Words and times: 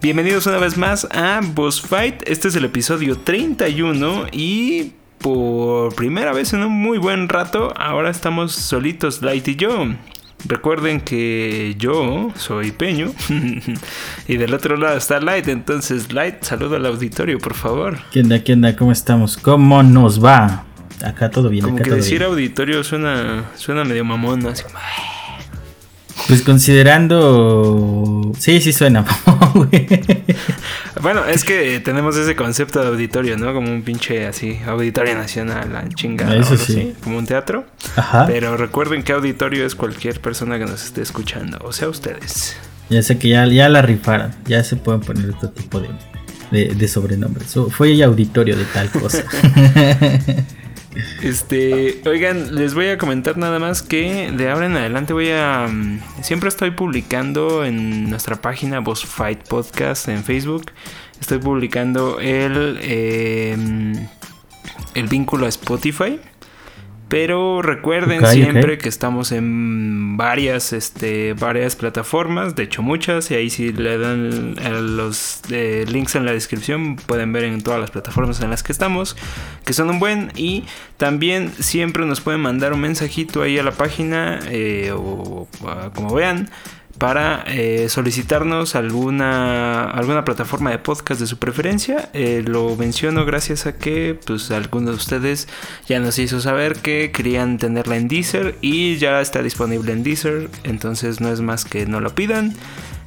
bienvenidos 0.00 0.46
una 0.46 0.58
vez 0.58 0.76
más 0.76 1.06
a 1.10 1.40
Boss 1.42 1.80
Fight. 1.80 2.22
Este 2.26 2.48
es 2.48 2.56
el 2.56 2.64
episodio 2.64 3.18
31 3.18 4.26
y 4.32 4.92
por 5.18 5.94
primera 5.94 6.32
vez 6.32 6.52
en 6.52 6.62
un 6.62 6.72
muy 6.72 6.98
buen 6.98 7.28
rato, 7.28 7.72
ahora 7.76 8.10
estamos 8.10 8.52
solitos 8.52 9.22
Light 9.22 9.48
y 9.48 9.56
yo. 9.56 9.86
Recuerden 10.44 11.00
que 11.00 11.74
yo 11.78 12.32
soy 12.36 12.70
Peño 12.70 13.12
y 14.28 14.36
del 14.36 14.54
otro 14.54 14.76
lado 14.76 14.96
está 14.96 15.20
Light. 15.20 15.48
Entonces, 15.48 16.12
Light, 16.12 16.42
saluda 16.42 16.76
al 16.76 16.86
auditorio, 16.86 17.38
por 17.38 17.54
favor. 17.54 17.98
¿Qué 18.12 18.20
onda, 18.20 18.42
qué 18.44 18.52
onda? 18.52 18.76
¿Cómo 18.76 18.92
estamos? 18.92 19.36
¿Cómo 19.36 19.82
nos 19.82 20.24
va? 20.24 20.64
Acá 21.04 21.30
todo 21.30 21.48
bien. 21.48 21.64
Como 21.64 21.76
acá 21.76 21.84
que 21.84 21.90
todo 21.90 21.96
decir 21.96 22.18
bien. 22.18 22.30
auditorio 22.30 22.84
suena, 22.84 23.50
suena 23.56 23.84
medio 23.84 24.04
mamón, 24.04 24.46
así 24.46 24.62
como, 24.62 24.78
Pues 26.28 26.42
considerando. 26.42 28.32
Sí, 28.38 28.60
sí 28.60 28.74
suena. 28.74 29.06
güey. 29.54 29.88
Bueno, 31.00 31.24
es 31.24 31.42
que 31.42 31.80
tenemos 31.80 32.16
ese 32.16 32.36
concepto 32.36 32.82
de 32.82 32.88
auditorio, 32.88 33.38
¿no? 33.38 33.54
Como 33.54 33.72
un 33.72 33.80
pinche 33.80 34.26
así, 34.26 34.58
auditorio 34.66 35.14
nacional, 35.14 35.72
la 35.72 35.88
chingada. 35.88 36.36
Eso 36.36 36.58
sí. 36.58 36.72
así, 36.72 36.94
como 37.02 37.16
un 37.16 37.26
teatro. 37.26 37.64
Ajá. 37.96 38.26
Pero 38.26 38.58
recuerden 38.58 39.02
que 39.02 39.12
auditorio 39.12 39.64
es 39.64 39.74
cualquier 39.74 40.20
persona 40.20 40.58
que 40.58 40.66
nos 40.66 40.84
esté 40.84 41.00
escuchando, 41.00 41.58
o 41.64 41.72
sea, 41.72 41.88
ustedes. 41.88 42.56
Ya 42.90 43.02
sé 43.02 43.18
que 43.18 43.30
ya, 43.30 43.46
ya 43.46 43.70
la 43.70 43.80
rifaron. 43.80 44.34
Ya 44.46 44.62
se 44.64 44.76
pueden 44.76 45.00
poner 45.00 45.30
otro 45.30 45.48
tipo 45.48 45.80
de, 45.80 45.88
de, 46.50 46.74
de 46.74 46.88
sobrenombres. 46.88 47.48
So, 47.48 47.70
fue 47.70 47.92
el 47.92 48.02
auditorio 48.02 48.54
de 48.54 48.64
tal 48.66 48.90
cosa. 48.90 49.24
Este, 51.22 52.00
oigan, 52.06 52.54
les 52.54 52.74
voy 52.74 52.88
a 52.88 52.98
comentar 52.98 53.36
nada 53.36 53.58
más 53.58 53.82
que 53.82 54.32
de 54.32 54.50
ahora 54.50 54.66
en 54.66 54.76
adelante 54.76 55.12
voy 55.12 55.30
a... 55.30 55.66
mm, 55.68 56.00
Siempre 56.22 56.48
estoy 56.48 56.72
publicando 56.72 57.64
en 57.64 58.10
nuestra 58.10 58.36
página 58.40 58.80
Boss 58.80 59.04
Fight 59.04 59.46
Podcast 59.48 60.08
en 60.08 60.24
Facebook. 60.24 60.72
Estoy 61.20 61.38
publicando 61.38 62.18
el... 62.20 62.78
eh, 62.82 63.56
el 64.94 65.06
vínculo 65.06 65.46
a 65.46 65.48
Spotify. 65.48 66.18
Pero 67.08 67.62
recuerden 67.62 68.26
siempre 68.26 68.76
que 68.76 68.88
estamos 68.90 69.32
en 69.32 70.18
varias, 70.18 70.74
este, 70.74 71.32
varias 71.32 71.74
plataformas, 71.74 72.54
de 72.54 72.64
hecho 72.64 72.82
muchas, 72.82 73.30
y 73.30 73.34
ahí 73.34 73.48
si 73.48 73.72
le 73.72 73.96
dan 73.96 74.54
los 74.96 75.40
eh, 75.50 75.86
links 75.88 76.16
en 76.16 76.26
la 76.26 76.32
descripción 76.32 76.96
pueden 76.96 77.32
ver 77.32 77.44
en 77.44 77.62
todas 77.62 77.80
las 77.80 77.90
plataformas 77.90 78.42
en 78.42 78.50
las 78.50 78.62
que 78.62 78.72
estamos, 78.72 79.16
que 79.64 79.72
son 79.72 79.88
un 79.88 80.00
buen, 80.00 80.32
y 80.36 80.64
también 80.98 81.50
siempre 81.58 82.04
nos 82.04 82.20
pueden 82.20 82.42
mandar 82.42 82.74
un 82.74 82.80
mensajito 82.80 83.40
ahí 83.40 83.58
a 83.58 83.62
la 83.62 83.72
página, 83.72 84.40
eh, 84.50 84.92
o, 84.92 84.98
o 84.98 85.48
como 85.94 86.14
vean, 86.14 86.50
para 86.98 87.44
eh, 87.46 87.88
solicitarnos 87.88 88.74
alguna, 88.74 89.84
alguna 89.84 90.24
plataforma 90.24 90.70
de 90.70 90.78
podcast 90.78 91.20
de 91.20 91.26
su 91.26 91.38
preferencia. 91.38 92.10
Eh, 92.12 92.42
lo 92.44 92.74
menciono 92.76 93.24
gracias 93.24 93.66
a 93.66 93.76
que 93.76 94.18
pues 94.26 94.50
algunos 94.50 94.90
de 94.90 94.96
ustedes 94.96 95.48
ya 95.88 96.00
nos 96.00 96.18
hizo 96.18 96.40
saber 96.40 96.76
que 96.76 97.12
querían 97.12 97.58
tenerla 97.58 97.96
en 97.96 98.08
Deezer 98.08 98.56
y 98.60 98.96
ya 98.96 99.20
está 99.20 99.42
disponible 99.42 99.92
en 99.92 100.02
Deezer. 100.02 100.50
Entonces 100.64 101.20
no 101.20 101.28
es 101.28 101.40
más 101.40 101.64
que 101.64 101.86
no 101.86 102.00
lo 102.00 102.14
pidan. 102.14 102.54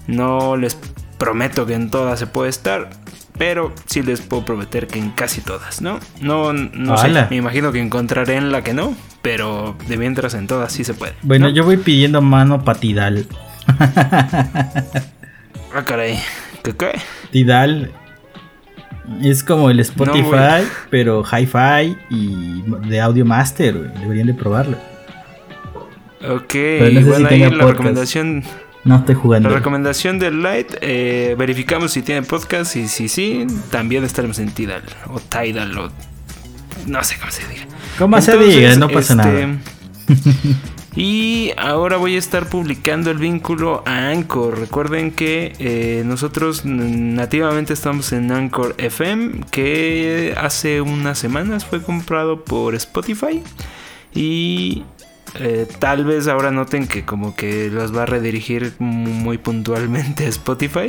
No 0.08 0.56
les 0.56 0.78
prometo 1.18 1.66
que 1.66 1.74
en 1.74 1.92
todas 1.92 2.18
se 2.18 2.28
puede 2.28 2.50
estar. 2.50 2.90
Pero 3.38 3.74
sí 3.88 4.04
les 4.04 4.22
puedo 4.22 4.46
prometer 4.46 4.88
que 4.88 5.00
en 5.00 5.12
casi 5.12 5.42
todas, 5.42 5.82
¿no? 5.82 6.00
No, 6.20 6.54
no 6.54 6.98
sé, 6.98 7.10
me 7.30 7.38
imagino 7.38 7.72
que 7.72 7.80
encontraré 7.80 8.36
en 8.36 8.52
la 8.52 8.62
que 8.62 8.74
no, 8.74 8.96
pero 9.22 9.76
de 9.88 9.98
mientras 9.98 10.34
en 10.36 10.48
todas 10.48 10.72
sí 10.72 10.84
se 10.84 10.94
puede. 10.94 11.14
bueno, 11.24 11.48
¿no? 11.48 11.54
yo 11.54 11.64
voy 11.64 11.78
pidiendo 11.78 12.22
mano 12.22 12.64
para 12.64 12.80
Tidal. 12.80 13.28
Ah, 15.74 15.84
caray. 15.86 16.20
¿Qué 16.64 16.74
qué? 16.76 16.92
Tidal 17.32 17.92
es 19.24 19.42
como 19.44 19.70
el 19.70 19.80
Spotify, 19.80 20.22
güey. 20.22 20.64
pero 20.90 21.24
hi-fi 21.24 21.96
y 22.10 22.62
de 22.90 23.00
audio 23.02 23.24
master. 23.26 23.78
güey. 23.78 23.90
Deberían 24.02 24.28
de 24.28 24.34
probarlo. 24.34 24.78
Ok, 26.28 26.54
no 26.54 26.86
sé 26.86 26.92
si 26.98 27.04
bueno, 27.04 27.28
ahí 27.30 27.40
tenga 27.40 27.46
la 27.46 27.52
podcast. 27.52 27.70
recomendación, 27.72 28.44
No 28.84 28.98
estoy 28.98 29.16
la 29.16 29.22
jugando. 29.22 29.50
recomendación 29.50 30.20
del 30.20 30.44
Light, 30.44 30.74
eh, 30.82 31.36
verificamos 31.38 31.94
si 31.94 32.02
tiene 32.02 32.22
podcast 32.24 32.76
y 32.76 32.88
si 32.90 33.08
sí, 33.08 33.48
también 33.72 34.04
estaremos 34.04 34.38
en 34.40 34.52
Tidal 34.52 34.84
o 35.08 35.20
Tidal 35.22 35.78
o 35.78 35.90
no 36.86 37.04
sé 37.04 37.16
cómo 37.18 37.32
se 37.32 37.48
diga. 37.48 37.64
¿Cómo 37.98 38.22
se 38.22 38.32
Entonces, 38.34 38.56
diga? 38.56 38.76
No 38.76 38.90
pasa 38.90 39.14
este, 39.14 39.46
nada. 39.48 39.58
Y 40.96 41.52
ahora 41.56 41.96
voy 41.96 42.16
a 42.16 42.20
estar 42.20 42.50
publicando 42.50 43.12
el 43.12 43.18
vínculo 43.18 43.82
a 43.86 44.10
Anchor. 44.10 44.60
Recuerden 44.60 45.12
que 45.12 45.54
eh, 45.60 46.04
nosotros 46.06 46.66
nativamente 46.66 47.72
estamos 47.72 48.12
en 48.12 48.30
Anchor 48.32 48.76
FM, 48.78 49.46
que 49.52 50.36
hace 50.38 50.82
unas 50.82 51.18
semanas 51.18 51.66
fue 51.66 51.82
comprado 51.82 52.44
por 52.44 52.76
Spotify. 52.76 53.42
Y 54.14 54.84
eh, 55.36 55.68
tal 55.80 56.04
vez 56.06 56.28
ahora 56.28 56.52
noten 56.52 56.88
que 56.88 57.06
como 57.06 57.36
que 57.36 57.70
los 57.70 57.96
va 57.96 58.04
a 58.04 58.06
redirigir 58.06 58.74
muy 58.80 59.38
puntualmente 59.38 60.26
a 60.26 60.30
Spotify. 60.30 60.88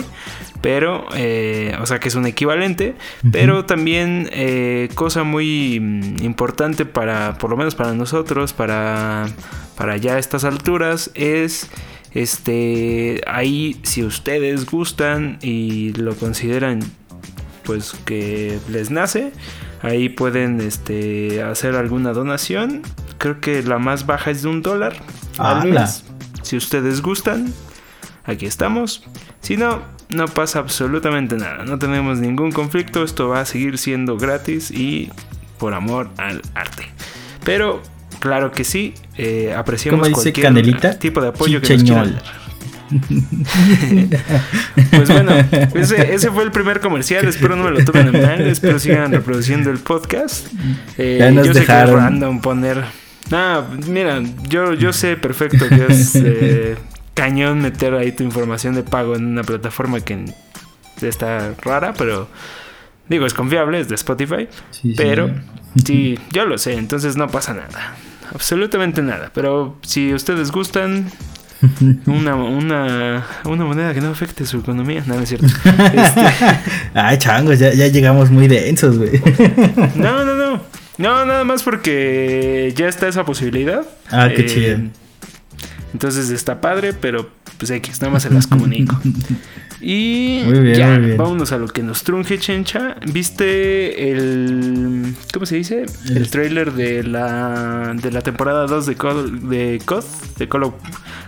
Pero, 0.60 1.06
eh, 1.14 1.76
o 1.80 1.86
sea 1.86 1.98
que 2.00 2.08
es 2.08 2.14
un 2.14 2.26
equivalente. 2.26 2.94
Pero 3.30 3.64
también 3.64 4.28
eh, 4.32 4.88
cosa 4.94 5.24
muy 5.24 5.78
mm, 5.80 6.22
importante 6.24 6.84
para, 6.84 7.38
por 7.38 7.50
lo 7.50 7.56
menos 7.56 7.74
para 7.74 7.92
nosotros, 7.94 8.52
para, 8.52 9.26
para 9.76 9.96
ya 9.96 10.18
estas 10.18 10.44
alturas, 10.44 11.10
es... 11.14 11.68
Este, 12.14 13.22
ahí 13.26 13.80
si 13.84 14.04
ustedes 14.04 14.66
gustan 14.66 15.38
y 15.40 15.94
lo 15.94 16.14
consideran 16.14 16.80
pues 17.64 17.94
que 18.04 18.58
les 18.68 18.90
nace, 18.90 19.32
ahí 19.82 20.08
pueden 20.08 20.60
este, 20.60 21.42
hacer 21.42 21.76
alguna 21.76 22.12
donación. 22.12 22.82
Creo 23.18 23.40
que 23.40 23.62
la 23.62 23.78
más 23.78 24.06
baja 24.06 24.30
es 24.30 24.42
de 24.42 24.48
un 24.48 24.62
dólar 24.62 24.94
al 25.38 25.68
mes. 25.68 26.04
Si 26.42 26.56
ustedes 26.56 27.02
gustan, 27.02 27.52
aquí 28.24 28.46
estamos. 28.46 29.04
Si 29.40 29.56
no, 29.56 29.82
no 30.08 30.26
pasa 30.26 30.58
absolutamente 30.58 31.36
nada. 31.36 31.64
No 31.64 31.78
tenemos 31.78 32.18
ningún 32.18 32.52
conflicto. 32.52 33.02
Esto 33.04 33.28
va 33.28 33.40
a 33.40 33.44
seguir 33.44 33.78
siendo 33.78 34.16
gratis 34.16 34.70
y 34.70 35.10
por 35.58 35.74
amor 35.74 36.10
al 36.16 36.42
arte. 36.54 36.84
Pero 37.44 37.82
claro 38.18 38.50
que 38.52 38.64
sí, 38.64 38.94
eh, 39.16 39.54
apreciamos 39.56 40.00
¿Cómo 40.00 40.08
dice 40.08 40.32
cualquier 40.32 40.46
Canelita? 40.46 40.98
tipo 40.98 41.20
de 41.20 41.28
apoyo 41.28 41.60
que 41.60 41.68
nos 41.74 41.82
Chicheñol. 41.82 42.04
quieran 42.08 42.24
dar. 42.24 42.41
Pues 44.90 45.08
bueno, 45.08 45.32
ese, 45.74 46.14
ese 46.14 46.30
fue 46.30 46.44
el 46.44 46.50
primer 46.50 46.80
comercial. 46.80 47.26
Espero 47.26 47.56
no 47.56 47.64
me 47.64 47.70
lo 47.70 47.84
tomen 47.84 48.14
en 48.14 48.22
mal. 48.22 48.40
Espero 48.42 48.78
sigan 48.78 49.12
reproduciendo 49.12 49.70
el 49.70 49.78
podcast. 49.78 50.48
Eh, 50.98 51.16
Ya 51.20 51.30
nos 51.30 51.46
yo 51.46 51.54
sé 51.54 51.60
dejaron. 51.60 51.86
que 51.94 51.96
es 51.98 52.02
random 52.04 52.40
poner. 52.40 52.84
Ah, 53.30 53.64
mira, 53.88 54.20
yo, 54.48 54.74
yo 54.74 54.92
sé 54.92 55.16
perfecto 55.16 55.68
que 55.68 55.86
es 55.88 56.14
eh, 56.16 56.76
cañón 57.14 57.60
meter 57.62 57.94
ahí 57.94 58.12
tu 58.12 58.24
información 58.24 58.74
de 58.74 58.82
pago 58.82 59.16
en 59.16 59.26
una 59.26 59.42
plataforma 59.42 60.00
que 60.00 60.24
está 61.00 61.54
rara, 61.62 61.94
pero 61.96 62.28
digo, 63.08 63.26
es 63.26 63.34
confiable, 63.34 63.80
es 63.80 63.88
de 63.88 63.94
Spotify. 63.94 64.48
Sí, 64.70 64.80
sí. 64.90 64.94
Pero 64.96 65.30
sí, 65.84 66.18
yo 66.32 66.44
lo 66.44 66.58
sé, 66.58 66.74
entonces 66.74 67.16
no 67.16 67.28
pasa 67.28 67.54
nada. 67.54 67.94
Absolutamente 68.34 69.02
nada. 69.02 69.30
Pero 69.34 69.78
si 69.82 70.12
ustedes 70.14 70.50
gustan, 70.50 71.06
una, 72.06 72.34
una, 72.34 73.24
una 73.44 73.64
moneda 73.64 73.94
que 73.94 74.00
no 74.00 74.08
afecte 74.10 74.44
su 74.46 74.58
economía, 74.58 75.02
no, 75.06 75.14
no 75.14 75.20
es 75.20 75.28
cierto. 75.28 75.46
Este, 75.46 76.20
Ay, 76.94 77.18
changos, 77.18 77.58
ya, 77.58 77.72
ya 77.72 77.86
llegamos 77.88 78.30
muy 78.30 78.48
densos, 78.48 78.98
güey. 78.98 79.20
no, 79.96 80.24
no, 80.24 80.34
no. 80.34 80.60
No, 80.98 81.24
nada 81.24 81.44
más 81.44 81.62
porque 81.62 82.72
ya 82.76 82.86
está 82.88 83.08
esa 83.08 83.24
posibilidad. 83.24 83.82
Ah, 84.10 84.28
qué 84.34 84.42
Eh, 84.42 84.46
chido. 84.46 84.78
Entonces 85.92 86.30
está 86.30 86.60
padre, 86.60 86.92
pero 86.92 87.30
pues 87.58 87.70
X, 87.70 88.00
nada 88.00 88.12
más 88.12 88.22
se 88.22 88.30
las 88.30 88.46
comunico. 88.46 89.00
Y 89.82 90.42
Muy 90.46 90.60
bien, 90.60 90.74
ya, 90.76 90.88
muy 90.96 91.06
bien. 91.06 91.16
vámonos 91.18 91.50
a 91.50 91.58
lo 91.58 91.66
que 91.66 91.82
nos 91.82 92.04
trunje, 92.04 92.38
Chencha. 92.38 92.96
¿Viste 93.12 94.10
el. 94.12 95.14
¿Cómo 95.34 95.44
se 95.44 95.56
dice? 95.56 95.86
El, 96.14 96.30
trailer 96.30 96.72
de 96.72 97.02
la, 97.02 97.92
de 98.00 98.12
la 98.12 98.20
temporada 98.20 98.66
2 98.66 98.86
de 98.86 98.94
Call, 98.94 99.48
de 99.48 99.82
COD, 99.84 100.04
de 100.38 100.48
Call 100.48 100.62
of, 100.62 100.74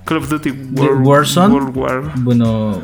Call 0.05 0.19
of 0.19 0.29
Duty 0.29 0.51
World, 0.77 1.07
Warzone? 1.07 1.53
World 1.55 1.77
War. 1.77 2.13
Bueno, 2.19 2.81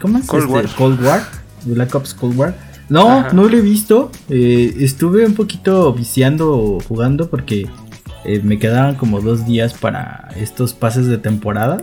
¿cómo 0.00 0.18
es? 0.18 0.26
Cold 0.26 0.42
Este, 0.44 0.54
War. 0.54 0.66
Cold 0.76 1.04
War. 1.04 1.22
Black 1.64 1.94
Ops 1.96 2.14
Cold 2.14 2.36
War. 2.36 2.54
No, 2.88 3.08
Ajá. 3.18 3.32
no 3.32 3.48
lo 3.48 3.56
he 3.58 3.60
visto. 3.60 4.12
Eh, 4.28 4.76
estuve 4.78 5.26
un 5.26 5.34
poquito 5.34 5.92
viciando 5.92 6.78
jugando 6.86 7.28
porque 7.28 7.66
eh, 8.24 8.40
me 8.44 8.58
quedaban 8.58 8.94
como 8.94 9.20
dos 9.20 9.44
días 9.46 9.74
para 9.74 10.28
estos 10.36 10.74
pases 10.74 11.06
de 11.06 11.18
temporada. 11.18 11.82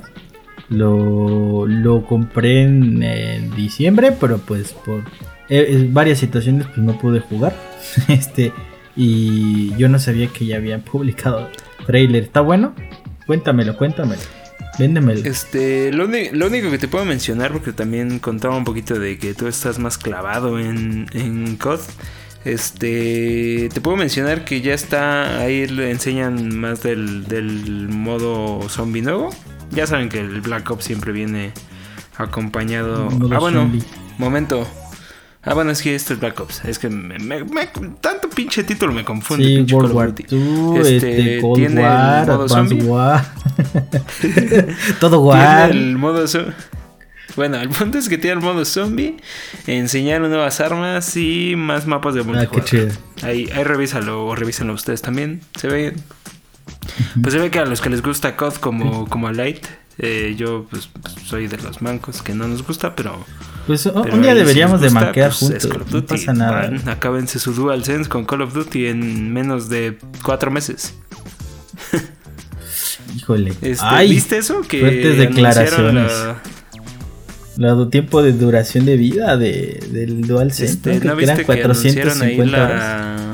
Lo, 0.70 1.68
lo 1.68 2.06
compré 2.06 2.64
en, 2.64 3.52
diciembre, 3.56 4.12
pero 4.20 4.40
pues 4.40 4.74
por 4.74 5.04
eh, 5.50 5.88
varias 5.92 6.20
situaciones 6.20 6.68
pues 6.68 6.80
no 6.80 6.98
pude 6.98 7.20
jugar. 7.20 7.56
este 8.08 8.52
y 8.96 9.76
yo 9.76 9.90
no 9.90 10.00
sabía 10.00 10.28
que 10.28 10.46
ya 10.46 10.58
habían 10.58 10.82
publicado 10.92 11.50
trailer. 11.86 12.24
¿Está 12.24 12.42
bueno? 12.42 12.74
Cuéntamelo, 13.26 13.78
cuéntamelo. 13.78 14.22
Véndemelo. 14.78 15.22
Este, 15.24 15.92
lo, 15.94 16.06
lo, 16.06 16.48
único 16.48 16.70
que 16.70 16.78
te 16.78 16.88
puedo 16.88 17.06
mencionar, 17.06 17.54
porque 17.54 17.72
también 17.72 18.20
contaba 18.20 18.58
un 18.58 18.66
poquito 18.66 19.00
de 19.00 19.18
que 19.18 19.34
tú 19.34 19.48
estás 19.48 19.80
más 19.80 19.98
clavado 19.98 20.60
en, 20.60 21.08
en 21.14 21.56
COD. 21.56 21.80
Este, 22.44 23.70
te 23.74 23.82
puedo 23.82 23.98
mencionar 23.98 24.46
que 24.46 24.62
ya 24.62 24.74
está, 24.74 25.40
ahí 25.40 25.66
le 25.66 25.90
enseñan 25.90 26.56
más 26.56 26.84
del, 26.84 27.26
del 27.26 27.88
modo 27.88 28.68
zombie 28.70 29.02
nuevo. 29.02 29.30
Ya 29.76 29.86
saben 29.86 30.10
que 30.10 30.20
el 30.20 30.42
Black 30.42 30.72
Ops 30.72 30.86
siempre 30.86 31.12
viene 31.12 31.52
acompañado. 32.18 33.10
Ah, 33.32 33.40
bueno, 33.40 33.70
momento. 34.18 34.66
Ah, 35.44 35.54
bueno, 35.54 35.72
es 35.72 35.82
que 35.82 35.94
esto 35.94 36.14
es 36.14 36.20
Black 36.20 36.40
Ops. 36.40 36.66
Es 36.66 36.80
que 36.80 36.90
me, 36.90 37.44
tanto 38.02 38.30
pinche 38.30 38.64
título 38.64 38.94
me 38.94 39.04
confunde. 39.04 39.46
Sí, 39.46 39.58
pinche 39.58 39.76
World 39.76 39.94
War 39.94 40.14
II, 40.18 40.80
este, 40.80 41.36
este 41.36 41.48
tiene 41.56 41.82
War, 41.82 42.22
el 42.22 42.36
modo 42.36 42.50
zombie. 42.50 42.82
War. 42.84 43.26
Todo 45.00 45.22
War. 45.22 45.70
Tiene 45.70 45.86
el 45.86 45.98
modo 45.98 46.26
Bueno, 47.36 47.58
el 47.58 47.70
punto 47.70 48.00
es 48.00 48.10
que 48.10 48.18
tiene 48.18 48.40
el 48.40 48.44
modo 48.44 48.66
zombie, 48.66 49.18
enseñaron 49.68 50.30
nuevas 50.30 50.60
armas 50.62 51.16
y 51.16 51.56
más 51.56 51.86
mapas 51.86 52.16
de 52.16 52.24
multijugador. 52.24 52.62
Ah, 52.62 52.66
qué 52.66 52.70
chido. 52.70 52.88
Ahí, 53.22 53.50
ahí 53.54 53.64
revísalo 53.64 54.26
o 54.26 54.36
revísenlo 54.36 54.74
ustedes 54.74 55.04
también. 55.04 55.42
Se 55.60 55.68
ve. 55.68 55.94
Pues 57.22 57.34
se 57.34 57.40
ve 57.40 57.52
que 57.52 57.60
a 57.60 57.66
los 57.66 57.82
que 57.82 57.90
les 57.90 58.02
gusta 58.02 58.36
COD 58.36 58.56
como, 58.56 59.08
como 59.08 59.32
Light, 59.32 59.66
eh, 59.98 60.36
yo 60.38 60.66
pues, 60.70 60.90
soy 61.26 61.48
de 61.48 61.58
los 61.58 61.82
mancos 61.82 62.22
que 62.22 62.34
no 62.34 62.48
nos 62.48 62.66
gusta, 62.66 62.96
pero... 62.96 63.26
Pues 63.68 63.86
un 63.88 64.22
día 64.22 64.36
deberíamos 64.36 64.80
de 64.80 64.92
manquear 64.92 65.32
pues, 65.40 65.64
juntos, 65.64 65.92
no 65.92 66.06
pasa 66.06 66.34
nada. 66.34 66.72
acábense 66.86 67.40
su 67.40 67.54
DualSense 67.54 68.10
con 68.10 68.26
Call 68.26 68.42
of 68.44 68.54
Duty 68.54 68.88
en 68.88 69.34
menos 69.34 69.70
de 69.70 69.98
cuatro 70.24 70.52
meses. 70.52 70.94
Híjole. 73.16 73.54
Este, 73.62 74.06
¿Viste 74.08 74.38
eso? 74.38 74.62
Que 74.62 74.82
fuertes 74.82 75.18
declaraciones. 75.18 76.12
La... 77.58 77.90
tiempo 77.90 78.22
de 78.22 78.34
duración 78.34 78.86
de 78.86 78.98
vida 78.98 79.36
de, 79.36 79.84
del 79.92 80.22
DualSense. 80.28 80.66
Este, 80.74 81.00
¿no? 81.00 81.12
¿no 81.12 81.18
que 81.18 81.24
eran 81.24 81.44
450 81.44 82.64
horas. 82.64 83.25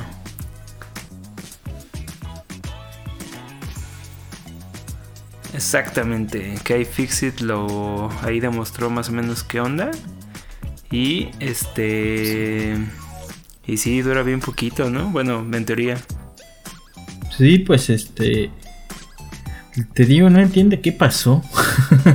Exactamente, 5.61 6.55
que 6.63 6.81
iFixit 6.81 7.41
lo 7.41 8.09
ahí 8.23 8.39
demostró 8.39 8.89
más 8.89 9.09
o 9.09 9.11
menos 9.11 9.43
qué 9.43 9.61
onda. 9.61 9.91
Y 10.89 11.29
este 11.39 12.75
y 13.67 13.77
sí 13.77 14.01
dura 14.01 14.23
bien 14.23 14.39
poquito, 14.39 14.89
¿no? 14.89 15.11
Bueno, 15.11 15.45
en 15.53 15.65
teoría. 15.65 15.97
Sí, 17.37 17.59
pues 17.59 17.91
este 17.91 18.49
te 19.93 20.05
digo, 20.05 20.31
no 20.31 20.39
entiende 20.39 20.81
qué 20.81 20.91
pasó. 20.91 21.43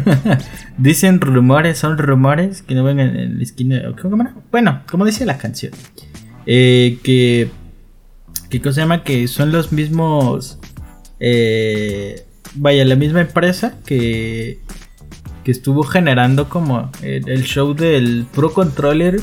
Dicen 0.76 1.20
rumores, 1.20 1.78
son 1.78 1.98
rumores 1.98 2.62
que 2.62 2.74
no 2.74 2.82
vengan 2.82 3.16
en 3.16 3.36
la 3.36 3.44
esquina. 3.44 3.80
Bueno, 4.50 4.82
como 4.90 5.04
decía 5.04 5.24
la 5.24 5.38
canción, 5.38 5.72
eh, 6.46 6.98
que 7.04 7.52
que 8.50 8.60
cosa 8.60 8.74
se 8.74 8.80
llama 8.80 9.04
que 9.04 9.28
son 9.28 9.52
los 9.52 9.70
mismos 9.70 10.58
eh, 11.20 12.25
vaya, 12.56 12.84
la 12.84 12.96
misma 12.96 13.20
empresa 13.20 13.74
que, 13.84 14.60
que 15.44 15.50
estuvo 15.50 15.84
generando 15.84 16.48
como 16.48 16.90
el, 17.02 17.44
show 17.44 17.74
del 17.74 18.26
Pro 18.34 18.52
Controller 18.52 19.20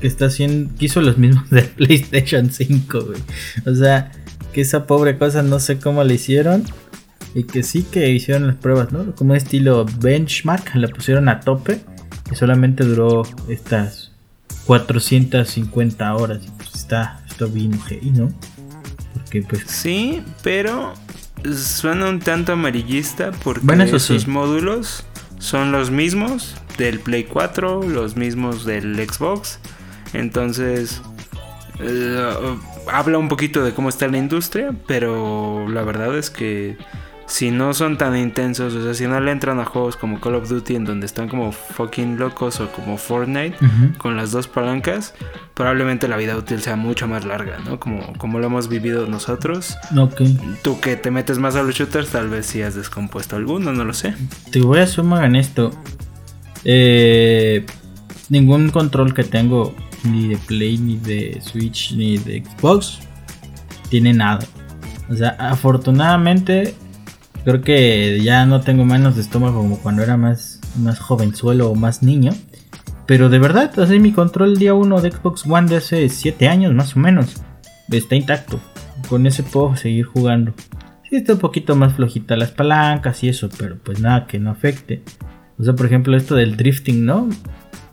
que 0.00 0.06
está 0.06 0.26
haciendo, 0.26 0.74
que 0.76 0.86
hizo 0.86 1.00
los 1.00 1.16
mismos 1.16 1.48
de 1.50 1.62
PlayStation 1.76 2.50
5, 2.50 3.00
güey. 3.00 3.20
O 3.66 3.74
sea, 3.74 4.12
que 4.52 4.60
esa 4.60 4.86
pobre 4.86 5.18
cosa 5.18 5.42
no 5.42 5.60
sé 5.60 5.78
cómo 5.78 6.04
le 6.04 6.14
hicieron. 6.14 6.64
Y 7.34 7.44
que 7.44 7.64
sí 7.64 7.82
que 7.82 8.10
hicieron 8.10 8.46
las 8.46 8.56
pruebas, 8.56 8.92
¿no? 8.92 9.12
Como 9.16 9.34
estilo 9.34 9.86
benchmark, 9.98 10.74
la 10.76 10.86
pusieron 10.88 11.28
a 11.28 11.40
tope. 11.40 11.80
Y 12.30 12.36
solamente 12.36 12.84
duró 12.84 13.22
estas 13.48 14.12
450 14.66 16.14
horas. 16.14 16.40
Pues 16.56 16.74
está, 16.74 17.22
está 17.28 17.46
bien 17.46 17.72
¿no? 18.12 18.32
Porque 19.14 19.42
pues... 19.42 19.64
Sí, 19.66 20.22
pero 20.42 20.94
suena 21.54 22.08
un 22.08 22.20
tanto 22.20 22.52
amarillista 22.52 23.32
porque 23.42 23.66
esos 23.84 24.26
módulos 24.26 25.04
son 25.38 25.72
los 25.72 25.90
mismos 25.90 26.54
del 26.78 27.00
Play 27.00 27.24
4, 27.24 27.82
los 27.82 28.16
mismos 28.16 28.64
del 28.64 28.96
Xbox. 28.96 29.58
Entonces, 30.12 31.02
eh, 31.80 32.56
habla 32.90 33.18
un 33.18 33.28
poquito 33.28 33.64
de 33.64 33.72
cómo 33.72 33.88
está 33.88 34.08
la 34.08 34.18
industria, 34.18 34.74
pero 34.86 35.68
la 35.68 35.82
verdad 35.82 36.16
es 36.16 36.30
que 36.30 36.76
si 37.34 37.50
no 37.50 37.74
son 37.74 37.98
tan 37.98 38.16
intensos, 38.16 38.74
o 38.74 38.84
sea, 38.84 38.94
si 38.94 39.08
no 39.08 39.18
le 39.18 39.32
entran 39.32 39.58
a 39.58 39.64
juegos 39.64 39.96
como 39.96 40.20
Call 40.20 40.36
of 40.36 40.48
Duty 40.48 40.76
en 40.76 40.84
donde 40.84 41.04
están 41.04 41.28
como 41.28 41.50
fucking 41.50 42.16
locos 42.16 42.60
o 42.60 42.70
como 42.70 42.96
Fortnite 42.96 43.56
con 43.98 44.16
las 44.16 44.30
dos 44.30 44.46
palancas, 44.46 45.14
probablemente 45.52 46.06
la 46.06 46.16
vida 46.16 46.36
útil 46.36 46.60
sea 46.60 46.76
mucho 46.76 47.08
más 47.08 47.24
larga, 47.24 47.58
¿no? 47.66 47.80
Como, 47.80 48.12
como 48.18 48.38
lo 48.38 48.46
hemos 48.46 48.68
vivido 48.68 49.08
nosotros. 49.08 49.76
Ok. 49.98 50.22
Tú 50.62 50.78
que 50.78 50.94
te 50.94 51.10
metes 51.10 51.38
más 51.38 51.56
a 51.56 51.64
los 51.64 51.74
shooters, 51.74 52.10
tal 52.10 52.28
vez 52.28 52.46
si 52.46 52.62
has 52.62 52.76
descompuesto 52.76 53.34
alguno, 53.34 53.72
no 53.72 53.84
lo 53.84 53.94
sé. 53.94 54.14
Te 54.52 54.60
voy 54.60 54.78
a 54.78 54.86
sumar 54.86 55.24
en 55.24 55.34
esto. 55.34 55.72
Eh, 56.64 57.66
ningún 58.28 58.70
control 58.70 59.12
que 59.12 59.24
tengo, 59.24 59.74
ni 60.04 60.28
de 60.28 60.36
Play, 60.36 60.78
ni 60.78 60.98
de 60.98 61.40
Switch, 61.42 61.94
ni 61.94 62.16
de 62.16 62.44
Xbox, 62.44 63.00
tiene 63.88 64.12
nada. 64.12 64.46
O 65.10 65.16
sea, 65.16 65.30
afortunadamente 65.30 66.76
Creo 67.44 67.60
que 67.60 68.20
ya 68.22 68.46
no 68.46 68.62
tengo 68.62 68.84
menos 68.86 69.16
de 69.16 69.20
estómago 69.20 69.58
como 69.58 69.78
cuando 69.78 70.02
era 70.02 70.16
más, 70.16 70.60
más 70.78 70.98
jovenzuelo 70.98 71.70
o 71.70 71.74
más 71.74 72.02
niño. 72.02 72.32
Pero 73.06 73.28
de 73.28 73.38
verdad, 73.38 73.78
así 73.78 73.98
mi 73.98 74.12
control 74.12 74.56
día 74.56 74.72
1 74.72 75.00
de 75.02 75.12
Xbox 75.12 75.44
One 75.46 75.68
de 75.68 75.76
hace 75.76 76.08
7 76.08 76.48
años 76.48 76.72
más 76.72 76.96
o 76.96 77.00
menos. 77.00 77.42
Está 77.90 78.16
intacto. 78.16 78.60
Con 79.08 79.26
ese 79.26 79.42
puedo 79.42 79.76
seguir 79.76 80.06
jugando. 80.06 80.54
Sí, 81.08 81.16
está 81.16 81.34
un 81.34 81.38
poquito 81.38 81.76
más 81.76 81.94
flojita 81.94 82.36
las 82.36 82.50
palancas 82.50 83.22
y 83.22 83.28
eso, 83.28 83.50
pero 83.58 83.76
pues 83.76 84.00
nada 84.00 84.26
que 84.26 84.38
no 84.38 84.50
afecte. 84.50 85.02
O 85.58 85.64
sea, 85.64 85.74
por 85.74 85.84
ejemplo, 85.84 86.16
esto 86.16 86.34
del 86.34 86.56
drifting, 86.56 87.04
¿no? 87.04 87.28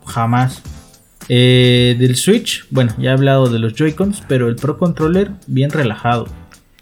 Jamás. 0.06 0.62
Eh, 1.28 1.94
del 1.98 2.16
Switch, 2.16 2.66
bueno, 2.70 2.92
ya 2.98 3.10
he 3.10 3.12
hablado 3.12 3.48
de 3.48 3.58
los 3.58 3.74
Joy-Cons, 3.74 4.22
pero 4.26 4.48
el 4.48 4.56
Pro 4.56 4.78
Controller 4.78 5.30
bien 5.46 5.70
relajado. 5.70 6.26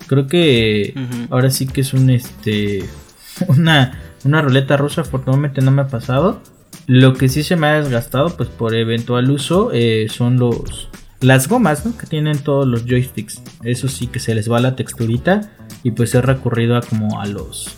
Creo 0.07 0.27
que 0.27 0.95
ahora 1.31 1.51
sí 1.51 1.67
que 1.67 1.83
es 1.83 1.93
un 1.95 2.11
este 2.11 2.85
una, 3.49 4.01
una 4.25 4.43
ruleta 4.43 4.77
rusa, 4.77 5.03
afortunadamente 5.03 5.61
no 5.61 5.71
me 5.71 5.83
ha 5.83 5.89
pasado. 5.89 6.43
Lo 6.87 7.15
que 7.15 7.29
sí 7.29 7.43
se 7.43 7.57
me 7.57 7.69
ha 7.69 7.81
desgastado, 7.81 8.37
pues 8.37 8.49
por 8.49 8.75
eventual 8.75 9.31
uso, 9.31 9.71
eh, 9.73 10.09
son 10.11 10.39
los 10.39 10.89
las 11.21 11.49
gomas, 11.49 11.85
¿no? 11.85 11.97
Que 11.97 12.07
tienen 12.07 12.39
todos 12.39 12.67
los 12.67 12.87
joysticks. 12.87 13.43
Eso 13.63 13.89
sí 13.89 14.07
que 14.07 14.19
se 14.21 14.35
les 14.35 14.51
va 14.51 14.59
la 14.59 14.75
texturita 14.75 15.53
y 15.83 15.93
pues 15.93 16.15
he 16.15 16.23
recurrido 16.23 16.77
a 16.77 16.81
como 16.81 17.21
a 17.21 17.27
los 17.27 17.77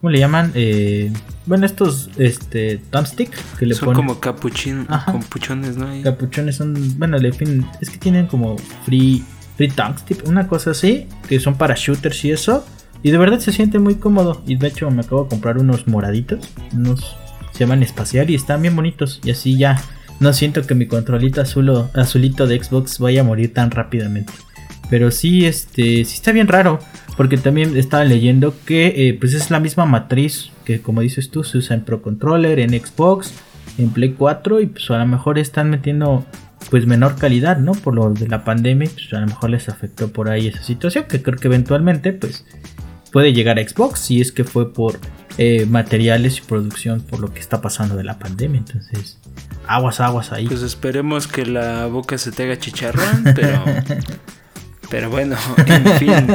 ¿Cómo 0.00 0.10
le 0.10 0.18
llaman? 0.18 0.52
Eh, 0.54 1.10
bueno, 1.46 1.64
estos 1.64 2.10
este 2.18 2.78
thumbstick 2.90 3.30
que 3.58 3.64
le 3.64 3.74
son 3.74 3.94
como 3.94 4.20
capuchin, 4.20 4.84
capuchones, 4.84 5.76
¿no? 5.78 5.88
Capuchones 6.02 6.56
son, 6.56 6.98
bueno, 6.98 7.16
le 7.16 7.32
fin, 7.32 7.66
es 7.80 7.88
que 7.88 7.96
tienen 7.96 8.26
como 8.26 8.58
free 8.84 9.24
Free 9.56 9.68
Tanks, 9.68 10.04
una 10.26 10.48
cosa 10.48 10.72
así, 10.72 11.06
que 11.28 11.40
son 11.40 11.56
para 11.56 11.74
shooters 11.76 12.24
y 12.24 12.30
eso. 12.30 12.66
Y 13.02 13.10
de 13.10 13.18
verdad 13.18 13.38
se 13.38 13.52
siente 13.52 13.78
muy 13.78 13.96
cómodo. 13.96 14.42
Y 14.46 14.56
de 14.56 14.68
hecho 14.68 14.90
me 14.90 15.02
acabo 15.02 15.24
de 15.24 15.30
comprar 15.30 15.58
unos 15.58 15.86
moraditos, 15.86 16.48
unos 16.72 17.16
se 17.52 17.60
llaman 17.60 17.82
espacial 17.82 18.28
y 18.30 18.34
están 18.34 18.62
bien 18.62 18.76
bonitos. 18.76 19.20
Y 19.24 19.30
así 19.30 19.56
ya 19.56 19.82
no 20.20 20.32
siento 20.32 20.62
que 20.66 20.74
mi 20.74 20.86
controlito 20.86 21.40
azulo, 21.40 21.90
azulito 21.94 22.46
de 22.46 22.62
Xbox 22.62 22.98
vaya 22.98 23.22
a 23.22 23.24
morir 23.24 23.54
tan 23.54 23.70
rápidamente. 23.70 24.32
Pero 24.90 25.10
sí, 25.10 25.46
este, 25.46 26.04
sí 26.04 26.14
está 26.14 26.32
bien 26.32 26.48
raro. 26.48 26.78
Porque 27.16 27.38
también 27.38 27.76
estaba 27.78 28.04
leyendo 28.04 28.54
que 28.66 29.08
eh, 29.08 29.16
pues 29.18 29.32
es 29.32 29.50
la 29.50 29.58
misma 29.58 29.86
matriz 29.86 30.50
que 30.66 30.82
como 30.82 31.00
dices 31.00 31.30
tú 31.30 31.44
se 31.44 31.56
usa 31.56 31.74
en 31.74 31.82
Pro 31.82 32.02
Controller, 32.02 32.58
en 32.58 32.70
Xbox, 32.70 33.32
en 33.78 33.88
Play 33.90 34.12
4 34.12 34.60
y 34.60 34.66
pues 34.66 34.90
a 34.90 34.98
lo 34.98 35.06
mejor 35.06 35.38
están 35.38 35.70
metiendo 35.70 36.26
pues 36.70 36.86
menor 36.86 37.16
calidad, 37.16 37.58
¿no? 37.58 37.72
Por 37.72 37.94
lo 37.94 38.12
de 38.12 38.28
la 38.28 38.44
pandemia, 38.44 38.90
pues 38.92 39.12
a 39.12 39.20
lo 39.20 39.26
mejor 39.26 39.50
les 39.50 39.68
afectó 39.68 40.12
por 40.12 40.28
ahí 40.28 40.48
esa 40.48 40.62
situación, 40.62 41.04
que 41.08 41.22
creo 41.22 41.38
que 41.38 41.48
eventualmente 41.48 42.12
pues 42.12 42.44
puede 43.12 43.32
llegar 43.32 43.58
a 43.58 43.66
Xbox 43.66 44.00
si 44.00 44.20
es 44.20 44.32
que 44.32 44.44
fue 44.44 44.72
por 44.72 44.98
eh, 45.38 45.66
materiales 45.66 46.38
y 46.38 46.40
producción 46.42 47.00
por 47.00 47.20
lo 47.20 47.32
que 47.32 47.40
está 47.40 47.60
pasando 47.60 47.96
de 47.96 48.04
la 48.04 48.18
pandemia, 48.18 48.58
entonces 48.58 49.18
aguas, 49.66 50.00
aguas 50.00 50.32
ahí. 50.32 50.46
Pues 50.46 50.62
esperemos 50.62 51.26
que 51.26 51.46
la 51.46 51.86
boca 51.86 52.18
se 52.18 52.32
te 52.32 52.44
haga 52.44 52.58
chicharrón, 52.58 53.24
pero 53.34 53.64
Pero 54.90 55.10
bueno, 55.10 55.36
en 55.66 55.84
fin, 55.98 56.26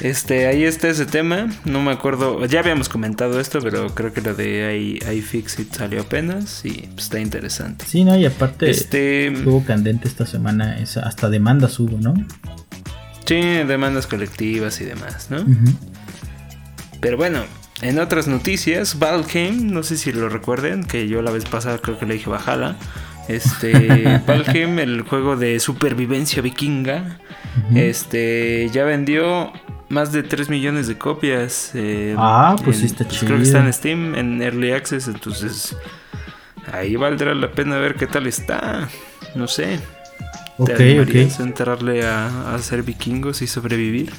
este, 0.00 0.46
ahí 0.46 0.64
está 0.64 0.88
ese 0.88 1.06
tema. 1.06 1.48
No 1.64 1.80
me 1.80 1.92
acuerdo, 1.92 2.44
ya 2.46 2.60
habíamos 2.60 2.88
comentado 2.88 3.38
esto, 3.40 3.60
pero 3.60 3.94
creo 3.94 4.12
que 4.12 4.20
lo 4.20 4.34
de 4.34 4.98
iFixit 5.12 5.72
salió 5.72 6.02
apenas 6.02 6.64
y 6.64 6.88
pues, 6.94 7.04
está 7.04 7.20
interesante. 7.20 7.84
Sí, 7.86 8.04
no, 8.04 8.16
y 8.16 8.26
aparte 8.26 8.70
este, 8.70 9.28
estuvo 9.28 9.64
candente 9.64 10.08
esta 10.08 10.26
semana, 10.26 10.78
hasta 11.02 11.28
demandas 11.28 11.78
hubo, 11.78 11.98
¿no? 11.98 12.14
Sí, 13.24 13.40
demandas 13.40 14.06
colectivas 14.06 14.80
y 14.80 14.84
demás, 14.84 15.28
¿no? 15.30 15.44
Pero 17.00 17.16
bueno, 17.16 17.44
en 17.82 17.98
otras 17.98 18.28
noticias, 18.28 18.98
Valheim, 18.98 19.72
no 19.72 19.82
sé 19.82 19.96
si 19.96 20.12
lo 20.12 20.28
recuerden, 20.28 20.84
que 20.84 21.08
yo 21.08 21.22
la 21.22 21.30
vez 21.30 21.44
pasada 21.44 21.78
creo 21.78 21.98
que 21.98 22.06
le 22.06 22.14
dije 22.14 22.30
bajala. 22.30 22.76
Este, 23.28 24.20
Valheim, 24.26 24.78
el 24.78 25.02
juego 25.02 25.36
de 25.36 25.60
supervivencia 25.60 26.42
vikinga, 26.42 27.18
este, 27.74 28.68
ya 28.72 28.84
vendió 28.84 29.52
más 29.88 30.12
de 30.12 30.22
3 30.22 30.48
millones 30.48 30.86
de 30.86 30.98
copias. 30.98 31.70
Eh, 31.74 32.14
ah, 32.18 32.56
pues 32.64 32.78
sí 32.78 32.86
está 32.86 33.06
chido. 33.06 33.26
Creo 33.26 33.38
que 33.38 33.44
está 33.44 33.64
en 33.64 33.72
Steam, 33.72 34.14
en 34.14 34.42
Early 34.42 34.72
Access, 34.72 35.08
entonces 35.08 35.76
ahí 36.72 36.96
valdrá 36.96 37.34
la 37.34 37.52
pena 37.52 37.76
ver 37.78 37.94
qué 37.94 38.06
tal 38.06 38.26
está. 38.26 38.88
No 39.34 39.46
sé. 39.46 39.78
Ok, 40.58 40.76
¿Te 40.76 41.28
entrarle 41.40 42.06
a, 42.06 42.54
a 42.54 42.58
ser 42.58 42.82
vikingos 42.82 43.42
y 43.42 43.46
sobrevivir? 43.46 44.12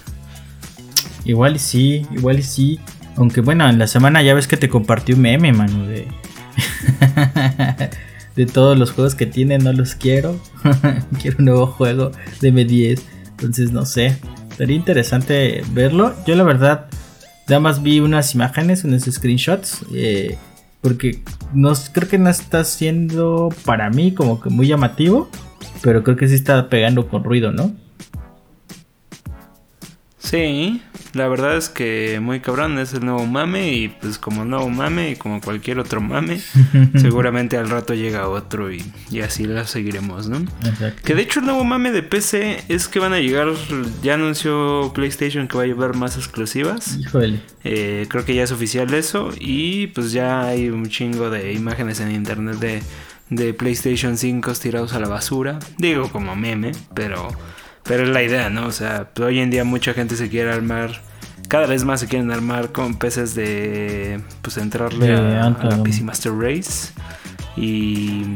Igual 1.25 1.55
y 1.55 1.59
sí, 1.59 2.07
igual 2.11 2.39
y 2.39 2.43
sí. 2.43 2.79
Aunque 3.15 3.41
bueno, 3.41 3.69
en 3.69 3.77
la 3.77 3.87
semana 3.87 4.21
ya 4.21 4.33
ves 4.33 4.47
que 4.47 4.57
te 4.57 4.69
compartí 4.69 5.13
un 5.13 5.21
meme, 5.21 5.53
mano, 5.53 5.85
de... 5.85 6.07
de 8.35 8.45
todos 8.45 8.77
los 8.77 8.91
juegos 8.91 9.15
que 9.15 9.25
tiene, 9.25 9.57
no 9.57 9.73
los 9.73 9.95
quiero. 9.95 10.39
quiero 11.21 11.37
un 11.39 11.45
nuevo 11.45 11.67
juego 11.67 12.11
de 12.41 12.53
M10. 12.53 13.01
Entonces 13.31 13.71
no 13.71 13.85
sé. 13.85 14.17
Sería 14.57 14.75
interesante 14.75 15.63
verlo. 15.71 16.13
Yo 16.25 16.35
la 16.35 16.43
verdad, 16.43 16.87
nada 17.47 17.59
más 17.59 17.81
vi 17.83 17.99
unas 17.99 18.33
imágenes, 18.35 18.83
unos 18.83 19.03
screenshots. 19.03 19.85
Eh, 19.93 20.37
porque 20.81 21.23
no, 21.53 21.73
creo 21.93 22.09
que 22.09 22.17
no 22.17 22.29
está 22.29 22.63
siendo 22.63 23.49
para 23.65 23.89
mí 23.89 24.13
como 24.13 24.41
que 24.41 24.49
muy 24.49 24.67
llamativo. 24.67 25.29
Pero 25.81 26.03
creo 26.03 26.15
que 26.15 26.27
sí 26.27 26.35
está 26.35 26.69
pegando 26.69 27.07
con 27.07 27.23
ruido, 27.23 27.51
¿no? 27.51 27.73
Sí, 30.23 30.81
la 31.11 31.27
verdad 31.27 31.57
es 31.57 31.67
que 31.67 32.19
muy 32.21 32.39
cabrón 32.39 32.79
es 32.79 32.93
el 32.93 33.05
nuevo 33.05 33.25
mame 33.25 33.73
y 33.73 33.89
pues 33.89 34.17
como 34.17 34.45
nuevo 34.45 34.69
mame 34.69 35.11
y 35.11 35.15
como 35.17 35.41
cualquier 35.41 35.79
otro 35.79 35.99
mame, 35.99 36.39
seguramente 36.95 37.57
al 37.57 37.69
rato 37.69 37.93
llega 37.93 38.29
otro 38.29 38.71
y, 38.71 38.85
así 39.21 39.43
la 39.43 39.67
seguiremos, 39.67 40.29
¿no? 40.29 40.37
Exacto. 40.65 41.01
Que 41.03 41.13
de 41.13 41.23
hecho 41.23 41.41
el 41.41 41.47
nuevo 41.47 41.65
mame 41.65 41.91
de 41.91 42.03
PC 42.03 42.63
es 42.69 42.87
que 42.87 42.99
van 42.99 43.11
a 43.11 43.19
llegar, 43.19 43.49
ya 44.01 44.13
anunció 44.13 44.93
PlayStation 44.95 45.49
que 45.49 45.57
va 45.57 45.63
a 45.63 45.67
llevar 45.67 45.93
más 45.93 46.15
exclusivas. 46.15 46.97
Híjole. 46.97 47.41
Eh, 47.65 48.07
creo 48.07 48.23
que 48.23 48.33
ya 48.33 48.43
es 48.43 48.51
oficial 48.53 48.93
eso 48.93 49.31
y 49.37 49.87
pues 49.87 50.13
ya 50.13 50.43
hay 50.45 50.69
un 50.69 50.87
chingo 50.87 51.29
de 51.29 51.51
imágenes 51.51 51.99
en 51.99 52.11
internet 52.11 52.55
de, 52.59 52.81
de 53.29 53.53
PlayStation 53.53 54.17
5 54.17 54.53
tirados 54.53 54.93
a 54.93 55.01
la 55.01 55.09
basura. 55.09 55.59
Digo 55.77 56.09
como 56.13 56.33
meme, 56.33 56.71
pero... 56.95 57.27
Pero 57.83 58.03
es 58.03 58.09
la 58.09 58.21
idea, 58.23 58.49
¿no? 58.49 58.67
O 58.67 58.71
sea, 58.71 59.09
pues 59.13 59.27
hoy 59.27 59.39
en 59.39 59.49
día 59.49 59.63
mucha 59.63 59.93
gente 59.93 60.15
se 60.15 60.29
quiere 60.29 60.51
armar, 60.51 61.01
cada 61.47 61.65
vez 61.67 61.83
más 61.83 61.99
se 61.99 62.07
quieren 62.07 62.31
armar 62.31 62.71
con 62.71 62.95
peces 62.95 63.35
de, 63.35 64.21
pues 64.41 64.57
entrarle 64.57 65.13
a, 65.13 65.49
la 65.49 65.83
PC 65.83 66.03
Master 66.03 66.33
Race. 66.33 66.91
Y, 67.57 68.35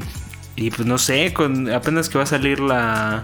y 0.56 0.70
pues 0.72 0.86
no 0.86 0.98
sé, 0.98 1.32
con, 1.34 1.72
apenas 1.72 2.10
que 2.10 2.18
va 2.18 2.26
a 2.26 2.28
salir 2.28 2.60
la, 2.60 3.22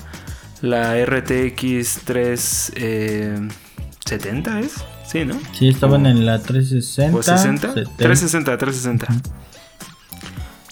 la 0.62 1.06
RTX 1.06 2.04
370, 2.06 4.60
¿es? 4.62 4.76
Sí, 5.06 5.26
¿no? 5.26 5.38
Sí, 5.52 5.68
estaban 5.68 6.06
en 6.06 6.26
la 6.26 6.40
360. 6.40 7.18
¿O 7.18 7.22
60? 7.22 7.74
360, 7.74 8.58
360. 8.58 9.08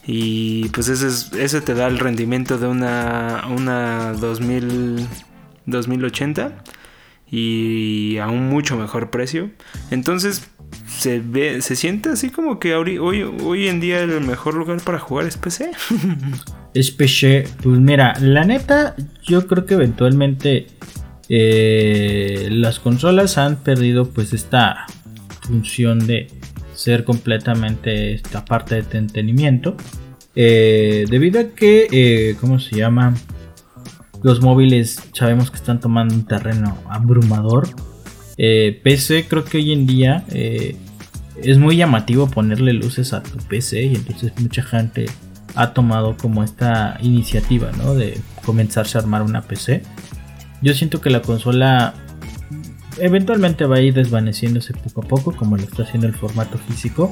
Y 0.06 0.70
pues 0.70 0.88
ese, 0.88 1.44
ese 1.44 1.60
te 1.62 1.74
da 1.74 1.88
el 1.88 2.00
rendimiento 2.00 2.58
de 2.58 2.68
una, 2.68 3.44
una 3.50 4.14
2000, 4.14 5.06
2080 5.72 6.64
y 7.30 8.18
a 8.18 8.28
un 8.28 8.50
mucho 8.50 8.78
mejor 8.78 9.10
precio. 9.10 9.50
Entonces 9.90 10.50
se 10.86 11.20
ve, 11.20 11.62
se 11.62 11.76
siente 11.76 12.10
así 12.10 12.30
como 12.30 12.60
que 12.60 12.76
hoy, 12.76 12.98
hoy, 12.98 13.68
en 13.68 13.80
día 13.80 14.02
el 14.02 14.22
mejor 14.22 14.56
lugar 14.56 14.82
para 14.82 15.00
jugar 15.00 15.26
es 15.26 15.38
PC. 15.38 15.72
es 16.74 16.92
PC, 16.92 17.46
pues 17.64 17.80
mira, 17.80 18.14
la 18.20 18.44
neta, 18.44 18.96
yo 19.24 19.48
creo 19.48 19.66
que 19.66 19.76
eventualmente 19.76 20.68
eh, 21.30 22.50
las 22.52 22.80
consolas 22.80 23.38
han 23.38 23.58
perdido 23.64 24.10
pues 24.10 24.34
esta 24.34 24.86
función 25.42 26.06
de 26.06 26.28
ser 26.74 27.04
completamente 27.04 28.14
esta 28.14 28.44
parte 28.44 28.76
de 28.82 28.98
entretenimiento. 28.98 29.78
Eh, 30.36 31.06
debido 31.10 31.42
a 31.42 31.44
que, 31.56 31.88
eh, 31.92 32.36
¿cómo 32.40 32.60
se 32.60 32.78
llama? 32.78 33.14
Los 34.24 34.42
móviles 34.42 35.02
sabemos 35.14 35.50
que 35.50 35.58
están 35.58 35.80
tomando 35.80 36.14
un 36.14 36.26
terreno 36.26 36.78
abrumador. 36.90 37.70
Eh, 38.38 38.80
PC 38.84 39.28
creo 39.28 39.44
que 39.44 39.58
hoy 39.58 39.72
en 39.72 39.88
día 39.88 40.26
eh, 40.30 40.76
es 41.42 41.58
muy 41.58 41.78
llamativo 41.78 42.28
ponerle 42.28 42.74
luces 42.74 43.14
a 43.14 43.24
tu 43.24 43.38
PC 43.38 43.84
y 43.84 43.96
entonces 43.96 44.34
mucha 44.40 44.62
gente 44.64 45.08
ha 45.56 45.74
tomado 45.74 46.16
como 46.18 46.44
esta 46.44 46.98
iniciativa, 47.02 47.72
¿no? 47.78 47.96
De 47.96 48.18
comenzarse 48.46 48.98
a 48.98 49.02
armar 49.02 49.24
una 49.24 49.42
PC. 49.42 49.82
Yo 50.62 50.74
siento 50.74 51.02
que 51.02 51.10
la 51.10 51.22
consola 51.22 51.96
eventualmente 53.00 53.66
va 53.66 53.78
a 53.78 53.82
ir 53.82 53.94
desvaneciéndose 53.94 54.74
poco 54.74 55.02
a 55.02 55.08
poco 55.08 55.36
como 55.36 55.58
lo 55.58 55.64
está 55.64 55.84
haciendo 55.84 56.08
el 56.08 56.14
formato 56.14 56.58
físico. 56.58 57.12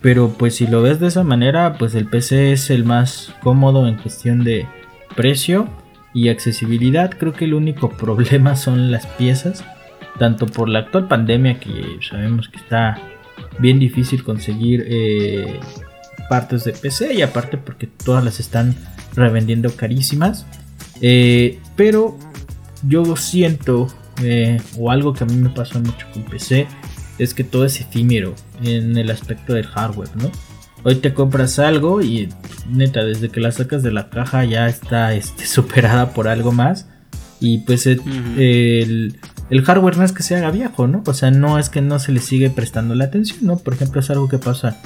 Pero 0.00 0.30
pues 0.30 0.54
si 0.54 0.66
lo 0.66 0.80
ves 0.80 1.00
de 1.00 1.08
esa 1.08 1.24
manera, 1.24 1.76
pues 1.76 1.94
el 1.94 2.06
PC 2.06 2.52
es 2.52 2.70
el 2.70 2.84
más 2.84 3.34
cómodo 3.42 3.86
en 3.86 3.96
cuestión 3.96 4.44
de 4.44 4.66
precio 5.14 5.68
y 6.14 6.28
accesibilidad. 6.28 7.10
Creo 7.10 7.32
que 7.32 7.44
el 7.44 7.54
único 7.54 7.90
problema 7.96 8.56
son 8.56 8.90
las 8.90 9.06
piezas, 9.06 9.64
tanto 10.18 10.46
por 10.46 10.68
la 10.68 10.80
actual 10.80 11.08
pandemia 11.08 11.58
que 11.58 11.98
sabemos 12.08 12.48
que 12.48 12.58
está 12.58 13.00
bien 13.58 13.78
difícil 13.78 14.22
conseguir 14.22 14.84
eh, 14.86 15.60
partes 16.28 16.64
de 16.64 16.72
PC 16.72 17.14
y 17.14 17.22
aparte 17.22 17.58
porque 17.58 17.86
todas 17.86 18.24
las 18.24 18.40
están 18.40 18.74
revendiendo 19.14 19.74
carísimas. 19.74 20.46
Eh, 21.00 21.58
pero 21.76 22.16
yo 22.82 23.16
siento, 23.16 23.88
eh, 24.22 24.60
o 24.78 24.90
algo 24.90 25.12
que 25.12 25.24
a 25.24 25.26
mí 25.26 25.34
me 25.34 25.50
pasa 25.50 25.78
mucho 25.78 26.06
con 26.12 26.22
PC, 26.24 26.66
es 27.18 27.34
que 27.34 27.44
todo 27.44 27.64
es 27.64 27.80
efímero 27.80 28.34
en 28.62 28.96
el 28.96 29.10
aspecto 29.10 29.54
del 29.54 29.66
hardware, 29.66 30.08
¿no? 30.16 30.30
Hoy 30.82 30.96
te 30.96 31.12
compras 31.12 31.58
algo 31.58 32.00
y 32.00 32.28
neta, 32.68 33.04
desde 33.04 33.28
que 33.28 33.40
la 33.40 33.52
sacas 33.52 33.82
de 33.82 33.92
la 33.92 34.08
caja 34.08 34.44
ya 34.44 34.66
está 34.66 35.14
este, 35.14 35.46
superada 35.46 36.12
por 36.12 36.28
algo 36.28 36.52
más. 36.52 36.88
Y 37.40 37.58
pues 37.58 37.86
el, 37.86 39.16
hardware 39.64 39.96
no 39.96 40.04
es 40.04 40.12
que 40.12 40.22
se 40.22 40.36
haga 40.36 40.50
viejo, 40.50 40.86
¿no? 40.86 41.02
O 41.06 41.14
sea, 41.14 41.30
no 41.30 41.58
es 41.58 41.70
que 41.70 41.80
no 41.80 41.98
se 41.98 42.12
le 42.12 42.20
sigue 42.20 42.50
prestando 42.50 42.94
la 42.94 43.04
atención, 43.04 43.38
¿no? 43.42 43.56
Por 43.56 43.74
ejemplo, 43.74 44.00
es 44.00 44.10
algo 44.10 44.28
que 44.28 44.38
pasa 44.38 44.78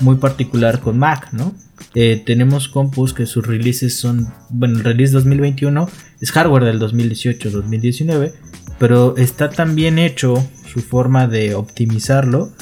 muy 0.00 0.16
particular 0.16 0.80
con 0.80 0.98
Mac, 0.98 1.32
¿no? 1.32 1.54
Eh, 1.94 2.22
tenemos 2.24 2.68
compus 2.68 3.14
que 3.14 3.26
sus 3.26 3.46
releases 3.46 3.98
son, 3.98 4.28
bueno, 4.50 4.78
el 4.78 4.84
release 4.84 5.12
2021 5.12 5.88
es 6.20 6.32
hardware 6.32 6.64
del 6.64 6.80
2018-2019, 6.80 8.32
pero 8.78 9.16
está 9.16 9.48
tan 9.48 9.74
bien 9.74 9.98
hecho 9.98 10.34
su 10.70 10.80
forma 10.80 11.26
de 11.26 11.54
optimizarlo 11.54 12.52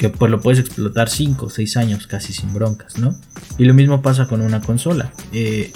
que 0.00 0.08
pues 0.08 0.30
lo 0.30 0.40
puedes 0.40 0.58
explotar 0.58 1.10
5 1.10 1.44
o 1.44 1.50
6 1.50 1.76
años 1.76 2.06
casi 2.06 2.32
sin 2.32 2.54
broncas, 2.54 2.98
¿no? 2.98 3.14
Y 3.58 3.66
lo 3.66 3.74
mismo 3.74 4.00
pasa 4.00 4.26
con 4.26 4.40
una 4.40 4.62
consola, 4.62 5.12
eh, 5.30 5.72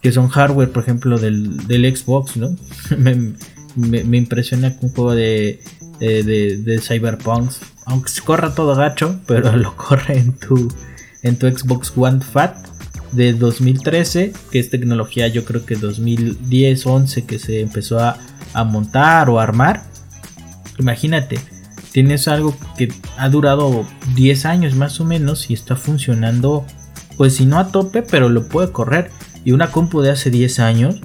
que 0.00 0.12
son 0.12 0.28
hardware, 0.28 0.70
por 0.70 0.84
ejemplo, 0.84 1.18
del, 1.18 1.96
Xbox, 1.96 2.36
¿no? 2.36 2.56
me, 2.96 4.16
impresiona 4.16 4.76
un 4.80 4.90
juego 4.90 5.16
de, 5.16 5.60
de, 5.98 6.80
Cyberpunk, 6.80 7.50
aunque 7.86 8.10
se 8.10 8.22
corra 8.22 8.54
todo 8.54 8.76
gacho, 8.76 9.18
pero 9.26 9.56
lo 9.56 9.76
corre 9.76 10.18
en 10.18 10.34
tu, 10.34 10.72
en 11.24 11.36
tu 11.36 11.48
Xbox 11.48 11.92
One 11.96 12.20
Fat 12.20 12.56
de 13.10 13.32
2013, 13.32 14.34
que 14.52 14.60
es 14.60 14.70
tecnología 14.70 15.26
yo 15.26 15.44
creo 15.44 15.66
que 15.66 15.74
2010, 15.74 16.86
11 16.86 17.24
que 17.24 17.40
se 17.40 17.60
empezó 17.60 17.98
a, 17.98 18.18
a 18.52 18.62
montar 18.62 19.28
o 19.30 19.40
armar. 19.40 19.82
Imagínate, 20.78 21.40
tienes 21.94 22.26
algo 22.26 22.56
que 22.76 22.92
ha 23.16 23.28
durado 23.28 23.86
10 24.16 24.46
años 24.46 24.74
más 24.74 24.98
o 24.98 25.04
menos 25.04 25.48
y 25.48 25.54
está 25.54 25.76
funcionando, 25.76 26.66
pues 27.16 27.36
si 27.36 27.46
no 27.46 27.56
a 27.60 27.68
tope, 27.70 28.02
pero 28.02 28.28
lo 28.28 28.48
puede 28.48 28.72
correr. 28.72 29.12
Y 29.44 29.52
una 29.52 29.70
compu 29.70 30.00
de 30.00 30.10
hace 30.10 30.28
10 30.28 30.58
años, 30.58 31.00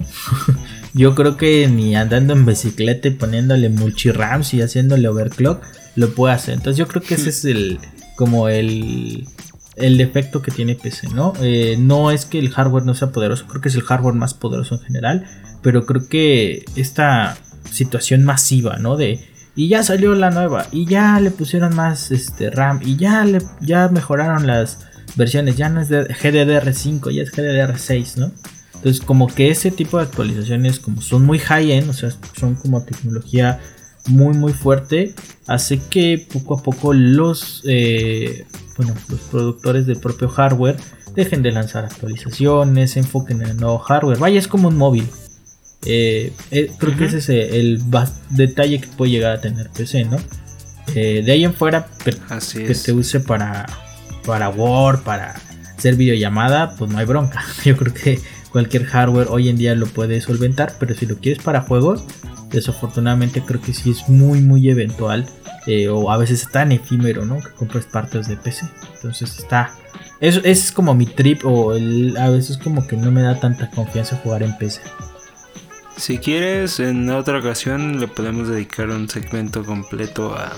yo 0.92 1.14
creo 1.14 1.36
que 1.36 1.68
ni 1.68 1.94
andando 1.94 2.32
en 2.32 2.44
bicicleta 2.44 3.06
y 3.06 3.12
poniéndole 3.12 3.68
multi-rams 3.68 4.52
y 4.52 4.62
haciéndole 4.62 5.06
overclock, 5.06 5.62
lo 5.94 6.12
puede 6.12 6.34
hacer. 6.34 6.54
Entonces 6.54 6.76
yo 6.76 6.88
creo 6.88 7.02
que 7.02 7.14
ese 7.14 7.28
es 7.28 7.44
el, 7.44 7.78
como 8.16 8.48
el, 8.48 9.28
el 9.76 9.96
defecto 9.96 10.42
que 10.42 10.50
tiene 10.50 10.74
PC, 10.74 11.10
¿no? 11.14 11.34
Eh, 11.40 11.76
no 11.78 12.10
es 12.10 12.26
que 12.26 12.40
el 12.40 12.50
hardware 12.50 12.84
no 12.84 12.96
sea 12.96 13.12
poderoso, 13.12 13.46
creo 13.46 13.60
que 13.60 13.68
es 13.68 13.76
el 13.76 13.82
hardware 13.82 14.14
más 14.14 14.34
poderoso 14.34 14.74
en 14.74 14.80
general, 14.80 15.24
pero 15.62 15.86
creo 15.86 16.08
que 16.08 16.64
esta 16.74 17.36
situación 17.70 18.24
masiva, 18.24 18.78
¿no? 18.78 18.96
De 18.96 19.20
y 19.56 19.68
ya 19.68 19.82
salió 19.82 20.14
la 20.14 20.30
nueva 20.30 20.66
y 20.72 20.86
ya 20.86 21.18
le 21.20 21.30
pusieron 21.30 21.74
más 21.74 22.10
este 22.10 22.50
RAM 22.50 22.80
y 22.84 22.96
ya 22.96 23.24
le 23.24 23.38
ya 23.60 23.88
mejoraron 23.88 24.46
las 24.46 24.86
versiones, 25.16 25.56
ya 25.56 25.68
no 25.68 25.80
es 25.80 25.88
de 25.88 26.06
GDDR5, 26.06 27.10
ya 27.10 27.22
es 27.22 27.32
GDDR6, 27.32 28.16
¿no? 28.16 28.32
Entonces 28.74 29.04
como 29.04 29.26
que 29.26 29.50
ese 29.50 29.70
tipo 29.70 29.98
de 29.98 30.04
actualizaciones 30.04 30.78
como 30.80 31.02
son 31.02 31.26
muy 31.26 31.38
high 31.38 31.72
end, 31.72 31.90
o 31.90 31.92
sea, 31.92 32.10
son 32.38 32.54
como 32.54 32.84
tecnología 32.84 33.60
muy 34.06 34.34
muy 34.34 34.52
fuerte 34.52 35.14
hace 35.46 35.78
que 35.78 36.26
poco 36.32 36.58
a 36.58 36.62
poco 36.62 36.94
los 36.94 37.62
eh, 37.66 38.46
bueno 38.76 38.94
los 39.08 39.20
productores 39.20 39.86
del 39.86 40.00
propio 40.00 40.28
hardware 40.28 40.76
dejen 41.14 41.42
de 41.42 41.52
lanzar 41.52 41.84
actualizaciones 41.84 42.92
se 42.92 43.00
enfoquen 43.00 43.42
en 43.42 43.48
el 43.48 43.56
nuevo 43.58 43.78
hardware 43.78 44.18
vaya 44.18 44.38
es 44.38 44.48
como 44.48 44.68
un 44.68 44.76
móvil 44.76 45.06
eh, 45.86 46.32
eh, 46.50 46.70
creo 46.78 46.96
que 46.96 47.06
ese 47.06 47.18
es 47.18 47.28
el 47.28 47.82
detalle 48.30 48.80
que 48.80 48.88
puede 48.88 49.12
llegar 49.12 49.32
a 49.32 49.40
tener 49.40 49.70
PC 49.70 50.04
no 50.04 50.18
de 50.94 51.30
ahí 51.30 51.44
en 51.44 51.54
fuera 51.54 51.86
que 52.04 52.74
te 52.74 52.92
use 52.92 53.20
para 53.20 53.66
para 54.24 54.48
Word 54.48 55.02
para 55.02 55.40
hacer 55.76 55.94
videollamada 55.94 56.74
pues 56.76 56.90
no 56.90 56.98
hay 56.98 57.06
bronca 57.06 57.42
yo 57.64 57.76
creo 57.76 57.94
que 57.94 58.18
cualquier 58.50 58.84
hardware 58.84 59.28
hoy 59.30 59.48
en 59.48 59.56
día 59.56 59.74
lo 59.74 59.86
puede 59.86 60.20
solventar 60.20 60.74
pero 60.80 60.94
si 60.94 61.06
lo 61.06 61.18
quieres 61.18 61.42
para 61.42 61.62
juegos 61.62 62.04
desafortunadamente 62.50 63.42
creo 63.42 63.60
que 63.60 63.72
sí 63.72 63.90
es 63.90 64.08
muy 64.08 64.40
muy 64.40 64.68
eventual 64.68 65.26
eh, 65.66 65.88
o 65.88 66.10
a 66.10 66.16
veces 66.16 66.42
es 66.42 66.50
tan 66.50 66.72
efímero, 66.72 67.24
¿no? 67.24 67.38
Que 67.40 67.50
compres 67.50 67.84
partes 67.84 68.28
de 68.28 68.36
PC. 68.36 68.66
Entonces 68.94 69.38
está... 69.38 69.70
Es, 70.20 70.40
es 70.44 70.72
como 70.72 70.94
mi 70.94 71.06
trip 71.06 71.44
o 71.44 71.72
a 71.72 72.28
veces 72.30 72.58
como 72.58 72.86
que 72.86 72.96
no 72.96 73.10
me 73.10 73.22
da 73.22 73.38
tanta 73.38 73.70
confianza 73.70 74.16
jugar 74.16 74.42
en 74.42 74.56
PC. 74.58 74.80
Si 76.00 76.16
quieres, 76.16 76.80
en 76.80 77.10
otra 77.10 77.40
ocasión 77.40 78.00
le 78.00 78.08
podemos 78.08 78.48
dedicar 78.48 78.88
un 78.88 79.06
segmento 79.10 79.66
completo 79.66 80.34
a, 80.34 80.56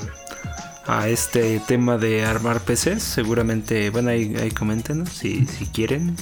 a 0.86 1.08
este 1.08 1.60
tema 1.66 1.98
de 1.98 2.24
armar 2.24 2.60
PCs. 2.60 3.02
Seguramente, 3.02 3.90
bueno, 3.90 4.10
ahí, 4.10 4.36
ahí 4.40 4.52
comenten 4.52 5.04
si, 5.04 5.44
si 5.46 5.66
quieren. 5.66 6.14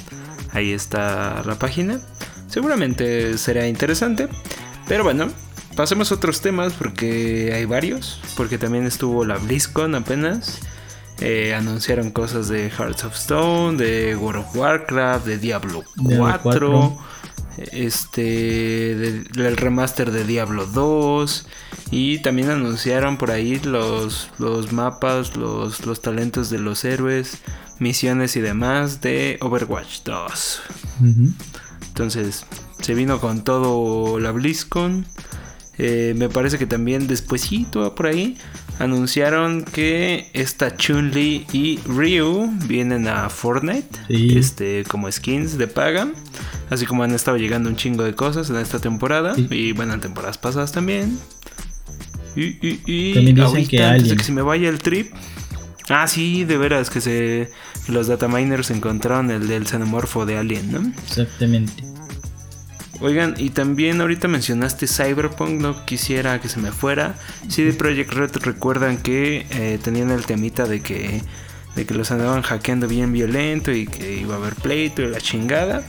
Ahí 0.53 0.73
está 0.73 1.43
la 1.45 1.57
página. 1.57 2.01
Seguramente 2.49 3.37
será 3.37 3.69
interesante. 3.69 4.27
Pero 4.89 5.05
bueno, 5.05 5.29
pasemos 5.77 6.11
a 6.13 6.15
otros 6.15 6.41
temas 6.41 6.73
porque 6.73 7.53
hay 7.55 7.67
varios. 7.67 8.23
Porque 8.39 8.57
también 8.57 8.87
estuvo 8.87 9.27
la 9.27 9.37
BlizzCon 9.37 9.97
apenas. 9.97 10.61
Eh, 11.21 11.55
anunciaron 11.55 12.11
cosas 12.11 12.49
de 12.49 12.71
Hearts 12.71 13.05
of 13.05 13.15
Stone, 13.15 13.77
de 13.77 14.17
World 14.17 14.47
of 14.47 14.57
Warcraft, 14.57 15.27
de 15.27 15.37
Diablo 15.37 15.85
4, 16.43 16.99
este, 17.73 18.95
del 18.95 19.57
remaster 19.57 20.11
de 20.11 20.25
Diablo 20.25 20.67
2 20.67 21.47
y 21.91 22.19
también 22.19 22.51
anunciaron 22.51 23.19
por 23.19 23.31
ahí 23.31 23.59
los, 23.61 24.31
los 24.39 24.73
mapas, 24.73 25.37
los, 25.37 25.85
los 25.87 26.01
talentos 26.01 26.51
de 26.51 26.59
los 26.59 26.85
héroes, 26.85 27.39
misiones 27.79 28.37
y 28.37 28.41
demás 28.41 29.01
de 29.01 29.39
Overwatch 29.41 30.03
2. 30.05 30.61
Entonces, 31.89 32.47
se 32.81 32.95
vino 32.95 33.21
con 33.21 33.45
todo 33.45 34.19
la 34.21 34.33
BlizzCon. 34.33 35.07
Eh, 35.79 36.15
me 36.17 36.29
parece 36.29 36.59
que 36.59 36.67
también 36.67 37.07
despuesito 37.07 37.95
por 37.95 38.07
ahí 38.07 38.37
anunciaron 38.81 39.63
que 39.63 40.29
esta 40.33 40.77
Chun-Li 40.77 41.47
y 41.53 41.79
Ryu 41.87 42.51
vienen 42.67 43.07
a 43.07 43.29
Fortnite 43.29 43.87
este, 44.09 44.85
como 44.89 45.11
skins 45.13 45.59
de 45.59 45.69
paga. 45.69 46.09
Así 46.71 46.87
como 46.87 47.03
han 47.03 47.13
estado 47.13 47.37
llegando 47.37 47.69
un 47.69 47.77
chingo 47.77 48.03
de 48.05 48.15
cosas 48.15 48.49
en 48.51 48.57
esta 48.57 48.79
temporada. 48.81 49.35
Y 49.37 49.73
bueno, 49.73 49.95
en 49.95 50.01
temporadas 50.01 50.39
pasadas 50.39 50.73
también. 50.73 51.19
Y, 52.35 52.57
y, 52.63 53.15
también 53.15 53.37
dicen 53.37 53.67
que 53.67 53.83
antes 53.83 54.09
de 54.09 54.17
que 54.17 54.25
se 54.25 54.33
me 54.33 54.43
vaya 54.43 54.69
el 54.69 54.79
trip. 54.79 55.13
Ah, 55.89 56.07
sí, 56.07 56.45
de 56.45 56.57
veras 56.57 56.89
que 56.89 57.01
se 57.01 57.51
los 57.89 58.07
dataminers 58.07 58.71
encontraron 58.71 59.31
el 59.31 59.49
del 59.49 59.67
xenomorfo 59.67 60.25
de 60.25 60.39
Alien, 60.39 60.73
¿no? 60.73 60.93
Exactamente. 61.05 61.83
Oigan, 63.01 63.35
y 63.39 63.51
también 63.51 64.01
ahorita 64.01 64.29
mencionaste 64.29 64.87
Cyberpunk, 64.87 65.61
no 65.61 65.87
quisiera 65.87 66.41
que 66.41 66.49
se 66.49 66.61
me 66.61 66.71
fuera. 66.71 67.15
CD 67.49 67.73
Projekt 67.73 68.13
Red 68.13 68.31
recuerdan 68.43 68.99
que 68.99 69.47
eh, 69.51 69.79
tenían 69.83 70.11
el 70.11 70.27
temita 70.27 70.67
de 70.67 70.83
que, 70.83 71.23
de 71.77 71.87
que 71.87 71.95
los 71.95 72.11
andaban 72.11 72.43
hackeando 72.43 72.89
bien 72.89 73.13
violento 73.13 73.73
y 73.73 73.87
que 73.87 74.17
iba 74.17 74.35
a 74.35 74.39
haber 74.39 74.55
pleito 74.55 75.01
y 75.01 75.09
la 75.09 75.19
chingada. 75.19 75.83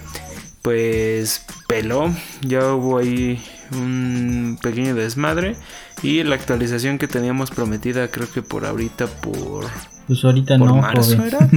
Pues 0.62 1.46
peló, 1.68 2.14
ya 2.42 2.74
hubo 2.74 3.00
ahí 3.00 3.44
un 3.74 4.58
pequeño 4.62 4.96
desmadre. 4.96 5.56
Y 6.04 6.24
la 6.24 6.36
actualización 6.36 6.98
que 6.98 7.08
teníamos 7.08 7.52
prometida, 7.52 8.10
creo 8.10 8.32
que 8.32 8.42
por 8.42 8.66
ahorita, 8.66 9.08
por 9.08 9.66
pues 10.08 10.26
ahorita 10.26 10.58
no, 10.58 10.76
marzo 10.78 11.24
era. 11.24 11.48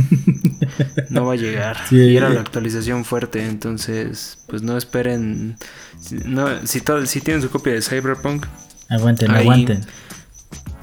no 1.11 1.27
va 1.27 1.33
a 1.33 1.37
llegar. 1.37 1.77
y 1.90 2.16
era 2.16 2.29
la 2.29 2.40
actualización 2.40 3.05
fuerte, 3.05 3.44
entonces, 3.44 4.38
pues 4.46 4.62
no 4.62 4.77
esperen. 4.77 5.57
No, 6.24 6.48
si, 6.66 6.81
tienen 7.20 7.42
su 7.42 7.50
copia 7.50 7.72
de 7.72 7.83
Cyberpunk, 7.83 8.46
aguanten, 8.88 9.31
aguanten. 9.31 9.85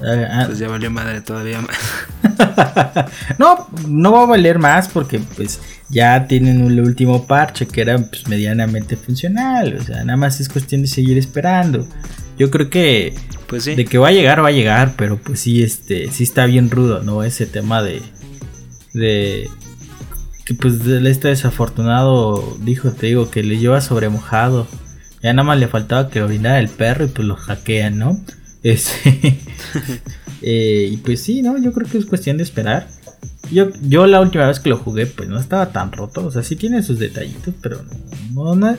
Ah, 0.04 0.28
ah. 0.30 0.44
Pues 0.46 0.58
ya 0.58 0.68
valió 0.68 0.90
madre 0.90 1.20
todavía 1.20 1.60
más. 1.60 1.76
no, 3.38 3.68
no 3.88 4.12
va 4.12 4.22
a 4.22 4.26
valer 4.26 4.58
más 4.58 4.88
porque 4.88 5.20
pues 5.36 5.60
ya 5.88 6.26
tienen 6.26 6.62
un 6.62 6.78
último 6.80 7.26
parche 7.26 7.66
que 7.66 7.82
era 7.82 7.98
pues, 7.98 8.26
medianamente 8.28 8.96
funcional. 8.96 9.76
O 9.78 9.82
sea, 9.82 10.04
nada 10.04 10.16
más 10.16 10.40
es 10.40 10.48
cuestión 10.48 10.82
de 10.82 10.88
seguir 10.88 11.18
esperando. 11.18 11.86
Yo 12.38 12.50
creo 12.50 12.70
que 12.70 13.14
pues 13.46 13.64
de 13.66 13.84
que 13.84 13.98
va 13.98 14.08
a 14.08 14.12
llegar, 14.12 14.42
va 14.42 14.48
a 14.48 14.52
llegar, 14.52 14.94
pero 14.96 15.18
pues 15.18 15.40
sí, 15.40 15.62
este, 15.62 16.10
sí 16.10 16.24
está 16.24 16.46
bien 16.46 16.70
rudo, 16.70 17.02
¿no? 17.02 17.22
Ese 17.22 17.46
tema 17.46 17.82
de, 17.82 18.00
de 18.94 19.48
que 20.44 20.54
pues 20.54 20.80
este 20.86 21.28
desafortunado 21.28 22.56
dijo, 22.62 22.90
te 22.92 23.06
digo, 23.06 23.30
que 23.30 23.42
le 23.42 23.58
lleva 23.58 23.80
sobre 23.80 24.08
mojado. 24.08 24.66
Ya 25.22 25.32
nada 25.32 25.46
más 25.46 25.58
le 25.58 25.68
faltaba 25.68 26.08
que 26.08 26.22
orinara 26.22 26.58
el 26.58 26.68
perro 26.68 27.04
y 27.04 27.08
pues 27.08 27.28
lo 27.28 27.36
hackean, 27.36 27.98
¿no? 27.98 28.18
Este, 28.62 29.38
eh, 30.42 30.88
y 30.92 30.96
pues 30.98 31.22
sí, 31.22 31.42
¿no? 31.42 31.58
Yo 31.58 31.72
creo 31.72 31.88
que 31.88 31.98
es 31.98 32.06
cuestión 32.06 32.36
de 32.36 32.44
esperar. 32.44 32.88
Yo, 33.50 33.68
yo 33.82 34.06
la 34.06 34.20
última 34.20 34.46
vez 34.46 34.60
que 34.60 34.70
lo 34.70 34.78
jugué, 34.78 35.06
pues 35.06 35.28
no 35.28 35.38
estaba 35.38 35.72
tan 35.72 35.92
roto. 35.92 36.26
O 36.26 36.30
sea, 36.30 36.42
sí 36.42 36.56
tiene 36.56 36.82
sus 36.82 36.98
detallitos, 36.98 37.54
pero 37.60 37.84
no, 38.32 38.54
no, 38.54 38.76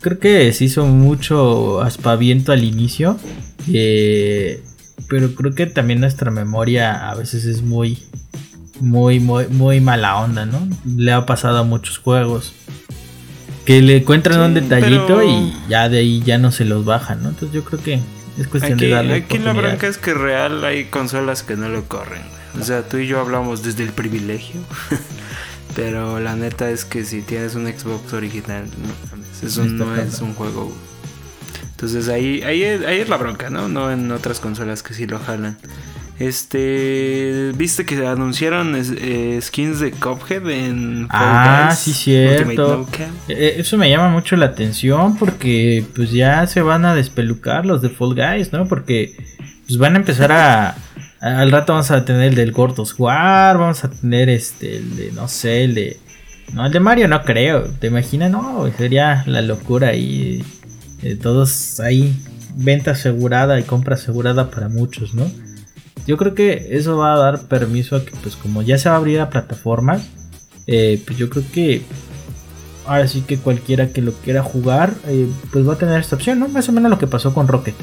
creo 0.00 0.18
que 0.18 0.52
se 0.52 0.64
hizo 0.64 0.86
mucho 0.86 1.80
aspaviento 1.80 2.52
al 2.52 2.64
inicio. 2.64 3.16
Eh, 3.72 4.62
pero 5.08 5.34
creo 5.34 5.54
que 5.54 5.66
también 5.66 6.00
nuestra 6.00 6.30
memoria 6.30 7.10
a 7.10 7.14
veces 7.14 7.44
es 7.44 7.62
muy, 7.62 7.98
muy, 8.80 9.20
muy, 9.20 9.46
muy 9.48 9.80
mala 9.80 10.16
onda, 10.16 10.46
¿no? 10.46 10.68
Le 10.96 11.12
ha 11.12 11.26
pasado 11.26 11.58
a 11.58 11.64
muchos 11.64 11.98
juegos. 11.98 12.52
Que 13.64 13.80
le 13.80 13.98
encuentran 13.98 14.40
un 14.40 14.54
detallito 14.54 15.22
y 15.22 15.52
ya 15.68 15.88
de 15.88 15.98
ahí 15.98 16.20
ya 16.24 16.36
no 16.36 16.50
se 16.50 16.64
los 16.64 16.84
bajan, 16.84 17.22
¿no? 17.22 17.28
Entonces 17.28 17.54
yo 17.54 17.64
creo 17.64 17.80
que 17.80 18.00
es 18.38 18.46
cuestión 18.46 18.78
de 18.78 18.88
darle. 18.88 19.14
Aquí 19.14 19.38
la 19.38 19.52
bronca 19.52 19.86
es 19.86 19.98
que 19.98 20.14
real 20.14 20.64
hay 20.64 20.86
consolas 20.86 21.42
que 21.42 21.56
no 21.56 21.68
lo 21.68 21.84
corren. 21.84 22.22
O 22.60 22.64
sea, 22.64 22.82
tú 22.82 22.98
y 22.98 23.06
yo 23.06 23.20
hablamos 23.20 23.62
desde 23.62 23.82
el 23.82 23.92
privilegio. 23.92 24.60
pero 25.74 26.20
la 26.20 26.36
neta 26.36 26.70
es 26.70 26.84
que 26.84 27.04
si 27.04 27.22
tienes 27.22 27.54
un 27.54 27.66
Xbox 27.66 28.12
original, 28.12 28.64
eso 29.42 29.64
no 29.64 29.96
es 29.96 30.20
un 30.20 30.34
juego. 30.34 30.72
Entonces 31.70 32.08
ahí, 32.08 32.42
ahí, 32.42 32.62
ahí 32.62 33.00
es 33.00 33.08
la 33.08 33.16
bronca, 33.16 33.50
¿no? 33.50 33.68
No 33.68 33.90
en 33.90 34.10
otras 34.12 34.38
consolas 34.38 34.82
que 34.82 34.94
sí 34.94 35.06
lo 35.06 35.18
jalan. 35.18 35.58
Este, 36.18 37.52
viste 37.56 37.84
que 37.84 38.06
anunciaron 38.06 38.76
eh, 38.76 39.38
skins 39.40 39.80
de 39.80 39.90
Cuphead 39.92 40.48
en 40.50 41.06
Ah, 41.10 41.74
sí 41.76 41.92
cierto. 41.92 42.86
E, 43.28 43.32
e, 43.32 43.60
eso 43.60 43.76
me 43.76 43.90
llama 43.90 44.08
mucho 44.08 44.36
la 44.36 44.46
atención 44.46 45.16
porque 45.16 45.84
pues 45.96 46.12
ya 46.12 46.46
se 46.46 46.62
van 46.62 46.84
a 46.84 46.94
despelucar 46.94 47.66
los 47.66 47.82
de 47.82 47.88
Fall 47.88 48.14
Guys, 48.14 48.52
¿no? 48.52 48.68
Porque 48.68 49.16
pues 49.66 49.78
van 49.78 49.94
a 49.94 49.98
empezar 49.98 50.30
a 50.32 50.76
al 51.20 51.50
rato 51.50 51.72
vamos 51.72 51.90
a 51.90 52.04
tener 52.04 52.28
el 52.28 52.34
del 52.34 52.52
Gordos 52.52 52.94
War, 52.98 53.58
vamos 53.58 53.84
a 53.84 53.90
tener 53.90 54.28
este 54.28 54.76
el 54.76 54.96
de 54.96 55.12
no 55.12 55.28
sé, 55.28 55.64
el 55.64 55.74
de 55.74 56.00
no, 56.52 56.66
el 56.66 56.72
de 56.72 56.80
Mario 56.80 57.08
no 57.08 57.22
creo. 57.22 57.62
¿Te 57.62 57.86
imaginas? 57.86 58.30
No, 58.30 58.70
sería 58.76 59.24
la 59.26 59.40
locura 59.42 59.88
ahí. 59.88 60.44
Eh, 61.02 61.16
todos 61.16 61.80
ahí. 61.80 62.14
Venta 62.54 62.90
asegurada 62.90 63.58
y 63.58 63.62
compra 63.62 63.94
asegurada 63.94 64.50
para 64.50 64.68
muchos, 64.68 65.14
¿no? 65.14 65.24
Yo 66.06 66.16
creo 66.16 66.34
que 66.34 66.68
eso 66.70 66.96
va 66.96 67.14
a 67.14 67.18
dar 67.18 67.42
permiso 67.42 67.96
a 67.96 68.04
que, 68.04 68.12
pues, 68.22 68.36
como 68.36 68.62
ya 68.62 68.78
se 68.78 68.88
va 68.88 68.96
a 68.96 68.98
abrir 68.98 69.20
a 69.20 69.30
plataformas, 69.30 70.08
eh, 70.66 71.00
pues 71.06 71.18
yo 71.18 71.28
creo 71.30 71.44
que 71.52 71.82
ahora 72.86 73.06
sí 73.06 73.22
que 73.22 73.38
cualquiera 73.38 73.88
que 73.88 74.02
lo 74.02 74.12
quiera 74.12 74.42
jugar, 74.42 74.94
eh, 75.06 75.28
pues 75.52 75.68
va 75.68 75.74
a 75.74 75.78
tener 75.78 76.00
esta 76.00 76.16
opción, 76.16 76.38
¿no? 76.38 76.48
Más 76.48 76.68
o 76.68 76.72
menos 76.72 76.90
lo 76.90 76.98
que 76.98 77.06
pasó 77.06 77.32
con 77.32 77.48
Rocket. 77.48 77.74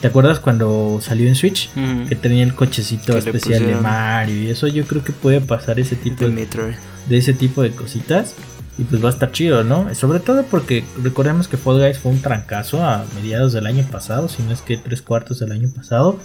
¿Te 0.00 0.08
acuerdas 0.08 0.40
cuando 0.40 0.98
salió 1.00 1.28
en 1.28 1.36
Switch? 1.36 1.70
Que 2.08 2.16
tenía 2.16 2.42
el 2.42 2.54
cochecito 2.54 3.16
especial 3.16 3.64
de 3.66 3.76
Mario 3.76 4.42
y 4.42 4.48
eso 4.48 4.66
yo 4.66 4.84
creo 4.84 5.04
que 5.04 5.12
puede 5.12 5.40
pasar 5.40 5.78
ese 5.78 5.94
tipo 5.94 6.24
de, 6.24 6.74
de 7.08 7.16
ese 7.16 7.32
tipo 7.32 7.62
de 7.62 7.70
cositas. 7.70 8.34
Y 8.78 8.84
pues 8.84 9.04
va 9.04 9.10
a 9.10 9.12
estar 9.12 9.30
chido, 9.32 9.64
¿no? 9.64 9.94
Sobre 9.94 10.18
todo 10.18 10.44
porque 10.44 10.82
recordemos 11.02 11.46
que 11.46 11.58
Fall 11.58 11.78
Guys 11.78 11.98
fue 11.98 12.10
un 12.10 12.22
trancazo 12.22 12.82
a 12.82 13.04
mediados 13.14 13.52
del 13.52 13.66
año 13.66 13.84
pasado, 13.92 14.28
si 14.30 14.42
no 14.42 14.50
es 14.50 14.62
que 14.62 14.78
tres 14.78 15.02
cuartos 15.02 15.38
del 15.40 15.52
año 15.52 15.70
pasado. 15.76 16.18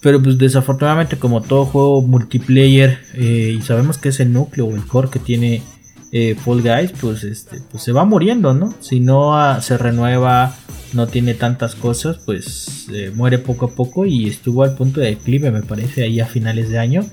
Pero 0.00 0.22
pues 0.22 0.38
desafortunadamente 0.38 1.18
como 1.18 1.42
todo 1.42 1.64
juego 1.64 2.02
multiplayer 2.02 2.98
eh, 3.14 3.56
y 3.58 3.62
sabemos 3.62 3.98
que 3.98 4.10
es 4.10 4.20
el 4.20 4.32
núcleo 4.32 4.66
o 4.66 4.76
el 4.76 4.86
core 4.86 5.10
que 5.10 5.18
tiene 5.18 5.62
eh, 6.12 6.36
Fall 6.36 6.62
Guys, 6.62 6.92
pues, 7.00 7.24
este, 7.24 7.60
pues 7.70 7.82
se 7.82 7.92
va 7.92 8.04
muriendo, 8.04 8.54
¿no? 8.54 8.72
Si 8.80 9.00
no 9.00 9.36
ah, 9.36 9.60
se 9.60 9.76
renueva 9.76 10.54
no 10.94 11.06
tiene 11.06 11.34
tantas 11.34 11.74
cosas, 11.74 12.18
pues 12.24 12.86
eh, 12.92 13.12
muere 13.14 13.38
poco 13.38 13.66
a 13.66 13.70
poco 13.70 14.06
y 14.06 14.26
estuvo 14.26 14.62
al 14.62 14.74
punto 14.74 15.00
de 15.00 15.08
declive, 15.08 15.50
me 15.50 15.62
parece, 15.62 16.04
ahí 16.04 16.20
a 16.20 16.26
finales 16.26 16.70
de 16.70 16.78
año. 16.78 17.04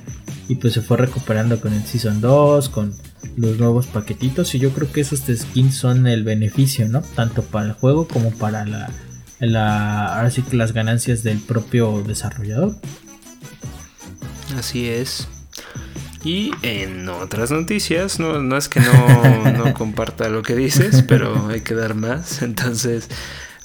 Y 0.47 0.55
pues 0.55 0.73
se 0.73 0.81
fue 0.81 0.97
recuperando 0.97 1.59
con 1.59 1.73
el 1.73 1.83
Season 1.83 2.21
2, 2.21 2.69
con 2.69 2.93
los 3.35 3.57
nuevos 3.57 3.87
paquetitos. 3.87 4.53
Y 4.55 4.59
yo 4.59 4.69
creo 4.71 4.91
que 4.91 5.01
esos 5.01 5.21
skins 5.21 5.75
son 5.75 6.07
el 6.07 6.23
beneficio, 6.23 6.87
¿no? 6.87 7.01
Tanto 7.15 7.41
para 7.41 7.65
el 7.65 7.73
juego 7.73 8.07
como 8.07 8.31
para 8.31 8.63
la, 8.63 8.89
la 9.39 10.15
ahora 10.15 10.31
sí 10.31 10.41
que 10.41 10.55
las 10.55 10.73
ganancias 10.73 11.23
del 11.23 11.39
propio 11.39 12.03
desarrollador. 12.03 12.75
Así 14.57 14.87
es. 14.89 15.27
Y 16.23 16.51
en 16.63 17.07
otras 17.07 17.51
noticias, 17.51 18.19
no, 18.19 18.41
no 18.41 18.57
es 18.57 18.67
que 18.67 18.79
no, 18.79 19.51
no 19.57 19.73
comparta 19.73 20.27
lo 20.29 20.41
que 20.41 20.55
dices, 20.55 21.03
pero 21.07 21.49
hay 21.49 21.61
que 21.61 21.75
dar 21.75 21.93
más. 21.93 22.41
Entonces, 22.41 23.09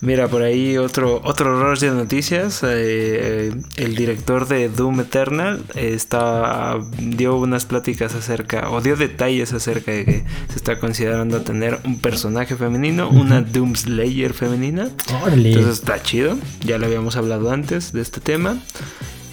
Mira, 0.02 0.28
por 0.28 0.42
ahí 0.42 0.78
otro, 0.78 1.20
otro 1.24 1.58
error 1.58 1.78
de 1.78 1.90
noticias. 1.90 2.62
Eh, 2.62 3.52
el 3.76 3.94
director 3.96 4.48
de 4.48 4.70
Doom 4.70 5.00
Eternal 5.00 5.62
está, 5.74 6.78
dio 6.98 7.36
unas 7.36 7.66
pláticas 7.66 8.14
acerca, 8.14 8.70
o 8.70 8.80
dio 8.80 8.96
detalles 8.96 9.52
acerca 9.52 9.92
de 9.92 10.04
que 10.06 10.24
se 10.48 10.56
está 10.56 10.80
considerando 10.80 11.42
tener 11.42 11.80
un 11.84 11.98
personaje 12.00 12.56
femenino, 12.56 13.10
una 13.10 13.42
Doom 13.42 13.76
Slayer 13.76 14.32
femenina. 14.32 14.88
Entonces 15.50 15.80
está 15.80 16.02
chido. 16.02 16.38
Ya 16.64 16.78
le 16.78 16.86
habíamos 16.86 17.16
hablado 17.16 17.50
antes 17.50 17.92
de 17.92 18.00
este 18.00 18.20
tema. 18.20 18.58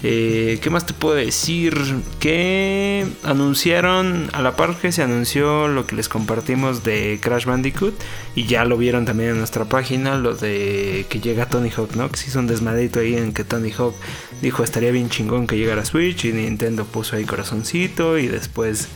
Eh, 0.02 0.60
¿Qué 0.62 0.70
más 0.70 0.86
te 0.86 0.94
puedo 0.94 1.16
decir? 1.16 1.74
Que 2.20 3.04
anunciaron, 3.24 4.30
a 4.32 4.42
la 4.42 4.54
par 4.54 4.76
que 4.76 4.92
se 4.92 5.02
anunció 5.02 5.66
lo 5.66 5.86
que 5.86 5.96
les 5.96 6.08
compartimos 6.08 6.84
de 6.84 7.18
Crash 7.20 7.46
Bandicoot, 7.46 7.94
y 8.36 8.46
ya 8.46 8.64
lo 8.64 8.76
vieron 8.76 9.04
también 9.04 9.30
en 9.30 9.38
nuestra 9.38 9.64
página, 9.64 10.16
lo 10.16 10.34
de 10.34 11.06
que 11.08 11.18
llega 11.20 11.46
Tony 11.46 11.70
Hawk, 11.70 11.96
¿no? 11.96 12.08
Que 12.10 12.16
se 12.16 12.28
hizo 12.28 12.38
un 12.38 12.46
desmadito 12.46 13.00
ahí 13.00 13.16
en 13.16 13.32
que 13.32 13.42
Tony 13.42 13.72
Hawk 13.72 13.94
dijo 14.40 14.62
estaría 14.62 14.92
bien 14.92 15.10
chingón 15.10 15.48
que 15.48 15.56
llegara 15.56 15.84
Switch, 15.84 16.26
y 16.26 16.32
Nintendo 16.32 16.84
puso 16.84 17.16
ahí 17.16 17.24
corazoncito, 17.24 18.18
y 18.18 18.28
después 18.28 18.88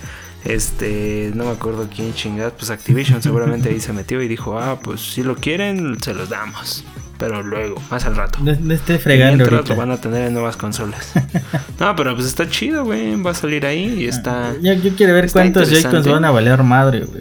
este, 0.44 1.32
no 1.34 1.46
me 1.46 1.50
acuerdo 1.50 1.88
quién 1.92 2.14
chingas, 2.14 2.52
pues 2.52 2.70
Activision 2.70 3.22
seguramente 3.22 3.70
ahí 3.70 3.80
se 3.80 3.92
metió 3.92 4.22
y 4.22 4.28
dijo, 4.28 4.58
ah, 4.58 4.78
pues 4.80 5.00
si 5.00 5.24
lo 5.24 5.34
quieren, 5.34 6.00
se 6.00 6.14
los 6.14 6.28
damos 6.28 6.84
pero 7.22 7.40
luego, 7.40 7.80
más 7.88 8.04
al 8.04 8.16
rato. 8.16 8.40
No, 8.42 8.74
esté 8.74 8.98
fregando. 8.98 9.44
Mientras 9.44 9.68
lo 9.68 9.76
van 9.76 9.92
a 9.92 10.00
tener 10.00 10.26
en 10.26 10.32
nuevas 10.32 10.56
consolas. 10.56 11.12
no, 11.78 11.94
pero 11.94 12.16
pues 12.16 12.26
está 12.26 12.50
chido, 12.50 12.84
güey. 12.84 13.14
Va 13.22 13.30
a 13.30 13.34
salir 13.34 13.64
ahí 13.64 14.00
y 14.00 14.08
está. 14.08 14.54
Yo, 14.60 14.72
yo 14.72 14.90
quiero 14.96 15.14
ver 15.14 15.30
cuántos 15.30 15.70
Joy-Cons 15.70 16.08
van 16.08 16.24
a 16.24 16.32
valer 16.32 16.64
madre, 16.64 17.04
güey. 17.04 17.20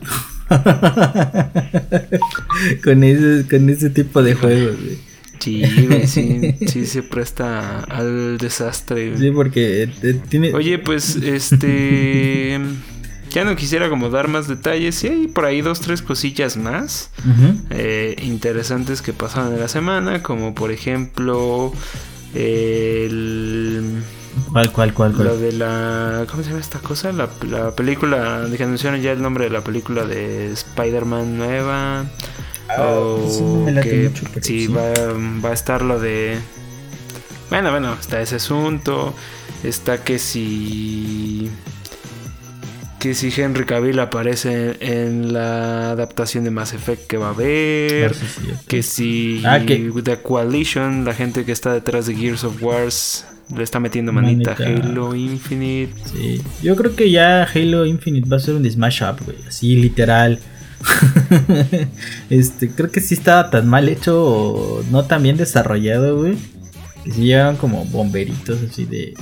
con, 2.83 3.03
ese, 3.03 3.47
con 3.47 3.69
ese 3.69 3.91
tipo 3.91 4.23
de 4.23 4.33
juegos, 4.33 4.75
güey. 4.81 4.97
Sí, 5.37 5.63
sí, 6.07 6.55
sí 6.67 6.87
se 6.87 7.03
presta 7.03 7.81
al 7.81 8.39
desastre. 8.39 9.15
Sí, 9.19 9.29
porque 9.29 9.87
eh, 10.01 10.19
tiene... 10.29 10.51
Oye, 10.55 10.79
pues, 10.79 11.15
este... 11.15 12.59
Ya 13.31 13.45
no 13.45 13.55
quisiera 13.55 13.89
como 13.89 14.09
dar 14.09 14.27
más 14.27 14.47
detalles. 14.47 14.95
Sí, 14.95 15.07
hay 15.07 15.27
por 15.27 15.45
ahí 15.45 15.61
dos, 15.61 15.79
tres 15.79 16.01
cosillas 16.01 16.57
más 16.57 17.11
eh, 17.69 18.15
interesantes 18.21 19.01
que 19.01 19.13
pasaron 19.13 19.53
en 19.53 19.59
la 19.61 19.69
semana. 19.69 20.21
Como 20.21 20.53
por 20.53 20.71
ejemplo, 20.71 21.71
el. 22.33 24.03
¿Cuál, 24.51 24.71
cuál, 24.71 24.93
cuál, 24.93 25.13
Lo 25.17 25.37
de 25.37 25.53
la. 25.53 26.25
¿Cómo 26.29 26.43
se 26.43 26.49
llama 26.49 26.61
esta 26.61 26.79
cosa? 26.79 27.13
La, 27.13 27.29
la 27.49 27.71
película. 27.71 28.41
De 28.41 28.57
que 28.57 28.63
anunciaron 28.63 29.01
ya 29.01 29.13
el 29.13 29.21
nombre 29.21 29.45
de 29.45 29.51
la 29.51 29.63
película 29.63 30.05
de 30.05 30.51
Spider-Man 30.51 31.37
nueva. 31.37 32.05
Ah, 32.69 32.95
o 32.99 33.65
que 33.81 34.11
sí, 34.41 34.67
Va, 34.67 34.91
va 35.43 35.49
a 35.49 35.53
estar 35.53 35.81
lo 35.81 35.99
de. 35.99 36.37
Bueno, 37.49 37.71
bueno, 37.71 37.93
está 37.99 38.21
ese 38.21 38.35
asunto. 38.35 39.13
Está 39.63 40.03
que 40.03 40.19
si 40.19 41.49
que 43.01 43.15
si 43.15 43.33
Henry 43.35 43.65
Cavill 43.65 43.99
aparece 43.99 44.77
en 44.79 45.33
la 45.33 45.89
adaptación 45.89 46.43
de 46.43 46.51
Mass 46.51 46.73
Effect 46.73 47.07
que 47.07 47.17
va 47.17 47.29
a 47.29 47.31
haber, 47.31 48.13
que 48.67 48.83
si 48.83 49.41
ah, 49.43 49.59
The 49.65 50.17
Coalition, 50.21 51.03
la 51.03 51.15
gente 51.15 51.43
que 51.43 51.51
está 51.51 51.73
detrás 51.73 52.05
de 52.05 52.13
Gears 52.13 52.43
of 52.43 52.61
Wars, 52.61 53.25
le 53.57 53.63
está 53.63 53.79
metiendo 53.79 54.11
manita, 54.11 54.51
a 54.51 54.63
Halo 54.63 55.15
Infinite. 55.15 55.95
Sí, 56.13 56.43
yo 56.61 56.75
creo 56.75 56.95
que 56.95 57.09
ya 57.09 57.41
Halo 57.43 57.87
Infinite 57.87 58.29
va 58.29 58.37
a 58.37 58.39
ser 58.39 58.53
un 58.53 58.69
smash 58.69 59.01
up, 59.01 59.25
güey, 59.25 59.37
así 59.47 59.75
literal. 59.77 60.37
este, 62.29 62.69
creo 62.69 62.91
que 62.91 63.01
sí 63.01 63.15
estaba 63.15 63.49
tan 63.49 63.67
mal 63.67 63.89
hecho 63.89 64.23
o 64.23 64.83
no 64.91 65.05
tan 65.05 65.23
bien 65.23 65.37
desarrollado, 65.37 66.19
güey. 66.19 66.37
Que 67.03 67.11
si 67.11 67.21
llegan 67.23 67.57
como 67.57 67.83
bomberitos 67.85 68.59
así 68.61 68.85
de, 68.85 69.15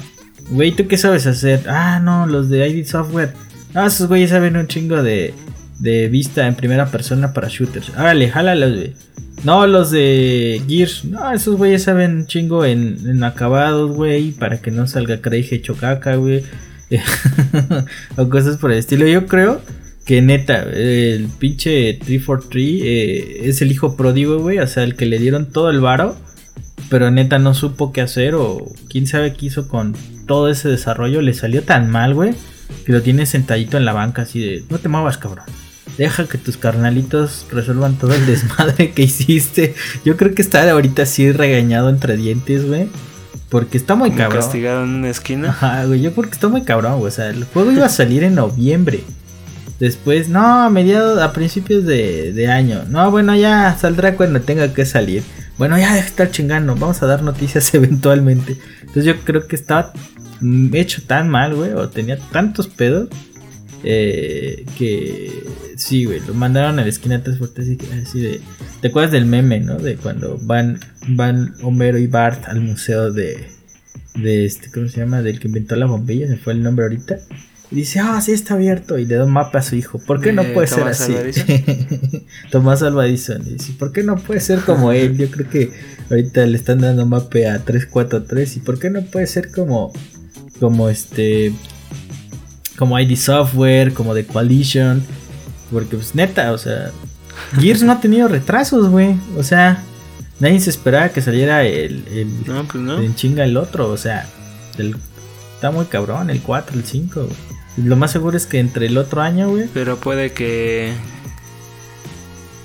güey, 0.50 0.74
¿tú 0.74 0.86
qué 0.90 0.98
sabes 0.98 1.26
hacer? 1.28 1.64
Ah, 1.70 2.02
no, 2.04 2.28
los 2.28 2.50
de 2.50 2.68
ID 2.68 2.86
Software 2.86 3.34
no, 3.74 3.86
esos 3.86 4.08
güeyes 4.08 4.32
saben 4.32 4.58
un 4.58 4.68
chingo 4.68 5.04
de, 5.04 5.34
de 5.80 6.08
vista 6.08 6.48
en 6.48 6.56
primera 6.56 6.88
persona 6.88 7.34
para 7.34 7.50
shooters. 7.50 7.92
Hágale, 7.96 8.30
jálalos, 8.30 8.76
güey. 8.76 8.94
No, 9.44 9.68
los 9.68 9.92
de 9.92 10.62
Gears. 10.68 11.06
No, 11.06 11.32
esos 11.32 11.56
güeyes 11.56 11.84
saben 11.84 12.18
un 12.18 12.28
chingo 12.28 12.66
en, 12.66 12.98
en 13.06 13.24
acabados, 13.24 13.96
güey. 13.96 14.32
Para 14.32 14.60
que 14.60 14.72
no 14.72 14.88
salga 14.88 15.22
Craig 15.22 15.48
hecho 15.52 15.76
caca, 15.76 16.16
güey. 16.16 16.44
o 18.18 18.30
cosas 18.30 18.58
por 18.58 18.72
el 18.72 18.80
estilo. 18.80 19.08
Yo 19.08 19.28
creo 19.28 19.62
que 20.06 20.22
neta, 20.22 20.64
el 20.64 21.28
pinche 21.38 21.94
343 21.94 22.82
eh, 22.84 23.50
es 23.50 23.62
el 23.62 23.72
hijo 23.72 23.96
pródigo, 23.96 24.40
güey. 24.40 24.58
O 24.58 24.68
sea, 24.68 24.84
el 24.84 24.96
que 24.96 25.06
le 25.06 25.20
dieron 25.20 25.52
todo 25.52 25.70
el 25.70 25.80
varo. 25.80 26.18
Pero 26.90 27.12
neta 27.12 27.38
no 27.38 27.54
supo 27.54 27.94
qué 27.94 28.02
hacer. 28.02 28.34
O 28.36 28.66
quién 28.90 29.06
sabe 29.06 29.34
qué 29.34 29.46
hizo 29.46 29.68
con 29.68 29.96
todo 30.26 30.50
ese 30.50 30.68
desarrollo. 30.70 31.22
Le 31.22 31.34
salió 31.34 31.62
tan 31.62 31.90
mal, 31.90 32.16
güey 32.16 32.34
que 32.86 32.92
lo 32.92 33.02
tienes 33.02 33.30
sentadito 33.30 33.78
en 33.78 33.86
la 33.86 33.94
banca 33.94 34.24
así 34.24 34.40
de, 34.40 34.64
no 34.70 34.80
te 34.80 34.90
muevas, 34.90 35.18
cabrón. 35.18 35.46
Deja 35.98 36.28
que 36.28 36.38
tus 36.38 36.58
carnalitos 36.58 37.46
resuelvan 37.52 37.98
todo 37.98 38.14
el 38.14 38.26
desmadre 38.28 38.92
que 38.92 39.04
hiciste. 39.04 39.76
Yo 40.06 40.18
creo 40.18 40.34
que 40.34 40.42
está 40.42 40.70
ahorita 40.70 41.04
así 41.04 41.32
regañado 41.32 41.90
entre 41.90 42.16
dientes, 42.16 42.66
güey. 42.66 42.88
Porque 43.50 43.78
está 43.78 43.96
muy 43.96 44.12
cabrón. 44.12 44.42
castigado 44.42 44.84
en 44.84 44.90
una 44.90 45.10
esquina? 45.10 45.50
Ajá, 45.50 45.86
güey, 45.86 46.02
yo 46.02 46.14
porque 46.14 46.34
está 46.34 46.48
muy 46.48 46.62
cabrón, 46.62 47.00
güey. 47.00 47.08
O 47.08 47.12
sea, 47.12 47.30
el 47.30 47.44
juego 47.46 47.72
iba 47.72 47.86
a 47.86 47.90
salir 47.90 48.24
en 48.24 48.36
noviembre. 48.36 49.04
Después, 49.80 50.30
no, 50.30 50.64
a 50.64 50.70
mediados, 50.70 51.20
a 51.20 51.32
principios 51.34 51.86
de, 51.86 52.34
de, 52.34 52.48
año. 52.48 52.84
No, 52.90 53.10
bueno, 53.12 53.36
ya 53.36 53.76
saldrá 53.80 54.16
cuando 54.16 54.42
tenga 54.42 54.74
que 54.74 54.86
salir. 54.86 55.24
Bueno, 55.58 55.78
ya 55.78 55.94
deja 55.94 55.96
de 55.96 56.08
estar 56.08 56.32
chingando. 56.32 56.76
Vamos 56.76 57.02
a 57.02 57.08
dar 57.08 57.24
noticias 57.24 57.74
eventualmente. 57.74 58.58
Entonces 58.82 59.06
yo 59.06 59.20
creo 59.22 59.48
que 59.48 59.56
está 59.56 59.94
hecho 60.74 61.02
tan 61.06 61.30
mal, 61.30 61.56
güey, 61.56 61.72
o 61.74 61.90
tenía 61.90 62.18
tantos 62.18 62.68
pedos 62.68 63.10
eh, 63.84 64.66
que 64.78 65.44
sí, 65.78 66.06
güey, 66.06 66.20
lo 66.28 66.34
mandaron 66.34 66.80
a 66.80 66.84
la 66.84 66.90
esquina 66.90 67.24
tres 67.24 67.38
fuertes 67.38 67.68
así 68.06 68.20
de... 68.20 68.42
¿Te 68.82 68.90
acuerdas 68.90 69.12
del 69.12 69.26
meme, 69.26 69.60
no? 69.60 69.78
De 69.78 69.96
cuando 69.96 70.38
van, 70.42 70.80
van 71.08 71.54
Homero 71.64 71.98
y 71.98 72.08
Bart 72.08 72.46
al 72.48 72.62
museo 72.62 73.12
de, 73.12 73.48
de 74.16 74.46
este, 74.46 74.70
¿cómo 74.72 74.88
se 74.88 75.00
llama? 75.02 75.22
Del 75.22 75.40
que 75.40 75.48
inventó 75.48 75.76
la 75.76 75.86
bombilla, 75.86 76.28
se 76.28 76.38
fue 76.38 76.54
el 76.54 76.64
nombre 76.64 76.86
ahorita. 76.86 77.18
Y 77.72 77.76
dice, 77.76 78.00
ah, 78.00 78.20
sí 78.20 78.32
está 78.32 78.56
abierto. 78.56 78.98
Y 78.98 79.06
le 79.06 79.16
da 79.16 79.26
un 79.26 79.32
mapa 79.32 79.60
a 79.60 79.62
su 79.62 79.76
hijo. 79.76 80.00
¿Por 80.00 80.22
qué 80.22 80.34
no 80.34 80.44
puede 80.54 80.66
ser 80.66 80.88
así? 80.88 81.14
Tomás 82.52 82.82
Alvadizón. 82.82 83.44
Dice, 83.46 83.74
¿por 83.78 83.92
qué 83.92 84.02
no 84.02 84.16
puede 84.18 84.40
ser 84.40 84.62
como 84.62 84.92
él? 84.92 85.16
Yo 85.18 85.30
creo 85.30 85.48
que 85.48 85.72
ahorita 86.10 86.48
le 86.48 86.58
están 86.58 86.80
dando 86.80 87.06
mapa 87.06 87.54
a 87.54 87.60
343. 87.60 88.58
¿Y 88.58 88.60
por 88.62 88.80
qué 88.80 88.90
no 88.90 89.04
puede 89.04 89.28
ser 89.28 89.52
como 89.52 89.94
como 90.60 90.90
este 90.90 91.54
como 92.78 92.98
ID 93.00 93.18
Software, 93.18 93.94
como 93.94 94.14
The 94.14 94.26
Coalition, 94.26 95.04
porque 95.72 95.98
pues 95.98 96.16
neta, 96.16 96.54
o 96.54 96.58
sea, 96.58 96.92
Gears 97.60 97.84
no 97.84 97.92
ha 97.92 98.00
tenido 98.00 98.28
retrasos, 98.28 98.90
güey, 98.90 99.18
o 99.38 99.44
sea, 99.44 99.84
nadie 100.40 100.60
se 100.62 100.70
esperaba 100.70 101.10
que 101.10 101.22
saliera 101.22 101.66
el, 101.66 102.06
el 102.08 102.28
no, 102.46 102.64
pues 102.66 102.82
no. 102.82 103.00
en 103.00 103.16
chinga 103.16 103.44
el 103.44 103.58
otro, 103.58 103.90
o 103.90 103.98
sea, 103.98 104.26
está 105.56 105.72
muy 105.72 105.86
cabrón 105.86 106.30
el 106.30 106.42
4, 106.42 106.78
el 106.78 106.86
5, 106.86 107.28
Lo 107.84 107.98
más 107.98 108.12
seguro 108.12 108.38
es 108.38 108.46
que 108.46 108.60
entre 108.60 108.86
el 108.86 108.98
otro 108.98 109.22
año, 109.22 109.50
güey. 109.50 109.68
Pero 109.74 109.98
puede 109.98 110.32
que 110.32 110.94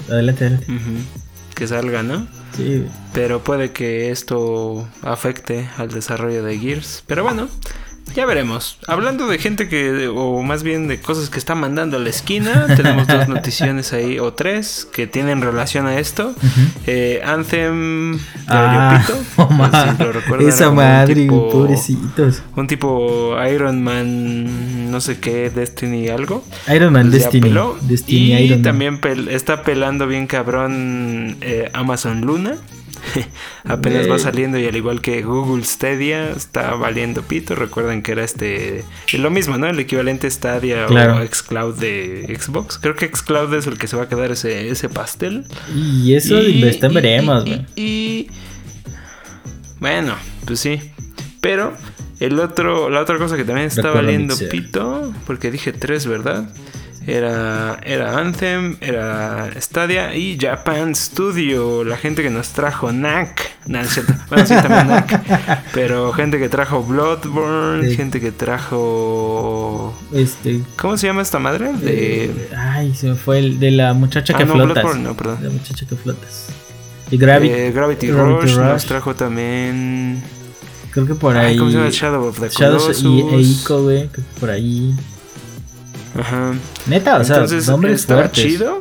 Adelante, 0.08 0.44
adelante. 0.44 0.66
Que 1.54 1.66
salga, 1.66 2.02
¿no? 2.02 2.26
Sí. 2.56 2.84
Pero 3.12 3.42
puede 3.42 3.72
que 3.72 4.10
esto 4.10 4.86
afecte 5.02 5.68
al 5.76 5.88
desarrollo 5.88 6.42
de 6.42 6.58
Gears. 6.58 7.02
Pero 7.06 7.22
bueno, 7.22 7.48
Ya 8.14 8.26
veremos. 8.26 8.78
Hablando 8.86 9.26
de 9.26 9.38
gente 9.38 9.68
que, 9.68 10.08
o 10.08 10.42
más 10.42 10.62
bien 10.62 10.86
de 10.86 11.00
cosas 11.00 11.30
que 11.30 11.38
está 11.38 11.54
mandando 11.54 11.96
a 11.96 12.00
la 12.00 12.10
esquina, 12.10 12.66
tenemos 12.76 13.08
dos 13.08 13.26
noticiones 13.28 13.92
ahí, 13.92 14.18
o 14.20 14.32
tres, 14.32 14.86
que 14.92 15.06
tienen 15.06 15.40
relación 15.40 15.86
a 15.86 15.98
esto. 15.98 16.32
eh, 16.86 17.22
Anthem 17.24 18.20
ah, 18.46 19.04
oh, 19.36 19.48
si 20.38 20.44
Esa 20.46 20.70
madre, 20.70 21.14
tipo, 21.14 21.50
pobrecitos. 21.50 22.42
Un 22.54 22.66
tipo 22.68 23.36
Iron 23.52 23.82
Man, 23.82 24.90
no 24.92 25.00
sé 25.00 25.18
qué, 25.18 25.50
Destiny 25.50 26.08
algo. 26.08 26.44
Iron 26.72 26.92
Man 26.92 27.10
pues 27.10 27.24
Destiny. 27.24 27.52
Destiny. 27.82 28.34
y 28.34 28.62
también 28.62 29.00
está 29.28 29.62
pelando 29.64 30.06
bien 30.06 30.26
cabrón 30.28 31.36
eh, 31.40 31.70
Amazon 31.72 32.20
Luna. 32.20 32.56
Apenas 33.64 34.10
va 34.10 34.18
saliendo 34.18 34.58
y 34.58 34.66
al 34.66 34.76
igual 34.76 35.00
que 35.00 35.22
Google 35.22 35.64
Stadia 35.64 36.30
está 36.30 36.74
valiendo 36.74 37.22
pito. 37.22 37.54
Recuerden 37.54 38.02
que 38.02 38.12
era 38.12 38.24
este 38.24 38.84
lo 39.14 39.30
mismo, 39.30 39.58
¿no? 39.58 39.66
El 39.68 39.78
equivalente 39.78 40.30
Stadia 40.30 40.86
o 40.86 41.26
Xcloud 41.26 41.74
de 41.78 42.38
Xbox. 42.38 42.78
Creo 42.78 42.96
que 42.96 43.08
Xcloud 43.08 43.54
es 43.54 43.66
el 43.66 43.78
que 43.78 43.86
se 43.86 43.96
va 43.96 44.04
a 44.04 44.08
quedar 44.08 44.30
ese, 44.30 44.68
ese 44.68 44.88
pastel. 44.88 45.44
Y 45.74 46.14
eso 46.14 46.38
está 46.38 46.88
veremos, 46.88 47.44
y, 47.76 48.28
bueno, 49.80 50.14
pues 50.46 50.60
sí. 50.60 50.80
Pero 51.40 51.76
el 52.20 52.38
otro, 52.38 52.88
la 52.90 53.00
otra 53.00 53.18
cosa 53.18 53.36
que 53.36 53.44
también 53.44 53.66
está 53.66 53.90
valiendo 53.90 54.36
pito, 54.50 55.12
porque 55.26 55.50
dije 55.50 55.72
tres, 55.72 56.06
¿verdad? 56.06 56.48
Era, 57.06 57.78
era 57.84 58.18
Anthem, 58.18 58.76
era 58.80 59.50
Stadia 59.60 60.14
y 60.14 60.38
Japan 60.40 60.94
Studio, 60.94 61.84
la 61.84 61.98
gente 61.98 62.22
que 62.22 62.30
nos 62.30 62.50
trajo 62.50 62.92
NAC. 62.92 63.50
No, 63.66 63.80
es 63.80 63.90
cierto. 63.90 64.14
Bueno, 64.28 64.46
sí, 64.46 64.54
también 64.54 64.88
NAC. 64.88 65.62
Pero 65.74 66.12
gente 66.12 66.38
que 66.38 66.48
trajo 66.48 66.82
Bloodborne, 66.82 67.94
gente 67.94 68.20
que 68.20 68.32
trajo. 68.32 69.94
Este. 70.12 70.60
¿Cómo 70.76 70.96
se 70.96 71.08
llama 71.08 71.22
esta 71.22 71.38
madre? 71.38 71.72
De... 71.74 72.24
Eh, 72.24 72.50
ay, 72.56 72.94
se 72.94 73.08
me 73.08 73.14
fue 73.16 73.38
el 73.38 73.60
de 73.60 73.70
la 73.70 73.92
muchacha 73.92 74.32
ah, 74.34 74.38
que 74.38 74.44
no, 74.46 74.54
flotas. 74.54 74.82
Bloodborne, 74.82 75.02
no, 75.02 75.14
perdón. 75.14 75.38
La 75.42 75.50
muchacha 75.50 75.86
que 75.86 75.96
flotas. 75.96 76.46
Y 77.10 77.18
Gravity, 77.18 77.54
eh, 77.54 77.70
Gravity, 77.70 78.10
Rush, 78.10 78.56
nos 78.56 78.86
trajo 78.86 79.14
también. 79.14 80.22
Creo 80.90 81.06
que 81.06 81.14
por 81.14 81.36
ahí. 81.36 81.56
¿Cómo 81.58 81.70
se 81.70 81.76
llama? 81.76 81.90
Shadow 81.90 82.28
of 82.28 82.40
the 82.40 82.48
Shadows 82.48 83.02
y 83.02 83.20
Eiko, 83.20 83.82
güey. 83.82 84.08
Creo 84.08 84.24
que 84.24 84.40
por 84.40 84.50
ahí. 84.50 84.94
Ajá. 86.18 86.54
Neta, 86.86 87.18
o 87.18 87.24
sea, 87.24 87.36
Entonces, 87.36 87.68
estaba 87.68 88.30
chido, 88.30 88.80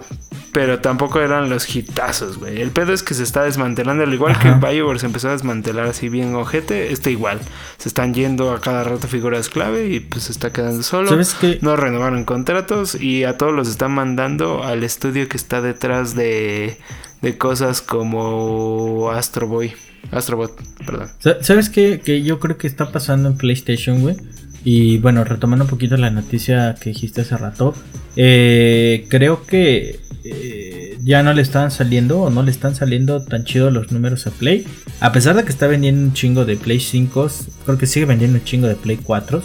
pero 0.51 0.79
tampoco 0.79 1.19
eran 1.19 1.49
los 1.49 1.75
hitazos, 1.75 2.37
güey. 2.37 2.61
El 2.61 2.71
pedo 2.71 2.93
es 2.93 3.01
que 3.01 3.13
se 3.13 3.23
está 3.23 3.43
desmantelando, 3.43 4.03
al 4.03 4.13
igual 4.13 4.37
que 4.39 4.51
BioWare 4.51 4.99
se 4.99 5.07
empezó 5.07 5.29
a 5.29 5.31
desmantelar 5.31 5.87
así 5.87 6.09
bien 6.09 6.35
ojete, 6.35 6.93
este 6.93 7.11
igual. 7.11 7.39
Se 7.77 7.89
están 7.89 8.13
yendo 8.13 8.51
a 8.51 8.61
cada 8.61 8.83
rato 8.83 9.07
figuras 9.07 9.49
clave 9.49 9.87
y 9.87 9.99
pues 9.99 10.25
se 10.25 10.31
está 10.31 10.51
quedando 10.51 10.83
solo. 10.83 11.09
¿Sabes 11.09 11.35
qué? 11.39 11.57
No 11.61 11.75
renovaron 11.75 12.23
contratos 12.23 12.95
y 12.95 13.23
a 13.23 13.37
todos 13.37 13.53
los 13.53 13.67
están 13.67 13.91
mandando 13.91 14.63
al 14.63 14.83
estudio 14.83 15.27
que 15.27 15.37
está 15.37 15.61
detrás 15.61 16.15
de, 16.15 16.77
de 17.21 17.37
cosas 17.37 17.81
como 17.81 19.09
Astro 19.11 19.47
Boy. 19.47 19.73
Astrobot, 20.11 20.59
perdón. 20.85 21.09
¿Sabes 21.41 21.69
qué? 21.69 22.01
Que 22.03 22.23
yo 22.23 22.39
creo 22.39 22.57
que 22.57 22.67
está 22.67 22.91
pasando 22.91 23.29
en 23.29 23.37
PlayStation, 23.37 24.01
güey. 24.01 24.17
Y 24.63 24.97
bueno, 24.99 25.23
retomando 25.23 25.65
un 25.65 25.69
poquito 25.69 25.97
la 25.97 26.09
noticia 26.09 26.75
que 26.79 26.91
dijiste 26.91 27.21
hace 27.21 27.35
rato, 27.37 27.73
eh, 28.15 29.05
creo 29.09 29.45
que 29.45 29.99
eh, 30.23 30.97
ya 31.03 31.21
no 31.21 31.33
le 31.33 31.41
están 31.41 31.69
saliendo 31.69 32.21
o 32.21 32.29
no 32.29 32.43
le 32.43 32.51
están 32.51 32.75
saliendo 32.75 33.21
tan 33.23 33.43
chido 33.43 33.71
los 33.71 33.91
números 33.91 34.25
a 34.27 34.31
Play. 34.31 34.65
A 35.01 35.11
pesar 35.11 35.35
de 35.35 35.43
que 35.43 35.49
está 35.49 35.67
vendiendo 35.67 36.01
un 36.01 36.13
chingo 36.13 36.45
de 36.45 36.55
Play 36.55 36.79
5, 36.79 37.29
creo 37.65 37.77
que 37.77 37.87
sigue 37.87 38.05
vendiendo 38.05 38.39
un 38.39 38.45
chingo 38.45 38.67
de 38.67 38.75
Play 38.75 38.97
4. 38.97 39.43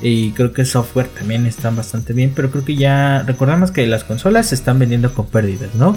Y 0.00 0.30
creo 0.30 0.52
que 0.52 0.64
software 0.64 1.08
también 1.08 1.44
están 1.44 1.74
bastante 1.74 2.12
bien, 2.12 2.32
pero 2.34 2.50
creo 2.50 2.64
que 2.64 2.76
ya 2.76 3.24
recordamos 3.24 3.72
que 3.72 3.86
las 3.86 4.04
consolas 4.04 4.46
se 4.46 4.54
están 4.54 4.78
vendiendo 4.78 5.12
con 5.12 5.26
pérdidas, 5.26 5.74
¿no? 5.74 5.96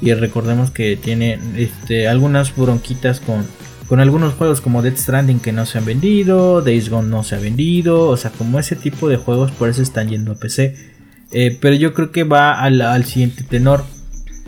Y 0.00 0.14
recordemos 0.14 0.70
que 0.70 0.96
tiene 0.96 1.38
este, 1.56 2.06
algunas 2.06 2.54
bronquitas 2.56 3.18
con 3.20 3.44
con 3.90 3.98
algunos 3.98 4.34
juegos 4.34 4.60
como 4.60 4.82
Dead 4.82 4.96
Stranding 4.96 5.40
que 5.40 5.50
no 5.50 5.66
se 5.66 5.76
han 5.76 5.84
vendido, 5.84 6.62
Days 6.62 6.90
Gone 6.90 7.08
no 7.08 7.24
se 7.24 7.34
ha 7.34 7.40
vendido, 7.40 8.06
o 8.06 8.16
sea, 8.16 8.30
como 8.30 8.60
ese 8.60 8.76
tipo 8.76 9.08
de 9.08 9.16
juegos 9.16 9.50
por 9.50 9.68
eso 9.68 9.82
están 9.82 10.08
yendo 10.08 10.30
a 10.30 10.36
PC. 10.36 10.76
Eh, 11.32 11.58
pero 11.60 11.74
yo 11.74 11.92
creo 11.92 12.12
que 12.12 12.22
va 12.22 12.52
al, 12.60 13.04
siguiente 13.04 13.42
tenor. 13.42 13.84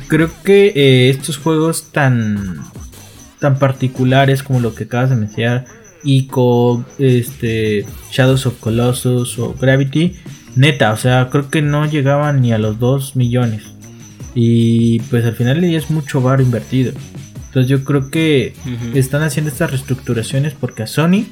Creo 0.07 0.31
que 0.45 0.69
eh, 0.77 1.11
estos 1.11 1.39
juegos 1.39 1.91
tan, 1.91 2.61
tan 3.41 3.59
particulares 3.59 4.45
como 4.45 4.61
lo 4.61 4.77
que 4.77 4.85
acabas 4.85 5.11
de 5.11 5.17
mencionar, 5.17 5.65
Ico, 6.05 6.85
este, 7.01 7.85
Shadows 8.13 8.47
of 8.47 8.61
Colossus 8.61 9.41
o 9.41 9.57
Gravity, 9.61 10.15
neta, 10.55 10.93
o 10.93 10.97
sea, 10.97 11.31
creo 11.33 11.51
que 11.51 11.63
no 11.63 11.87
llegaban 11.87 12.43
ni 12.43 12.53
a 12.53 12.59
los 12.59 12.79
2 12.79 13.17
millones. 13.17 13.65
Y 14.37 15.01
pues 15.11 15.25
al 15.25 15.35
final 15.35 15.65
es 15.65 15.91
mucho 15.91 16.21
bar 16.21 16.41
invertido. 16.41 16.93
Entonces 17.53 17.69
yo 17.69 17.85
creo 17.85 18.09
que 18.09 18.55
están 18.95 19.23
haciendo 19.23 19.51
estas 19.51 19.71
reestructuraciones 19.71 20.55
porque 20.55 20.85
a 20.85 20.87
Sony 20.87 21.27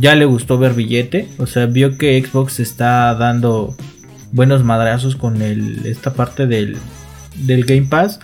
ya 0.00 0.14
le 0.14 0.24
gustó 0.24 0.56
ver 0.56 0.72
billete. 0.72 1.28
O 1.36 1.46
sea, 1.46 1.66
vio 1.66 1.98
que 1.98 2.18
Xbox 2.24 2.60
está 2.60 3.14
dando 3.14 3.76
buenos 4.32 4.64
madrazos 4.64 5.16
con 5.16 5.42
el, 5.42 5.84
esta 5.84 6.14
parte 6.14 6.46
del, 6.46 6.78
del 7.36 7.66
Game 7.66 7.88
Pass. 7.90 8.20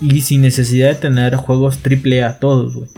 Y 0.00 0.20
sin 0.20 0.42
necesidad 0.42 0.90
de 0.90 0.94
tener 0.94 1.34
juegos 1.34 1.80
AAA 1.84 2.38
todos, 2.38 2.76
güey. 2.76 2.88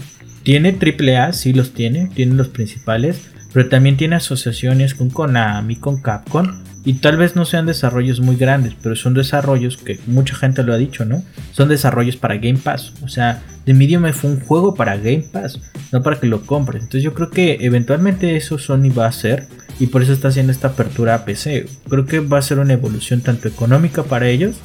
Tiene 0.42 0.76
AAA, 0.78 1.32
sí 1.32 1.54
los 1.54 1.72
tiene, 1.72 2.10
tiene 2.14 2.34
los 2.34 2.48
principales. 2.48 3.22
Pero 3.54 3.70
también 3.70 3.96
tiene 3.96 4.16
asociaciones 4.16 4.92
con 4.92 5.08
Konami, 5.08 5.76
con 5.76 6.02
Capcom 6.02 6.62
y 6.84 6.94
tal 6.94 7.16
vez 7.16 7.36
no 7.36 7.44
sean 7.44 7.66
desarrollos 7.66 8.20
muy 8.20 8.36
grandes, 8.36 8.74
pero 8.82 8.96
son 8.96 9.14
desarrollos 9.14 9.76
que 9.76 10.00
mucha 10.06 10.34
gente 10.34 10.64
lo 10.64 10.72
ha 10.72 10.78
dicho, 10.78 11.04
¿no? 11.04 11.22
Son 11.52 11.68
desarrollos 11.68 12.16
para 12.16 12.36
Game 12.36 12.58
Pass. 12.58 12.92
O 13.02 13.08
sea, 13.08 13.42
The 13.64 13.74
Medium 13.74 14.12
fue 14.12 14.30
un 14.30 14.40
juego 14.40 14.74
para 14.74 14.96
Game 14.96 15.24
Pass, 15.32 15.60
no 15.92 16.02
para 16.02 16.18
que 16.18 16.26
lo 16.26 16.42
compres. 16.42 16.82
Entonces 16.82 17.04
yo 17.04 17.14
creo 17.14 17.30
que 17.30 17.58
eventualmente 17.60 18.36
eso 18.36 18.58
Sony 18.58 18.90
va 18.96 19.06
a 19.06 19.10
hacer 19.10 19.46
y 19.78 19.86
por 19.86 20.02
eso 20.02 20.12
está 20.12 20.28
haciendo 20.28 20.50
esta 20.50 20.68
apertura 20.68 21.14
a 21.14 21.24
PC. 21.24 21.66
Creo 21.88 22.06
que 22.06 22.18
va 22.18 22.38
a 22.38 22.42
ser 22.42 22.58
una 22.58 22.72
evolución 22.72 23.20
tanto 23.20 23.46
económica 23.46 24.02
para 24.02 24.28
ellos 24.28 24.56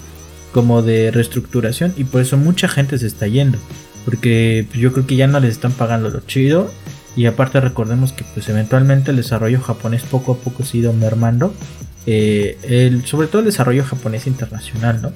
como 0.54 0.82
de 0.82 1.12
reestructuración 1.12 1.94
y 1.98 2.04
por 2.06 2.22
eso 2.22 2.38
mucha 2.38 2.68
gente 2.68 2.98
se 2.98 3.06
está 3.06 3.28
yendo. 3.28 3.60
Porque 4.06 4.68
yo 4.74 4.92
creo 4.92 5.06
que 5.06 5.18
ya 5.18 5.28
no 5.28 5.40
les 5.40 5.52
están 5.52 5.72
pagando 5.72 6.10
lo 6.10 6.22
chido 6.22 6.72
y 7.16 7.26
aparte 7.26 7.60
recordemos 7.60 8.12
que 8.14 8.24
pues 8.34 8.48
eventualmente 8.50 9.12
el 9.12 9.18
desarrollo 9.18 9.62
japonés 9.62 10.04
poco 10.04 10.34
a 10.34 10.38
poco 10.38 10.64
se 10.64 10.78
ha 10.78 10.82
ido 10.82 10.94
mermando 10.94 11.54
eh, 12.08 12.58
el, 12.64 13.06
sobre 13.06 13.28
todo 13.28 13.40
el 13.40 13.46
desarrollo 13.46 13.84
japonés 13.84 14.28
internacional, 14.28 15.02
¿no? 15.02 15.12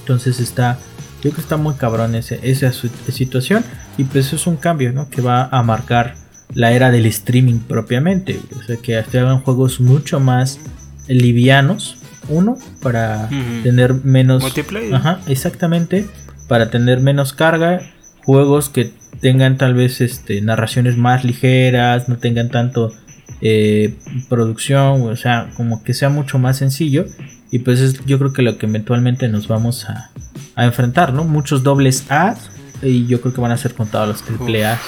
Entonces 0.00 0.40
está, 0.40 0.76
yo 1.16 1.20
creo 1.22 1.34
que 1.34 1.40
está 1.40 1.56
muy 1.56 1.74
cabrón 1.74 2.16
ese, 2.16 2.40
esa 2.42 2.72
situación 2.72 3.64
y 3.96 4.02
pues 4.02 4.26
eso 4.26 4.36
es 4.36 4.46
un 4.48 4.56
cambio, 4.56 4.92
¿no? 4.92 5.08
Que 5.08 5.22
va 5.22 5.44
a 5.44 5.62
marcar 5.62 6.16
la 6.52 6.72
era 6.72 6.90
del 6.90 7.06
streaming 7.06 7.60
propiamente, 7.60 8.40
o 8.58 8.62
sea 8.62 8.76
que 8.76 8.96
hagan 8.96 9.40
juegos 9.40 9.80
mucho 9.80 10.18
más 10.18 10.58
livianos, 11.06 11.98
uno, 12.28 12.56
para 12.82 13.28
tener 13.62 13.94
menos... 13.94 14.42
Multiplayer. 14.42 14.92
Ajá, 14.92 15.20
exactamente, 15.28 16.06
para 16.48 16.70
tener 16.70 16.98
menos 16.98 17.32
carga, 17.32 17.82
juegos 18.24 18.68
que 18.68 18.92
tengan 19.20 19.58
tal 19.58 19.74
vez 19.74 20.00
este, 20.00 20.40
narraciones 20.40 20.96
más 20.96 21.24
ligeras, 21.24 22.08
no 22.08 22.16
tengan 22.16 22.48
tanto 22.48 22.92
eh, 23.40 23.96
producción, 24.28 25.02
o 25.02 25.16
sea, 25.16 25.50
como 25.56 25.82
que 25.82 25.94
sea 25.94 26.08
mucho 26.08 26.38
más 26.38 26.58
sencillo. 26.58 27.06
Y 27.50 27.60
pues 27.60 27.80
es, 27.80 28.04
yo 28.06 28.18
creo 28.18 28.32
que 28.32 28.42
lo 28.42 28.58
que 28.58 28.66
eventualmente 28.66 29.28
nos 29.28 29.48
vamos 29.48 29.86
a, 29.86 30.10
enfrentar, 30.56 31.14
¿no? 31.14 31.24
Muchos 31.24 31.62
dobles 31.62 32.04
A 32.10 32.36
y 32.82 33.06
yo 33.06 33.20
creo 33.22 33.32
que 33.32 33.40
van 33.40 33.52
a 33.52 33.56
ser 33.56 33.74
contados 33.74 34.08
los 34.08 34.22
triple 34.22 34.66
A. 34.66 34.78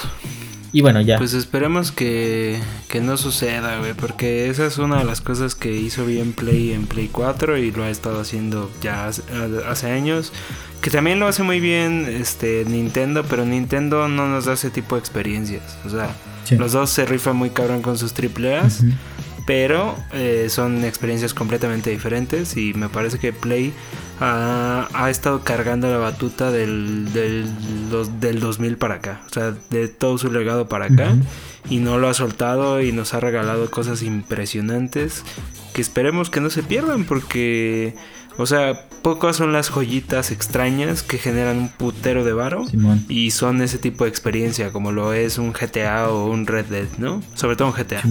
Y 0.70 0.80
bueno, 0.80 1.00
ya. 1.02 1.18
Pues 1.18 1.34
esperemos 1.34 1.92
que, 1.92 2.58
que 2.88 3.00
no 3.00 3.18
suceda, 3.18 3.78
güey, 3.78 3.92
porque 3.92 4.48
esa 4.48 4.66
es 4.66 4.78
una 4.78 4.98
de 4.98 5.04
las 5.04 5.20
cosas 5.20 5.54
que 5.54 5.74
hizo 5.74 6.06
bien 6.06 6.32
Play 6.32 6.72
en 6.72 6.86
Play 6.86 7.08
4 7.12 7.58
y 7.58 7.70
lo 7.72 7.84
ha 7.84 7.90
estado 7.90 8.20
haciendo 8.20 8.70
ya 8.80 9.06
hace, 9.06 9.22
hace 9.68 9.90
años. 9.90 10.32
Que 10.80 10.90
también 10.90 11.20
lo 11.20 11.28
hace 11.28 11.42
muy 11.42 11.60
bien 11.60 12.06
este 12.06 12.64
Nintendo, 12.66 13.24
pero 13.28 13.44
Nintendo 13.44 14.08
no 14.08 14.28
nos 14.28 14.46
da 14.46 14.54
ese 14.54 14.70
tipo 14.70 14.94
de 14.94 15.00
experiencias. 15.00 15.78
O 15.84 15.90
sea, 15.90 16.08
los 16.50 16.72
dos 16.72 16.90
se 16.90 17.04
rifan 17.04 17.36
muy 17.36 17.50
cabrón 17.50 17.82
con 17.82 17.98
sus 17.98 18.12
triple 18.12 18.56
A's, 18.56 18.84
pero 19.46 19.96
eh, 20.12 20.46
son 20.48 20.84
experiencias 20.84 21.34
completamente 21.34 21.90
diferentes 21.90 22.56
y 22.56 22.74
me 22.74 22.88
parece 22.88 23.18
que 23.18 23.32
Play 23.32 23.72
ha, 24.20 25.08
estado 25.10 25.42
cargando 25.42 25.90
la 25.90 25.98
batuta 25.98 26.50
del, 26.50 27.12
del, 27.12 27.46
del, 28.20 28.40
2000 28.40 28.76
para 28.76 28.94
acá, 28.96 29.22
o 29.26 29.32
sea, 29.32 29.54
de 29.70 29.88
todo 29.88 30.16
su 30.18 30.30
legado 30.30 30.68
para 30.68 30.86
acá 30.86 31.16
y 31.68 31.78
no 31.78 31.98
lo 31.98 32.08
ha 32.08 32.14
soltado 32.14 32.80
y 32.80 32.92
nos 32.92 33.14
ha 33.14 33.20
regalado 33.20 33.70
cosas 33.70 34.02
impresionantes 34.02 35.24
que 35.72 35.80
esperemos 35.80 36.30
que 36.30 36.40
no 36.40 36.50
se 36.50 36.62
pierdan 36.62 37.04
porque... 37.04 37.94
O 38.38 38.46
sea, 38.46 38.88
pocas 39.02 39.36
son 39.36 39.52
las 39.52 39.68
joyitas 39.68 40.30
extrañas 40.30 41.02
que 41.02 41.18
generan 41.18 41.58
un 41.58 41.68
putero 41.68 42.24
de 42.24 42.32
varo 42.32 42.64
y 43.08 43.30
son 43.30 43.60
ese 43.62 43.78
tipo 43.78 44.04
de 44.04 44.10
experiencia 44.10 44.72
como 44.72 44.92
lo 44.92 45.12
es 45.12 45.38
un 45.38 45.52
GTA 45.52 46.08
o 46.10 46.30
un 46.30 46.46
Red 46.46 46.66
Dead, 46.66 46.88
¿no? 46.98 47.22
Sobre 47.34 47.56
todo 47.56 47.68
un 47.68 47.74
GTA. 47.74 48.02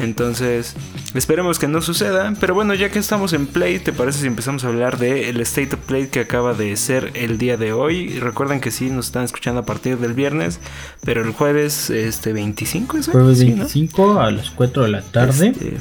Entonces, 0.00 0.76
esperemos 1.14 1.58
que 1.58 1.68
no 1.68 1.82
suceda. 1.82 2.32
Pero 2.40 2.54
bueno, 2.54 2.74
ya 2.74 2.90
que 2.90 2.98
estamos 2.98 3.34
en 3.34 3.46
Play, 3.46 3.80
¿te 3.80 3.92
parece 3.92 4.20
si 4.20 4.26
empezamos 4.26 4.64
a 4.64 4.68
hablar 4.68 4.98
del 4.98 5.40
State 5.42 5.74
of 5.74 5.80
Play 5.80 6.06
que 6.08 6.20
acaba 6.20 6.54
de 6.54 6.74
ser 6.76 7.10
el 7.14 7.36
día 7.36 7.56
de 7.56 7.72
hoy? 7.72 8.18
recuerden 8.18 8.60
que 8.60 8.70
sí, 8.70 8.88
nos 8.88 9.06
están 9.06 9.24
escuchando 9.24 9.60
a 9.60 9.66
partir 9.66 9.98
del 9.98 10.14
viernes, 10.14 10.58
pero 11.04 11.22
el 11.22 11.32
jueves 11.32 11.90
este 11.90 12.32
25 12.32 12.96
es 12.96 13.08
Jueves 13.08 13.40
25 13.40 14.20
a 14.20 14.30
las 14.30 14.50
4 14.50 14.84
de 14.84 14.88
la 14.88 15.02
tarde. 15.02 15.48
Este, 15.48 15.76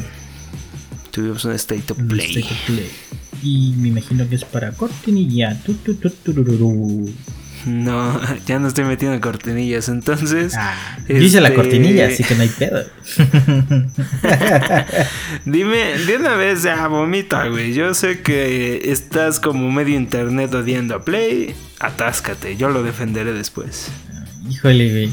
tuvimos 1.11 1.45
un 1.45 1.53
State 1.53 1.93
of 1.93 1.99
Play. 1.99 2.45
Y 3.41 3.73
me 3.77 3.89
imagino 3.89 4.27
que 4.27 4.35
es 4.35 4.45
para 4.45 4.71
cortinilla. 4.71 5.57
No, 7.65 8.19
ya 8.45 8.59
no 8.59 8.67
estoy 8.67 8.85
metiendo 8.85 9.19
cortinillas, 9.19 9.89
entonces. 9.89 10.53
Ah, 10.55 10.97
dice 11.07 11.41
la 11.41 11.49
este, 11.49 11.61
cortinilla, 11.61 12.07
así 12.07 12.23
que 12.23 12.35
no 12.35 12.43
hay 12.43 12.49
pedo. 12.49 12.85
Dime, 15.45 15.97
de 16.05 16.15
una 16.15 16.35
vez 16.35 16.63
ya 16.63 16.87
vomita, 16.87 17.47
güey. 17.47 17.73
Yo 17.73 17.93
sé 17.93 18.21
que 18.21 18.91
estás 18.91 19.39
como 19.39 19.71
medio 19.71 19.95
internet 19.95 20.53
odiando 20.53 20.95
a 20.95 21.03
Play. 21.03 21.55
Atáscate, 21.79 22.57
yo 22.57 22.69
lo 22.69 22.83
defenderé 22.83 23.33
después. 23.33 23.89
Híjole, 24.49 24.91
güey. 24.91 25.09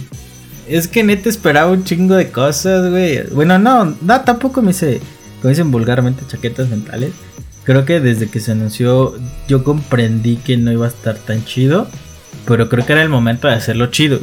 Es 0.68 0.88
que 0.88 1.04
neta 1.04 1.28
esperaba 1.28 1.70
un 1.70 1.84
chingo 1.84 2.16
de 2.16 2.30
cosas, 2.30 2.90
güey. 2.90 3.22
Bueno, 3.32 3.58
no, 3.58 3.96
no, 4.00 4.20
tampoco 4.22 4.62
me 4.62 4.72
hice, 4.72 5.00
como 5.40 5.50
dicen 5.50 5.70
vulgarmente, 5.70 6.24
chaquetas 6.26 6.68
mentales. 6.68 7.12
Creo 7.66 7.84
que 7.84 7.98
desde 7.98 8.28
que 8.28 8.38
se 8.38 8.52
anunció, 8.52 9.16
yo 9.48 9.64
comprendí 9.64 10.36
que 10.36 10.56
no 10.56 10.70
iba 10.70 10.86
a 10.86 10.88
estar 10.88 11.16
tan 11.16 11.44
chido. 11.44 11.88
Pero 12.46 12.68
creo 12.68 12.86
que 12.86 12.92
era 12.92 13.02
el 13.02 13.08
momento 13.08 13.48
de 13.48 13.54
hacerlo 13.54 13.88
chido. 13.88 14.20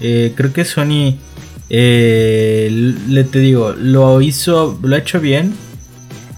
Eh, 0.00 0.32
creo 0.34 0.54
que 0.54 0.64
Sony, 0.64 1.18
eh, 1.68 2.94
le 3.06 3.24
te 3.24 3.38
digo, 3.40 3.72
lo 3.72 4.22
hizo, 4.22 4.78
lo 4.82 4.96
ha 4.96 4.98
hecho 4.98 5.20
bien 5.20 5.52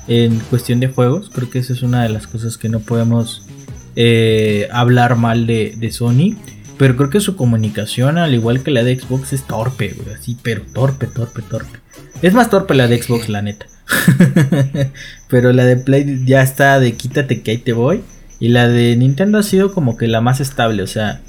en 0.08 0.40
cuestión 0.50 0.80
de 0.80 0.88
juegos. 0.88 1.30
Creo 1.32 1.48
que 1.48 1.60
esa 1.60 1.72
es 1.74 1.82
una 1.82 2.02
de 2.02 2.08
las 2.08 2.26
cosas 2.26 2.58
que 2.58 2.68
no 2.68 2.80
podemos 2.80 3.46
eh, 3.94 4.66
hablar 4.72 5.14
mal 5.14 5.46
de, 5.46 5.90
Sony. 5.92 6.36
Pero 6.76 6.96
creo 6.96 7.10
que 7.10 7.20
su 7.20 7.36
comunicación, 7.36 8.18
al 8.18 8.34
igual 8.34 8.64
que 8.64 8.72
la 8.72 8.82
de 8.82 8.98
Xbox, 8.98 9.32
es 9.32 9.46
torpe, 9.46 9.94
güey. 9.96 10.16
Así, 10.16 10.36
pero 10.42 10.62
torpe, 10.74 11.06
torpe, 11.06 11.40
torpe. 11.42 11.78
Es 12.20 12.34
más 12.34 12.50
torpe 12.50 12.74
la 12.74 12.88
de 12.88 13.00
Xbox, 13.00 13.28
la 13.28 13.42
neta. 13.42 13.66
pero 15.28 15.52
la 15.52 15.64
de 15.64 15.76
Play 15.76 16.24
ya 16.24 16.42
está 16.42 16.80
de 16.80 16.92
quítate 16.92 17.42
que 17.42 17.52
ahí 17.52 17.58
te 17.58 17.72
voy. 17.72 18.02
Y 18.40 18.48
la 18.48 18.68
de 18.68 18.94
Nintendo 18.96 19.38
ha 19.38 19.42
sido 19.42 19.72
como 19.72 19.96
que 19.96 20.06
la 20.06 20.20
más 20.20 20.40
estable, 20.40 20.82
o 20.82 20.86
sea. 20.86 21.20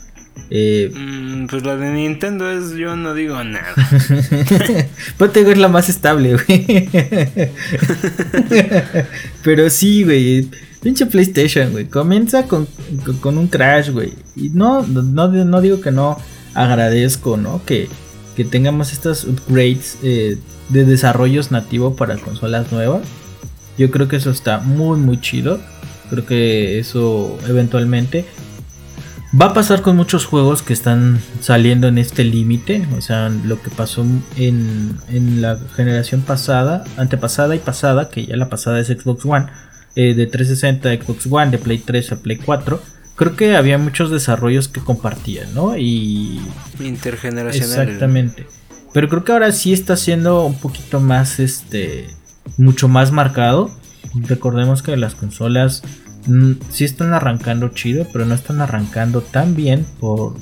Eh, 0.52 0.92
mm, 0.94 1.48
pues 1.48 1.66
la 1.66 1.76
de 1.76 1.92
Nintendo 1.92 2.50
es, 2.50 2.76
yo 2.76 2.96
no 2.96 3.14
digo 3.14 3.44
nada. 3.44 3.74
pues 5.18 5.34
te 5.34 5.40
digo, 5.40 5.52
es 5.52 5.58
la 5.58 5.68
más 5.68 5.90
estable, 5.90 6.36
güey. 6.36 6.90
Pero 9.44 9.70
sí, 9.70 10.04
güey. 10.04 10.48
Pinche 10.82 11.08
PlayStation, 11.08 11.72
güey. 11.72 11.86
Comienza 11.86 12.48
con, 12.48 12.68
un 13.24 13.48
crash, 13.48 13.90
güey. 13.90 14.14
Y 14.36 14.50
no, 14.50 14.84
no, 14.84 15.28
no, 15.28 15.62
digo 15.62 15.82
que 15.82 15.92
no 15.92 16.18
agradezco, 16.54 17.38
¿no? 17.38 17.64
Que, 17.66 17.90
que 18.40 18.46
tengamos 18.46 18.94
estos 18.94 19.26
upgrades 19.26 19.98
eh, 20.02 20.38
de 20.70 20.86
desarrollos 20.86 21.52
nativos 21.52 21.98
para 21.98 22.16
consolas 22.16 22.72
nuevas. 22.72 23.02
Yo 23.78 23.92
creo 23.92 24.08
que 24.08 24.16
eso 24.16 24.30
está 24.30 24.60
muy, 24.60 24.98
muy 24.98 25.20
chido. 25.20 25.60
Creo 26.10 26.26
que 26.26 26.80
eso 26.80 27.38
eventualmente 27.50 28.24
va 29.40 29.48
a 29.48 29.54
pasar 29.54 29.82
con 29.82 29.98
muchos 29.98 30.26
juegos 30.26 30.62
que 30.62 30.72
están 30.72 31.20
saliendo 31.42 31.90
en 31.90 31.98
este 31.98 32.24
límite. 32.24 32.88
O 32.98 33.02
sea, 33.02 33.28
lo 33.28 33.62
que 33.62 33.72
pasó 33.72 34.06
en, 34.38 34.98
la 35.42 35.60
generación 35.76 36.22
pasada, 36.22 36.86
antepasada 36.96 37.58
y 37.58 37.60
pasada, 37.60 38.10
que 38.10 38.26
ya 38.26 38.38
la 38.38 38.48
pasada 38.48 38.80
es 38.80 38.88
Xbox 38.88 39.26
One, 39.26 39.48
eh, 39.98 40.14
de 40.14 40.28
360 40.28 40.90
a 40.90 40.96
Xbox 40.96 41.28
One, 41.30 41.52
de 41.52 41.58
Play 41.58 41.80
3 41.80 42.14
a 42.14 42.22
Play 42.22 42.38
4. 42.38 42.82
Creo 43.20 43.36
que 43.36 43.56
había 43.56 43.78
muchos 43.78 44.10
desarrollos 44.10 44.68
que 44.68 44.80
compartían, 44.80 45.54
¿no? 45.54 45.78
Y. 45.78 46.42
Intergeneracional. 46.80 47.88
Exactamente. 47.88 48.48
Pero 48.94 49.08
creo 49.10 49.24
que 49.24 49.32
ahora 49.32 49.52
sí 49.52 49.74
está 49.74 49.96
siendo 49.96 50.46
un 50.46 50.58
poquito 50.58 51.00
más, 51.00 51.40
este. 51.40 52.08
Mucho 52.58 52.88
más 52.88 53.12
marcado 53.12 53.70
Recordemos 54.16 54.82
que 54.82 54.98
las 54.98 55.16
consolas 55.16 55.84
mm, 56.28 56.54
sí 56.70 56.86
están 56.86 57.14
arrancando 57.14 57.70
chido, 57.70 58.08
pero 58.12 58.26
no 58.26 58.34
están 58.34 58.62
arrancando 58.62 59.22
tan 59.22 59.56
bien 59.56 59.86
por 60.00 60.36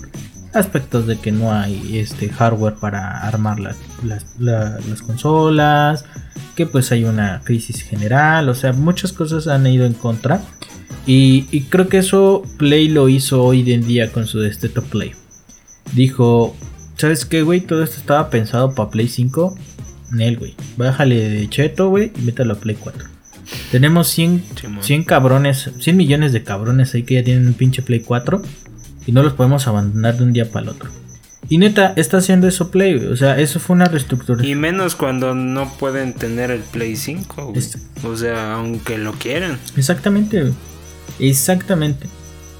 aspectos 0.53 1.05
de 1.05 1.17
que 1.17 1.31
no 1.31 1.53
hay 1.53 1.99
este 1.99 2.29
hardware 2.29 2.75
para 2.75 3.27
armar 3.27 3.59
las, 3.59 5.01
consolas, 5.01 6.05
que 6.55 6.65
pues 6.65 6.91
hay 6.91 7.03
una 7.03 7.41
crisis 7.43 7.81
general, 7.81 8.49
o 8.49 8.55
sea, 8.55 8.73
muchas 8.73 9.13
cosas 9.13 9.47
han 9.47 9.67
ido 9.67 9.85
en 9.85 9.93
contra. 9.93 10.41
Y, 11.05 11.61
creo 11.69 11.87
que 11.87 11.99
eso 11.99 12.43
Play 12.57 12.89
lo 12.89 13.07
hizo 13.07 13.43
hoy 13.43 13.71
en 13.71 13.87
día 13.87 14.11
con 14.11 14.27
su 14.27 14.43
State 14.43 14.81
Play. 14.81 15.13
Dijo, 15.93 16.55
¿sabes 16.97 17.25
qué, 17.25 17.43
güey? 17.43 17.61
Todo 17.61 17.83
esto 17.83 17.97
estaba 17.97 18.29
pensado 18.29 18.75
para 18.75 18.89
Play 18.89 19.07
5. 19.07 19.55
Nel, 20.11 20.37
güey. 20.37 20.55
Bájale 20.75 21.29
de 21.29 21.49
cheto, 21.49 21.89
güey, 21.89 22.11
y 22.17 22.21
mételo 22.23 22.53
a 22.53 22.59
Play 22.59 22.75
4. 22.77 23.05
Tenemos 23.71 24.09
100, 24.09 24.43
100 24.81 25.03
cabrones, 25.05 25.71
100 25.79 25.95
millones 25.95 26.33
de 26.33 26.43
cabrones 26.43 26.93
ahí 26.93 27.03
que 27.03 27.15
ya 27.15 27.23
tienen 27.23 27.47
un 27.47 27.53
pinche 27.53 27.81
Play 27.81 28.01
4 28.01 28.41
y 29.05 29.11
no 29.13 29.23
los 29.23 29.33
podemos 29.33 29.67
abandonar 29.67 30.17
de 30.17 30.23
un 30.23 30.33
día 30.33 30.49
para 30.51 30.63
el 30.63 30.69
otro. 30.69 30.89
Y 31.49 31.59
neta, 31.59 31.93
está 31.95 32.17
haciendo 32.17 32.47
eso 32.47 32.71
Play, 32.71 32.95
o 32.95 33.15
sea, 33.15 33.39
eso 33.39 33.61
fue 33.61 33.77
una 33.77 33.85
reestructuración. 33.85 34.49
Y 34.49 34.55
menos 34.55 34.95
cuando 34.95 35.33
no 35.33 35.71
pueden 35.77 36.13
tener 36.13 36.51
el 36.51 36.59
Play 36.59 36.97
5, 36.97 37.53
O 38.03 38.17
sea, 38.17 38.55
aunque 38.55 38.97
lo 38.97 39.13
quieran. 39.13 39.57
Exactamente, 39.77 40.51
Exactamente. 41.19 42.07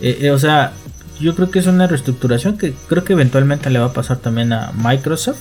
Eh, 0.01 0.19
eh, 0.21 0.31
o 0.31 0.39
sea, 0.39 0.73
yo 1.19 1.36
creo 1.36 1.49
que 1.49 1.60
es 1.60 1.67
una 1.67 1.88
reestructuración 1.88 2.57
que 2.57 2.73
creo 2.88 3.03
que 3.03 3.13
eventualmente 3.13 3.69
le 3.69 3.79
va 3.79 3.88
a 3.88 3.93
pasar 3.93 4.17
también 4.17 4.53
a 4.53 4.71
Microsoft. 4.73 5.39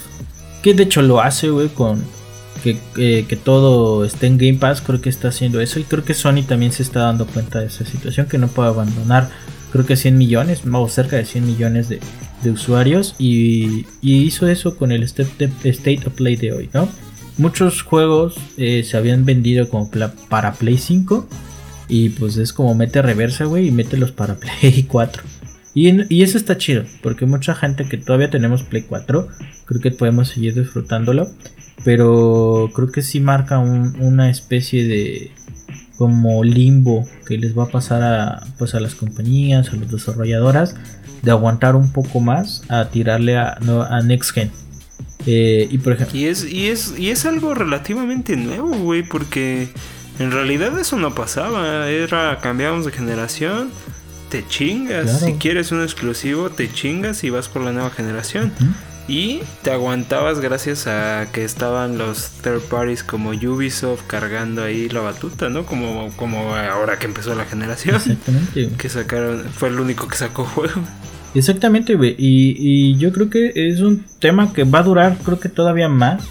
Que 0.62 0.74
de 0.74 0.84
hecho 0.84 1.02
lo 1.02 1.20
hace, 1.20 1.50
güey, 1.50 1.68
con, 1.68 2.02
que, 2.62 3.38
todo 3.44 4.04
esté 4.04 4.26
en 4.26 4.38
Game 4.38 4.54
Pass, 4.54 4.80
creo 4.80 5.00
que 5.00 5.08
está 5.08 5.28
haciendo 5.28 5.60
eso. 5.60 5.78
Y 5.78 5.84
creo 5.84 6.04
que 6.04 6.14
Sony 6.14 6.42
también 6.46 6.72
se 6.72 6.82
está 6.82 7.00
dando 7.00 7.26
cuenta 7.26 7.60
de 7.60 7.66
esa 7.66 7.84
situación, 7.84 8.26
que 8.26 8.38
no 8.38 8.48
puede 8.48 8.68
abandonar, 8.68 9.28
creo 9.72 9.86
que 9.86 9.96
100 9.96 10.18
millones, 10.18 10.62
o 10.70 10.88
cerca 10.88 11.16
de 11.16 11.24
100 11.24 11.46
millones 11.46 11.88
de, 11.88 12.00
usuarios. 12.50 13.14
Y, 13.18 13.86
hizo 14.02 14.48
eso 14.48 14.76
con 14.76 14.92
el 14.92 15.02
State, 15.02 16.06
of 16.06 16.14
Play 16.14 16.36
de 16.36 16.52
hoy, 16.52 16.70
¿no? 16.72 16.88
Muchos 17.38 17.82
juegos 17.82 18.36
eh, 18.56 18.82
se 18.82 18.96
habían 18.96 19.24
vendido 19.24 19.68
como 19.68 19.90
para 20.28 20.52
Play 20.54 20.78
5. 20.78 21.28
Y 21.88 22.10
pues 22.10 22.36
es 22.36 22.52
como 22.52 22.74
mete 22.74 23.02
reversa, 23.02 23.44
güey, 23.44 23.68
y 23.68 23.70
mételos 23.70 24.12
para 24.12 24.36
Play 24.36 24.82
4. 24.88 25.22
Y, 25.74 26.14
y, 26.14 26.22
eso 26.22 26.38
está 26.38 26.56
chido, 26.56 26.84
porque 27.02 27.26
mucha 27.26 27.54
gente 27.54 27.86
que 27.86 27.98
todavía 27.98 28.30
tenemos 28.30 28.62
Play 28.62 28.82
4, 28.82 29.28
creo 29.66 29.80
que 29.80 29.90
podemos 29.90 30.28
seguir 30.28 30.54
disfrutándolo 30.54 31.30
pero 31.84 32.70
creo 32.74 32.90
que 32.90 33.02
sí 33.02 33.20
marca 33.20 33.58
una 33.58 34.30
especie 34.30 34.86
de 34.86 35.30
como 35.96 36.44
limbo 36.44 37.06
que 37.26 37.38
les 37.38 37.56
va 37.56 37.64
a 37.64 37.68
pasar 37.68 38.02
a, 38.02 38.46
pues 38.58 38.74
a 38.74 38.80
las 38.80 38.94
compañías, 38.94 39.70
a 39.70 39.76
las 39.76 39.90
desarrolladoras, 39.90 40.74
de 41.22 41.30
aguantar 41.30 41.76
un 41.76 41.92
poco 41.92 42.20
más 42.20 42.62
a 42.68 42.88
tirarle 42.90 43.36
a, 43.36 43.58
a 43.88 44.02
Next 44.02 44.32
Gen. 44.32 44.50
Eh, 45.26 45.68
y 45.70 45.78
por 45.78 45.94
ejemplo. 45.94 46.18
Y 46.18 46.24
es, 46.26 46.44
y 46.44 46.66
es, 46.66 46.98
y 46.98 47.10
es 47.10 47.24
algo 47.24 47.54
relativamente 47.54 48.36
nuevo, 48.36 48.76
güey, 48.76 49.02
porque 49.02 49.68
en 50.18 50.30
realidad 50.30 50.78
eso 50.78 50.96
no 50.96 51.14
pasaba. 51.14 51.88
Era 51.88 52.38
cambiamos 52.40 52.84
de 52.84 52.92
generación, 52.92 53.70
te 54.30 54.46
chingas. 54.46 55.20
Si 55.20 55.34
quieres 55.34 55.72
un 55.72 55.82
exclusivo, 55.82 56.50
te 56.50 56.70
chingas 56.70 57.24
y 57.24 57.30
vas 57.30 57.48
por 57.48 57.62
la 57.62 57.72
nueva 57.72 57.90
generación. 57.90 58.52
Y 59.08 59.40
te 59.62 59.70
aguantabas 59.70 60.40
gracias 60.40 60.88
a 60.88 61.28
que 61.32 61.44
estaban 61.44 61.96
los 61.96 62.30
third 62.42 62.62
parties 62.62 63.04
como 63.04 63.30
Ubisoft 63.30 64.02
cargando 64.08 64.64
ahí 64.64 64.88
la 64.88 65.00
batuta, 65.00 65.48
¿no? 65.48 65.64
Como, 65.64 66.10
como 66.16 66.56
ahora 66.56 66.98
que 66.98 67.06
empezó 67.06 67.34
la 67.36 67.44
generación. 67.44 67.96
Exactamente. 67.96 68.70
Que 68.76 68.88
sacaron, 68.88 69.44
fue 69.44 69.68
el 69.68 69.78
único 69.78 70.08
que 70.08 70.16
sacó 70.16 70.44
juego. 70.44 70.82
Exactamente, 71.34 71.94
güey. 71.94 72.16
Y, 72.18 72.56
y 72.58 72.96
yo 72.96 73.12
creo 73.12 73.30
que 73.30 73.52
es 73.54 73.80
un 73.80 74.04
tema 74.18 74.52
que 74.52 74.64
va 74.64 74.80
a 74.80 74.82
durar, 74.82 75.18
creo 75.22 75.38
que 75.38 75.50
todavía 75.50 75.88
más. 75.88 76.24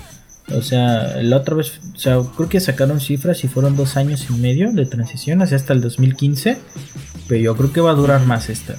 O 0.51 0.61
sea, 0.61 1.21
la 1.23 1.37
otra 1.37 1.55
vez, 1.55 1.79
o 1.95 1.97
sea, 1.97 2.19
creo 2.35 2.49
que 2.49 2.59
sacaron 2.59 2.99
cifras 2.99 3.43
y 3.43 3.47
fueron 3.47 3.75
dos 3.75 3.97
años 3.97 4.27
y 4.29 4.33
medio 4.33 4.71
de 4.71 4.85
transición, 4.85 5.41
así 5.41 5.55
hasta 5.55 5.73
el 5.73 5.81
2015. 5.81 6.57
Pero 7.27 7.41
yo 7.41 7.57
creo 7.57 7.73
que 7.73 7.81
va 7.81 7.91
a 7.91 7.95
durar 7.95 8.25
más 8.25 8.49
esta. 8.49 8.75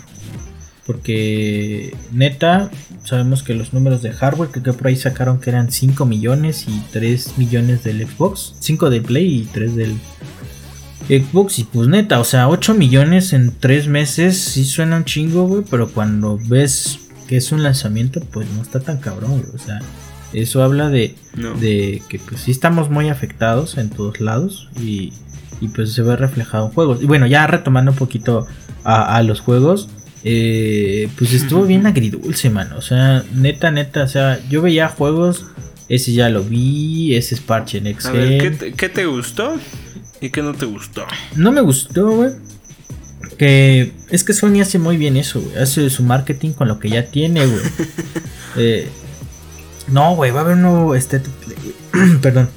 Porque 0.86 1.96
neta, 2.12 2.70
sabemos 3.04 3.42
que 3.42 3.54
los 3.54 3.72
números 3.72 4.02
de 4.02 4.12
hardware, 4.12 4.50
que 4.50 4.60
por 4.60 4.86
ahí 4.86 4.94
sacaron 4.94 5.40
que 5.40 5.50
eran 5.50 5.72
5 5.72 6.06
millones 6.06 6.66
y 6.68 6.80
3 6.92 7.38
millones 7.38 7.82
del 7.82 8.06
Xbox. 8.06 8.54
5 8.60 8.88
de 8.90 9.00
Play 9.00 9.40
y 9.40 9.44
3 9.46 9.74
del 9.74 9.96
Xbox. 11.08 11.58
Y 11.58 11.64
pues 11.64 11.88
neta, 11.88 12.20
o 12.20 12.24
sea, 12.24 12.48
8 12.48 12.74
millones 12.74 13.32
en 13.32 13.52
3 13.58 13.88
meses 13.88 14.38
sí 14.38 14.64
suena 14.64 14.98
un 14.98 15.04
chingo, 15.04 15.48
güey. 15.48 15.64
Pero 15.68 15.90
cuando 15.90 16.38
ves 16.46 17.00
que 17.26 17.38
es 17.38 17.50
un 17.50 17.64
lanzamiento, 17.64 18.20
pues 18.20 18.48
no 18.52 18.62
está 18.62 18.78
tan 18.78 18.98
cabrón, 18.98 19.40
güey. 19.40 19.56
O 19.56 19.58
sea, 19.58 19.80
Eso 20.32 20.62
habla 20.62 20.90
de, 20.90 21.14
de 21.60 22.02
que 22.08 22.18
pues 22.18 22.42
sí 22.42 22.50
estamos 22.50 22.90
muy 22.90 23.08
afectados 23.08 23.78
en 23.78 23.90
todos 23.90 24.20
lados 24.20 24.68
y, 24.80 25.12
y 25.60 25.68
pues 25.68 25.92
se 25.92 26.02
ve 26.02 26.16
reflejado 26.16 26.66
en 26.66 26.72
juegos. 26.72 27.02
Y 27.02 27.06
bueno, 27.06 27.26
ya 27.26 27.46
retomando 27.46 27.92
un 27.92 27.96
poquito 27.96 28.46
a, 28.84 29.20
los 29.22 29.40
juegos, 29.40 29.88
eh, 30.22 31.08
pues 31.18 31.32
estuvo 31.32 31.64
bien 31.64 31.86
agridulce, 31.86 32.50
mano. 32.50 32.76
O 32.78 32.82
sea, 32.82 33.24
neta, 33.34 33.70
neta, 33.70 34.04
o 34.04 34.08
sea, 34.08 34.40
yo 34.48 34.62
veía 34.62 34.88
juegos, 34.88 35.46
ese 35.88 36.12
ya 36.12 36.28
lo 36.28 36.42
vi, 36.44 37.14
ese 37.16 37.34
es 37.34 37.40
parche 37.40 37.78
en 37.78 37.88
Excel. 37.88 38.56
¿qué, 38.76 38.88
te, 38.88 39.06
gustó 39.06 39.56
y 40.20 40.30
qué 40.30 40.42
no 40.42 40.54
te 40.54 40.66
gustó? 40.66 41.04
No 41.34 41.50
me 41.50 41.60
gustó, 41.60 42.10
güey. 42.10 42.30
Que 43.38 43.92
es 44.10 44.24
que 44.24 44.32
Sony 44.32 44.60
hace 44.60 44.78
muy 44.78 44.96
bien 44.96 45.16
eso, 45.16 45.40
güey. 45.40 45.56
Hace 45.56 45.90
su 45.90 46.02
marketing 46.02 46.52
con 46.52 46.68
lo 46.68 46.78
que 46.78 46.88
ya 46.88 47.06
tiene, 47.06 47.44
güey. 47.44 47.62
eh, 48.56 48.88
no, 49.88 50.14
güey, 50.14 50.30
va 50.30 50.40
a 50.40 50.42
haber 50.44 50.56
un 50.56 50.62
nuevo 50.62 50.94
este, 50.94 51.20
Perdón. 52.22 52.48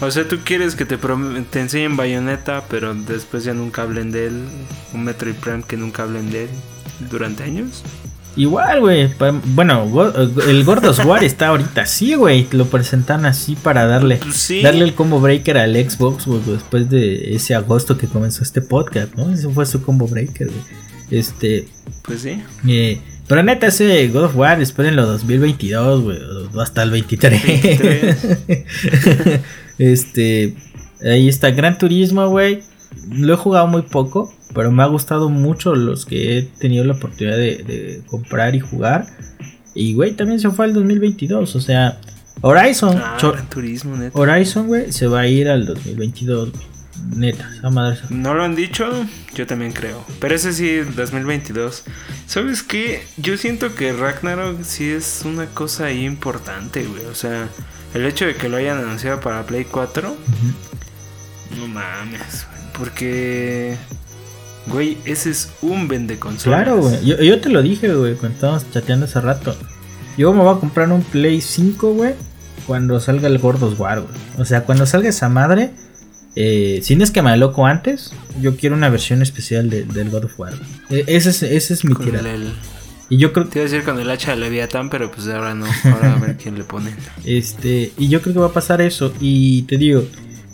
O 0.00 0.10
sea, 0.10 0.28
tú 0.28 0.38
quieres 0.44 0.74
que 0.74 0.84
te, 0.84 0.98
te 0.98 1.60
enseñen 1.60 1.96
Bayonetta, 1.96 2.64
pero 2.68 2.94
después 2.94 3.44
ya 3.44 3.54
nunca 3.54 3.82
hablen 3.82 4.12
de 4.12 4.26
él. 4.26 4.44
Un 4.92 5.04
Metroid 5.04 5.34
Prime 5.34 5.62
que 5.66 5.76
nunca 5.78 6.02
hablen 6.02 6.30
de 6.30 6.44
él 6.44 6.50
durante 7.10 7.44
años. 7.44 7.82
Igual, 8.36 8.80
güey. 8.80 9.10
Bueno, 9.46 9.90
el 10.46 10.64
Gordos 10.64 11.02
War 11.02 11.24
está 11.24 11.48
ahorita 11.48 11.82
así, 11.82 12.14
güey. 12.14 12.46
Lo 12.52 12.66
presentan 12.66 13.24
así 13.24 13.56
para 13.56 13.86
darle, 13.86 14.20
darle 14.62 14.84
el 14.84 14.94
combo 14.94 15.18
breaker 15.20 15.56
al 15.56 15.74
Xbox, 15.74 16.26
güey, 16.26 16.42
después 16.46 16.90
de 16.90 17.34
ese 17.34 17.54
agosto 17.54 17.96
que 17.96 18.06
comenzó 18.06 18.42
este 18.42 18.60
podcast, 18.60 19.14
¿no? 19.14 19.32
Ese 19.32 19.48
fue 19.48 19.64
su 19.64 19.82
combo 19.82 20.06
breaker, 20.06 20.48
güey. 20.48 20.60
Este. 21.10 21.68
Pues 22.02 22.20
sí. 22.20 22.42
Eh, 22.68 23.00
pero 23.28 23.42
neta, 23.42 23.66
ese 23.66 24.08
God 24.08 24.24
of 24.24 24.36
War, 24.36 24.60
espérenlo 24.60 25.06
2022, 25.06 26.02
güey. 26.02 26.18
Hasta 26.60 26.82
el 26.82 26.90
23. 26.90 27.42
23. 27.42 28.16
este. 29.78 30.54
Ahí 31.02 31.28
está 31.28 31.50
Gran 31.50 31.76
Turismo, 31.76 32.28
güey. 32.28 32.60
Lo 33.10 33.34
he 33.34 33.36
jugado 33.36 33.66
muy 33.66 33.82
poco, 33.82 34.32
pero 34.54 34.70
me 34.70 34.82
ha 34.82 34.86
gustado 34.86 35.28
mucho 35.28 35.74
los 35.74 36.06
que 36.06 36.38
he 36.38 36.42
tenido 36.42 36.84
la 36.84 36.94
oportunidad 36.94 37.36
de, 37.36 38.02
comprar 38.06 38.54
y 38.54 38.60
jugar. 38.60 39.06
Y, 39.74 39.94
güey, 39.94 40.12
también 40.12 40.40
se 40.40 40.50
fue 40.50 40.64
al 40.66 40.74
2022. 40.74 41.56
O 41.56 41.60
sea, 41.60 41.98
Horizon. 42.42 42.96
Ah, 42.96 43.18
Gran 43.20 43.50
Turismo, 43.50 43.96
neta. 43.96 44.18
Horizon, 44.18 44.68
güey, 44.68 44.92
se 44.92 45.08
va 45.08 45.20
a 45.20 45.26
ir 45.26 45.48
al 45.48 45.66
2022, 45.66 46.52
Neta, 47.14 47.50
esa 47.56 47.70
madre. 47.70 47.98
No 48.10 48.34
lo 48.34 48.44
han 48.44 48.54
dicho, 48.54 48.90
yo 49.34 49.46
también 49.46 49.72
creo. 49.72 50.04
Pero 50.20 50.34
ese 50.34 50.52
sí, 50.52 50.78
2022. 50.78 51.84
¿Sabes 52.26 52.62
qué? 52.62 53.06
Yo 53.16 53.36
siento 53.36 53.74
que 53.74 53.92
Ragnarok 53.92 54.62
sí 54.62 54.90
es 54.90 55.22
una 55.24 55.46
cosa 55.46 55.86
ahí 55.86 56.04
importante, 56.04 56.84
güey. 56.84 57.04
O 57.06 57.14
sea, 57.14 57.48
el 57.94 58.04
hecho 58.04 58.26
de 58.26 58.34
que 58.34 58.48
lo 58.48 58.56
hayan 58.56 58.78
anunciado 58.78 59.20
para 59.20 59.44
Play 59.44 59.64
4. 59.64 60.16
No 61.58 61.68
mames, 61.68 62.46
güey. 62.50 62.72
Porque. 62.78 63.76
Güey, 64.66 64.98
ese 65.04 65.30
es 65.30 65.50
un 65.62 65.86
vende 65.86 66.18
consolas. 66.18 66.64
Claro, 66.64 66.80
güey. 66.80 67.04
Yo, 67.04 67.40
te 67.40 67.48
lo 67.48 67.62
dije, 67.62 67.92
güey, 67.94 68.14
cuando 68.14 68.34
estábamos 68.34 68.70
chateando 68.72 69.06
hace 69.06 69.20
rato. 69.20 69.56
Yo 70.18 70.32
me 70.32 70.42
voy 70.42 70.56
a 70.56 70.58
comprar 70.58 70.90
un 70.90 71.02
Play 71.02 71.40
5, 71.40 71.92
güey, 71.92 72.14
cuando 72.66 72.98
salga 72.98 73.28
el 73.28 73.38
Gordos 73.38 73.78
War, 73.78 74.00
güey. 74.00 74.14
O 74.38 74.44
sea, 74.44 74.64
cuando 74.64 74.86
salga 74.86 75.08
esa 75.08 75.28
madre 75.28 75.70
eh, 76.36 76.80
si 76.82 76.96
no 76.96 77.02
es 77.02 77.10
que 77.10 77.22
me 77.22 77.34
loco 77.36 77.66
antes, 77.66 78.12
yo 78.40 78.56
quiero 78.56 78.76
una 78.76 78.90
versión 78.90 79.22
especial 79.22 79.70
del 79.70 80.10
God 80.10 80.26
of 80.26 80.38
War. 80.38 80.52
E, 80.90 81.04
ese, 81.06 81.30
es, 81.30 81.42
ese 81.42 81.74
es 81.74 81.84
mi 81.84 81.94
tirada. 81.94 82.30
Y 83.08 83.18
yo 83.18 83.32
creo 83.32 83.46
Te 83.46 83.60
iba 83.60 83.66
a 83.66 83.70
decir 83.70 83.84
con 83.84 83.98
el 84.00 84.10
hacha 84.10 84.32
de 84.32 84.38
Leviatán, 84.38 84.90
pero 84.90 85.10
pues 85.10 85.28
ahora 85.28 85.54
no. 85.54 85.66
Ahora 85.84 86.14
a 86.14 86.18
ver 86.18 86.36
quién 86.36 86.58
le 86.58 86.64
pone. 86.64 86.90
Este, 87.24 87.92
y 87.96 88.08
yo 88.08 88.20
creo 88.20 88.34
que 88.34 88.40
va 88.40 88.46
a 88.46 88.52
pasar 88.52 88.80
eso. 88.80 89.12
Y 89.20 89.62
te 89.62 89.78
digo, 89.78 90.04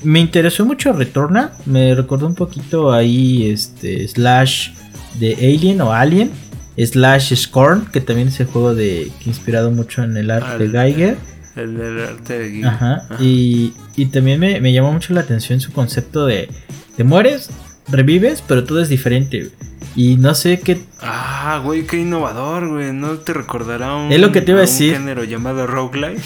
me 0.05 0.20
interesó 0.20 0.64
mucho 0.64 0.93
Retorna. 0.93 1.53
Me 1.66 1.95
recordó 1.95 2.26
un 2.26 2.35
poquito 2.35 2.93
ahí, 2.93 3.51
este, 3.51 4.07
Slash 4.07 4.70
de 5.18 5.35
Alien 5.35 5.80
o 5.80 5.93
Alien. 5.93 6.30
Slash 6.76 7.35
Scorn, 7.35 7.87
que 7.87 8.01
también 8.01 8.28
es 8.28 8.41
el 8.41 8.47
juego 8.47 8.74
de 8.74 9.11
que 9.22 9.30
inspirado 9.30 9.70
mucho 9.70 10.03
en 10.03 10.16
el 10.16 10.30
arte 10.30 10.68
de 10.68 10.70
Geiger. 10.70 11.16
El 11.57 11.77
del 11.77 12.01
arte 12.01 12.39
de 12.39 12.67
Ajá. 12.67 13.07
Y, 13.21 13.75
y, 13.97 14.07
también 14.07 14.41
me, 14.41 14.61
me, 14.61 14.73
llamó 14.73 14.93
mucho 14.93 15.13
la 15.13 15.21
atención 15.21 15.61
su 15.61 15.73
concepto 15.73 16.27
de 16.27 16.49
te 16.97 17.05
mueres, 17.05 17.51
revives, 17.89 18.43
pero 18.47 18.65
todo 18.65 18.81
es 18.81 18.89
diferente. 18.89 19.51
Y 19.95 20.17
no 20.17 20.35
sé 20.35 20.61
qué. 20.61 20.81
Ah, 21.01 21.61
güey, 21.63 21.87
qué 21.87 21.99
innovador, 21.99 22.69
güey. 22.69 22.93
No 22.93 23.19
te 23.19 23.35
recordará 23.35 23.95
un, 23.95 24.11
es 24.11 24.21
lo 24.21 24.33
que 24.33 24.41
te 24.41 24.53
iba 24.53 24.61
a, 24.61 24.63
decir. 24.63 24.95
género 24.95 25.25
llamado 25.25 25.67
roguelike. 25.67 26.23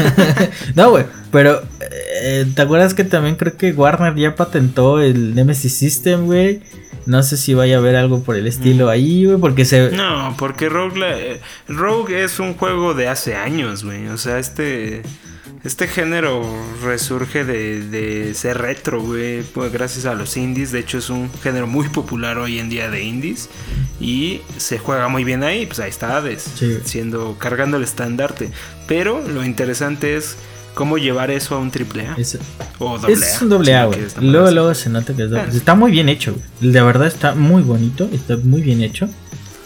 no, 0.74 0.90
güey, 0.90 1.06
pero 1.32 1.62
eh, 2.22 2.46
¿te 2.54 2.62
acuerdas 2.62 2.92
que 2.92 3.04
también 3.04 3.36
creo 3.36 3.56
que 3.56 3.72
Warner 3.72 4.14
ya 4.16 4.34
patentó 4.34 5.00
el 5.00 5.34
Nemesis 5.34 5.74
System, 5.74 6.26
güey? 6.26 6.60
No 7.06 7.22
sé 7.22 7.36
si 7.36 7.54
vaya 7.54 7.76
a 7.76 7.78
haber 7.78 7.96
algo 7.96 8.22
por 8.22 8.36
el 8.36 8.46
estilo 8.46 8.86
mm. 8.86 8.88
ahí, 8.88 9.24
güey, 9.24 9.38
porque 9.38 9.64
se... 9.64 9.90
No, 9.90 10.34
porque 10.38 10.68
Rogue, 10.68 11.00
eh, 11.04 11.40
Rogue 11.68 12.24
es 12.24 12.38
un 12.38 12.54
juego 12.54 12.94
de 12.94 13.08
hace 13.08 13.34
años, 13.34 13.84
güey. 13.84 14.08
O 14.08 14.18
sea, 14.18 14.38
este... 14.38 15.02
Este 15.62 15.86
género 15.88 16.42
resurge 16.82 17.44
de, 17.44 17.82
de 17.82 18.32
ser 18.32 18.56
retro, 18.56 19.02
güey, 19.02 19.42
pues 19.42 19.70
gracias 19.70 20.06
a 20.06 20.14
los 20.14 20.38
indies. 20.38 20.72
De 20.72 20.78
hecho, 20.78 20.96
es 20.96 21.10
un 21.10 21.30
género 21.42 21.66
muy 21.66 21.86
popular 21.90 22.38
hoy 22.38 22.58
en 22.58 22.70
día 22.70 22.88
de 22.88 23.02
indies. 23.02 23.50
Y 24.00 24.40
se 24.56 24.78
juega 24.78 25.08
muy 25.08 25.22
bien 25.22 25.42
ahí, 25.42 25.66
pues 25.66 25.78
ahí 25.80 25.90
está 25.90 26.16
Hades, 26.16 26.50
siendo, 26.84 27.36
cargando 27.36 27.76
el 27.76 27.82
estandarte. 27.82 28.50
Pero 28.88 29.20
lo 29.28 29.44
interesante 29.44 30.16
es 30.16 30.38
cómo 30.74 30.98
llevar 30.98 31.30
eso 31.30 31.54
a 31.54 31.58
un 31.58 31.70
triple 31.70 32.06
A. 32.06 32.14
Es, 32.16 32.38
o 32.78 32.98
doble 32.98 33.14
es 33.14 33.42
un 33.42 33.48
doble 33.48 33.74
A, 33.74 33.86
güey. 33.86 34.00
luego, 34.20 34.50
luego 34.50 34.74
se 34.74 34.90
nota 34.90 35.14
que 35.14 35.24
es 35.24 35.30
doble. 35.30 35.48
Está 35.52 35.74
muy 35.74 35.90
bien 35.90 36.08
hecho, 36.08 36.34
güey. 36.34 36.72
De 36.72 36.80
verdad 36.80 37.06
está 37.06 37.34
muy 37.34 37.62
bonito, 37.62 38.08
está 38.12 38.36
muy 38.36 38.62
bien 38.62 38.82
hecho. 38.82 39.08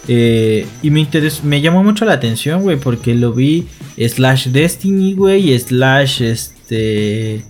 Eh, 0.06 0.66
y 0.82 0.90
me 0.90 1.08
me 1.44 1.60
llamó 1.60 1.82
mucho 1.82 2.04
la 2.04 2.12
atención, 2.12 2.62
güey, 2.62 2.78
porque 2.78 3.14
lo 3.14 3.32
vi 3.32 3.66
slash 3.96 4.48
Destiny, 4.48 5.14
güey, 5.14 5.58
slash 5.58 6.22
este... 6.22 7.44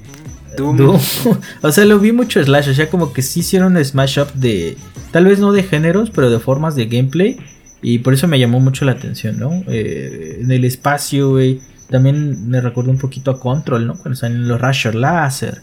Doom. 0.56 1.00
o 1.62 1.72
sea, 1.72 1.84
lo 1.84 1.98
vi 1.98 2.12
mucho 2.12 2.42
slash, 2.44 2.68
o 2.68 2.74
sea, 2.74 2.88
como 2.88 3.12
que 3.12 3.22
sí 3.22 3.40
hicieron 3.40 3.76
un 3.76 3.84
smash 3.84 4.20
up 4.20 4.32
de, 4.34 4.76
tal 5.10 5.26
vez 5.26 5.40
no 5.40 5.50
de 5.50 5.64
géneros, 5.64 6.10
pero 6.10 6.30
de 6.30 6.38
formas 6.38 6.76
de 6.76 6.86
gameplay. 6.86 7.38
Y 7.82 7.98
por 7.98 8.14
eso 8.14 8.28
me 8.28 8.38
llamó 8.38 8.60
mucho 8.60 8.84
la 8.84 8.92
atención, 8.92 9.38
¿no? 9.38 9.64
Eh, 9.66 10.38
en 10.40 10.52
el 10.52 10.64
espacio, 10.64 11.30
güey 11.30 11.60
también 11.90 12.48
me 12.48 12.60
recuerdo 12.60 12.90
un 12.90 12.98
poquito 12.98 13.30
a 13.30 13.40
Control, 13.40 13.86
¿no? 13.86 13.94
Cuando 13.94 14.16
salen 14.16 14.48
los 14.48 14.60
Rasher 14.60 14.94
Laser 14.94 15.60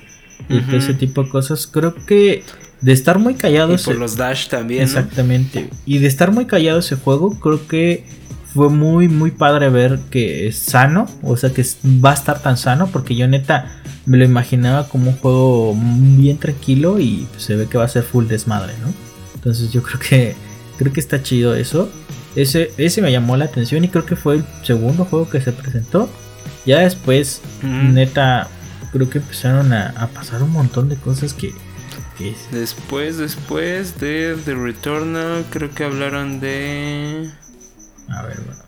y 0.49 0.59
todo 0.61 0.77
ese 0.77 0.93
tipo 0.93 1.23
de 1.23 1.29
cosas. 1.29 1.67
Creo 1.67 1.93
que 1.93 2.43
de 2.81 2.91
estar 2.91 3.19
muy 3.19 3.35
callado. 3.35 3.73
Y 3.73 3.77
por 3.77 3.97
los 3.97 4.17
Dash 4.17 4.47
también. 4.47 4.83
Exactamente. 4.83 5.69
Y 5.85 5.99
de 5.99 6.07
estar 6.07 6.31
muy 6.31 6.45
callado 6.45 6.79
ese 6.79 6.95
juego, 6.95 7.39
creo 7.39 7.67
que 7.67 8.05
fue 8.53 8.69
muy, 8.69 9.07
muy 9.07 9.31
padre 9.31 9.69
ver 9.69 9.99
que 10.09 10.47
es 10.47 10.57
sano. 10.57 11.07
O 11.21 11.37
sea, 11.37 11.51
que 11.51 11.65
va 11.85 12.11
a 12.11 12.15
estar 12.15 12.41
tan 12.41 12.57
sano. 12.57 12.87
Porque 12.87 13.15
yo, 13.15 13.27
neta, 13.27 13.81
me 14.05 14.17
lo 14.17 14.25
imaginaba 14.25 14.87
como 14.87 15.11
un 15.11 15.17
juego 15.17 15.75
bien 15.75 16.37
tranquilo. 16.37 16.99
Y 16.99 17.27
se 17.37 17.55
ve 17.55 17.67
que 17.67 17.77
va 17.77 17.85
a 17.85 17.89
ser 17.89 18.03
full 18.03 18.27
desmadre, 18.27 18.73
¿no? 18.81 18.93
Entonces, 19.35 19.71
yo 19.71 19.81
creo 19.83 19.99
que, 19.99 20.35
creo 20.77 20.93
que 20.93 20.99
está 20.99 21.21
chido 21.21 21.55
eso. 21.55 21.89
Ese, 22.35 22.71
ese 22.77 23.01
me 23.01 23.11
llamó 23.11 23.35
la 23.37 23.45
atención 23.45 23.83
y 23.83 23.89
creo 23.89 24.05
que 24.05 24.15
fue 24.15 24.35
el 24.35 24.45
segundo 24.63 25.05
juego 25.05 25.29
que 25.29 25.41
se 25.41 25.51
presentó. 25.51 26.09
Ya 26.65 26.79
después, 26.79 27.41
neta, 27.63 28.47
creo 28.91 29.09
que 29.09 29.17
empezaron 29.17 29.73
a, 29.73 30.09
pasar 30.13 30.43
un 30.43 30.51
montón 30.51 30.89
de 30.89 30.95
cosas 30.95 31.33
que, 31.33 31.53
Después, 32.51 33.17
después 33.17 33.99
de 33.99 34.37
The 34.45 34.53
Returnal, 34.53 35.43
creo 35.49 35.71
que 35.71 35.83
hablaron 35.83 36.39
de... 36.39 37.31
A 38.09 38.23
ver, 38.23 38.39
bueno. 38.45 38.61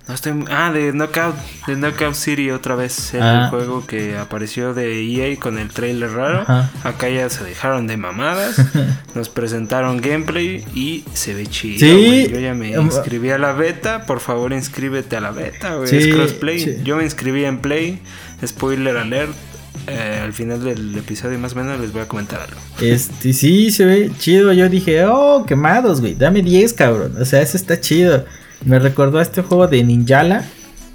Ah, 0.49 0.71
de 0.71 0.91
Knockout, 0.91 1.35
de 1.67 1.75
Knockout 1.75 2.15
City 2.15 2.51
otra 2.51 2.75
vez. 2.75 3.13
El 3.13 3.23
ah. 3.23 3.47
juego 3.49 3.85
que 3.85 4.17
apareció 4.17 4.73
de 4.73 5.01
EA 5.01 5.39
con 5.39 5.57
el 5.57 5.69
trailer 5.69 6.11
raro. 6.11 6.45
Acá 6.83 7.09
ya 7.09 7.29
se 7.29 7.43
dejaron 7.43 7.87
de 7.87 7.97
mamadas. 7.97 8.55
nos 9.15 9.29
presentaron 9.29 10.01
gameplay 10.01 10.65
y 10.75 11.03
se 11.13 11.33
ve 11.33 11.47
chido. 11.47 11.79
Sí. 11.79 12.27
Yo 12.29 12.39
ya 12.39 12.53
me 12.53 12.77
um, 12.77 12.85
inscribí 12.85 13.31
a 13.31 13.37
la 13.37 13.53
beta. 13.53 14.05
Por 14.05 14.19
favor, 14.19 14.53
inscríbete 14.53 15.15
a 15.17 15.21
la 15.21 15.31
beta, 15.31 15.75
güey. 15.75 15.95
es 15.95 16.13
crossplay. 16.13 16.83
Yo 16.83 16.97
me 16.97 17.03
inscribí 17.03 17.45
en 17.45 17.59
Play. 17.59 18.01
Spoiler 18.45 18.97
alert. 18.97 19.33
Eh, 19.87 20.21
al 20.23 20.31
final 20.31 20.63
del 20.63 20.97
episodio 20.97 21.37
más 21.39 21.53
o 21.53 21.55
menos 21.55 21.79
les 21.79 21.91
voy 21.91 22.03
a 22.03 22.07
comentar 22.07 22.39
algo. 22.39 22.59
Este, 22.79 23.33
sí, 23.33 23.71
se 23.71 23.85
ve 23.85 24.11
chido. 24.17 24.53
Yo 24.53 24.69
dije, 24.69 25.05
oh, 25.05 25.45
quemados, 25.45 25.99
güey. 25.99 26.15
Dame 26.15 26.41
10, 26.41 26.73
cabrón. 26.73 27.15
O 27.19 27.25
sea, 27.25 27.41
eso 27.41 27.57
está 27.57 27.79
chido. 27.79 28.25
Me 28.65 28.79
recordó 28.79 29.19
a 29.19 29.21
este 29.21 29.41
juego 29.41 29.67
de 29.67 29.83
Ninjala. 29.83 30.43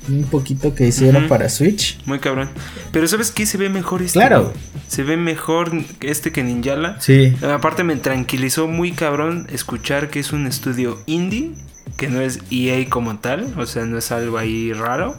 Un 0.09 0.25
poquito 0.25 0.75
que 0.75 0.87
hicieron 0.89 1.29
para 1.29 1.51
Switch. 1.51 1.99
Muy 2.07 2.19
cabrón. 2.19 2.49
Pero 2.93 3.07
¿sabes 3.09 3.31
qué? 3.31 3.45
Se 3.45 3.59
ve 3.59 3.69
mejor 3.69 4.01
este. 4.03 4.19
Claro. 4.19 4.55
Se 4.87 5.03
ve 5.03 5.19
mejor 5.19 5.71
este 6.01 6.33
que 6.33 6.43
Ninjala. 6.43 6.99
Sí. 7.01 7.35
Aparte 7.43 7.85
me 7.85 7.97
tranquilizó 7.97 8.69
muy 8.69 8.93
cabrón 8.93 9.47
escuchar 9.53 10.09
que 10.09 10.21
es 10.21 10.33
un 10.33 10.47
estudio 10.47 10.99
indie. 11.07 11.53
Que 11.99 12.09
no 12.09 12.21
es 12.23 12.39
EA 12.51 12.89
como 12.89 13.19
tal. 13.19 13.53
O 13.59 13.67
sea, 13.67 13.85
no 13.85 13.99
es 13.99 14.11
algo 14.11 14.39
ahí 14.39 14.73
raro. 14.73 15.15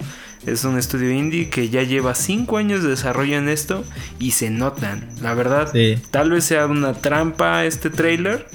Es 0.48 0.64
un 0.64 0.80
estudio 0.80 1.12
indie 1.12 1.50
que 1.50 1.70
ya 1.70 1.84
lleva 1.84 2.16
5 2.16 2.58
años 2.58 2.82
de 2.82 2.90
desarrollo 2.90 3.38
en 3.38 3.50
esto 3.50 3.84
y 4.20 4.32
se 4.32 4.50
notan. 4.50 5.08
La 5.22 5.34
verdad, 5.36 5.70
Sí. 5.72 5.98
tal 6.10 6.32
vez 6.32 6.46
sea 6.46 6.66
una 6.66 6.94
trampa 6.94 7.66
este 7.66 7.90
trailer, 7.90 8.48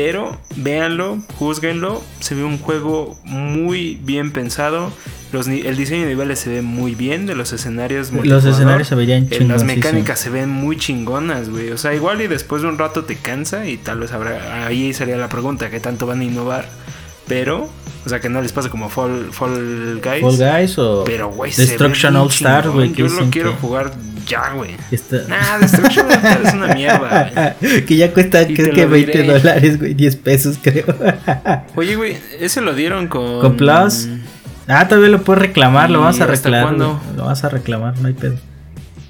pero 0.00 0.38
véanlo, 0.54 1.18
juzguenlo. 1.40 2.00
Se 2.20 2.36
ve 2.36 2.44
un 2.44 2.56
juego 2.58 3.18
muy 3.24 3.98
bien 4.04 4.30
pensado. 4.30 4.92
Los 5.32 5.48
el 5.48 5.76
diseño 5.76 6.02
de 6.02 6.10
niveles 6.10 6.38
se 6.38 6.50
ve 6.50 6.62
muy 6.62 6.94
bien 6.94 7.26
de 7.26 7.34
los 7.34 7.52
escenarios. 7.52 8.12
Los 8.12 8.44
escenarios 8.44 8.86
se 8.86 8.94
verían 8.94 9.24
Eh, 9.24 9.26
Las 9.30 9.38
chingoncísimos. 9.40 9.76
mecánicas 9.76 10.20
se 10.20 10.30
ven 10.30 10.50
muy 10.50 10.76
chingonas, 10.76 11.48
güey. 11.50 11.70
O 11.72 11.78
sea, 11.78 11.94
igual 11.96 12.20
y 12.20 12.28
después 12.28 12.62
de 12.62 12.68
un 12.68 12.78
rato 12.78 13.06
te 13.06 13.16
cansa 13.16 13.66
y 13.66 13.76
tal 13.76 13.98
vez 13.98 14.12
habrá... 14.12 14.66
Ahí 14.68 14.92
sería 14.94 15.16
la 15.16 15.28
pregunta, 15.28 15.68
¿qué 15.68 15.80
tanto 15.80 16.06
van 16.06 16.20
a 16.20 16.24
innovar? 16.24 16.68
Pero, 17.26 17.68
o 18.08 18.10
sea, 18.10 18.20
que 18.20 18.28
no 18.28 18.40
les 18.42 18.52
pase 18.52 18.70
como 18.70 18.88
Fall, 18.88 19.28
Fall 19.32 20.00
Guys. 20.02 20.20
Fall 20.22 20.36
Guys 20.38 20.78
o 20.78 21.04
Pero, 21.04 21.32
Destruction 21.44 22.16
All 22.16 22.28
Star, 22.28 22.70
güey. 22.70 22.92
Yo 22.94 23.06
lo 23.08 23.28
quiero 23.30 23.50
que- 23.52 23.56
jugar 23.58 23.92
ya, 24.26 24.52
güey. 24.52 24.76
está- 24.90 25.22
Nah, 25.28 25.58
Destruction 25.58 26.06
All 26.06 26.12
Star 26.12 26.40
es 26.44 26.54
una 26.54 26.74
mierda, 26.74 27.54
güey. 27.60 27.84
que 27.86 27.96
ya 27.96 28.12
cuesta 28.12 28.42
Y 28.42 28.54
creo 28.54 28.74
que 28.74 28.84
lo 28.84 28.90
20 28.90 29.22
diré. 29.22 29.38
dólares, 29.38 29.78
güey, 29.78 29.94
10 29.94 30.16
pesos 30.16 30.58
creo. 30.62 30.86
Oye, 31.76 31.96
güey, 31.96 32.16
ese 32.40 32.60
lo 32.60 32.74
dieron 32.74 33.08
con... 33.08 33.40
¿Con 33.40 33.56
Plus? 33.56 34.08
Ah, 34.66 34.86
todavía 34.88 35.10
lo 35.10 35.22
puedes 35.22 35.40
reclamar, 35.42 35.90
lo 35.90 35.98
¿Y 35.98 36.02
vamos 36.02 36.20
a 36.20 36.26
reclamar. 36.26 36.74
Lo 36.74 37.24
vas 37.24 37.44
a 37.44 37.48
reclamar, 37.48 37.98
no 38.00 38.08
hay 38.08 38.14
pedo. 38.14 38.36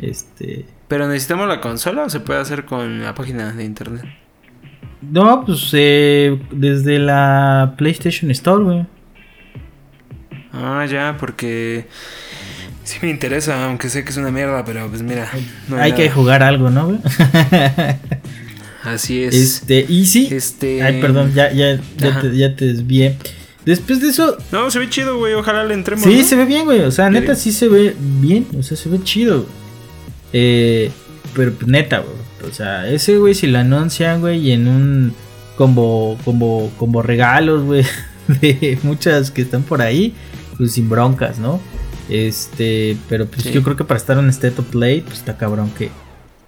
Este. 0.01 0.67
¿Pero 0.87 1.07
necesitamos 1.09 1.49
la 1.49 1.61
consola 1.61 2.05
o 2.05 2.11
se 2.11 2.21
puede 2.21 2.41
hacer 2.41 2.65
con 2.65 3.03
la 3.03 3.15
página 3.15 3.53
de 3.53 3.65
internet? 3.65 4.05
No, 5.01 5.45
pues 5.45 5.71
eh, 5.73 6.39
desde 6.51 6.99
la 6.99 7.75
PlayStation 7.77 8.31
Store, 8.31 8.65
güey. 8.65 8.87
Ah, 10.53 10.87
ya, 10.91 11.17
porque 11.19 11.87
sí 12.85 12.99
me 13.03 13.11
interesa, 13.11 13.67
aunque 13.67 13.89
sé 13.89 14.03
que 14.03 14.11
es 14.11 14.17
una 14.17 14.31
mierda, 14.31 14.65
pero 14.65 14.89
pues 14.89 15.03
mira, 15.03 15.31
no 15.69 15.77
hay 15.77 15.93
que 15.93 16.11
jugar 16.11 16.43
algo, 16.43 16.71
¿no, 16.71 16.87
güey? 16.87 16.99
Así 18.83 19.23
es. 19.23 19.35
este, 19.35 19.85
y 19.89 20.07
sí. 20.07 20.29
Este. 20.31 20.83
Ay, 20.83 21.01
perdón, 21.01 21.33
ya, 21.35 21.53
ya, 21.53 21.79
ya, 21.97 22.21
te, 22.21 22.37
ya 22.37 22.57
te 22.57 22.67
desvié. 22.67 23.17
Después 23.65 24.01
de 24.01 24.09
eso, 24.09 24.39
No, 24.51 24.71
se 24.71 24.79
ve 24.79 24.89
chido, 24.89 25.19
güey. 25.19 25.35
Ojalá 25.35 25.65
le 25.65 25.75
entremos. 25.75 26.05
sí, 26.05 26.21
¿no? 26.21 26.25
se 26.25 26.37
ve 26.37 26.47
bien, 26.47 26.65
güey. 26.65 26.81
O 26.81 26.91
sea, 26.91 27.07
¿Qué 27.07 27.21
neta, 27.21 27.35
sí 27.35 27.53
se 27.53 27.69
ve 27.69 27.95
bien. 27.99 28.47
O 28.59 28.63
sea, 28.63 28.77
se 28.77 28.89
ve 28.89 29.03
chido. 29.03 29.47
Eh, 30.33 30.91
pero 31.35 31.53
pues, 31.53 31.67
neta, 31.69 31.99
güey. 31.99 32.17
O 32.49 32.53
sea, 32.53 32.89
ese, 32.89 33.19
güey, 33.19 33.35
si 33.35 33.47
lo 33.47 33.59
anuncian, 33.59 34.21
güey, 34.21 34.39
y 34.41 34.53
en 34.53 34.69
un. 34.69 35.15
Como, 35.57 36.17
como, 36.25 36.71
como 36.79 37.03
regalos, 37.03 37.65
güey. 37.65 37.85
De 38.41 38.79
muchas 38.83 39.31
que 39.31 39.43
están 39.43 39.63
por 39.63 39.81
ahí. 39.83 40.15
Pues 40.57 40.73
sin 40.73 40.89
broncas, 40.89 41.39
¿no? 41.39 41.61
Este, 42.09 42.97
pero 43.09 43.27
pues 43.27 43.43
Sí. 43.43 43.53
yo 43.53 43.63
creo 43.63 43.77
que 43.77 43.85
para 43.85 43.99
estar 43.99 44.19
en 44.19 44.29
State 44.31 44.61
of 44.61 44.67
Play, 44.69 45.03
pues 45.03 45.19
está 45.19 45.37
cabrón 45.37 45.71
que, 45.77 45.91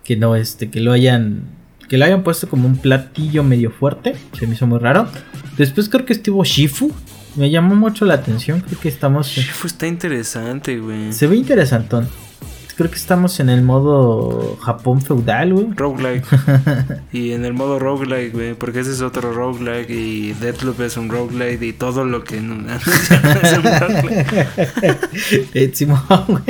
que 0.04 0.16
no, 0.16 0.34
este, 0.36 0.70
que 0.70 0.80
lo 0.80 0.92
hayan, 0.92 1.42
que 1.88 1.98
lo 1.98 2.04
hayan 2.06 2.22
puesto 2.22 2.48
como 2.48 2.66
un 2.66 2.76
platillo 2.78 3.42
medio 3.44 3.70
fuerte, 3.70 4.14
se 4.38 4.46
me 4.46 4.54
hizo 4.54 4.66
muy 4.66 4.78
raro. 4.78 5.06
Después 5.58 5.88
creo 5.88 6.06
que 6.06 6.12
estuvo 6.14 6.42
Shifu, 6.44 6.90
me 7.36 7.50
llamó 7.50 7.74
mucho 7.76 8.04
la 8.06 8.14
atención, 8.14 8.60
creo 8.60 8.80
que 8.80 8.88
estamos, 8.88 9.28
Shifu 9.28 9.66
está 9.66 9.86
interesante, 9.86 10.78
güey. 10.78 11.12
se 11.12 11.26
ve 11.26 11.36
interesantón. 11.36 12.08
Creo 12.80 12.90
que 12.90 12.96
estamos 12.96 13.38
en 13.40 13.50
el 13.50 13.60
modo 13.60 14.56
Japón 14.62 15.02
feudal, 15.02 15.52
güey. 15.52 15.66
Roguelike. 15.76 16.24
y 17.12 17.32
en 17.32 17.44
el 17.44 17.52
modo 17.52 17.78
roguelike, 17.78 18.32
güey. 18.32 18.54
Porque 18.54 18.80
ese 18.80 18.92
es 18.92 19.02
otro 19.02 19.34
roguelike. 19.34 19.90
Y 19.90 20.32
Deathloop 20.32 20.80
es 20.80 20.96
un 20.96 21.10
roguelike. 21.10 21.60
Y 21.60 21.72
todo 21.74 22.06
lo 22.06 22.24
que 22.24 22.40
no 22.40 22.54
es 22.72 23.52
un 23.52 23.64
roguelike. 23.64 24.56
Eh, 25.52 25.70
Simón. 25.74 26.42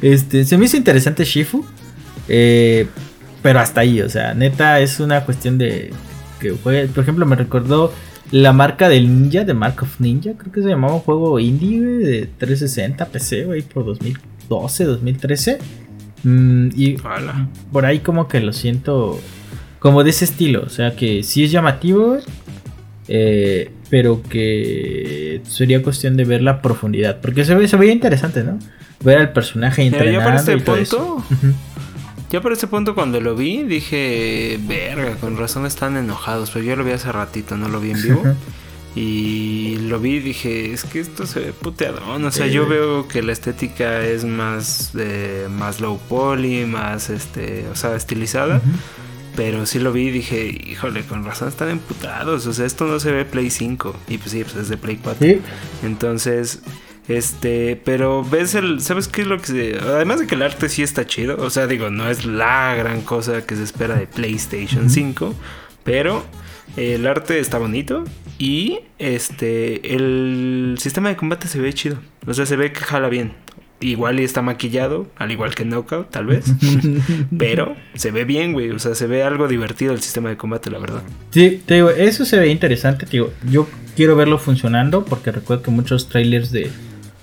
Este, 0.00 0.44
se 0.44 0.56
me 0.56 0.66
hizo 0.66 0.76
interesante 0.76 1.24
Shifu. 1.24 1.66
eh, 2.28 2.86
pero 3.42 3.58
hasta 3.58 3.80
ahí, 3.80 4.00
o 4.00 4.08
sea, 4.08 4.34
neta 4.34 4.78
es 4.78 5.00
una 5.00 5.24
cuestión 5.24 5.58
de 5.58 5.92
que 6.38 6.52
fue, 6.54 6.86
por 6.86 7.02
ejemplo, 7.02 7.26
me 7.26 7.34
recordó 7.34 7.92
la 8.30 8.52
marca 8.52 8.88
del 8.88 9.08
ninja, 9.08 9.42
de 9.42 9.54
Mark 9.54 9.82
of 9.82 9.98
Ninja, 9.98 10.34
creo 10.38 10.52
que 10.52 10.62
se 10.62 10.68
llamaba 10.68 10.94
un 10.94 11.00
juego 11.00 11.40
indie, 11.40 11.80
güey, 11.80 11.98
de 12.04 12.26
360 12.38 13.04
PC, 13.06 13.46
güey, 13.46 13.62
por 13.62 13.84
2012, 14.48 14.84
2013. 14.84 15.58
Mm, 16.24 16.68
y 16.74 16.96
por 17.72 17.86
ahí 17.86 18.00
como 18.00 18.28
que 18.28 18.40
lo 18.40 18.52
siento 18.52 19.20
como 19.78 20.02
de 20.02 20.10
ese 20.10 20.24
estilo, 20.24 20.62
o 20.64 20.68
sea 20.68 20.96
que 20.96 21.22
sí 21.22 21.44
es 21.44 21.52
llamativo, 21.52 22.18
eh, 23.06 23.70
pero 23.90 24.22
que 24.22 25.40
sería 25.46 25.82
cuestión 25.82 26.16
de 26.16 26.24
ver 26.24 26.42
la 26.42 26.62
profundidad, 26.62 27.20
porque 27.20 27.44
se, 27.44 27.54
ve, 27.54 27.68
se 27.68 27.76
veía 27.76 27.92
interesante, 27.92 28.42
¿no? 28.42 28.58
Ver 29.04 29.18
al 29.18 29.32
personaje 29.32 29.82
entrenando 29.82 30.18
ya 30.18 30.24
para 30.24 30.36
este 30.36 30.56
y 30.56 30.60
todo 30.60 30.76
eso. 30.76 31.22
punto. 31.28 31.56
Ya 32.30 32.40
para 32.40 32.54
este 32.54 32.66
punto 32.66 32.96
cuando 32.96 33.20
lo 33.20 33.36
vi 33.36 33.62
dije, 33.62 34.58
verga, 34.66 35.14
con 35.20 35.36
razón 35.38 35.64
están 35.64 35.96
enojados, 35.96 36.50
pero 36.50 36.64
yo 36.64 36.74
lo 36.74 36.82
vi 36.82 36.90
hace 36.90 37.12
ratito, 37.12 37.56
no 37.56 37.68
lo 37.68 37.78
vi 37.78 37.92
en 37.92 38.02
vivo. 38.02 38.22
Y 38.96 39.76
lo 39.76 40.00
vi 40.00 40.14
y 40.14 40.20
dije, 40.20 40.72
es 40.72 40.84
que 40.84 41.00
esto 41.00 41.26
se 41.26 41.40
ve 41.40 41.52
puteadón, 41.52 42.24
o 42.24 42.30
sea, 42.30 42.46
yo 42.46 42.66
veo 42.66 43.06
que 43.06 43.22
la 43.22 43.32
estética 43.32 44.02
es 44.02 44.24
más 44.24 44.92
eh, 44.98 45.48
más 45.50 45.82
low 45.82 46.00
poly, 46.08 46.64
más 46.64 47.10
este, 47.10 47.66
o 47.70 47.76
sea, 47.76 47.94
estilizada, 47.94 48.62
pero 49.36 49.66
sí 49.66 49.80
lo 49.80 49.92
vi 49.92 50.08
y 50.08 50.10
dije, 50.12 50.46
híjole, 50.46 51.02
con 51.02 51.26
razón 51.26 51.48
están 51.48 51.68
emputados, 51.68 52.46
o 52.46 52.54
sea, 52.54 52.64
esto 52.64 52.86
no 52.86 52.98
se 52.98 53.12
ve 53.12 53.26
Play 53.26 53.50
5 53.50 53.94
y 54.08 54.16
pues 54.16 54.30
sí, 54.30 54.42
pues 54.44 54.56
es 54.56 54.70
de 54.70 54.78
Play 54.78 54.96
4. 54.96 55.26
Sí, 55.26 55.40
Entonces, 55.82 56.60
este, 57.06 57.76
pero 57.84 58.24
ves 58.24 58.54
el, 58.54 58.80
¿sabes 58.80 59.08
qué 59.08 59.20
es 59.20 59.26
lo 59.26 59.38
que 59.38 59.46
se, 59.46 59.78
además 59.78 60.20
de 60.20 60.26
que 60.26 60.36
el 60.36 60.42
arte 60.42 60.70
sí 60.70 60.82
está 60.82 61.06
chido, 61.06 61.36
o 61.38 61.50
sea, 61.50 61.66
digo, 61.66 61.90
no 61.90 62.08
es 62.08 62.24
la 62.24 62.74
gran 62.74 63.02
cosa 63.02 63.44
que 63.44 63.56
se 63.56 63.62
espera 63.62 63.94
de 63.96 64.06
PlayStation 64.06 64.86
Ujú. 64.86 64.94
5, 64.94 65.34
pero 65.84 66.24
el 66.78 67.06
arte 67.06 67.38
está 67.40 67.58
bonito 67.58 68.04
y 68.38 68.80
este, 68.98 69.94
el 69.94 70.76
sistema 70.78 71.08
de 71.08 71.16
combate 71.16 71.48
se 71.48 71.60
ve 71.60 71.72
chido, 71.72 71.98
o 72.26 72.34
sea, 72.34 72.46
se 72.46 72.56
ve 72.56 72.72
que 72.72 72.80
jala 72.80 73.08
bien. 73.08 73.32
Igual 73.78 74.20
y 74.20 74.24
está 74.24 74.40
maquillado, 74.40 75.06
al 75.16 75.32
igual 75.32 75.54
que 75.54 75.66
Knockout, 75.66 76.10
tal 76.10 76.24
vez. 76.24 76.46
Pero 77.38 77.76
se 77.94 78.10
ve 78.10 78.24
bien, 78.24 78.54
güey. 78.54 78.70
O 78.70 78.78
sea, 78.78 78.94
se 78.94 79.06
ve 79.06 79.22
algo 79.22 79.48
divertido 79.48 79.92
el 79.92 80.00
sistema 80.00 80.30
de 80.30 80.38
combate, 80.38 80.70
la 80.70 80.78
verdad. 80.78 81.02
Sí, 81.30 81.62
te 81.66 81.74
digo, 81.74 81.90
eso 81.90 82.24
se 82.24 82.38
ve 82.38 82.48
interesante, 82.48 83.04
te 83.04 83.12
digo, 83.12 83.34
yo 83.50 83.68
quiero 83.94 84.16
verlo 84.16 84.38
funcionando 84.38 85.04
porque 85.04 85.30
recuerdo 85.30 85.62
que 85.62 85.70
muchos 85.70 86.08
trailers 86.08 86.52
de, 86.52 86.70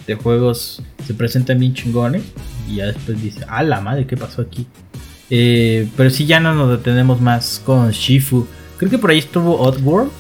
de 0.06 0.16
juegos 0.16 0.84
se 1.06 1.16
presentan 1.16 1.60
bien 1.60 1.74
chingones 1.74 2.22
y 2.70 2.76
ya 2.76 2.86
después 2.86 3.20
dice, 3.20 3.46
ah, 3.48 3.64
la 3.64 3.82
madre, 3.82 4.06
¿qué 4.06 4.16
pasó 4.16 4.44
aquí? 4.44 4.68
Eh, 5.30 5.88
pero 5.98 6.12
sí, 6.12 6.28
ya 6.28 6.40
no 6.40 6.54
nos 6.54 6.70
detenemos 6.70 7.20
más 7.20 7.62
con 7.66 7.90
Shifu. 7.90 8.46
Creo 8.78 8.92
que 8.92 9.00
por 9.00 9.10
ahí 9.10 9.20
estuvo 9.20 9.60
Oddworld, 9.60 10.12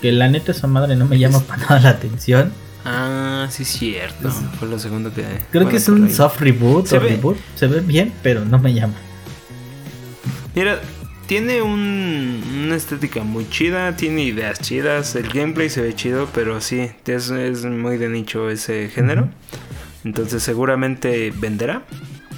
que 0.00 0.12
la 0.12 0.28
neta 0.28 0.52
esa 0.52 0.66
madre 0.66 0.96
no 0.96 1.06
me 1.06 1.18
llama 1.18 1.40
para 1.40 1.62
nada 1.62 1.80
la 1.80 1.88
atención. 1.90 2.52
Ah, 2.84 3.48
sí, 3.50 3.64
cierto. 3.64 4.30
Fue 4.30 4.68
lo 4.68 4.78
segundo 4.78 5.12
que. 5.12 5.22
Creo 5.22 5.40
bueno, 5.64 5.70
que 5.70 5.76
es 5.78 5.88
un 5.88 6.04
ahí. 6.04 6.12
soft 6.12 6.40
reboot 6.40 6.86
Se 6.86 6.98
o 6.98 7.00
ve- 7.00 7.08
reboot. 7.10 7.36
Se 7.56 7.66
ve 7.66 7.80
bien, 7.80 8.12
pero 8.22 8.44
no 8.44 8.58
me 8.58 8.72
llama. 8.74 8.94
Mira, 10.54 10.80
tiene 11.26 11.62
un- 11.62 12.42
una 12.66 12.76
estética 12.76 13.22
muy 13.24 13.48
chida, 13.50 13.96
tiene 13.96 14.22
ideas 14.22 14.60
chidas, 14.60 15.14
el 15.16 15.28
gameplay 15.28 15.68
se 15.68 15.82
ve 15.82 15.94
chido, 15.94 16.28
pero 16.32 16.60
sí, 16.60 16.88
es, 17.06 17.30
es 17.30 17.64
muy 17.64 17.98
de 17.98 18.08
nicho 18.08 18.48
ese 18.50 18.88
género. 18.88 19.28
Entonces 20.04 20.42
seguramente 20.42 21.32
venderá, 21.36 21.82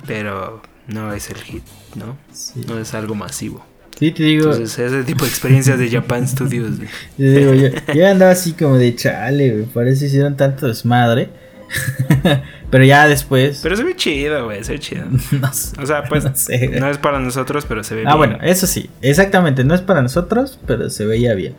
pero 0.06 0.62
no 0.86 1.12
es 1.12 1.28
el 1.30 1.36
hit, 1.36 1.62
¿no? 1.96 2.16
Sí, 2.32 2.62
No 2.66 2.78
es 2.78 2.94
algo 2.94 3.14
masivo. 3.14 3.64
Sí, 3.98 4.12
te 4.12 4.22
digo, 4.22 4.52
Entonces 4.52 4.78
ese 4.92 5.02
tipo 5.04 5.24
de 5.24 5.30
experiencias 5.30 5.78
de 5.78 5.90
Japan 5.90 6.26
Studios. 6.28 6.78
Yo, 7.18 7.30
digo, 7.32 7.54
yo, 7.54 7.68
yo 7.94 8.06
andaba 8.08 8.30
así 8.32 8.52
como 8.52 8.76
de 8.76 8.94
chale, 8.94 9.50
güey. 9.52 9.64
Parece 9.64 10.00
que 10.00 10.06
hicieron 10.06 10.36
tanto 10.36 10.66
desmadre. 10.68 11.28
pero 12.70 12.84
ya 12.84 13.06
después. 13.08 13.60
Pero 13.62 13.76
se 13.76 13.84
ve 13.84 13.94
chido, 13.96 14.44
güey, 14.46 14.62
se 14.64 14.72
ve 14.72 14.78
chido. 14.78 15.04
no 15.40 15.52
sé. 15.52 15.80
O 15.80 15.86
sea, 15.86 16.04
pues 16.04 16.24
No 16.24 16.34
sé. 16.34 16.68
no 16.80 16.88
es 16.88 16.98
para 16.98 17.18
nosotros, 17.20 17.64
pero 17.68 17.82
se 17.84 17.94
ve 17.94 18.02
Ah, 18.06 18.16
bien. 18.16 18.18
bueno, 18.18 18.38
eso 18.42 18.66
sí. 18.66 18.88
Exactamente. 19.02 19.64
No 19.64 19.74
es 19.74 19.80
para 19.80 20.00
nosotros, 20.02 20.58
pero 20.66 20.88
se 20.90 21.04
veía 21.04 21.34
bien. 21.34 21.54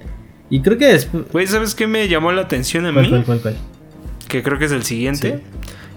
Y 0.50 0.62
creo 0.62 0.78
que 0.78 0.88
después. 0.88 1.26
Güey, 1.32 1.46
¿sabes 1.48 1.76
qué 1.76 1.88
me 1.88 2.08
llamó 2.08 2.32
la 2.32 2.42
atención 2.44 2.86
a 2.86 2.94
¿Cuál, 2.94 3.06
mí? 3.06 3.10
cuál, 3.12 3.24
cuál, 3.26 3.40
cuál? 3.42 3.58
que 4.28 4.44
creo 4.44 4.58
que 4.60 4.66
es 4.66 4.72
el 4.72 4.84
siguiente. 4.84 5.42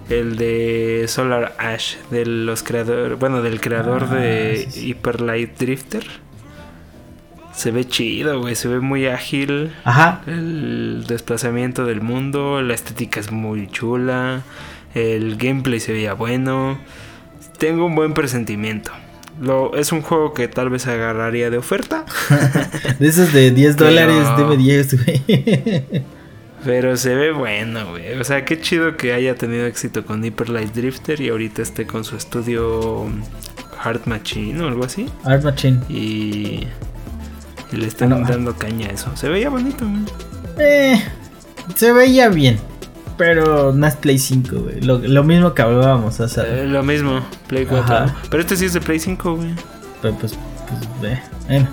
El 0.09 0.35
de 0.35 1.05
Solar 1.07 1.55
Ash, 1.57 1.95
de 2.11 2.25
los 2.25 2.61
creadores, 2.61 3.17
bueno, 3.17 3.41
del 3.41 3.61
creador 3.61 4.07
Ah, 4.11 4.15
de 4.15 4.67
sí, 4.69 4.79
sí. 4.81 4.87
Hyper 4.89 5.21
Light 5.21 5.57
Drifter. 5.57 6.03
Se 7.53 7.71
ve 7.71 7.85
chido, 7.87 8.39
güey, 8.41 8.55
se 8.55 8.67
ve 8.67 8.79
muy 8.79 9.07
ágil. 9.07 9.71
Ajá. 9.83 10.21
El 10.27 11.05
desplazamiento 11.07 11.85
del 11.85 12.01
mundo, 12.01 12.61
la 12.61 12.73
estética 12.73 13.19
es 13.19 13.31
muy 13.31 13.67
chula. 13.67 14.41
El 14.95 15.37
gameplay 15.37 15.79
se 15.79 15.93
veía 15.93 16.13
bueno. 16.13 16.79
Tengo 17.59 17.85
un 17.85 17.95
buen 17.95 18.13
presentimiento. 18.13 18.91
Lo, 19.41 19.75
es 19.75 19.91
un 19.91 20.01
juego 20.01 20.33
que 20.33 20.47
tal 20.47 20.69
vez 20.69 20.85
agarraría 20.87 21.49
de 21.49 21.57
oferta. 21.57 22.05
De 22.99 23.07
esos 23.07 23.33
de 23.33 23.51
10 23.51 23.75
Pero- 23.77 23.89
dólares, 23.89 24.27
deme 24.37 24.57
10, 24.57 25.05
güey. 25.05 25.23
Pero 26.65 26.95
se 26.95 27.13
ve 27.15 27.31
bueno, 27.31 27.89
güey. 27.91 28.13
O 28.19 28.23
sea, 28.23 28.45
qué 28.45 28.59
chido 28.61 28.95
que 28.95 29.11
haya 29.13 29.35
tenido 29.35 29.65
éxito 29.65 30.05
con 30.05 30.23
Hyper 30.23 30.49
Light 30.49 30.73
Drifter 30.73 31.19
y 31.19 31.29
ahorita 31.29 31.61
esté 31.61 31.85
con 31.85 32.05
su 32.05 32.15
estudio 32.15 33.05
Heart 33.83 34.05
Machine 34.05 34.61
o 34.63 34.67
algo 34.69 34.85
así. 34.85 35.07
Art 35.25 35.43
Machine. 35.43 35.79
Y, 35.89 36.65
y 37.73 37.77
le 37.77 37.87
están 37.87 38.09
Bueno, 38.09 38.27
dando 38.27 38.55
caña 38.55 38.87
a 38.87 38.91
eso. 38.91 39.11
Se 39.15 39.27
veía 39.29 39.49
bonito, 39.49 39.85
güey. 39.85 40.03
Eh, 40.59 41.01
se 41.75 41.91
veía 41.91 42.29
bien. 42.29 42.59
Pero 43.17 43.73
no 43.73 43.85
es 43.87 43.95
Play 43.95 44.17
5, 44.17 44.55
güey. 44.59 44.81
Lo, 44.81 44.97
lo 44.97 45.23
mismo 45.23 45.53
que 45.53 45.61
hablábamos 45.61 46.19
hace. 46.19 46.41
Eh, 46.41 46.65
lo 46.65 46.81
mismo, 46.83 47.21
Play 47.47 47.65
4. 47.65 47.95
Ajá. 47.95 48.15
Pero 48.29 48.41
este 48.41 48.55
sí 48.57 48.65
es 48.65 48.73
de 48.73 48.81
Play 48.81 48.99
5, 48.99 49.35
güey. 49.35 49.53
Pero 50.01 50.15
pues, 50.15 50.33
pues, 50.99 51.11
eh, 51.13 51.21
bueno. 51.47 51.67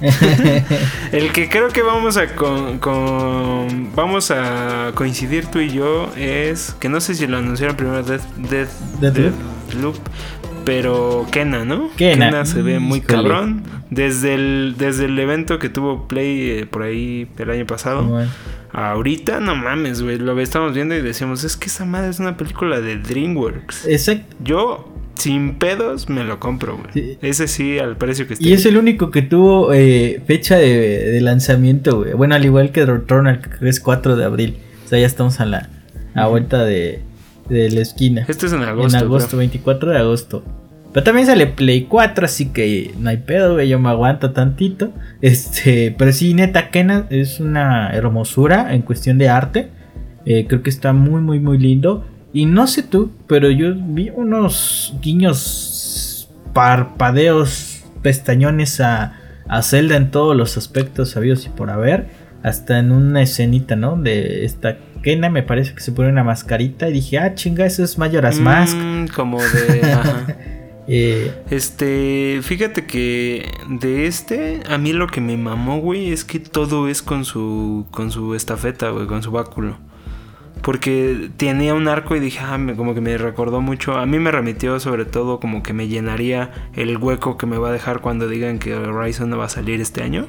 El 1.12 1.30
que 1.32 1.50
creo 1.50 1.68
que 1.68 1.82
vamos 1.82 2.16
a 2.16 2.34
con, 2.34 2.78
con- 2.78 3.94
vamos 3.94 4.30
a 4.30 4.92
coincidir 4.94 5.46
tú 5.46 5.58
y 5.58 5.70
yo 5.70 6.10
es 6.16 6.74
que 6.80 6.88
no 6.88 7.00
sé 7.02 7.14
si 7.14 7.26
lo 7.26 7.36
anunciaron 7.36 7.76
primero 7.76 8.02
Death, 8.02 8.22
Death, 8.38 8.70
Deathloop. 9.00 9.34
Deathloop, 9.68 9.96
pero 10.64 11.26
Kena, 11.30 11.64
¿no? 11.64 11.90
Kena. 11.96 12.44
se 12.46 12.62
ve 12.62 12.78
muy 12.78 12.98
Híjole. 12.98 13.14
cabrón 13.14 13.62
desde 13.90 14.34
el 14.34 14.74
desde 14.78 15.06
el 15.06 15.18
evento 15.18 15.58
que 15.58 15.68
tuvo 15.68 16.06
Play 16.08 16.50
eh, 16.50 16.66
por 16.66 16.82
ahí 16.82 17.28
el 17.38 17.50
año 17.50 17.66
pasado. 17.66 18.04
Bueno. 18.04 18.30
Ahorita 18.72 19.40
no 19.40 19.56
mames, 19.56 20.00
güey, 20.00 20.18
lo 20.18 20.38
estamos 20.40 20.74
viendo 20.74 20.94
y 20.94 21.02
decíamos, 21.02 21.42
es 21.42 21.56
que 21.56 21.66
esa 21.66 21.84
madre 21.84 22.10
es 22.10 22.20
una 22.20 22.36
película 22.36 22.80
de 22.80 22.98
DreamWorks. 22.98 23.88
Exacto. 23.88 24.36
Yo 24.44 24.92
sin 25.16 25.54
pedos 25.54 26.08
me 26.08 26.22
lo 26.22 26.38
compro, 26.38 26.78
güey. 26.78 26.92
Sí. 26.92 27.18
Ese 27.20 27.48
sí 27.48 27.78
al 27.80 27.96
precio 27.96 28.28
que 28.28 28.34
está. 28.34 28.46
Y 28.46 28.52
es 28.52 28.64
el 28.66 28.76
único 28.76 29.10
que 29.10 29.22
tuvo 29.22 29.72
eh, 29.72 30.22
fecha 30.26 30.56
de, 30.56 31.10
de 31.10 31.20
lanzamiento, 31.20 31.98
güey. 31.98 32.12
Bueno, 32.12 32.36
al 32.36 32.44
igual 32.44 32.70
que 32.70 32.86
Returnal, 32.86 33.40
que 33.40 33.68
es 33.68 33.80
4 33.80 34.14
de 34.16 34.24
abril. 34.24 34.58
O 34.86 34.88
sea, 34.88 35.00
ya 35.00 35.06
estamos 35.06 35.40
a 35.40 35.46
la 35.46 35.68
a 36.14 36.26
vuelta 36.26 36.64
de, 36.64 37.02
de 37.50 37.70
la 37.70 37.80
esquina. 37.80 38.24
Este 38.28 38.46
es 38.46 38.52
en 38.52 38.62
agosto. 38.62 38.96
en 38.96 39.04
agosto, 39.04 39.28
creo. 39.28 39.38
24 39.40 39.90
de 39.90 39.98
agosto. 39.98 40.44
Pero 40.92 41.04
también 41.04 41.26
sale 41.26 41.46
Play 41.46 41.84
4, 41.84 42.24
así 42.24 42.46
que 42.46 42.92
no 42.98 43.10
hay 43.10 43.18
pedo, 43.18 43.54
güey. 43.54 43.68
Yo 43.68 43.78
me 43.78 43.90
aguanto 43.90 44.32
tantito. 44.32 44.92
Este, 45.20 45.94
pero 45.96 46.12
sí, 46.12 46.34
neta, 46.34 46.70
Kena 46.70 47.06
es 47.10 47.38
una 47.38 47.90
hermosura 47.90 48.74
en 48.74 48.82
cuestión 48.82 49.18
de 49.18 49.28
arte. 49.28 49.68
Eh, 50.24 50.46
creo 50.48 50.62
que 50.62 50.70
está 50.70 50.92
muy, 50.92 51.20
muy, 51.20 51.38
muy 51.38 51.58
lindo. 51.58 52.04
Y 52.32 52.46
no 52.46 52.66
sé 52.66 52.82
tú, 52.82 53.12
pero 53.26 53.50
yo 53.50 53.74
vi 53.74 54.10
unos 54.10 54.94
guiños, 55.00 56.28
parpadeos, 56.52 57.84
pestañones 58.02 58.80
a, 58.80 59.16
a 59.48 59.62
Zelda 59.62 59.96
en 59.96 60.10
todos 60.10 60.36
los 60.36 60.56
aspectos 60.56 61.10
sabidos 61.10 61.46
y 61.46 61.50
por 61.50 61.70
haber. 61.70 62.08
Hasta 62.42 62.78
en 62.78 62.90
una 62.90 63.22
escenita, 63.22 63.76
¿no? 63.76 63.96
De 63.96 64.44
esta 64.44 64.78
Kena, 65.02 65.30
me 65.30 65.42
parece 65.42 65.74
que 65.74 65.80
se 65.80 65.92
pone 65.92 66.08
una 66.10 66.24
mascarita. 66.24 66.88
Y 66.88 66.92
dije, 66.94 67.18
ah, 67.18 67.34
chinga, 67.34 67.64
eso 67.66 67.82
es 67.84 67.96
Majora's 67.98 68.38
Mask. 68.38 68.76
Mm, 68.76 69.06
como 69.14 69.38
de. 69.42 69.92
ajá. 69.92 70.26
Eh, 70.92 71.32
Este, 71.50 72.40
fíjate 72.42 72.84
que 72.86 73.48
de 73.68 74.06
este, 74.06 74.60
a 74.68 74.76
mí 74.78 74.92
lo 74.92 75.06
que 75.06 75.20
me 75.20 75.36
mamó, 75.36 75.78
güey, 75.80 76.10
es 76.12 76.24
que 76.24 76.40
todo 76.40 76.88
es 76.88 77.00
con 77.02 77.24
su, 77.24 77.86
con 77.90 78.10
su 78.10 78.34
estafeta, 78.34 78.90
güey, 78.90 79.06
con 79.06 79.22
su 79.22 79.30
báculo. 79.30 79.78
Porque 80.62 81.30
tenía 81.38 81.72
un 81.74 81.88
arco 81.88 82.16
y 82.16 82.20
dije, 82.20 82.40
ah, 82.42 82.58
me- 82.58 82.74
como 82.76 82.94
que 82.94 83.00
me 83.00 83.16
recordó 83.16 83.60
mucho. 83.62 83.96
A 83.96 84.04
mí 84.04 84.18
me 84.18 84.30
remitió 84.30 84.78
sobre 84.78 85.06
todo 85.06 85.40
como 85.40 85.62
que 85.62 85.72
me 85.72 85.88
llenaría 85.88 86.50
el 86.74 86.98
hueco 86.98 87.38
que 87.38 87.46
me 87.46 87.56
va 87.56 87.70
a 87.70 87.72
dejar 87.72 88.00
cuando 88.00 88.28
digan 88.28 88.58
que 88.58 88.74
Horizon 88.74 89.30
no 89.30 89.38
va 89.38 89.46
a 89.46 89.48
salir 89.48 89.80
este 89.80 90.02
año. 90.02 90.26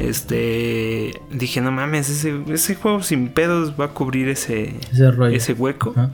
Este, 0.00 1.20
dije, 1.30 1.60
no 1.60 1.70
mames, 1.72 2.08
ese, 2.10 2.34
ese 2.52 2.74
juego 2.74 3.02
sin 3.02 3.28
pedos 3.28 3.74
va 3.78 3.86
a 3.86 3.88
cubrir 3.88 4.28
ese, 4.28 4.74
ese 4.92 5.10
rollo. 5.10 5.36
ese 5.36 5.52
hueco. 5.52 5.90
Ajá. 5.96 6.10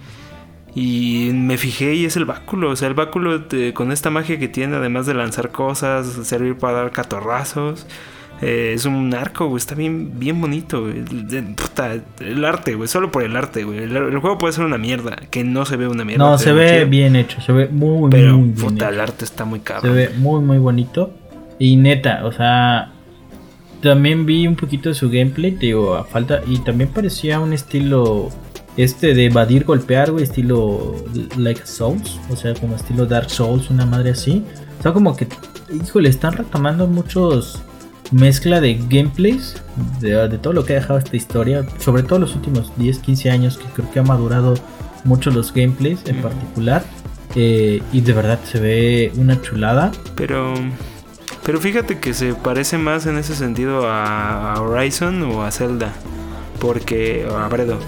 Y 0.75 1.31
me 1.33 1.57
fijé 1.57 1.95
y 1.95 2.05
es 2.05 2.17
el 2.17 2.27
báculo. 2.27 2.71
O 2.71 2.77
sea, 2.77 2.89
el 2.89 2.95
báculo 2.95 3.39
de- 3.39 3.73
con 3.73 3.93
esta 3.93 4.11
magia 4.11 4.39
que 4.39 4.49
tiene, 4.49 4.77
además 4.77 5.07
de 5.07 5.15
lanzar 5.15 5.51
cosas, 5.51 6.07
servir 6.25 6.57
para 6.59 6.79
dar 6.79 6.91
catorrazos. 6.91 7.87
eh, 8.43 8.73
es 8.75 8.85
un 8.85 9.15
arco, 9.15 9.47
güey. 9.49 9.57
Está 9.57 9.75
bien, 9.75 10.19
bien 10.19 10.39
bonito, 10.39 10.83
güey. 10.83 11.03
Puta, 11.55 11.95
el 12.21 12.45
arte, 12.45 12.75
güey. 12.75 12.87
Solo 12.87 13.11
por 13.11 13.23
el 13.23 13.35
arte, 13.35 13.65
güey. 13.65 13.79
El, 13.85 13.97
el 13.97 14.19
juego 14.19 14.37
puede 14.37 14.53
ser 14.53 14.67
una 14.67 14.77
mierda. 14.77 15.17
Que 15.31 15.43
no 15.43 15.65
se 15.65 15.77
ve 15.79 15.89
una 15.89 16.05
mierda. 16.05 16.23
No, 16.33 16.37
se 16.37 16.53
ve 16.53 16.81
chido, 16.81 16.91
bien 16.91 17.17
hecho, 17.17 17.41
se 17.41 17.53
ve 17.53 17.69
muy, 17.69 18.11
Pero, 18.11 18.35
muy 18.37 18.49
bien 18.51 18.55
puta, 18.57 18.85
hecho. 18.85 18.95
el 18.95 19.01
arte 19.01 19.25
está 19.25 19.47
muy 19.47 19.61
Se 19.61 19.65
cabrón. 19.65 19.95
ve 19.95 20.11
muy, 20.19 20.43
muy 20.45 20.59
bonito. 20.59 21.15
Y 21.59 21.77
neta, 21.77 22.27
o 22.27 22.33
sea, 22.33 22.93
también 23.81 24.27
vi 24.27 24.47
un 24.47 24.57
poquito 24.57 24.89
de 24.89 24.95
su 24.95 25.09
gameplay, 25.09 25.53
te 25.53 25.67
digo, 25.67 25.95
a 25.95 26.05
falta. 26.05 26.43
Y 26.47 26.59
también 26.59 26.91
parecía 26.91 27.41
un 27.41 27.53
estilo 27.53 28.31
este 28.77 29.15
de 29.15 29.27
evadir, 29.27 29.65
golpear, 29.65 30.11
güey, 30.11 30.25
estilo 30.25 30.95
like 31.37 31.67
Souls. 31.67 32.19
O 32.31 32.37
sea, 32.37 32.55
como 32.55 32.77
estilo 32.77 33.07
Dark 33.07 33.31
Souls, 33.31 33.71
una 33.71 33.87
madre 33.87 34.11
así. 34.11 34.45
O 34.79 34.83
sea, 34.83 34.93
como 34.93 35.17
que, 35.17 35.27
híjole, 35.73 36.09
están 36.09 36.35
retomando 36.35 36.87
muchos 36.87 37.63
mezcla 38.13 38.61
de 38.61 38.75
gameplays 38.89 39.61
de, 40.01 40.29
de 40.29 40.39
todo 40.39 40.53
lo 40.53 40.65
que 40.65 40.75
ha 40.75 40.77
dejado 40.77 40.99
esta 40.99 41.17
historia, 41.17 41.67
sobre 41.81 42.05
todo 42.05 42.21
los 42.21 42.37
últimos 42.37 42.71
10, 42.77 43.01
15 43.01 43.31
años, 43.31 43.59
que 43.59 43.65
creo 43.75 43.91
que 43.91 43.99
ha 43.99 44.05
madurado 44.05 44.55
mucho 45.05 45.31
los 45.31 45.53
gameplays 45.53 46.01
en 46.07 46.23
particular. 46.23 46.85
Eh, 47.35 47.83
y 47.93 48.01
de 48.01 48.13
verdad 48.13 48.39
se 48.45 48.61
ve 48.61 49.13
una 49.17 49.41
chulada. 49.43 49.93
Pero. 50.15 50.55
Pero 51.47 51.61
fíjate 51.61 51.99
que 52.01 52.13
se 52.13 52.35
parece 52.35 52.77
más 52.77 53.07
en 53.07 53.17
ese 53.17 53.35
sentido 53.37 53.89
a, 53.89 54.53
a 54.55 54.61
Horizon 54.61 55.23
o 55.23 55.43
a 55.45 55.51
Zelda. 55.53 55.93
Porque. 56.61 57.27
o 57.31 57.37
a 57.37 57.49
Bredo. 57.49 57.79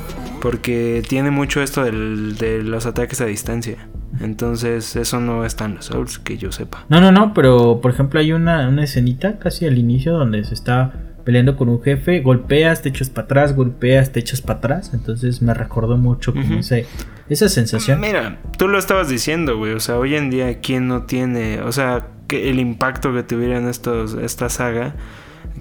Porque 0.40 1.02
tiene 1.08 1.30
mucho 1.32 1.60
esto 1.60 1.82
del- 1.82 2.36
de 2.38 2.62
los 2.62 2.86
ataques 2.86 3.20
a 3.20 3.24
distancia. 3.26 3.88
Entonces, 4.20 4.94
eso 4.96 5.20
no 5.20 5.44
está 5.44 5.64
en 5.64 5.74
los 5.76 5.86
Souls, 5.86 6.18
que 6.18 6.38
yo 6.38 6.52
sepa. 6.52 6.84
No, 6.88 7.00
no, 7.00 7.10
no, 7.12 7.34
pero 7.34 7.80
por 7.80 7.90
ejemplo 7.92 8.20
hay 8.20 8.32
una, 8.32 8.68
una 8.68 8.84
escenita 8.84 9.38
casi 9.38 9.66
al 9.66 9.78
inicio 9.78 10.12
donde 10.12 10.44
se 10.44 10.54
está 10.54 10.92
peleando 11.24 11.56
con 11.56 11.68
un 11.68 11.82
jefe, 11.82 12.20
golpeas, 12.20 12.82
te 12.82 12.88
echas 12.88 13.10
para 13.10 13.24
atrás, 13.26 13.54
golpeas, 13.54 14.12
te 14.12 14.20
echas 14.20 14.40
para 14.40 14.58
atrás. 14.60 14.92
Entonces 14.94 15.42
me 15.42 15.52
recordó 15.54 15.96
mucho 15.98 16.32
como 16.32 16.54
ese, 16.60 16.86
esa 17.28 17.48
sensación. 17.48 18.00
Mira, 18.00 18.38
tú 18.56 18.66
lo 18.68 18.78
estabas 18.78 19.08
diciendo, 19.08 19.56
güey. 19.58 19.72
O 19.72 19.80
sea, 19.80 19.98
hoy 19.98 20.14
en 20.14 20.30
día, 20.30 20.60
¿quién 20.60 20.88
no 20.88 21.02
tiene? 21.02 21.60
O 21.62 21.72
sea, 21.72 22.06
que 22.28 22.48
el 22.50 22.60
impacto 22.60 23.12
que 23.12 23.22
tuvieran 23.24 23.66
estos, 23.68 24.14
esta 24.14 24.48
saga, 24.48 24.94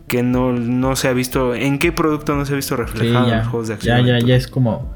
que 0.08 0.22
no, 0.22 0.52
no 0.54 0.96
se 0.96 1.08
ha 1.08 1.14
visto. 1.14 1.56
¿En 1.56 1.80
qué 1.80 1.92
producto 1.92 2.36
no 2.36 2.46
se 2.46 2.54
ha 2.54 2.56
visto 2.56 2.76
Sí, 2.76 2.82
reflejado 2.82 3.26
en 3.26 3.32
ya, 3.32 3.38
los 3.40 3.48
juegos 3.48 3.68
de 3.70 3.72
ya, 3.74 3.76
acción? 3.76 3.98
ya, 4.06 4.14
aventura? 4.14 4.30
ya 4.30 4.36
es 4.36 4.48
como, 4.48 4.94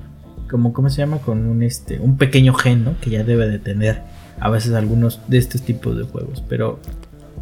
como, 0.50 0.74
¿cómo 0.74 0.90
se 0.90 0.98
llama? 0.98 1.18
Con 1.20 1.48
un, 1.48 1.64
este, 1.64 2.00
un 2.00 2.18
pequeño 2.18 2.54
gen, 2.54 2.84
¿no? 2.84 2.96
Que 3.02 3.10
ya 3.10 3.24
debe 3.24 3.48
de 3.48 3.58
tener 3.60 4.02
a 4.40 4.50
veces 4.50 4.74
algunos 4.74 5.22
de 5.28 5.38
estos 5.38 5.62
tipos 5.64 5.98
de 5.98 6.04
juegos. 6.04 6.44
Pero 6.50 6.80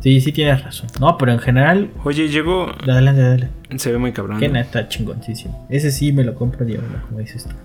sí, 0.01 0.21
sí 0.21 0.31
tienes 0.31 0.63
razón. 0.63 0.89
No, 0.99 1.17
pero 1.17 1.31
en 1.31 1.39
general, 1.39 1.89
Oye, 2.03 2.27
llegó. 2.29 2.67
adelante, 2.87 3.21
adelante. 3.21 3.77
Se 3.77 3.91
ve 3.91 3.97
muy 3.97 4.11
cabrón. 4.13 4.39
Que 4.39 4.47
¿no? 4.47 4.55
neta 4.55 4.87
chingoncísimo. 4.87 5.65
Ese 5.69 5.91
sí 5.91 6.11
me 6.11 6.23
lo 6.23 6.35
compro, 6.35 6.65
diablo, 6.65 6.87
como 7.07 7.19
dices 7.19 7.45
tú. 7.45 7.55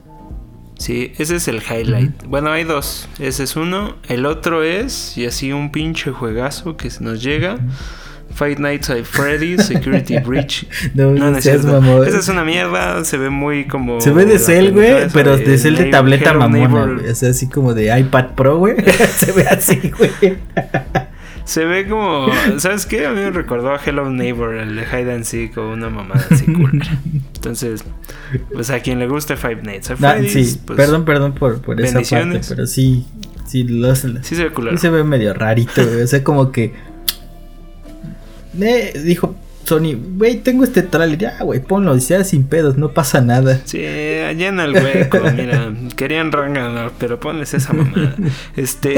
Sí, 0.84 1.12
ese 1.16 1.36
es 1.36 1.48
el 1.48 1.62
highlight. 1.62 2.24
Bueno, 2.26 2.50
hay 2.52 2.64
dos. 2.64 3.08
Ese 3.18 3.44
es 3.44 3.56
uno. 3.56 3.96
El 4.06 4.26
otro 4.26 4.62
es, 4.62 5.16
y 5.16 5.24
así 5.24 5.50
un 5.50 5.72
pinche 5.72 6.10
juegazo 6.10 6.76
que 6.76 6.90
se 6.90 7.02
nos 7.02 7.22
llega. 7.22 7.56
Fight 8.34 8.58
Nights 8.58 8.90
at 8.90 9.04
Freddy's 9.04 9.64
Security 9.66 10.18
Breach. 10.18 10.66
No, 10.92 11.12
No, 11.12 11.30
no 11.30 11.38
es 11.38 11.44
seas 11.44 11.64
mamón. 11.64 12.06
Esa 12.06 12.18
es 12.18 12.28
una 12.28 12.44
mierda. 12.44 13.02
Se 13.06 13.16
ve 13.16 13.30
muy 13.30 13.66
como. 13.66 13.98
Se 14.02 14.10
ve 14.10 14.26
de 14.26 14.38
Cell, 14.38 14.72
güey, 14.72 15.08
pero 15.14 15.38
de 15.38 15.56
Cell 15.56 15.76
de 15.76 15.86
tableta 15.86 16.34
mamona. 16.34 17.00
O 17.10 17.14
sea, 17.14 17.30
así 17.30 17.48
como 17.48 17.72
de 17.72 17.98
iPad 17.98 18.34
Pro, 18.34 18.58
güey. 18.58 18.76
Se 19.16 19.32
ve 19.32 19.46
así, 19.48 19.90
güey. 19.96 20.36
Se 21.44 21.64
ve 21.66 21.86
como. 21.86 22.26
¿Sabes 22.58 22.86
qué? 22.86 23.06
A 23.06 23.10
mí 23.10 23.16
me 23.20 23.30
recordó 23.30 23.72
a 23.72 23.80
Hello 23.84 24.08
Neighbor, 24.10 24.54
el 24.54 24.76
de 24.76 24.82
Hide 24.84 25.12
and 25.12 25.24
Seek 25.24 25.56
o 25.58 25.70
una 25.72 25.90
mamada 25.90 26.26
así 26.30 26.46
cool. 26.46 26.80
Entonces, 27.34 27.84
pues 28.52 28.70
a 28.70 28.80
quien 28.80 28.98
le 28.98 29.06
guste 29.08 29.36
Five 29.36 29.62
Nights 29.62 29.90
at 29.90 29.96
Ah, 30.02 30.14
Freddy's. 30.14 30.32
sí, 30.52 30.60
pues, 30.64 30.76
perdón, 30.76 31.04
perdón 31.04 31.34
por, 31.34 31.60
por 31.60 31.78
esa 31.80 32.00
parte, 32.00 32.40
pero 32.48 32.66
sí, 32.66 33.04
sí, 33.46 33.64
lo, 33.64 33.94
sí 33.94 34.08
Sí 34.22 34.36
se 34.36 34.44
ve 34.44 34.50
culero. 34.52 34.78
se 34.78 34.88
ve 34.88 35.04
medio 35.04 35.34
rarito, 35.34 35.84
güey. 35.86 36.02
O 36.02 36.06
sea, 36.06 36.22
como 36.24 36.50
que. 36.50 36.72
Eh, 38.60 39.00
dijo 39.04 39.34
Sony, 39.64 39.96
güey, 40.16 40.36
tengo 40.36 40.64
este 40.64 40.82
trailer. 40.82 41.18
Ya, 41.18 41.38
güey, 41.42 41.60
ponlo, 41.60 41.98
sea 42.00 42.22
sin 42.24 42.44
pedos, 42.44 42.76
no 42.76 42.92
pasa 42.92 43.20
nada. 43.20 43.60
Sí, 43.64 43.78
llena 43.78 44.64
el 44.64 44.74
hueco, 44.74 45.18
mira, 45.36 45.72
querían 45.96 46.30
ganar, 46.30 46.92
pero 46.98 47.18
ponles 47.18 47.54
esa 47.54 47.72
mamada. 47.72 48.14
Este, 48.56 48.96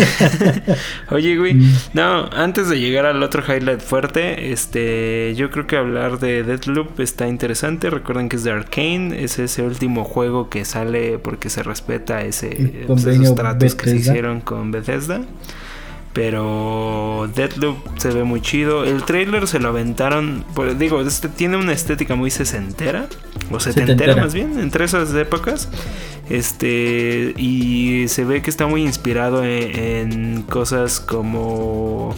oye, 1.11 1.37
güey, 1.37 1.55
Mm. 1.55 1.73
no, 1.95 2.25
antes 2.33 2.69
de 2.69 2.79
llegar 2.81 3.07
al 3.07 3.23
otro 3.23 3.43
highlight 3.47 3.81
fuerte, 3.81 4.53
este, 4.53 5.35
yo 5.37 5.51
creo 5.51 5.67
que 5.67 5.77
hablar 5.77 6.19
de 6.19 6.43
Deathloop 6.43 6.99
está 7.01 7.29
interesante. 7.29 7.89
Recuerden 7.91 8.29
que 8.29 8.37
es 8.37 8.45
de 8.45 8.51
Arkane, 8.51 9.23
es 9.23 9.39
ese 9.39 9.63
último 9.63 10.05
juego 10.05 10.49
que 10.51 10.65
sale 10.65 11.19
porque 11.19 11.49
se 11.51 11.63
respeta 11.63 12.23
ese, 12.23 12.85
pues, 12.87 13.05
esos 13.07 13.35
tratos 13.35 13.75
que 13.75 13.91
se 13.91 13.97
hicieron 13.97 14.41
con 14.41 14.71
Bethesda. 14.73 15.21
Pero 16.17 17.31
Deadloop 17.35 17.77
se 17.99 18.09
ve 18.09 18.25
muy 18.25 18.41
chido. 18.41 18.85
El 18.85 19.03
trailer 19.03 19.47
se 19.47 19.59
lo 19.59 19.69
aventaron. 19.69 20.47
Pues, 20.55 20.79
digo, 20.79 21.03
este 21.03 21.29
tiene 21.29 21.59
una 21.59 21.75
estética 21.75 22.15
muy 22.15 22.31
sesentera. 22.31 23.07
O 23.51 23.61
setentera, 23.61 24.17
más 24.17 24.33
bien, 24.33 24.59
entre 24.59 24.87
esas 24.87 25.15
épocas. 25.15 25.69
Este. 26.31 27.35
Y 27.37 28.09
se 28.09 28.25
ve 28.25 28.41
que 28.41 28.49
está 28.49 28.67
muy 28.67 28.81
inspirado 28.81 29.45
en, 29.45 30.41
cosas 30.49 31.01
como. 31.01 32.15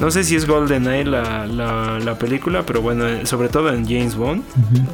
No 0.00 0.10
sé 0.10 0.24
si 0.24 0.34
es 0.34 0.48
GoldenEye 0.48 1.04
la, 1.04 1.46
la, 1.46 2.18
película, 2.18 2.64
pero 2.66 2.82
bueno, 2.82 3.04
sobre 3.26 3.48
todo 3.48 3.72
en 3.72 3.84
James 3.84 4.16
Bond. 4.16 4.42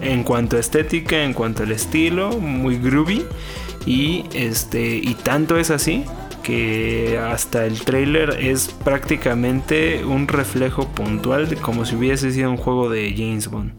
En 0.02 0.24
cuanto 0.24 0.58
a 0.58 0.60
estética, 0.60 1.24
en 1.24 1.32
cuanto 1.32 1.62
al 1.62 1.72
estilo, 1.72 2.32
muy 2.32 2.76
groovy. 2.76 3.24
Y 3.86 4.26
este. 4.34 4.94
Y 4.94 5.14
tanto 5.14 5.56
es 5.56 5.70
así 5.70 6.04
que 6.46 7.18
hasta 7.18 7.66
el 7.66 7.80
trailer 7.80 8.36
es 8.38 8.68
prácticamente 8.68 10.04
un 10.04 10.28
reflejo 10.28 10.86
puntual 10.86 11.48
de 11.48 11.56
como 11.56 11.84
si 11.84 11.96
hubiese 11.96 12.30
sido 12.30 12.52
un 12.52 12.56
juego 12.56 12.88
de 12.88 13.12
James 13.16 13.48
Bond. 13.48 13.72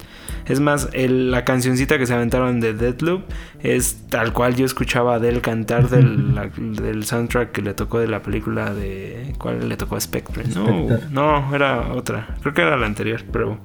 Es 0.47 0.59
más, 0.59 0.89
la 0.93 1.45
cancioncita 1.45 1.97
que 1.97 2.05
se 2.05 2.13
aventaron 2.13 2.59
de 2.59 2.73
Deadloop 2.73 3.23
es 3.63 4.01
tal 4.09 4.33
cual 4.33 4.57
yo 4.57 4.65
escuchaba 4.65 5.13
a 5.13 5.15
Adele 5.15 5.39
cantar 5.39 5.87
del, 5.87 7.05
soundtrack 7.05 7.53
que 7.53 7.61
le 7.61 7.73
tocó 7.73 7.99
de 7.99 8.09
la 8.09 8.21
película 8.21 8.73
de... 8.73 9.33
¿Cuál 9.37 9.69
le 9.69 9.77
tocó 9.77 9.95
a 9.95 10.01
Spectre? 10.01 10.43
No, 10.53 10.87
no, 11.09 11.55
era 11.55 11.93
otra. 11.93 12.35
Creo 12.41 12.53
que 12.53 12.61
era 12.63 12.75
la 12.75 12.85
anterior, 12.85 13.23
pero... 13.31 13.59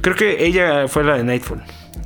Creo 0.00 0.16
que 0.16 0.46
ella 0.46 0.88
fue 0.88 1.04
la 1.04 1.18
de 1.18 1.24
Nightfall. 1.24 1.62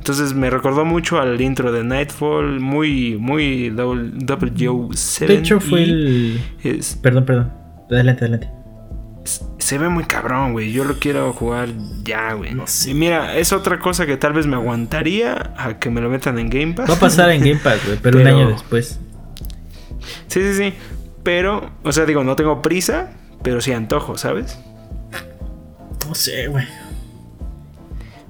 Entonces 0.09 0.33
me 0.33 0.49
recordó 0.49 0.85
mucho 0.85 1.21
al 1.21 1.39
intro 1.39 1.71
de 1.71 1.83
Nightfall, 1.83 2.59
muy, 2.59 3.15
muy 3.17 3.69
Double, 3.69 4.51
Joe 4.57 4.87
7. 4.91 5.31
De 5.31 5.39
hecho 5.39 5.59
fue 5.59 5.83
el... 5.83 6.41
Perdón, 7.03 7.25
perdón. 7.25 7.53
Adelante, 7.91 8.25
adelante. 8.25 8.49
Se 9.59 9.77
ve 9.77 9.87
muy 9.87 10.05
cabrón, 10.05 10.53
güey. 10.53 10.71
Yo 10.71 10.83
lo 10.83 10.95
quiero 10.95 11.31
jugar 11.33 11.69
ya, 12.03 12.33
güey. 12.33 12.57
Y 12.87 12.93
mira, 12.95 13.37
es 13.37 13.53
otra 13.53 13.77
cosa 13.77 14.07
que 14.07 14.17
tal 14.17 14.33
vez 14.33 14.47
me 14.47 14.55
aguantaría 14.55 15.53
a 15.55 15.77
que 15.77 15.91
me 15.91 16.01
lo 16.01 16.09
metan 16.09 16.39
en 16.39 16.49
Game 16.49 16.73
Pass. 16.73 16.89
Va 16.89 16.95
a 16.95 16.99
pasar 16.99 17.29
en 17.29 17.41
Game 17.41 17.59
Pass, 17.63 17.85
güey, 17.85 17.99
pero, 18.01 18.19
un 18.19 18.25
año 18.25 18.49
después. 18.49 18.99
Sí, 20.25 20.41
sí, 20.41 20.53
sí. 20.55 20.73
Pero, 21.21 21.69
o 21.83 21.91
sea, 21.91 22.07
digo, 22.07 22.23
no 22.23 22.35
tengo 22.35 22.63
prisa, 22.63 23.11
pero 23.43 23.61
sí 23.61 23.73
antojo, 23.73 24.17
¿sabes? 24.17 24.57
No 26.07 26.15
sé, 26.15 26.47
güey. 26.47 26.65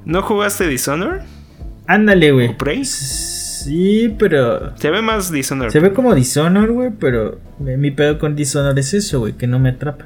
¿No 0.03 0.21
jugaste 0.23 0.67
Dishonored? 0.67 1.38
Ándale, 1.89 2.31
güey. 2.31 2.55
Prey? 2.55 2.85
Sí, 2.85 4.15
pero. 4.19 4.77
Se 4.77 4.91
ve 4.91 5.01
más 5.01 5.31
Dishonored. 5.31 5.71
Se 5.71 5.79
ve 5.79 5.91
como 5.91 6.13
Dishonored, 6.13 6.71
güey, 6.71 6.91
pero 6.91 7.39
mi 7.57 7.89
pedo 7.89 8.19
con 8.19 8.35
Dishonored 8.35 8.77
es 8.77 8.93
eso, 8.93 9.21
güey, 9.21 9.33
que 9.33 9.47
no 9.47 9.57
me 9.57 9.69
atrapa. 9.69 10.05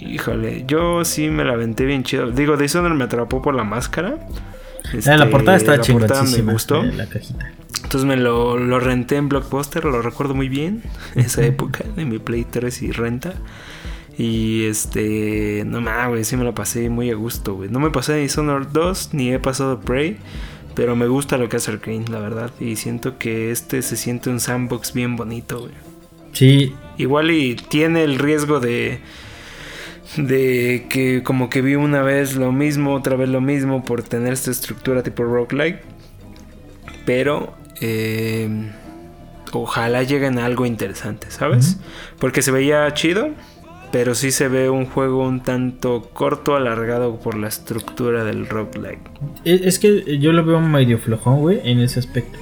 Híjole, 0.00 0.64
yo 0.66 1.04
sí 1.04 1.28
me 1.28 1.44
la 1.44 1.52
aventé 1.52 1.84
bien 1.84 2.04
chido. 2.04 2.30
Digo, 2.30 2.56
Dishonored 2.56 2.96
me 2.96 3.04
atrapó 3.04 3.42
por 3.42 3.54
la 3.54 3.64
máscara. 3.64 4.18
Ah, 5.06 5.16
la 5.18 5.28
portada 5.28 5.58
está 5.58 5.78
chingada. 5.78 6.22
me 6.22 6.52
gustó. 6.52 6.82
La 6.82 7.04
cajita. 7.04 7.52
Entonces 7.74 8.06
me 8.06 8.16
lo, 8.16 8.56
lo, 8.56 8.80
renté 8.80 9.16
en 9.16 9.28
Blockbuster, 9.28 9.84
lo 9.84 10.00
recuerdo 10.00 10.34
muy 10.34 10.48
bien. 10.48 10.82
Esa 11.16 11.44
época 11.44 11.84
de 11.96 12.06
mi 12.06 12.18
Play 12.18 12.44
3 12.44 12.80
y 12.80 12.92
renta. 12.92 13.34
Y 14.18 14.64
este, 14.64 15.62
no 15.64 15.80
mames, 15.80 16.08
güey, 16.08 16.24
sí 16.24 16.36
me 16.36 16.42
lo 16.42 16.52
pasé 16.52 16.90
muy 16.90 17.10
a 17.10 17.14
gusto, 17.14 17.54
güey. 17.54 17.70
No 17.70 17.78
me 17.78 17.90
pasé 17.90 18.14
de 18.14 18.22
Dishonored 18.22 18.66
2 18.66 19.10
ni 19.12 19.32
he 19.32 19.38
pasado 19.38 19.78
Prey, 19.78 20.16
pero 20.74 20.96
me 20.96 21.06
gusta 21.06 21.38
lo 21.38 21.48
que 21.48 21.56
hace 21.56 21.70
Arkane, 21.70 22.04
la 22.10 22.18
verdad. 22.18 22.50
Y 22.58 22.74
siento 22.74 23.16
que 23.16 23.52
este 23.52 23.80
se 23.80 23.96
siente 23.96 24.28
un 24.28 24.40
sandbox 24.40 24.92
bien 24.92 25.14
bonito, 25.14 25.60
güey. 25.60 25.72
Sí. 26.32 26.74
Igual 26.96 27.30
y 27.30 27.54
tiene 27.54 28.02
el 28.02 28.18
riesgo 28.18 28.58
de 28.58 29.00
de 30.16 30.86
que 30.88 31.22
como 31.22 31.50
que 31.50 31.62
vi 31.62 31.74
una 31.74 32.02
vez 32.02 32.34
lo 32.34 32.50
mismo, 32.50 32.94
otra 32.94 33.14
vez 33.16 33.28
lo 33.28 33.40
mismo 33.40 33.84
por 33.84 34.02
tener 34.02 34.32
esta 34.32 34.50
estructura 34.50 35.02
tipo 35.02 35.22
roguelike. 35.22 35.80
Pero 37.04 37.54
eh, 37.80 38.48
ojalá 39.52 40.02
lleguen 40.02 40.38
a 40.38 40.44
algo 40.44 40.66
interesante, 40.66 41.30
¿sabes? 41.30 41.78
Porque 42.18 42.42
se 42.42 42.50
veía 42.50 42.92
chido, 42.94 43.30
pero 43.90 44.14
sí 44.14 44.30
se 44.30 44.48
ve 44.48 44.70
un 44.70 44.86
juego 44.86 45.26
un 45.26 45.42
tanto 45.42 46.10
corto, 46.12 46.56
alargado 46.56 47.16
por 47.16 47.36
la 47.36 47.48
estructura 47.48 48.24
del 48.24 48.46
roguelike. 48.46 49.10
Es 49.44 49.78
que 49.78 50.18
yo 50.18 50.32
lo 50.32 50.44
veo 50.44 50.60
medio 50.60 50.98
flojón, 50.98 51.40
güey, 51.40 51.60
en 51.64 51.80
ese 51.80 52.00
aspecto. 52.00 52.38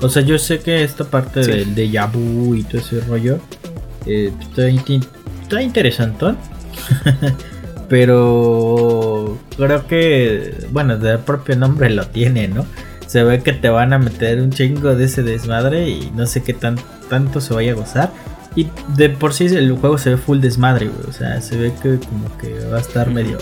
O 0.00 0.08
sea, 0.08 0.22
yo 0.22 0.38
sé 0.38 0.58
que 0.58 0.82
esta 0.82 1.04
parte 1.04 1.40
del 1.40 1.74
de 1.74 1.88
Yabu 1.88 2.56
y 2.56 2.64
todo 2.64 2.78
ese 2.78 3.00
rollo 3.02 3.38
eh, 4.06 4.32
está, 4.40 4.66
está 4.66 5.62
interesante. 5.62 6.26
pero 7.88 9.38
creo 9.56 9.86
que, 9.86 10.54
bueno, 10.70 10.96
del 10.96 11.18
propio 11.18 11.56
nombre 11.56 11.90
lo 11.90 12.06
tiene, 12.06 12.48
¿no? 12.48 12.66
Se 13.06 13.22
ve 13.22 13.42
que 13.42 13.52
te 13.52 13.68
van 13.68 13.92
a 13.92 13.98
meter 13.98 14.40
un 14.40 14.50
chingo 14.50 14.94
de 14.96 15.04
ese 15.04 15.22
desmadre 15.22 15.88
y 15.90 16.10
no 16.16 16.26
sé 16.26 16.42
qué 16.42 16.54
tan, 16.54 16.76
tanto 17.10 17.40
se 17.40 17.52
vaya 17.52 17.72
a 17.72 17.74
gozar. 17.74 18.10
Y 18.54 18.68
de 18.96 19.08
por 19.08 19.32
sí 19.32 19.46
el 19.46 19.72
juego 19.72 19.98
se 19.98 20.10
ve 20.10 20.16
full 20.16 20.40
desmadre, 20.40 20.88
güey. 20.88 21.08
O 21.08 21.12
sea, 21.12 21.40
se 21.40 21.56
ve 21.56 21.72
que 21.82 21.98
como 21.98 22.36
que 22.38 22.52
va 22.66 22.78
a 22.78 22.80
estar 22.80 23.10
medio 23.10 23.38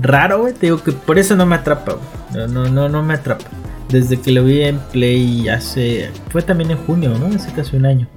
raro, 0.00 0.40
güey. 0.40 0.54
Te 0.54 0.66
digo 0.66 0.82
que 0.82 0.92
por 0.92 1.18
eso 1.18 1.36
no 1.36 1.46
me 1.46 1.56
atrapa, 1.56 1.94
güey. 1.94 2.48
No, 2.48 2.68
no, 2.68 2.88
no, 2.88 3.02
me 3.02 3.14
atrapa. 3.14 3.44
Desde 3.88 4.18
que 4.20 4.32
lo 4.32 4.44
vi 4.44 4.62
en 4.62 4.78
Play 4.92 5.48
hace. 5.48 6.10
Fue 6.28 6.42
también 6.42 6.70
en 6.70 6.78
junio, 6.78 7.16
¿no? 7.18 7.26
Hace 7.26 7.52
casi 7.52 7.76
un 7.76 7.86
año. 7.86 8.08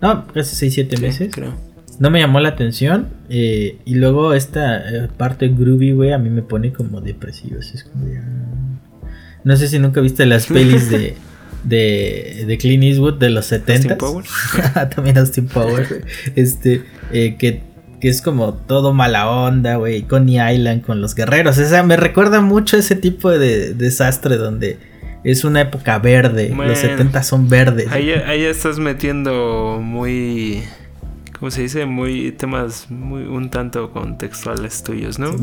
No, 0.00 0.26
casi 0.28 0.68
6-7 0.68 1.00
meses. 1.00 1.34
Creo. 1.34 1.54
No 1.98 2.10
me 2.10 2.20
llamó 2.20 2.40
la 2.40 2.50
atención. 2.50 3.08
Eh, 3.28 3.78
y 3.84 3.94
luego 3.94 4.34
esta 4.34 4.78
eh, 4.78 5.08
parte 5.16 5.48
groovy, 5.48 5.92
güey, 5.92 6.12
a 6.12 6.18
mí 6.18 6.30
me 6.30 6.42
pone 6.42 6.72
como 6.72 7.00
depresivo. 7.00 7.58
Así 7.58 7.76
es 7.76 7.84
como 7.84 8.06
ah. 8.06 9.10
No 9.44 9.56
sé 9.56 9.68
si 9.68 9.78
nunca 9.78 10.00
viste 10.00 10.26
las 10.26 10.46
pelis 10.52 10.90
de. 10.90 11.16
De, 11.66 12.44
de 12.46 12.58
Clint 12.58 12.84
Eastwood 12.84 13.14
de 13.14 13.30
los 13.30 13.46
70. 13.46 13.94
Austin 13.94 13.98
Power. 13.98 14.24
También 14.94 15.18
Austin 15.18 15.48
Power. 15.48 16.04
este, 16.36 16.84
eh, 17.12 17.36
que, 17.38 17.62
que, 18.00 18.08
es 18.08 18.22
como 18.22 18.54
todo 18.54 18.92
mala 18.92 19.28
onda, 19.28 19.76
güey. 19.76 20.02
Coney 20.02 20.54
Island 20.54 20.82
con 20.82 21.00
los 21.00 21.14
guerreros. 21.14 21.58
O 21.58 21.68
sea, 21.68 21.82
me 21.82 21.96
recuerda 21.96 22.40
mucho 22.40 22.76
ese 22.76 22.94
tipo 22.94 23.30
de, 23.30 23.74
desastre 23.74 24.36
donde 24.36 24.78
es 25.24 25.44
una 25.44 25.60
época 25.62 25.98
verde. 25.98 26.54
los 26.56 26.78
70 26.78 27.22
son 27.24 27.48
verdes. 27.48 27.90
Ahí, 27.90 28.10
ahí 28.10 28.44
estás 28.44 28.78
metiendo 28.78 29.80
muy. 29.82 30.62
¿Cómo 31.38 31.50
se 31.50 31.62
dice? 31.62 31.84
Muy 31.84 32.32
temas 32.32 32.90
muy 32.90 33.24
un 33.24 33.50
tanto 33.50 33.90
contextuales 33.90 34.82
tuyos, 34.82 35.18
¿no? 35.18 35.36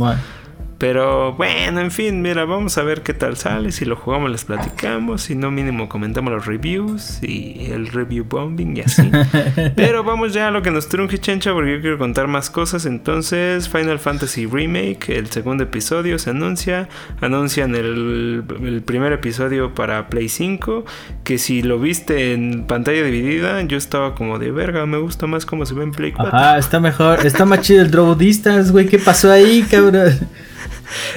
Pero 0.84 1.32
bueno, 1.32 1.80
en 1.80 1.92
fin, 1.92 2.22
mira, 2.22 2.44
vamos 2.44 2.78
a 2.78 2.84
ver 2.84 3.04
qué 3.04 3.14
tal 3.14 3.38
sale. 3.38 3.72
Si 3.72 3.86
lo 3.86 3.96
jugamos, 3.96 4.30
les 4.30 4.44
platicamos. 4.44 5.22
Si 5.22 5.34
no, 5.34 5.50
mínimo 5.50 5.88
comentamos 5.88 6.34
los 6.34 6.46
reviews 6.46 7.24
y 7.24 7.72
el 7.72 7.88
review 7.88 8.26
bombing 8.28 8.76
y 8.76 8.82
así. 8.82 9.10
Pero 9.78 10.04
vamos 10.04 10.34
ya 10.34 10.50
a 10.50 10.52
lo 10.52 10.62
que 10.62 10.72
nos 10.72 10.90
trunje, 10.90 11.20
chencha, 11.20 11.54
porque 11.54 11.76
yo 11.76 11.80
quiero 11.80 11.98
contar 11.98 12.28
más 12.28 12.50
cosas. 12.50 12.86
Entonces, 12.86 13.70
Final 13.70 13.98
Fantasy 13.98 14.46
Remake, 14.46 15.08
el 15.08 15.28
segundo 15.28 15.64
episodio 15.64 16.20
se 16.20 16.32
anuncia. 16.32 16.90
Anuncian 17.22 17.76
el, 17.76 18.44
primer 18.86 19.14
episodio 19.14 19.74
para 19.74 20.10
Play 20.10 20.28
5. 20.28 20.84
Que 21.24 21.38
si 21.38 21.62
lo 21.62 21.80
viste 21.80 22.34
en 22.34 22.66
pantalla 22.68 23.04
dividida, 23.04 23.62
yo 23.62 23.78
estaba 23.78 24.16
como 24.16 24.38
de 24.38 24.52
verga. 24.52 24.86
Me 24.86 24.98
gusta 24.98 25.28
más 25.28 25.46
cómo 25.46 25.66
se 25.66 25.76
ve 25.76 25.84
en 25.84 25.94
Play 25.94 26.12
4. 26.12 26.38
Ah, 26.38 26.58
está 26.58 26.82
mejor. 26.82 27.26
Está 27.26 27.46
más 27.46 27.62
chido 27.62 27.82
el 27.82 27.90
Drobo 27.90 28.18
güey. 28.18 28.86
¿Qué 28.88 29.00
pasó 29.00 29.32
ahí, 29.32 29.66
cabrón? 29.72 30.28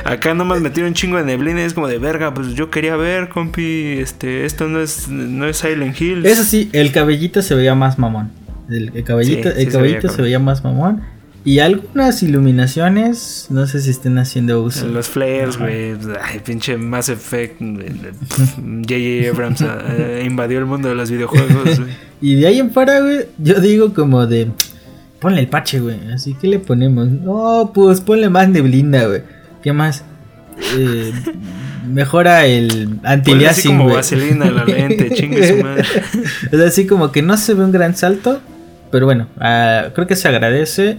Acá 0.05 0.35
nomás 0.35 0.61
metieron 0.61 0.89
un 0.89 0.95
chingo 0.95 1.17
de 1.17 1.25
neblina 1.25 1.65
es 1.65 1.75
como 1.75 1.89
de 1.89 1.99
verga, 1.99 2.33
pues 2.33 2.55
yo 2.55 2.71
quería 2.71 2.97
ver, 2.97 3.29
compi, 3.29 3.99
este, 3.99 4.45
esto 4.45 4.69
no 4.69 4.81
es, 4.81 5.09
no 5.09 5.47
es 5.47 5.59
Silent 5.59 6.01
Hill. 6.01 6.27
Eso 6.27 6.45
sí, 6.45 6.71
el 6.73 6.93
cabellito 6.93 7.43
se 7.43 7.55
veía 7.55 7.75
más 7.75 7.99
mamón. 7.99 8.31
El, 8.69 9.05
cabellito, 9.05 9.49
el 9.49 9.69
cabellito 9.71 10.09
se, 10.09 10.23
veía 10.23 10.39
más 10.39 10.65
mamón. 10.65 11.03
Y 11.47 11.61
algunas 11.61 12.25
iluminaciones, 12.25 13.47
no 13.51 13.69
sé 13.69 13.81
si 13.81 13.91
estén 13.91 14.19
haciendo 14.19 14.61
uso. 14.63 14.89
Los 14.89 15.07
flares, 15.07 15.57
güey. 15.57 15.93
Ay, 16.21 16.41
pinche 16.45 16.77
Mass 16.77 17.09
Effect. 17.09 17.61
J.J. 17.61 19.31
Abrams 19.31 19.61
eh, 19.63 20.25
invadió 20.27 20.59
el 20.59 20.67
mundo 20.67 20.89
de 20.89 20.97
los 20.97 21.09
videojuegos, 21.09 21.81
Y 22.21 22.35
de 22.35 22.49
ahí 22.49 22.59
en 22.59 22.73
fuera, 22.73 23.01
güey, 23.01 23.27
yo 23.39 23.61
digo 23.61 23.95
como 23.95 24.27
de. 24.27 24.51
Ponle 25.21 25.41
el 25.41 25.47
parche, 25.47 25.79
güey. 25.79 26.11
Así 26.13 26.35
que 26.35 26.49
le 26.49 26.59
ponemos. 26.59 27.09
No, 27.09 27.71
pues 27.73 28.01
ponle 28.01 28.29
más 28.29 28.49
neblina, 28.49 29.05
güey. 29.05 29.23
¿Qué 29.67 29.73
más? 29.73 30.05
Eh, 30.79 31.13
mejora 31.89 32.47
el 32.47 33.01
anti-aliasing, 33.03 33.79
como 33.79 33.95
vaselina 33.95 34.49
la 34.49 34.65
lente, 34.65 35.11
chingue 35.15 35.49
su 35.49 35.57
madre. 35.61 35.85
es 36.53 36.61
así 36.61 36.87
como 36.87 37.11
que 37.11 37.21
no 37.21 37.37
se 37.37 37.53
ve 37.55 37.65
un 37.65 37.73
gran 37.73 37.97
salto, 37.97 38.41
pero 38.93 39.07
bueno, 39.07 39.27
ah, 39.41 39.87
creo 39.93 40.07
que 40.07 40.15
se 40.15 40.29
agradece. 40.29 40.99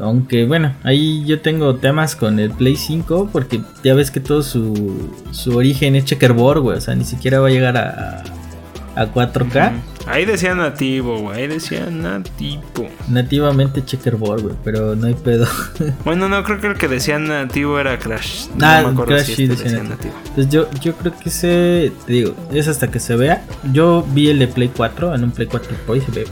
Aunque 0.00 0.46
bueno, 0.46 0.74
ahí 0.82 1.24
yo 1.26 1.42
tengo 1.42 1.76
temas 1.76 2.16
con 2.16 2.40
el 2.40 2.50
Play 2.50 2.74
5 2.74 3.30
porque 3.32 3.60
ya 3.84 3.94
ves 3.94 4.10
que 4.10 4.18
todo 4.18 4.42
su, 4.42 5.14
su 5.30 5.56
origen 5.56 5.94
es 5.94 6.06
checkerboard, 6.06 6.62
güey. 6.62 6.78
O 6.78 6.80
sea, 6.80 6.96
ni 6.96 7.04
siquiera 7.04 7.38
va 7.38 7.46
a 7.46 7.50
llegar 7.52 7.76
a, 7.76 8.24
a 8.96 9.06
4K. 9.06 9.74
Ahí 10.06 10.24
decía 10.24 10.54
nativo, 10.54 11.18
güey. 11.20 11.40
Ahí 11.42 11.46
decía 11.46 11.86
nativo. 11.90 12.88
Nativamente 13.08 13.84
checkerboard, 13.84 14.42
güey, 14.42 14.54
pero 14.64 14.96
no 14.96 15.06
hay 15.06 15.14
pedo. 15.14 15.46
Bueno, 16.04 16.28
no, 16.28 16.42
creo 16.42 16.60
que 16.60 16.66
el 16.68 16.74
que 16.78 16.88
decía 16.88 17.18
nativo 17.18 17.78
era 17.78 17.98
Crash. 17.98 18.46
No 18.56 18.66
Ah, 18.66 18.92
me 18.94 19.04
Crash 19.04 19.24
si 19.26 19.34
sí 19.34 19.42
este 19.44 19.54
decía 19.64 19.78
decía 19.78 19.82
nativo. 19.90 20.14
nativo. 20.14 20.14
Entonces 20.28 20.52
yo, 20.52 20.70
yo 20.80 20.94
creo 20.94 21.12
que 21.18 21.28
ese, 21.28 21.92
te 22.06 22.12
digo, 22.12 22.34
es 22.52 22.66
hasta 22.68 22.90
que 22.90 22.98
se 22.98 23.14
vea. 23.16 23.44
Yo 23.72 24.06
vi 24.12 24.30
el 24.30 24.38
de 24.38 24.48
Play 24.48 24.70
4 24.74 25.14
en 25.14 25.24
un 25.24 25.30
Play 25.32 25.46
4 25.48 25.76
Pro 25.86 25.96
y 25.96 26.00
se 26.00 26.10
ve 26.12 26.24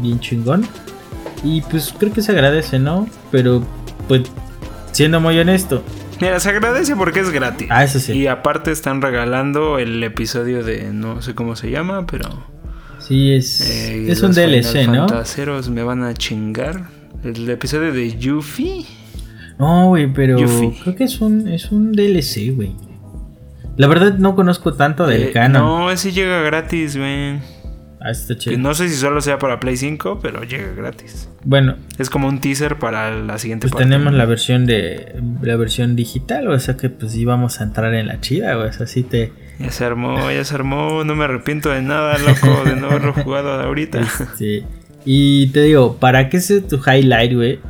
bien 0.00 0.18
chingón. 0.20 0.66
Y 1.44 1.60
pues 1.62 1.94
creo 1.98 2.12
que 2.12 2.22
se 2.22 2.32
agradece, 2.32 2.78
¿no? 2.78 3.08
Pero 3.30 3.62
pues 4.08 4.22
siendo 4.92 5.20
muy 5.20 5.38
honesto. 5.38 5.82
Mira, 6.20 6.38
se 6.40 6.50
agradece 6.50 6.94
porque 6.96 7.20
es 7.20 7.30
gratis. 7.30 7.66
Ah, 7.70 7.82
eso 7.84 7.98
sí. 7.98 8.12
Y 8.12 8.26
aparte 8.28 8.70
están 8.70 9.02
regalando 9.02 9.78
el 9.78 10.02
episodio 10.04 10.62
de 10.62 10.84
no 10.92 11.20
sé 11.20 11.34
cómo 11.34 11.56
se 11.56 11.70
llama, 11.70 12.06
pero. 12.06 12.28
Sí, 13.12 13.32
es, 13.34 13.60
eh, 13.60 14.10
es 14.10 14.22
un 14.22 14.32
DLC, 14.32 14.64
Final 14.84 14.86
¿no? 14.96 15.08
Fantaseros 15.08 15.68
me 15.68 15.82
van 15.82 16.02
a 16.02 16.14
chingar. 16.14 16.86
El 17.22 17.48
episodio 17.50 17.92
de 17.92 18.16
Yuffie. 18.18 18.86
No, 19.58 19.88
güey, 19.88 20.10
pero 20.12 20.38
Yuffie. 20.38 20.72
creo 20.82 20.94
que 20.96 21.04
es 21.04 21.20
un, 21.20 21.46
es 21.48 21.70
un 21.70 21.92
DLC, 21.92 22.54
güey. 22.54 22.72
La 23.76 23.86
verdad 23.86 24.14
no 24.18 24.34
conozco 24.34 24.72
tanto 24.74 25.06
del 25.06 25.24
Eh, 25.24 25.30
canon. 25.32 25.62
No, 25.62 25.90
ese 25.90 26.10
llega 26.12 26.40
gratis, 26.40 26.96
güey. 26.96 27.38
Ah, 28.00 28.10
está 28.10 28.36
chido. 28.36 28.58
No 28.58 28.74
sé 28.74 28.88
si 28.88 28.96
solo 28.96 29.20
sea 29.20 29.38
para 29.38 29.60
Play 29.60 29.76
5, 29.76 30.18
pero 30.20 30.42
llega 30.42 30.72
gratis. 30.72 31.28
Bueno, 31.44 31.76
Es 31.98 32.08
como 32.10 32.28
un 32.28 32.40
teaser 32.40 32.78
para 32.78 33.14
la 33.14 33.38
siguiente 33.38 33.64
pues 33.68 33.72
parte. 33.72 33.84
tenemos 33.84 34.12
la 34.14 34.24
versión 34.24 34.64
de 34.66 35.20
la 35.42 35.56
versión 35.56 35.94
digital, 35.96 36.48
o 36.48 36.58
sea 36.58 36.76
que 36.76 36.88
pues 36.90 37.14
íbamos 37.14 37.60
a 37.60 37.64
entrar 37.64 37.94
en 37.94 38.08
la 38.08 38.20
chida, 38.20 38.54
güey. 38.56 38.68
O 38.68 38.72
sea, 38.72 38.86
sí 38.88 39.02
te 39.04 39.32
Ya 39.62 39.70
se 39.70 39.84
armó, 39.84 40.30
ya 40.30 40.44
se 40.44 40.54
armó. 40.54 41.04
No 41.04 41.14
me 41.14 41.24
arrepiento 41.24 41.70
de 41.70 41.82
nada, 41.82 42.18
loco, 42.18 42.64
de 42.64 42.76
no 42.76 42.88
haberlo 42.88 43.12
jugado 43.12 43.52
ahorita. 43.52 44.00
Sí. 44.36 44.64
Y 45.04 45.48
te 45.48 45.62
digo, 45.62 45.96
¿para 45.96 46.28
qué 46.28 46.38
es 46.38 46.52
tu 46.68 46.80
highlight, 46.84 47.34
güey? 47.34 47.60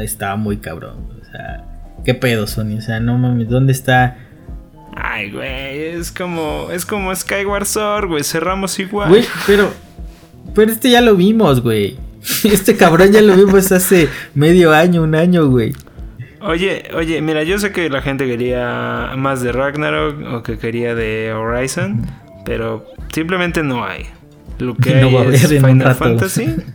Está 0.00 0.36
muy 0.36 0.56
cabrón. 0.56 1.08
O 1.20 1.24
sea, 1.30 1.64
¿qué 2.04 2.14
pedo, 2.14 2.46
Sony? 2.46 2.78
O 2.78 2.80
sea, 2.80 3.00
no 3.00 3.16
mames, 3.18 3.48
¿dónde 3.48 3.72
está? 3.72 4.18
Ay, 4.94 5.30
güey, 5.30 5.80
es 5.80 6.10
como, 6.10 6.68
es 6.72 6.86
como 6.86 7.14
Skyward 7.14 7.66
Sword, 7.66 8.08
güey. 8.08 8.24
Cerramos 8.24 8.78
igual. 8.78 9.08
Güey, 9.08 9.24
pero. 9.46 9.72
Pero 10.54 10.72
este 10.72 10.90
ya 10.90 11.00
lo 11.00 11.16
vimos, 11.16 11.60
güey. 11.60 11.98
Este 12.44 12.76
cabrón 12.76 13.12
ya 13.12 13.22
lo 13.22 13.36
vimos 13.36 13.70
hace 13.70 14.08
medio 14.34 14.72
año, 14.72 15.02
un 15.02 15.14
año, 15.14 15.46
güey. 15.48 15.74
Oye, 16.40 16.88
oye, 16.94 17.20
mira, 17.22 17.42
yo 17.42 17.58
sé 17.58 17.72
que 17.72 17.88
la 17.88 18.02
gente 18.02 18.26
quería 18.26 19.12
más 19.16 19.42
de 19.42 19.52
Ragnarok 19.52 20.34
o 20.34 20.42
que 20.42 20.58
quería 20.58 20.94
de 20.94 21.32
Horizon, 21.32 22.06
pero 22.44 22.86
simplemente 23.12 23.62
no 23.62 23.84
hay. 23.84 24.06
Lo 24.58 24.76
que 24.76 24.94
No 25.00 25.18
hay 25.20 25.34
es 25.34 25.48
Final. 25.48 25.94
Fantasy. 25.94 26.56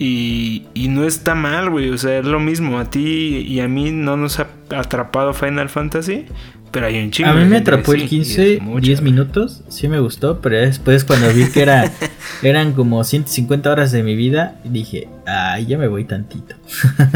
Y, 0.00 0.68
y 0.74 0.86
no 0.86 1.02
está 1.02 1.34
mal, 1.34 1.70
güey. 1.70 1.90
O 1.90 1.98
sea, 1.98 2.20
es 2.20 2.24
lo 2.24 2.38
mismo. 2.38 2.78
A 2.78 2.88
ti 2.88 3.38
y 3.38 3.58
a 3.58 3.66
mí 3.66 3.90
no 3.90 4.16
nos 4.16 4.38
ha 4.38 4.46
atrapado 4.70 5.34
Final 5.34 5.68
Fantasy, 5.68 6.26
pero 6.70 6.86
hay 6.86 7.02
un 7.02 7.10
chingo. 7.10 7.30
A 7.30 7.34
mí 7.34 7.44
me 7.44 7.58
atrapó 7.58 7.92
el 7.92 8.00
sí, 8.00 8.06
y 8.06 8.08
15, 8.08 8.54
es 8.54 8.62
mucho, 8.62 8.86
10 8.86 9.00
güey. 9.00 9.12
minutos, 9.12 9.62
sí 9.68 9.88
me 9.88 10.00
gustó, 10.00 10.40
pero 10.40 10.58
después 10.58 11.04
cuando 11.04 11.32
vi 11.32 11.46
que 11.46 11.62
era, 11.62 11.90
eran 12.42 12.72
como 12.72 13.02
150 13.02 13.70
horas 13.70 13.92
de 13.92 14.02
mi 14.02 14.14
vida, 14.14 14.56
dije, 14.64 15.08
ay, 15.26 15.66
ya 15.66 15.78
me 15.78 15.88
voy 15.88 16.04
tantito. 16.04 16.54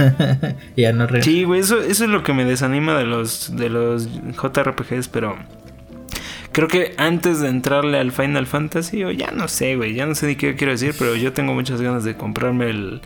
ya 0.76 0.92
no 0.92 1.06
re... 1.06 1.22
Sí, 1.22 1.44
güey, 1.44 1.60
eso, 1.60 1.80
eso 1.80 2.04
es 2.04 2.10
lo 2.10 2.22
que 2.22 2.32
me 2.32 2.44
desanima 2.44 2.98
de 2.98 3.04
los, 3.04 3.54
de 3.56 3.68
los 3.68 4.08
JRPGs, 4.40 5.08
pero 5.08 5.36
creo 6.52 6.68
que 6.68 6.94
antes 6.96 7.40
de 7.40 7.48
entrarle 7.48 7.98
al 7.98 8.12
Final 8.12 8.46
Fantasy, 8.46 9.04
o 9.04 9.10
ya 9.10 9.30
no 9.30 9.48
sé, 9.48 9.76
güey, 9.76 9.94
ya 9.94 10.06
no 10.06 10.14
sé 10.14 10.26
ni 10.26 10.36
qué 10.36 10.54
quiero 10.54 10.72
decir, 10.72 10.94
pero 10.98 11.16
yo 11.16 11.32
tengo 11.32 11.54
muchas 11.54 11.80
ganas 11.80 12.04
de 12.04 12.16
comprarme 12.16 12.70
el, 12.70 13.00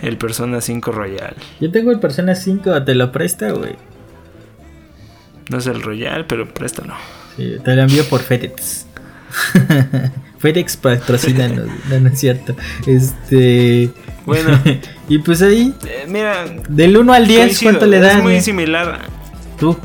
el 0.00 0.16
Persona 0.16 0.60
5 0.60 0.92
Royal. 0.92 1.34
Yo 1.60 1.70
tengo 1.70 1.90
el 1.90 2.00
Persona 2.00 2.34
5, 2.34 2.84
te 2.84 2.94
lo 2.94 3.10
presta, 3.12 3.50
güey. 3.52 3.76
No 5.48 5.58
es 5.58 5.66
el 5.66 5.82
Royal, 5.82 6.26
pero 6.26 6.48
préstalo. 6.52 6.94
Sí, 7.36 7.56
te 7.64 7.74
lo 7.74 7.82
envío 7.82 8.04
por 8.08 8.20
FedEx. 8.20 8.86
FedEx 10.38 10.76
patrocínanos, 10.76 11.66
no, 11.90 12.00
no 12.00 12.08
es 12.08 12.18
cierto. 12.20 12.54
Este... 12.86 13.90
Bueno. 14.26 14.60
y 15.08 15.18
pues 15.18 15.40
ahí, 15.42 15.74
Eh, 15.86 16.04
mira, 16.08 16.44
del 16.68 16.96
1 16.96 17.12
al 17.12 17.26
10, 17.26 17.40
coincido, 17.40 17.70
¿cuánto 17.70 17.86
le 17.86 17.96
Es 17.96 18.02
das? 18.02 18.14
muy 18.16 18.22
güey? 18.32 18.40
similar. 18.42 19.00
Tú. 19.58 19.76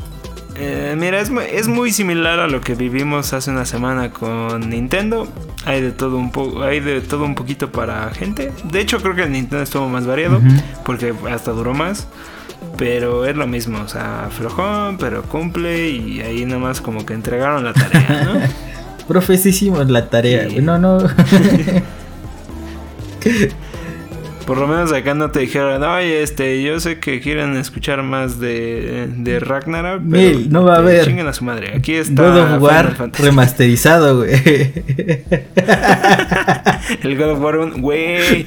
Eh, 0.56 0.94
mira, 0.96 1.20
es, 1.20 1.30
mu- 1.30 1.40
es 1.40 1.66
muy 1.66 1.90
similar 1.92 2.38
a 2.38 2.46
lo 2.46 2.60
que 2.60 2.74
vivimos 2.76 3.32
hace 3.32 3.50
una 3.50 3.64
semana 3.64 4.10
con 4.12 4.68
Nintendo. 4.70 5.26
Hay 5.64 5.80
de 5.80 5.90
todo 5.90 6.16
un 6.16 6.30
poco, 6.30 6.62
hay 6.62 6.78
de 6.80 7.00
todo 7.00 7.24
un 7.24 7.34
poquito 7.34 7.72
para 7.72 8.08
gente. 8.10 8.52
De 8.64 8.80
hecho, 8.80 8.98
creo 9.00 9.16
que 9.16 9.22
el 9.24 9.32
Nintendo 9.32 9.64
estuvo 9.64 9.88
más 9.88 10.06
variado 10.06 10.40
porque 10.84 11.12
hasta 11.30 11.50
duró 11.50 11.74
más. 11.74 12.06
Pero 12.76 13.24
es 13.24 13.36
lo 13.36 13.46
mismo, 13.46 13.80
o 13.80 13.88
sea, 13.88 14.28
flojón, 14.30 14.98
pero 14.98 15.22
cumple 15.22 15.90
y 15.90 16.20
ahí 16.20 16.44
nomás 16.44 16.80
como 16.80 17.06
que 17.06 17.14
entregaron 17.14 17.64
la 17.64 17.72
tarea, 17.72 18.24
¿no? 18.24 18.40
Profes, 19.08 19.46
hicimos 19.46 19.88
la 19.90 20.08
tarea. 20.08 20.48
Sí. 20.48 20.60
No, 20.60 20.78
no. 20.78 20.98
Por 24.46 24.58
lo 24.58 24.66
menos 24.66 24.92
acá 24.92 25.14
no 25.14 25.30
te 25.30 25.40
dijeron, 25.40 25.82
oye, 25.82 26.22
este, 26.22 26.62
yo 26.62 26.78
sé 26.78 26.98
que 26.98 27.20
quieren 27.20 27.56
escuchar 27.56 28.02
más 28.02 28.38
de, 28.38 29.08
de 29.16 29.40
Ragnarok, 29.40 30.02
pero 30.10 30.22
Mil, 30.22 30.52
no 30.52 30.64
va 30.64 30.74
a 30.74 30.78
haber. 30.78 31.04
Chinguen 31.06 31.26
a 31.26 31.32
su 31.32 31.44
madre. 31.44 31.72
Aquí 31.74 31.94
está 31.94 32.22
God 32.28 32.38
of 32.56 32.62
War 32.62 33.10
remasterizado, 33.18 34.18
güey. 34.18 34.32
El 37.02 37.16
God 37.16 37.30
of 37.30 37.40
War, 37.40 37.70
güey. 37.80 38.46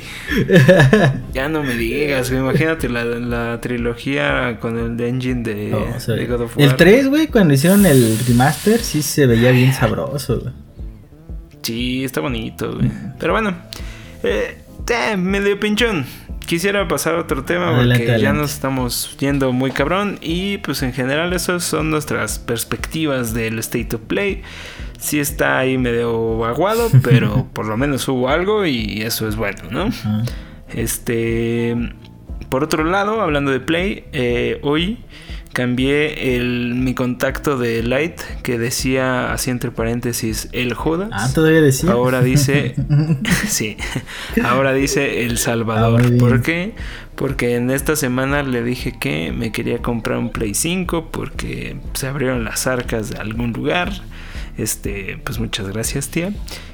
Ya 1.33 1.49
no 1.49 1.63
me 1.63 1.73
digas, 1.75 2.29
güey. 2.29 2.41
Imagínate 2.41 2.89
la, 2.89 3.03
la 3.03 3.59
trilogía 3.61 4.59
con 4.59 4.77
el 4.77 4.99
engine 5.01 5.41
de, 5.43 5.69
No, 5.71 6.15
de 6.15 6.25
God 6.27 6.41
of 6.41 6.57
War. 6.57 6.67
el 6.67 6.75
3, 6.75 7.07
güey, 7.09 7.27
cuando 7.27 7.53
hicieron 7.55 7.85
el 7.85 8.17
remaster, 8.27 8.79
sí 8.79 9.01
se 9.01 9.25
veía 9.25 9.51
bien 9.51 9.73
sabroso, 9.73 10.39
güey. 10.41 10.53
Sí, 11.63 12.03
está 12.03 12.21
bonito, 12.21 12.75
güey. 12.75 12.91
Pero 13.19 13.33
bueno, 13.33 13.55
eh, 14.23 14.57
eh, 14.89 15.17
medio 15.17 15.59
pinchón. 15.59 16.05
Quisiera 16.45 16.87
pasar 16.87 17.15
a 17.15 17.19
otro 17.19 17.43
tema 17.43 17.75
Adelante, 17.75 18.05
porque 18.05 18.21
ya 18.21 18.31
nos 18.31 18.53
estamos 18.53 19.17
yendo 19.19 19.51
muy 19.51 19.71
cabrón. 19.71 20.17
Y 20.21 20.59
pues 20.59 20.81
en 20.81 20.93
general, 20.93 21.33
esas 21.33 21.63
son 21.63 21.91
nuestras 21.91 22.39
perspectivas 22.39 23.33
del 23.33 23.59
State 23.59 23.95
of 23.95 24.03
Play. 24.03 24.43
Sí 24.97 25.19
está 25.19 25.59
ahí 25.59 25.77
medio 25.77 26.45
aguado, 26.45 26.89
pero 27.03 27.47
por 27.53 27.65
lo 27.65 27.75
menos 27.75 28.07
hubo 28.07 28.29
algo 28.29 28.65
y 28.65 29.01
eso 29.01 29.27
es 29.27 29.35
bueno, 29.35 29.63
¿no? 29.71 29.89
Este. 30.73 31.75
Por 32.49 32.63
otro 32.63 32.85
lado, 32.85 33.19
hablando 33.19 33.51
de 33.51 33.59
Play, 33.59 34.05
eh, 34.13 34.59
hoy 34.63 34.99
cambié 35.53 36.35
el, 36.35 36.75
mi 36.75 36.93
contacto 36.93 37.57
de 37.57 37.81
Light 37.83 38.19
que 38.43 38.57
decía, 38.59 39.31
así 39.33 39.49
entre 39.49 39.71
paréntesis, 39.71 40.49
el 40.51 40.73
Judas. 40.73 41.09
Ah, 41.11 41.29
todavía 41.33 41.61
decía. 41.61 41.91
Ahora 41.91 42.21
dice, 42.21 42.75
sí, 43.47 43.77
ahora 44.43 44.73
dice 44.73 45.25
El 45.25 45.33
Ah, 45.33 45.37
Salvador. 45.37 46.01
bien. 46.01 46.17
¿Por 46.17 46.41
qué? 46.41 46.73
Porque 47.15 47.55
en 47.55 47.71
esta 47.71 47.95
semana 47.95 48.43
le 48.43 48.63
dije 48.63 48.93
que 48.99 49.31
me 49.31 49.51
quería 49.51 49.79
comprar 49.81 50.19
un 50.19 50.29
Play 50.31 50.53
5 50.53 51.09
porque 51.11 51.77
se 51.93 52.07
abrieron 52.07 52.43
las 52.43 52.67
arcas 52.67 53.09
de 53.09 53.17
algún 53.17 53.53
lugar. 53.53 53.91
Este, 54.57 55.19
pues 55.23 55.39
muchas 55.39 55.67
gracias, 55.69 56.09
tía. 56.09 56.31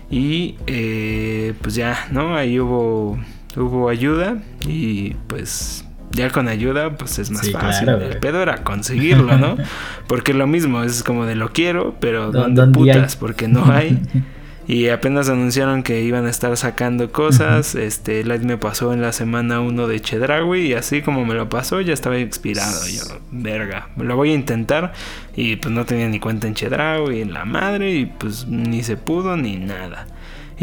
Y 0.09 0.55
eh, 0.67 1.53
pues 1.61 1.75
ya, 1.75 2.07
¿no? 2.11 2.35
Ahí 2.35 2.59
hubo, 2.59 3.17
hubo 3.55 3.89
ayuda 3.89 4.41
y 4.67 5.13
pues 5.27 5.85
ya 6.13 6.29
con 6.29 6.47
ayuda 6.47 6.91
pues 6.95 7.19
es 7.19 7.29
más 7.31 7.45
Sí, 7.45 7.51
fácil. 7.51 7.85
claro, 7.85 8.01
El 8.01 8.17
pedo 8.19 8.41
era 8.41 8.63
conseguirlo, 8.63 9.37
¿no? 9.37 9.57
Porque 10.07 10.33
lo 10.33 10.47
mismo, 10.47 10.83
es 10.83 11.03
como 11.03 11.25
de 11.25 11.35
lo 11.35 11.51
quiero, 11.51 11.95
pero 11.99 12.31
¿Dó- 12.31 12.43
¿dónde 12.43 12.61
hay? 12.63 12.71
putas? 12.71 13.15
Porque 13.15 13.47
no 13.47 13.65
hay. 13.71 13.99
Y 14.65 14.87
apenas 14.87 15.27
anunciaron 15.27 15.83
que 15.83 16.03
iban 16.03 16.25
a 16.25 16.29
estar 16.29 16.55
sacando 16.55 17.11
cosas. 17.11 17.75
Este, 17.75 18.23
Light 18.23 18.43
me 18.43 18.55
pasó 18.57 18.93
en 18.93 19.01
la 19.01 19.11
semana 19.11 19.59
1 19.59 19.87
de 19.89 19.99
Chedraui. 19.99 20.67
Y 20.67 20.73
así 20.73 21.01
como 21.01 21.25
me 21.25 21.33
lo 21.33 21.49
pasó, 21.49 21.81
ya 21.81 21.91
estaba 21.93 22.15
expirado. 22.17 22.87
Yo, 22.87 23.01
verga, 23.29 23.89
lo 23.97 24.15
voy 24.15 24.31
a 24.31 24.35
intentar. 24.35 24.93
Y 25.35 25.57
pues 25.57 25.73
no 25.73 25.83
tenía 25.83 26.07
ni 26.07 26.21
cuenta 26.21 26.47
en 26.47 26.53
Chedraui, 26.53 27.21
en 27.21 27.33
la 27.33 27.43
madre. 27.43 27.91
Y 27.93 28.05
pues 28.05 28.47
ni 28.47 28.83
se 28.83 28.95
pudo 28.95 29.35
ni 29.35 29.57
nada. 29.57 30.07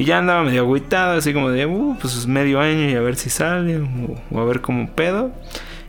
Y 0.01 0.07
ya 0.07 0.17
andaba 0.17 0.43
medio 0.43 0.63
agüitado, 0.63 1.19
así 1.19 1.35
como 1.35 1.51
de, 1.51 1.67
uh, 1.67 1.95
pues 2.01 2.17
es 2.17 2.27
medio 2.27 2.59
año 2.59 2.89
y 2.89 2.95
a 2.95 3.03
ver 3.03 3.17
si 3.17 3.29
sale. 3.29 3.77
O, 3.77 4.17
o 4.31 4.41
a 4.41 4.45
ver 4.47 4.63
cómo 4.63 4.89
pedo. 4.89 5.31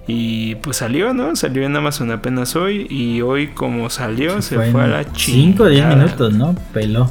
Y 0.05 0.55
pues 0.55 0.76
salió, 0.76 1.14
¿no? 1.14 1.34
Salió 1.38 1.64
en 1.64 1.74
Amazon 1.78 2.12
apenas 2.12 2.57
hoy. 2.57 2.88
Y 2.89 3.22
hoy, 3.22 3.47
como 3.47 3.89
salió, 3.89 4.41
se, 4.41 4.57
fue, 4.70 4.84
a 4.84 4.88
la 4.88 5.14
chingada. 5.14 5.53
5 5.53 5.64
o 5.64 5.68
10 5.68 5.86
minutos, 5.88 6.34
¿no? 6.34 6.55
Peló. 6.74 7.09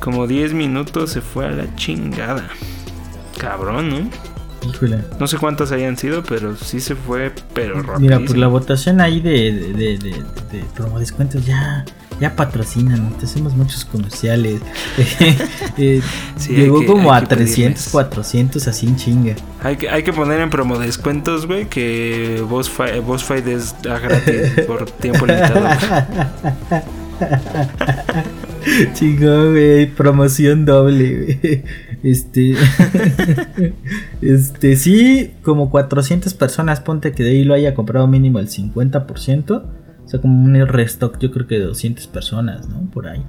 Como 0.00 0.26
10 0.26 0.54
minutos 0.54 1.10
se 1.10 1.20
fue 1.20 1.48
a 1.48 1.50
la 1.50 1.76
chingada. 1.76 2.48
Cabrón, 3.36 3.90
¿no? 3.90 4.10
Híjole. 4.70 5.00
No 5.20 5.26
sé 5.26 5.36
cuántas 5.36 5.70
hayan 5.70 5.98
sido, 5.98 6.22
pero 6.22 6.56
sí 6.56 6.80
se 6.80 6.94
fue, 6.94 7.30
pero 7.52 7.74
rápido. 7.82 7.98
Mira, 8.00 8.18
pues 8.20 8.38
la 8.38 8.46
votación 8.46 9.02
ahí 9.02 9.20
de, 9.20 9.52
de, 9.52 9.72
de, 9.74 9.98
de, 9.98 10.10
de 10.50 10.64
promo 10.74 10.98
descuentos 10.98 11.44
ya 11.44 11.84
ya 12.20 12.34
patrocinan, 12.34 13.10
te 13.18 13.26
hacemos 13.26 13.54
muchos 13.54 13.84
comerciales. 13.84 14.60
Eh, 15.78 16.00
llegó 16.48 16.86
como 16.86 17.12
a 17.12 17.20
300, 17.20 17.88
400 17.88 18.66
así 18.66 18.86
en 18.86 18.96
chinga. 18.96 19.34
Hay 19.62 19.76
que, 19.76 19.90
hay 19.90 20.02
que 20.02 20.12
poner 20.12 20.40
en 20.40 20.48
promo 20.48 20.78
descuentos, 20.78 21.46
güey, 21.46 21.68
que 21.68 22.42
Boss 22.48 22.70
Fight, 22.70 23.04
Boss 23.04 23.24
Fight 23.24 23.46
es 23.46 23.74
gratis 23.82 24.64
por 24.66 24.90
tiempo 24.90 25.26
limitado. 25.26 25.66
Chingón, 28.94 29.52
güey, 29.52 29.86
promoción 29.86 30.64
doble, 30.64 31.38
güey. 31.42 31.62
Este, 32.02 32.54
este, 34.22 34.76
sí, 34.76 35.32
como 35.42 35.70
400 35.70 36.32
personas, 36.34 36.80
ponte 36.80 37.12
que 37.12 37.22
de 37.22 37.30
ahí 37.30 37.44
lo 37.44 37.54
haya 37.54 37.74
comprado 37.74 38.06
mínimo 38.06 38.38
el 38.38 38.48
50%. 38.48 39.62
O 40.06 40.08
sea, 40.08 40.20
como 40.20 40.44
un 40.44 40.54
restock, 40.68 41.18
yo 41.18 41.32
creo 41.32 41.48
que 41.48 41.56
de 41.56 41.64
200 41.64 42.06
personas, 42.06 42.68
¿no? 42.68 42.88
Por 42.90 43.08
ahí. 43.08 43.24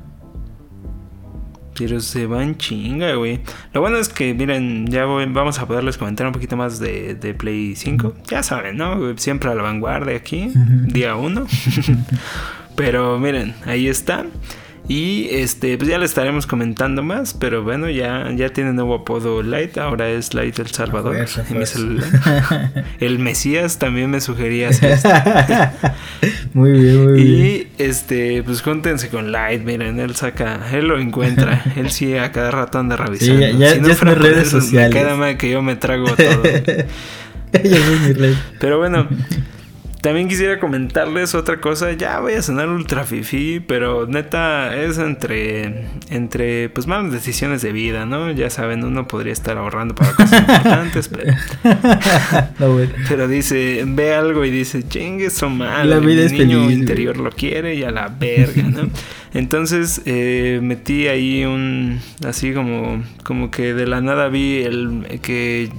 Pero 1.77 1.99
se 1.99 2.27
van 2.27 2.55
chinga, 2.57 3.15
güey. 3.15 3.39
Lo 3.73 3.81
bueno 3.81 3.97
es 3.97 4.09
que, 4.09 4.33
miren, 4.35 4.87
ya 4.87 5.05
vamos 5.05 5.59
a 5.59 5.67
poderles 5.67 5.97
comentar 5.97 6.27
un 6.27 6.33
poquito 6.33 6.55
más 6.55 6.79
de, 6.79 7.15
de 7.15 7.33
Play 7.33 7.75
5. 7.75 8.15
Ya 8.29 8.43
saben, 8.43 8.77
¿no? 8.77 9.17
Siempre 9.17 9.49
a 9.49 9.55
la 9.55 9.63
vanguardia 9.63 10.17
aquí, 10.17 10.51
día 10.85 11.15
1. 11.15 11.47
Pero 12.75 13.17
miren, 13.17 13.55
ahí 13.65 13.87
está. 13.87 14.25
Y 14.89 15.27
este, 15.31 15.77
pues 15.77 15.89
ya 15.89 15.97
le 15.97 16.05
estaremos 16.05 16.47
comentando 16.47 17.03
más, 17.03 17.33
pero 17.33 17.61
bueno, 17.61 17.89
ya, 17.89 18.31
ya 18.33 18.49
tiene 18.49 18.71
nuevo 18.71 18.95
apodo 18.95 19.43
Light, 19.43 19.77
ahora 19.77 20.09
es 20.09 20.33
Light 20.33 20.57
El 20.59 20.67
Salvador 20.67 21.17
El 22.99 23.19
Mesías 23.19 23.79
también 23.79 24.09
me 24.09 24.21
sugería 24.21 24.69
así. 24.69 24.85
muy 26.53 26.71
bien, 26.71 27.03
muy 27.03 27.21
bien. 27.21 27.45
Y 27.45 27.67
este, 27.77 28.43
pues 28.43 28.61
júntense 28.61 29.09
con 29.09 29.33
Light, 29.33 29.63
miren, 29.63 29.99
él 29.99 30.15
saca, 30.15 30.61
él 30.71 30.87
lo 30.87 30.97
encuentra, 30.97 31.63
él 31.75 31.91
sí 31.91 32.15
a 32.15 32.31
cada 32.31 32.51
rato 32.51 32.79
anda 32.79 32.95
revisando. 32.95 33.45
Sí, 33.45 33.57
ya, 33.57 33.73
si 33.73 33.81
no 33.81 33.89
ya 33.89 33.95
fuera 33.95 34.15
redes 34.15 34.49
sociales. 34.49 34.95
Queda 34.95 35.15
mal 35.15 35.35
que 35.35 35.49
yo 35.49 35.61
me 35.61 35.75
trago 35.75 36.07
todo. 36.15 36.43
Pero 38.59 38.77
bueno, 38.77 39.09
también 40.01 40.27
quisiera 40.27 40.59
comentarles 40.59 41.33
otra 41.33 41.59
cosa. 41.59 41.91
Ya 41.93 42.19
voy 42.19 42.33
a 42.33 42.41
sonar 42.41 42.69
ultra 42.69 43.03
fifi, 43.03 43.59
pero 43.59 44.05
neta 44.05 44.75
es 44.75 44.97
entre, 44.97 45.85
entre 46.09 46.69
pues 46.69 46.87
malas 46.87 47.11
decisiones 47.11 47.61
de 47.61 47.71
vida, 47.71 48.05
¿no? 48.05 48.31
Ya 48.31 48.49
saben, 48.49 48.83
uno 48.83 49.07
podría 49.07 49.33
estar 49.33 49.57
ahorrando 49.57 49.95
para 49.95 50.13
cosas 50.13 50.39
importantes, 50.47 51.07
pero. 51.09 51.33
Pero 53.09 53.27
dice, 53.27 53.83
ve 53.87 54.13
algo 54.13 54.45
y 54.45 54.51
dice, 54.51 54.87
chingue 54.87 55.29
su 55.29 55.49
mal. 55.49 55.89
La 55.89 55.99
vida 55.99 56.25
el 56.25 56.37
niño 56.37 56.69
interior 56.69 57.17
lo 57.17 57.31
quiere 57.31 57.75
y 57.75 57.83
a 57.83 57.91
la 57.91 58.07
verga, 58.07 58.63
¿no? 58.63 58.89
Entonces 59.33 60.01
eh, 60.05 60.59
metí 60.61 61.07
ahí 61.07 61.45
un. 61.45 61.99
Así 62.25 62.53
como. 62.53 63.03
Como 63.23 63.51
que 63.51 63.73
de 63.73 63.87
la 63.87 64.01
nada 64.01 64.27
vi 64.27 64.63
el. 64.63 65.19
que. 65.21 65.69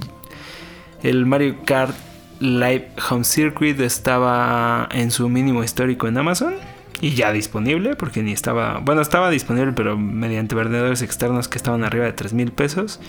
El 1.01 1.25
Mario 1.25 1.57
Kart 1.65 1.95
Live 2.39 2.89
Home 3.09 3.23
Circuit 3.23 3.79
estaba 3.79 4.87
en 4.91 5.11
su 5.11 5.27
mínimo 5.29 5.63
histórico 5.63 6.07
en 6.07 6.17
Amazon 6.17 6.53
y 7.01 7.11
ya 7.11 7.31
disponible 7.31 7.95
porque 7.95 8.23
ni 8.23 8.31
estaba, 8.31 8.79
bueno, 8.79 9.01
estaba 9.01 9.29
disponible 9.29 9.73
pero 9.73 9.97
mediante 9.97 10.55
vendedores 10.55 11.01
externos 11.01 11.47
que 11.47 11.57
estaban 11.57 11.83
arriba 11.83 12.05
de 12.05 12.13
3 12.13 12.33
mil 12.33 12.51
pesos. 12.51 12.99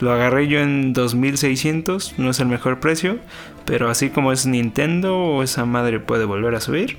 Lo 0.00 0.12
agarré 0.12 0.48
yo 0.48 0.60
en 0.60 0.92
2600, 0.92 2.18
no 2.18 2.30
es 2.30 2.40
el 2.40 2.46
mejor 2.46 2.80
precio, 2.80 3.18
pero 3.64 3.90
así 3.90 4.10
como 4.10 4.32
es 4.32 4.46
Nintendo, 4.46 5.42
esa 5.42 5.64
madre 5.64 6.00
puede 6.00 6.24
volver 6.24 6.54
a 6.54 6.60
subir. 6.60 6.98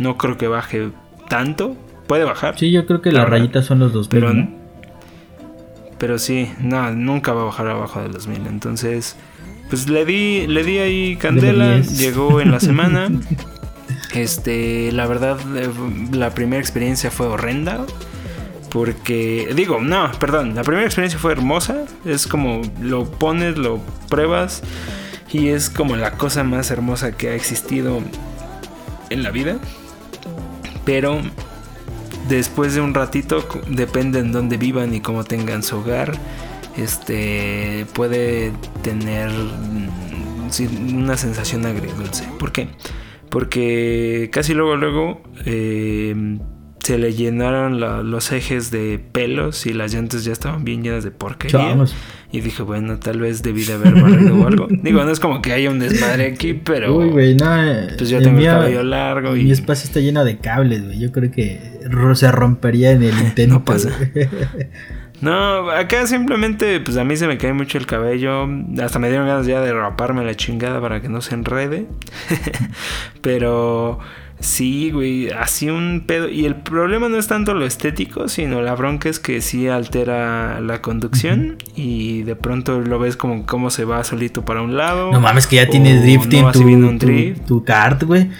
No 0.00 0.16
creo 0.16 0.38
que 0.38 0.48
baje 0.48 0.90
tanto, 1.28 1.76
puede 2.06 2.24
bajar. 2.24 2.58
Sí, 2.58 2.70
yo 2.70 2.86
creo 2.86 3.02
que 3.02 3.12
las 3.12 3.28
rayitas 3.28 3.66
son 3.66 3.78
los 3.78 3.92
2000. 3.92 4.08
Pero, 4.10 4.48
pero 5.98 6.18
sí, 6.18 6.50
no, 6.60 6.90
nunca 6.92 7.32
va 7.32 7.42
a 7.42 7.44
bajar 7.46 7.68
abajo 7.68 8.00
de 8.00 8.06
los 8.08 8.26
2000, 8.26 8.46
entonces 8.46 9.16
pues 9.70 9.88
le 9.88 10.04
di, 10.04 10.46
le 10.48 10.64
di 10.64 10.78
ahí 10.78 11.16
candela, 11.16 11.78
llegó 11.78 12.40
en 12.40 12.50
la 12.50 12.60
semana. 12.60 13.08
Este, 14.12 14.90
la 14.90 15.06
verdad, 15.06 15.38
eh, 15.56 15.70
la 16.10 16.30
primera 16.30 16.60
experiencia 16.60 17.12
fue 17.12 17.28
horrenda. 17.28 17.86
Porque, 18.68 19.52
digo, 19.54 19.80
no, 19.80 20.10
perdón, 20.18 20.56
la 20.56 20.64
primera 20.64 20.84
experiencia 20.84 21.16
fue 21.16 21.30
hermosa. 21.30 21.84
Es 22.04 22.26
como 22.26 22.62
lo 22.80 23.08
pones, 23.08 23.56
lo 23.56 23.80
pruebas. 24.08 24.62
Y 25.30 25.50
es 25.50 25.70
como 25.70 25.94
la 25.94 26.12
cosa 26.12 26.42
más 26.42 26.72
hermosa 26.72 27.12
que 27.12 27.28
ha 27.28 27.34
existido 27.34 28.02
en 29.10 29.22
la 29.22 29.30
vida. 29.30 29.58
Pero 30.84 31.20
después 32.28 32.74
de 32.74 32.80
un 32.80 32.94
ratito, 32.94 33.46
depende 33.68 34.18
en 34.18 34.32
dónde 34.32 34.56
vivan 34.56 34.92
y 34.92 35.00
cómo 35.00 35.22
tengan 35.22 35.62
su 35.62 35.78
hogar 35.78 36.18
este 36.80 37.86
puede 37.92 38.52
tener 38.82 39.30
mm, 39.30 40.96
una 40.96 41.16
sensación 41.16 41.66
agridulce. 41.66 42.24
¿Por 42.38 42.52
qué? 42.52 42.68
Porque 43.28 44.28
casi 44.32 44.54
luego 44.54 44.76
luego 44.76 45.22
eh, 45.44 46.38
se 46.82 46.98
le 46.98 47.12
llenaron 47.12 47.78
los 48.10 48.32
ejes 48.32 48.70
de 48.70 48.98
pelos 49.12 49.66
y 49.66 49.72
las 49.72 49.94
llantas 49.94 50.24
ya 50.24 50.32
estaban 50.32 50.64
bien 50.64 50.82
llenas 50.82 51.04
de 51.04 51.10
porquería. 51.10 51.76
Y 52.32 52.40
dije, 52.40 52.62
bueno, 52.62 52.98
tal 52.98 53.20
vez 53.20 53.42
debí 53.42 53.64
de 53.64 53.74
haber 53.74 53.94
barrido 53.94 54.36
o 54.36 54.46
algo. 54.46 54.66
Digo, 54.82 55.04
no 55.04 55.10
es 55.10 55.20
como 55.20 55.42
que 55.42 55.52
haya 55.52 55.70
un 55.70 55.78
desmadre 55.78 56.26
aquí, 56.26 56.54
pero. 56.54 56.96
Uy, 56.96 57.10
güey, 57.10 57.34
no. 57.34 57.62
Eh, 57.62 57.94
pues 57.98 58.08
yo 58.08 58.20
tengo 58.22 58.38
el 58.38 58.46
cabello 58.46 58.82
largo 58.82 59.36
y. 59.36 59.44
Mi 59.44 59.50
espacio 59.50 59.86
está 59.86 60.00
lleno 60.00 60.24
de 60.24 60.38
cables, 60.38 60.84
güey. 60.84 60.98
Yo 60.98 61.12
creo 61.12 61.30
que 61.30 61.80
se 62.14 62.32
rompería 62.32 62.92
en 62.92 63.02
el 63.02 63.18
intento. 63.24 63.54
no 63.54 63.64
pasa. 63.64 63.90
No, 65.20 65.70
acá 65.70 66.06
simplemente, 66.06 66.80
pues 66.80 66.96
a 66.96 67.04
mí 67.04 67.16
se 67.16 67.26
me 67.26 67.36
cae 67.36 67.52
mucho 67.52 67.76
el 67.76 67.86
cabello. 67.86 68.48
Hasta 68.82 68.98
me 68.98 69.08
dieron 69.08 69.26
ganas 69.26 69.46
ya 69.46 69.60
de 69.60 69.72
raparme 69.72 70.24
la 70.24 70.34
chingada 70.34 70.80
para 70.80 71.00
que 71.00 71.08
no 71.08 71.20
se 71.20 71.34
enrede. 71.34 71.86
Pero 73.22 73.98
Sí, 74.40 74.90
güey, 74.90 75.30
así 75.30 75.68
un 75.68 76.04
pedo. 76.06 76.28
Y 76.28 76.46
el 76.46 76.56
problema 76.56 77.10
no 77.10 77.18
es 77.18 77.28
tanto 77.28 77.52
lo 77.52 77.66
estético, 77.66 78.26
sino 78.26 78.62
la 78.62 78.74
bronca 78.74 79.10
es 79.10 79.20
que 79.20 79.42
sí 79.42 79.68
altera 79.68 80.60
la 80.60 80.80
conducción 80.80 81.58
y 81.76 82.22
de 82.22 82.36
pronto 82.36 82.80
lo 82.80 82.98
ves 82.98 83.16
como 83.16 83.44
cómo 83.44 83.70
se 83.70 83.84
va 83.84 84.02
solito 84.02 84.44
para 84.44 84.62
un 84.62 84.78
lado. 84.78 85.12
No 85.12 85.20
mames, 85.20 85.46
que 85.46 85.56
ya 85.56 85.68
tiene 85.68 86.00
drifting 86.00 86.42
no 86.42 86.52
tu, 86.52 86.62
un 86.62 86.98
drift. 86.98 87.46
tu, 87.46 87.64
kart, 87.64 88.02
güey. 88.04 88.30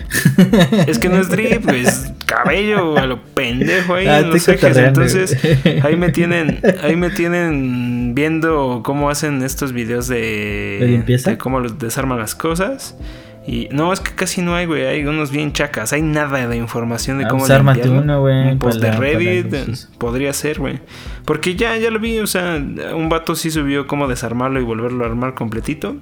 Es 0.87 0.99
que 0.99 1.11
no 1.11 1.19
es 1.21 1.29
drift, 1.29 1.69
es 1.69 2.13
cabello 2.25 2.97
a 2.97 3.07
lo 3.07 3.23
pendejo 3.23 3.95
ahí 3.95 4.07
ah, 4.07 4.21
en 4.21 4.31
los 4.31 4.49
ejes. 4.49 4.77
Entonces, 4.79 5.37
ahí 5.83 5.97
me 5.97 6.11
tienen, 6.11 6.61
ahí 6.83 6.97
me 6.97 7.11
tienen 7.11 8.15
viendo 8.15 8.81
cómo 8.83 9.11
hacen 9.11 9.43
estos 9.43 9.73
videos 9.73 10.09
de, 10.09 10.79
¿De 10.81 10.87
limpieza? 10.87 11.31
De 11.31 11.39
cómo 11.39 11.61
desarman 11.61 12.19
las 12.19 12.35
cosas. 12.35 12.97
Y 13.47 13.69
no, 13.73 13.93
es 13.93 14.01
que 14.01 14.15
casi 14.15 14.43
no 14.43 14.55
hay, 14.55 14.67
güey. 14.67 14.87
Hay 14.87 15.05
unos 15.05 15.31
bien 15.31 15.53
chacas. 15.53 15.93
Hay 15.93 16.03
nada 16.03 16.47
de 16.47 16.57
información 16.57 17.19
de 17.19 17.25
ah, 17.25 17.29
cómo 17.29 17.47
pues 17.47 17.59
limpiarlo. 17.59 18.21
güey. 18.21 18.53
Un 18.53 18.59
post 18.59 18.81
de 18.81 18.93
Reddit 18.93 19.87
podría 19.99 20.33
ser, 20.33 20.59
güey. 20.59 20.79
Porque 21.25 21.57
ya, 21.57 21.77
ya 21.77 21.91
lo 21.91 21.99
vi. 21.99 22.19
O 22.19 22.27
sea, 22.27 22.57
un 22.95 23.09
vato 23.09 23.35
sí 23.35 23.51
subió 23.51 23.87
cómo 23.87 24.09
desarmarlo 24.09 24.61
y 24.61 24.65
volverlo 24.65 25.05
a 25.05 25.09
armar 25.09 25.35
completito. 25.35 25.97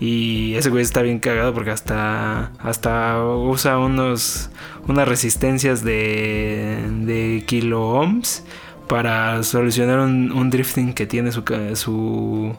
Y 0.00 0.54
ese 0.54 0.70
güey 0.70 0.82
está 0.82 1.02
bien 1.02 1.18
cagado 1.18 1.52
porque 1.52 1.70
hasta, 1.70 2.52
hasta 2.58 3.22
usa 3.22 3.78
unos, 3.78 4.50
unas 4.88 5.06
resistencias 5.06 5.84
de, 5.84 6.82
de 7.02 7.44
kilo 7.46 7.86
ohms 7.86 8.44
para 8.88 9.42
solucionar 9.42 10.00
un, 10.00 10.32
un 10.32 10.50
drifting 10.50 10.94
que 10.94 11.06
tiene 11.06 11.32
su, 11.32 11.44
su 11.74 12.56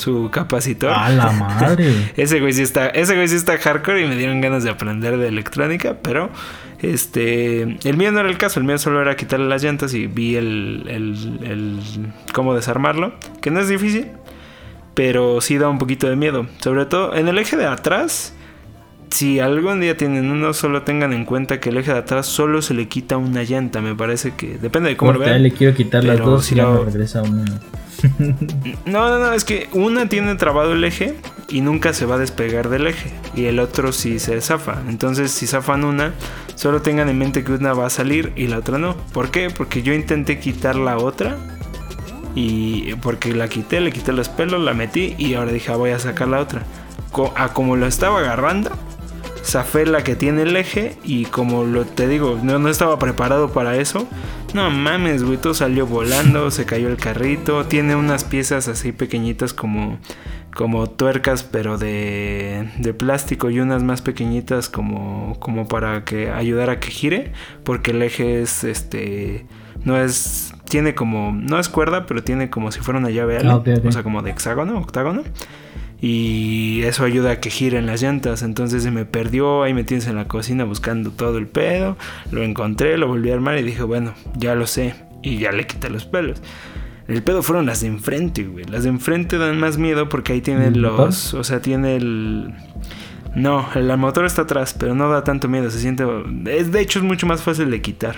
su 0.00 0.30
capacitor. 0.32 0.90
A 0.90 1.10
la 1.10 1.30
madre. 1.30 2.12
ese 2.16 2.40
güey 2.40 2.52
sí 2.52 2.62
está, 2.62 2.88
ese 2.88 3.14
güey 3.14 3.28
sí 3.28 3.36
está 3.36 3.58
hardcore 3.58 4.04
y 4.04 4.08
me 4.08 4.16
dieron 4.16 4.40
ganas 4.40 4.64
de 4.64 4.70
aprender 4.70 5.18
de 5.18 5.28
electrónica, 5.28 5.98
pero 6.02 6.30
este, 6.80 7.62
el 7.62 7.96
mío 7.96 8.10
no 8.10 8.20
era 8.20 8.28
el 8.28 8.38
caso, 8.38 8.58
el 8.58 8.66
mío 8.66 8.78
solo 8.78 9.02
era 9.02 9.14
quitarle 9.14 9.46
las 9.48 9.62
llantas 9.62 9.92
y 9.94 10.06
vi 10.06 10.36
el, 10.36 10.84
el, 10.88 11.38
el 11.44 11.80
cómo 12.32 12.54
desarmarlo, 12.54 13.12
que 13.42 13.50
no 13.50 13.60
es 13.60 13.68
difícil, 13.68 14.08
pero 14.94 15.40
sí 15.40 15.58
da 15.58 15.68
un 15.68 15.78
poquito 15.78 16.08
de 16.08 16.16
miedo, 16.16 16.46
sobre 16.58 16.86
todo 16.86 17.14
en 17.14 17.28
el 17.28 17.38
eje 17.38 17.56
de 17.56 17.66
atrás. 17.66 18.34
Si 19.10 19.40
algún 19.40 19.80
día 19.80 19.96
tienen 19.96 20.30
uno, 20.30 20.52
solo 20.54 20.82
tengan 20.82 21.12
en 21.12 21.24
cuenta 21.24 21.58
que 21.58 21.70
el 21.70 21.78
eje 21.78 21.92
de 21.92 21.98
atrás 21.98 22.26
solo 22.26 22.62
se 22.62 22.74
le 22.74 22.88
quita 22.88 23.16
una 23.16 23.42
llanta. 23.42 23.80
Me 23.80 23.94
parece 23.94 24.34
que 24.34 24.56
depende 24.58 24.90
de 24.90 24.96
cómo 24.96 25.12
lo 25.12 25.18
vean. 25.18 25.42
le 25.42 25.50
quiero 25.50 25.74
quitar 25.74 26.04
las 26.04 26.18
dos 26.18 26.50
y 26.52 26.54
lo... 26.54 26.84
regresa 26.84 27.22
uno. 27.22 27.44
No, 28.86 29.08
no, 29.10 29.18
no, 29.18 29.32
es 29.34 29.44
que 29.44 29.68
una 29.72 30.08
tiene 30.08 30.34
trabado 30.36 30.72
el 30.72 30.82
eje 30.84 31.16
y 31.50 31.60
nunca 31.60 31.92
se 31.92 32.06
va 32.06 32.14
a 32.14 32.18
despegar 32.18 32.70
del 32.70 32.86
eje 32.86 33.10
y 33.34 33.44
el 33.44 33.58
otro 33.58 33.92
sí 33.92 34.18
se 34.18 34.40
zafa. 34.40 34.78
Entonces, 34.88 35.30
si 35.30 35.46
zafan 35.46 35.84
una, 35.84 36.12
solo 36.54 36.80
tengan 36.80 37.08
en 37.08 37.18
mente 37.18 37.44
que 37.44 37.52
una 37.52 37.74
va 37.74 37.86
a 37.86 37.90
salir 37.90 38.32
y 38.36 38.46
la 38.46 38.58
otra 38.58 38.78
no. 38.78 38.96
¿Por 39.12 39.30
qué? 39.30 39.50
Porque 39.50 39.82
yo 39.82 39.92
intenté 39.92 40.38
quitar 40.38 40.76
la 40.76 40.96
otra 40.96 41.36
y 42.34 42.94
porque 43.02 43.34
la 43.34 43.48
quité, 43.48 43.80
le 43.80 43.92
quité 43.92 44.12
los 44.12 44.28
pelos, 44.28 44.60
la 44.60 44.72
metí 44.72 45.14
y 45.18 45.34
ahora 45.34 45.52
dije, 45.52 45.72
ah, 45.72 45.76
voy 45.76 45.90
a 45.90 45.98
sacar 45.98 46.28
la 46.28 46.40
otra. 46.40 46.62
A 47.36 47.52
como 47.52 47.76
lo 47.76 47.86
estaba 47.86 48.20
agarrando, 48.20 48.70
zafé 49.50 49.86
la 49.86 50.04
que 50.04 50.16
tiene 50.16 50.42
el 50.42 50.56
eje 50.56 50.96
y 51.04 51.24
como 51.26 51.64
lo 51.64 51.84
te 51.84 52.08
digo, 52.08 52.38
no, 52.42 52.58
no 52.58 52.68
estaba 52.68 52.98
preparado 52.98 53.50
para 53.52 53.76
eso. 53.76 54.06
No 54.54 54.70
mames, 54.70 55.22
güey, 55.22 55.38
todo 55.38 55.54
salió 55.54 55.86
volando, 55.86 56.50
se 56.50 56.64
cayó 56.64 56.88
el 56.88 56.96
carrito, 56.96 57.66
tiene 57.66 57.94
unas 57.96 58.24
piezas 58.24 58.68
así 58.68 58.92
pequeñitas 58.92 59.52
como 59.52 59.98
como 60.54 60.90
tuercas 60.90 61.44
pero 61.44 61.78
de, 61.78 62.68
de 62.78 62.92
plástico 62.92 63.50
y 63.50 63.60
unas 63.60 63.84
más 63.84 64.02
pequeñitas 64.02 64.68
como 64.68 65.38
como 65.38 65.68
para 65.68 66.04
que 66.04 66.30
ayudar 66.30 66.70
a 66.70 66.80
que 66.80 66.90
gire, 66.90 67.32
porque 67.64 67.92
el 67.92 68.02
eje 68.02 68.42
es 68.42 68.64
este 68.64 69.46
no 69.84 69.96
es 69.96 70.52
tiene 70.68 70.94
como 70.94 71.32
no 71.32 71.58
es 71.58 71.68
cuerda, 71.68 72.06
pero 72.06 72.22
tiene 72.22 72.50
como 72.50 72.72
si 72.72 72.80
fuera 72.80 72.98
una 72.98 73.10
llave 73.10 73.38
Ah, 73.44 73.62
o 73.84 73.92
sea, 73.92 74.02
como 74.02 74.22
de 74.22 74.30
hexágono, 74.30 74.78
octágono. 74.78 75.22
Y 76.00 76.82
eso 76.82 77.04
ayuda 77.04 77.32
a 77.32 77.40
que 77.40 77.50
giren 77.50 77.86
las 77.86 78.02
llantas. 78.02 78.42
Entonces 78.42 78.82
se 78.82 78.90
me 78.90 79.04
perdió. 79.04 79.62
Ahí 79.62 79.74
me 79.74 79.84
tienes 79.84 80.06
en 80.06 80.16
la 80.16 80.26
cocina 80.28 80.64
buscando 80.64 81.10
todo 81.10 81.38
el 81.38 81.46
pedo. 81.46 81.96
Lo 82.30 82.42
encontré, 82.42 82.96
lo 82.96 83.06
volví 83.08 83.30
a 83.30 83.34
armar 83.34 83.58
y 83.58 83.62
dije, 83.62 83.82
bueno, 83.82 84.14
ya 84.36 84.54
lo 84.54 84.66
sé. 84.66 84.94
Y 85.22 85.38
ya 85.38 85.52
le 85.52 85.66
quité 85.66 85.90
los 85.90 86.06
pelos. 86.06 86.42
El 87.10 87.22
pedo 87.22 87.42
fueron 87.42 87.66
las 87.66 87.80
de 87.80 87.88
enfrente, 87.88 88.44
güey. 88.44 88.64
Las 88.66 88.84
de 88.84 88.90
enfrente 88.90 89.36
dan 89.36 89.58
más 89.58 89.78
miedo 89.78 90.08
porque 90.08 90.32
ahí 90.32 90.40
tiene 90.40 90.70
los. 90.70 91.34
O 91.34 91.44
sea, 91.44 91.60
tiene 91.60 91.96
el. 91.96 92.54
No, 93.34 93.68
el 93.74 93.96
motor 93.96 94.24
está 94.24 94.42
atrás, 94.42 94.74
pero 94.76 94.94
no 94.94 95.08
da 95.08 95.22
tanto 95.22 95.48
miedo. 95.48 95.70
Se 95.70 95.78
siente. 95.78 96.04
Es, 96.46 96.72
de 96.72 96.80
hecho, 96.80 96.98
es 96.98 97.04
mucho 97.04 97.26
más 97.26 97.42
fácil 97.42 97.70
de 97.70 97.80
quitar. 97.80 98.16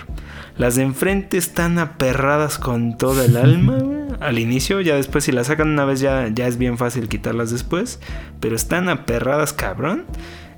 Las 0.57 0.75
de 0.75 0.83
enfrente 0.83 1.37
están 1.37 1.77
aperradas 1.79 2.57
con 2.57 2.97
toda 2.97 3.25
el 3.25 3.37
alma, 3.37 3.77
güey. 3.81 4.03
Al 4.19 4.39
inicio, 4.39 4.81
ya 4.81 4.95
después, 4.95 5.23
si 5.23 5.31
las 5.31 5.47
sacan 5.47 5.69
una 5.69 5.85
vez, 5.85 5.99
ya, 5.99 6.27
ya 6.29 6.47
es 6.47 6.57
bien 6.57 6.77
fácil 6.77 7.09
quitarlas 7.09 7.51
después. 7.51 7.99
Pero 8.39 8.55
están 8.55 8.89
aperradas, 8.89 9.53
cabrón. 9.53 10.05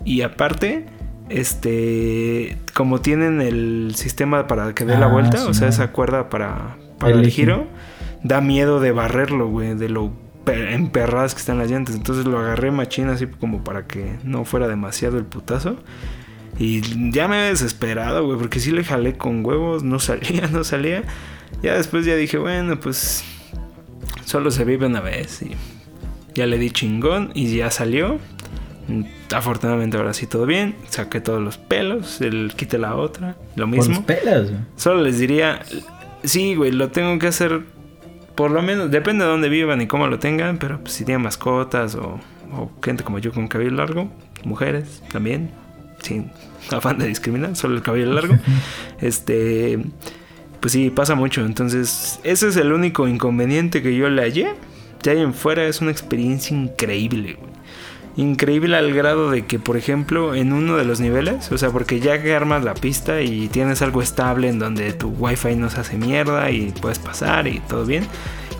Y 0.06 0.22
aparte, 0.22 0.86
este. 1.30 2.58
Como 2.74 3.02
tienen 3.02 3.42
el 3.42 3.94
sistema 3.96 4.48
para 4.48 4.74
que 4.74 4.86
dé 4.86 4.98
la 4.98 5.08
Ah, 5.08 5.10
vuelta, 5.10 5.38
sí, 5.38 5.48
o 5.50 5.54
sea, 5.54 5.68
esa 5.68 5.92
cuerda 5.92 6.30
para, 6.30 6.78
para 6.98 7.14
El 7.14 7.26
el, 7.26 7.30
giro, 7.30 7.68
da 8.24 8.40
miedo 8.42 8.80
de 8.80 8.92
barrerlo, 8.92 9.48
güey. 9.50 9.76
De 9.76 9.90
lo 9.90 10.14
emperradas 10.48 11.34
que 11.34 11.40
están 11.40 11.58
las 11.58 11.70
llantas. 11.70 11.96
Entonces 11.96 12.26
lo 12.26 12.40
agarré 12.40 12.72
machín 12.72 13.10
así 13.10 13.28
como 13.28 13.64
para 13.64 13.88
que 13.88 14.18
no 14.24 14.46
fuera 14.46 14.68
demasiado 14.68 15.18
el 15.18 15.26
putazo. 15.26 15.78
Y 16.58 16.82
ya 17.12 17.28
me 17.28 17.36
había 17.36 17.50
desesperado, 17.50 18.26
güey, 18.26 18.38
porque 18.38 18.60
sí 18.60 18.72
le 18.72 18.84
jalé 18.84 19.18
con 19.18 19.46
huevos, 19.46 19.84
no 19.84 20.00
salía, 20.00 20.48
no 20.52 20.64
salía. 20.64 21.04
Ya 21.62 21.76
después 21.76 22.06
ya 22.06 22.16
dije, 22.16 22.38
bueno, 22.38 22.80
pues 22.80 23.24
solo 24.26 24.52
se 24.52 24.66
vive 24.66 24.86
una 24.86 25.02
vez 25.02 25.42
y 25.42 25.52
ya 26.34 26.46
le 26.46 26.58
di 26.58 26.70
chingón 26.70 27.32
y 27.34 27.56
ya 27.56 27.72
salió. 27.72 28.20
Afortunadamente 29.34 29.98
ahora 29.98 30.14
sí 30.14 30.28
todo 30.28 30.46
bien, 30.46 30.76
saqué 30.90 31.20
todos 31.20 31.42
los 31.42 31.58
pelos, 31.58 32.22
el 32.22 32.54
quité 32.56 32.78
la 32.78 32.96
otra, 32.96 33.36
lo 33.56 33.66
los 33.66 33.90
mismo. 33.90 34.06
pelas, 34.06 34.52
güey. 34.52 34.62
Solo 34.76 35.02
les 35.02 35.18
diría, 35.18 35.62
sí, 36.24 36.54
güey, 36.54 36.72
lo 36.72 36.90
tengo 36.90 37.18
que 37.18 37.28
hacer 37.28 37.64
por 38.36 38.52
lo 38.52 38.62
menos, 38.62 38.92
depende 38.92 39.24
de 39.24 39.32
dónde 39.32 39.50
vivan 39.50 39.82
y 39.82 39.88
cómo 39.88 40.08
lo 40.08 40.20
tengan, 40.20 40.58
pero 40.58 40.80
pues, 40.82 40.94
si 40.94 41.06
tienen 41.06 41.24
mascotas 41.24 41.96
o, 41.96 42.20
o 42.54 42.72
gente 42.84 43.04
como 43.04 43.20
yo 43.20 43.32
con 43.32 43.48
cabello 43.48 43.72
largo, 43.72 44.10
mujeres 44.44 45.02
también, 45.12 45.52
sin 46.02 46.32
afán 46.72 46.98
de 46.98 47.08
discriminar, 47.08 47.56
solo 47.56 47.76
el 47.76 47.82
cabello 47.82 48.12
largo, 48.12 48.36
este, 49.02 49.80
pues 50.60 50.74
sí, 50.74 50.90
pasa 50.90 51.16
mucho. 51.16 51.46
Entonces, 51.46 52.20
ese 52.24 52.48
es 52.48 52.58
el 52.58 52.74
único 52.74 53.08
inconveniente 53.08 53.82
que 53.82 53.96
yo 53.96 54.10
le 54.10 54.22
hallé. 54.22 54.54
De 55.04 55.12
ahí 55.12 55.22
en 55.22 55.34
fuera 55.34 55.66
es 55.66 55.82
una 55.82 55.92
experiencia 55.92 56.58
increíble, 56.58 57.38
güey. 57.40 57.55
Increíble 58.18 58.78
al 58.78 58.94
grado 58.94 59.30
de 59.30 59.46
que, 59.46 59.60
por 59.60 59.76
ejemplo, 59.76 60.36
en 60.36 60.54
uno 60.54 60.78
de 60.78 60.86
los 60.86 61.02
niveles, 61.02 61.52
o 61.52 61.58
sea, 61.58 61.70
porque 61.72 62.00
ya 62.00 62.22
que 62.22 62.34
armas 62.34 62.64
la 62.64 62.74
pista 62.74 63.22
y 63.22 63.50
tienes 63.50 63.82
algo 63.82 64.02
estable 64.02 64.48
en 64.48 64.58
donde 64.58 64.94
tu 64.94 65.10
wifi 65.10 65.56
no 65.56 65.70
se 65.70 65.82
hace 65.82 65.98
mierda 65.98 66.50
y 66.50 66.74
puedes 66.82 67.00
pasar 67.00 67.48
y 67.48 67.60
todo 67.60 67.86
bien, 67.86 68.08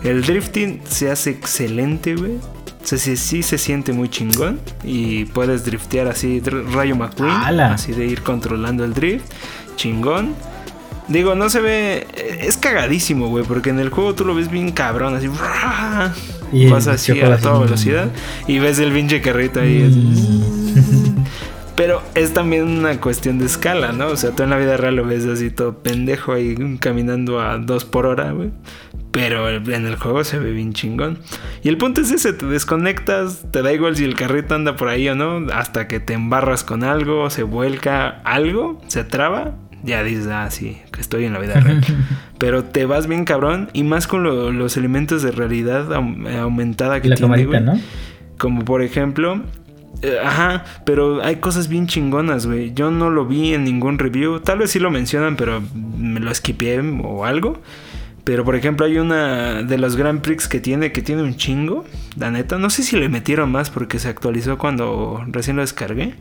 el 0.04 0.22
drifting 0.22 0.82
se 0.86 1.10
hace 1.10 1.30
excelente, 1.30 2.14
güey. 2.14 2.32
O 2.34 2.88
sea, 2.88 2.98
sí, 2.98 3.16
sí 3.16 3.42
se 3.42 3.58
siente 3.58 3.92
muy 3.92 4.08
chingón 4.08 4.60
y 4.84 5.24
puedes 5.24 5.64
driftear 5.64 6.06
así, 6.06 6.40
rayo 6.40 6.94
McQueen, 6.94 7.60
así 7.60 7.92
de 7.92 8.06
ir 8.06 8.22
controlando 8.22 8.84
el 8.84 8.92
drift, 8.94 9.24
chingón. 9.76 10.34
Digo, 11.08 11.34
no 11.34 11.48
se 11.48 11.60
ve. 11.60 12.06
Es 12.40 12.56
cagadísimo, 12.56 13.28
güey, 13.28 13.44
porque 13.44 13.70
en 13.70 13.78
el 13.78 13.90
juego 13.90 14.14
tú 14.14 14.24
lo 14.24 14.34
ves 14.34 14.50
bien 14.50 14.70
cabrón, 14.72 15.14
así. 15.14 15.28
Y 16.52 16.68
Vas 16.68 16.86
así 16.86 17.18
a 17.20 17.36
toda 17.38 17.60
velocidad 17.60 18.10
y 18.46 18.58
ves 18.58 18.78
el 18.78 18.92
pinche 18.92 19.20
carrito 19.20 19.60
ahí. 19.60 19.82
Mm. 19.82 21.24
Pero 21.76 22.02
es 22.14 22.32
también 22.32 22.64
una 22.64 22.98
cuestión 23.02 23.38
de 23.38 23.44
escala, 23.44 23.92
¿no? 23.92 24.06
O 24.06 24.16
sea, 24.16 24.30
tú 24.30 24.42
en 24.42 24.50
la 24.50 24.56
vida 24.56 24.78
real 24.78 24.96
lo 24.96 25.04
ves 25.04 25.26
así 25.26 25.50
todo 25.50 25.82
pendejo 25.82 26.32
ahí 26.32 26.56
caminando 26.80 27.38
a 27.38 27.58
dos 27.58 27.84
por 27.84 28.06
hora, 28.06 28.32
güey. 28.32 28.50
Pero 29.12 29.48
en 29.48 29.86
el 29.86 29.96
juego 29.96 30.24
se 30.24 30.38
ve 30.38 30.52
bien 30.52 30.72
chingón. 30.72 31.18
Y 31.62 31.68
el 31.68 31.76
punto 31.76 32.00
es 32.00 32.10
ese, 32.10 32.32
te 32.32 32.46
desconectas, 32.46 33.44
te 33.50 33.60
da 33.60 33.72
igual 33.74 33.94
si 33.94 34.04
el 34.04 34.14
carrito 34.14 34.54
anda 34.54 34.76
por 34.76 34.88
ahí 34.88 35.06
o 35.08 35.14
no, 35.14 35.46
hasta 35.52 35.86
que 35.86 36.00
te 36.00 36.14
embarras 36.14 36.64
con 36.64 36.82
algo, 36.82 37.28
se 37.28 37.42
vuelca 37.42 38.22
algo, 38.24 38.80
se 38.88 39.04
traba, 39.04 39.54
ya 39.86 40.02
dices, 40.02 40.26
ah, 40.26 40.50
sí, 40.50 40.78
que 40.92 41.00
estoy 41.00 41.24
en 41.24 41.32
la 41.32 41.38
vida 41.38 41.54
real. 41.60 41.80
Pero 42.38 42.64
te 42.64 42.84
vas 42.86 43.06
bien 43.06 43.24
cabrón 43.24 43.70
y 43.72 43.82
más 43.84 44.06
con 44.06 44.22
lo- 44.22 44.52
los 44.52 44.76
elementos 44.76 45.22
de 45.22 45.30
realidad 45.30 45.88
aum- 45.92 46.26
aumentada 46.38 47.00
que 47.00 47.08
la 47.08 47.16
tiene, 47.16 47.44
camarita. 47.46 47.60
¿no? 47.60 47.80
Como 48.36 48.64
por 48.64 48.82
ejemplo. 48.82 49.40
eh, 50.02 50.18
ajá, 50.22 50.64
pero 50.84 51.22
hay 51.24 51.36
cosas 51.36 51.68
bien 51.68 51.86
chingonas, 51.86 52.46
güey. 52.46 52.74
Yo 52.74 52.90
no 52.90 53.08
lo 53.08 53.24
vi 53.24 53.54
en 53.54 53.64
ningún 53.64 53.98
review. 53.98 54.40
Tal 54.40 54.58
vez 54.58 54.70
sí 54.72 54.78
lo 54.78 54.90
mencionan, 54.90 55.36
pero 55.36 55.62
me 55.96 56.20
lo 56.20 56.30
esquipeé 56.30 56.80
o 57.02 57.24
algo. 57.24 57.62
Pero 58.24 58.44
por 58.44 58.56
ejemplo, 58.56 58.84
hay 58.84 58.98
una 58.98 59.62
de 59.62 59.78
los 59.78 59.96
Grand 59.96 60.20
Prix 60.20 60.48
que 60.48 60.60
tiene, 60.60 60.90
que 60.92 61.00
tiene 61.00 61.22
un 61.22 61.36
chingo. 61.36 61.84
La 62.18 62.30
neta, 62.30 62.58
no 62.58 62.68
sé 62.70 62.82
si 62.82 62.96
le 62.98 63.08
metieron 63.08 63.50
más 63.52 63.70
porque 63.70 63.98
se 64.00 64.08
actualizó 64.08 64.58
cuando 64.58 65.24
recién 65.28 65.56
lo 65.56 65.62
descargué. 65.62 66.14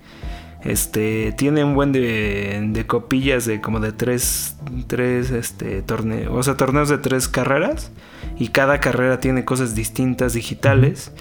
Este, 0.66 1.32
tiene 1.38 1.63
un 1.63 1.76
buen 1.76 1.91
de, 1.91 2.59
de 2.72 2.88
copillas 2.88 3.45
de 3.45 3.61
como 3.61 3.80
de 3.80 3.91
tres, 3.91 4.57
tres 4.88 5.30
este, 5.30 5.84
torneos, 5.84 6.34
o 6.34 6.41
sea, 6.41 6.57
torneos 6.57 6.89
de 6.89 6.97
tres 6.97 7.28
carreras. 7.28 7.91
Y 8.38 8.49
cada 8.49 8.80
carrera 8.80 9.20
tiene 9.20 9.45
cosas 9.45 9.76
distintas 9.76 10.34
digitales. 10.34 11.11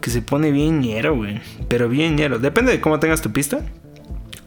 Que 0.00 0.10
se 0.10 0.22
pone 0.22 0.50
bien 0.50 0.80
ñero, 0.80 1.14
güey. 1.14 1.40
Pero 1.68 1.88
bien 1.88 2.16
ñero. 2.16 2.38
Depende 2.38 2.72
de 2.72 2.80
cómo 2.80 2.98
tengas 2.98 3.22
tu 3.22 3.32
pista. 3.32 3.60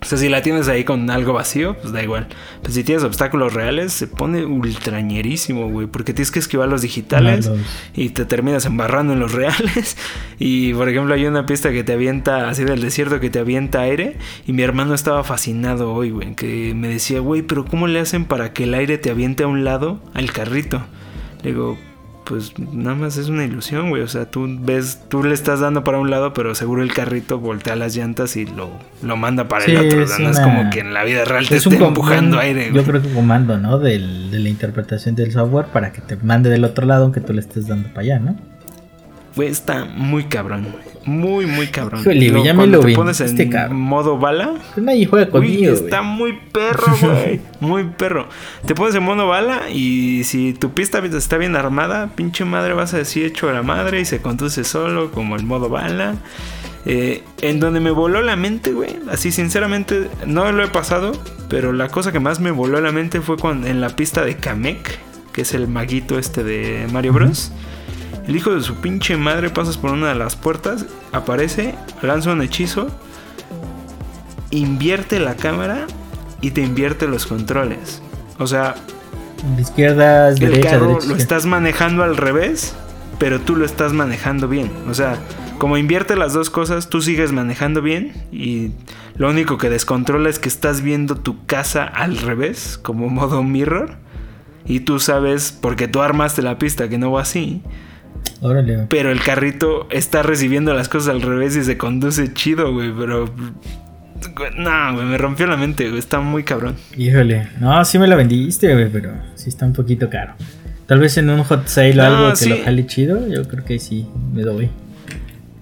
O 0.06 0.08
sea, 0.08 0.20
si 0.20 0.30
la 0.30 0.44
tienes 0.44 0.68
ahí 0.68 0.84
con 0.84 1.10
algo 1.10 1.34
vacío, 1.34 1.76
pues 1.82 1.92
da 1.92 2.04
igual. 2.04 2.28
Pero 2.62 2.72
si 2.72 2.84
tienes 2.84 3.04
obstáculos 3.04 3.54
reales, 3.56 3.92
se 3.92 4.06
pone 4.06 4.46
ultrañerísimo, 4.46 5.68
güey. 5.68 5.88
Porque 5.88 6.14
tienes 6.14 6.30
que 6.30 6.38
esquivar 6.38 6.70
los 6.70 6.84
digitales 6.84 7.50
y 7.96 8.10
te 8.10 8.26
terminas 8.26 8.68
embarrando 8.68 9.14
en 9.14 9.20
los 9.20 9.32
reales. 9.32 9.98
Y 10.38 10.76
por 10.76 10.90
ejemplo, 10.90 11.16
hay 11.16 11.26
una 11.26 11.48
pista 11.48 11.72
que 11.72 11.84
te 11.84 11.94
avienta 11.94 12.50
así 12.50 12.66
del 12.66 12.82
desierto 12.82 13.20
que 13.20 13.32
te 13.32 13.40
avienta 13.40 13.82
aire. 13.82 14.18
Y 14.46 14.54
mi 14.54 14.62
hermano 14.62 14.94
estaba 14.94 15.24
fascinado 15.24 15.92
hoy, 15.92 16.12
güey. 16.12 16.36
Que 16.36 16.76
me 16.76 16.88
decía, 16.88 17.20
güey, 17.20 17.42
pero 17.42 17.66
¿cómo 17.66 17.88
le 17.88 18.00
hacen 18.00 18.26
para 18.26 18.54
que 18.54 18.66
el 18.66 18.76
aire 18.76 19.00
te 19.00 19.10
aviente 19.10 19.42
a 19.42 19.48
un 19.48 19.64
lado 19.64 20.04
al 20.14 20.32
carrito? 20.32 20.86
Le 21.42 21.50
digo, 21.50 21.80
pues 22.26 22.54
nada 22.58 22.96
más 22.96 23.18
es 23.18 23.30
una 23.30 23.44
ilusión, 23.46 23.90
güey. 23.90 24.02
O 24.02 24.08
sea, 24.08 24.26
tú 24.30 24.48
ves, 24.60 25.00
tú 25.10 25.24
le 25.24 25.34
estás 25.34 25.60
dando 25.62 25.84
para 25.84 26.00
un 26.00 26.10
lado, 26.10 26.34
pero 26.34 26.54
seguro 26.56 26.82
el 26.84 26.92
carrito 26.94 27.40
voltea 27.40 27.76
las 27.76 27.96
llantas 27.96 28.36
y 28.36 28.46
lo, 28.46 28.70
lo 29.04 29.16
manda 29.16 29.48
para 29.48 29.64
Sí, 29.66 29.72
el 29.72 29.86
otro. 29.86 30.00
O 30.00 30.04
es 30.04 30.10
sea, 30.10 30.20
no 30.26 30.32
es 30.32 30.38
una- 30.40 30.46
como 30.58 30.70
que 30.72 30.80
en 30.80 30.94
la 30.94 31.04
vida 31.04 31.24
real 31.24 31.48
te 31.48 31.56
Es 31.58 31.66
esté 31.68 31.84
empujando 31.84 32.40
aire, 32.40 32.66
Yo 32.68 32.74
güey. 32.74 32.86
creo 32.86 33.02
que 33.02 33.08
un 33.10 33.14
comando, 33.14 33.58
¿no? 33.58 33.78
Del, 33.80 34.32
de 34.32 34.40
la 34.40 34.50
interpretación 34.50 35.16
del 35.16 35.32
software 35.32 35.68
para 35.68 35.92
que 35.94 36.02
te 36.02 36.16
mande 36.18 36.50
del 36.50 36.64
otro 36.66 36.86
lado 36.86 37.04
aunque 37.04 37.22
tú 37.22 37.32
le 37.34 37.42
estés 37.42 37.68
dando 37.68 37.88
para 37.90 38.02
allá, 38.02 38.20
¿no? 38.20 38.36
Güey, 39.36 39.50
está 39.50 39.86
muy 39.86 40.24
cabrón, 40.26 40.64
güey. 40.72 40.95
Muy, 41.06 41.46
muy 41.46 41.68
cabrón. 41.68 42.02
Híjole, 42.02 42.44
ya 42.44 42.54
me 42.54 42.66
lo 42.68 42.80
te 42.80 42.88
vi, 42.88 42.96
pones 42.96 43.22
en 43.22 43.28
este 43.28 43.48
cabrón. 43.50 43.80
modo 43.80 44.18
bala. 44.18 44.56
Nadie 44.76 45.06
juega 45.06 45.30
conmigo, 45.30 45.72
está 45.72 46.02
muy 46.02 46.34
perro, 46.52 46.96
güey. 47.02 47.40
muy 47.60 47.84
perro. 47.84 48.28
Te 48.66 48.74
pones 48.74 48.96
en 48.96 49.04
mono 49.04 49.28
bala 49.28 49.70
y 49.70 50.24
si 50.24 50.54
tu 50.54 50.72
pista 50.72 51.00
está 51.00 51.38
bien 51.38 51.56
armada, 51.56 52.10
pinche 52.16 52.44
madre 52.44 52.74
vas 52.74 52.94
a 52.94 52.98
decir 52.98 53.26
hecho 53.26 53.50
a 53.50 53.54
la 53.54 53.62
madre 53.62 54.02
y 54.02 54.06
se 54.06 54.20
conduce 54.20 54.64
solo 54.64 55.12
como 55.12 55.36
el 55.36 55.44
modo 55.44 55.70
bala. 55.70 56.16
Eh, 56.88 57.24
en 57.42 57.60
donde 57.60 57.80
me 57.80 57.90
voló 57.92 58.22
la 58.22 58.36
mente, 58.36 58.72
güey. 58.72 58.96
Así, 59.10 59.32
sinceramente, 59.32 60.08
no 60.26 60.52
lo 60.52 60.64
he 60.64 60.68
pasado. 60.68 61.14
Pero 61.50 61.74
la 61.74 61.90
cosa 61.90 62.12
que 62.12 62.20
más 62.20 62.40
me 62.40 62.52
voló 62.52 62.80
la 62.82 62.92
mente 62.92 63.22
fue 63.22 63.38
cuando, 63.38 63.68
en 63.68 63.82
la 63.82 63.90
pista 63.90 64.24
de 64.26 64.36
Kamek, 64.36 65.00
que 65.32 65.42
es 65.42 65.54
el 65.54 65.68
maguito 65.68 66.18
este 66.18 66.44
de 66.44 66.88
Mario 66.92 67.14
Bros. 67.14 67.52
El 68.28 68.36
hijo 68.36 68.54
de 68.56 68.62
su 68.62 68.76
pinche 68.76 69.18
madre 69.18 69.50
pasas 69.50 69.78
por 69.78 69.92
una 69.92 70.10
de 70.10 70.16
las 70.16 70.36
puertas, 70.36 70.86
aparece, 71.12 71.76
lanza 72.02 72.32
un 72.32 72.42
hechizo, 72.42 72.88
invierte 74.52 75.20
la 75.20 75.36
cámara 75.36 75.86
y 76.42 76.52
te 76.52 76.62
invierte 76.62 77.08
los 77.08 77.26
controles. 77.28 78.02
O 78.40 78.48
sea, 78.48 78.76
De 79.56 79.62
izquierdas, 79.62 80.40
el 80.40 80.50
derecha, 80.50 80.72
carro 80.72 80.88
derecha. 80.88 81.08
lo 81.08 81.16
estás 81.16 81.46
manejando 81.46 82.04
al 82.04 82.18
revés, 82.18 82.76
pero 83.20 83.40
tú 83.40 83.56
lo 83.56 83.66
estás 83.66 83.94
manejando 83.94 84.48
bien. 84.48 84.72
O 84.90 84.94
sea, 84.94 85.18
como 85.60 85.78
invierte 85.78 86.16
las 86.16 86.34
dos 86.34 86.50
cosas, 86.50 86.90
tú 86.90 87.02
sigues 87.02 87.32
manejando 87.32 87.82
bien 87.82 88.14
y 88.32 88.72
Lo 89.18 89.30
único 89.30 89.58
que 89.58 89.70
descontrola 89.70 90.30
es 90.30 90.40
que 90.40 90.50
estás 90.50 90.82
viendo 90.82 91.16
tu 91.16 91.46
casa 91.46 91.86
al 91.86 92.18
revés, 92.18 92.78
como 92.78 93.08
modo 93.08 93.44
mirror. 93.44 93.96
Y 94.66 94.82
tú 94.82 95.00
sabes, 95.00 95.54
porque 95.54 95.88
tú 95.88 96.02
armaste 96.02 96.42
la 96.42 96.58
pista 96.58 96.90
que 96.90 96.98
no 96.98 97.12
va 97.12 97.22
así. 97.22 97.62
Órale. 98.42 98.86
Pero 98.90 99.12
el 99.12 99.22
carrito 99.22 99.88
está 99.92 100.22
recibiendo 100.24 100.74
las 100.74 100.90
cosas 100.90 101.10
al 101.10 101.22
revés 101.22 101.56
y 101.56 101.64
se 101.64 101.78
conduce 101.78 102.34
chido, 102.34 102.74
güey. 102.74 102.92
Pero. 102.98 103.30
No, 104.58 104.94
güey, 104.96 105.06
me 105.06 105.18
rompió 105.18 105.46
la 105.48 105.58
mente, 105.58 105.88
güey. 105.88 106.00
Está 106.00 106.20
muy 106.20 106.44
cabrón. 106.44 106.76
Híjole. 106.98 107.48
No, 107.60 107.84
sí 107.86 108.00
me 108.00 108.08
la 108.08 108.16
vendiste, 108.16 108.74
güey, 108.74 108.90
pero 108.90 109.12
sí 109.36 109.50
está 109.50 109.66
un 109.66 109.74
poquito 109.74 110.10
caro. 110.10 110.34
Tal 110.88 111.00
vez 111.00 111.18
en 111.18 111.30
un 111.30 111.44
hot 111.44 111.68
sale 111.68 111.92
o 111.94 111.96
No, 111.96 112.04
algo 112.04 112.30
que 112.32 112.36
sí. 112.36 112.50
lo 112.50 112.64
jale 112.64 112.86
chido, 112.86 113.28
yo 113.28 113.48
creo 113.48 113.66
que 113.66 113.80
sí 113.80 114.08
me 114.34 114.44
doy. 114.44 114.70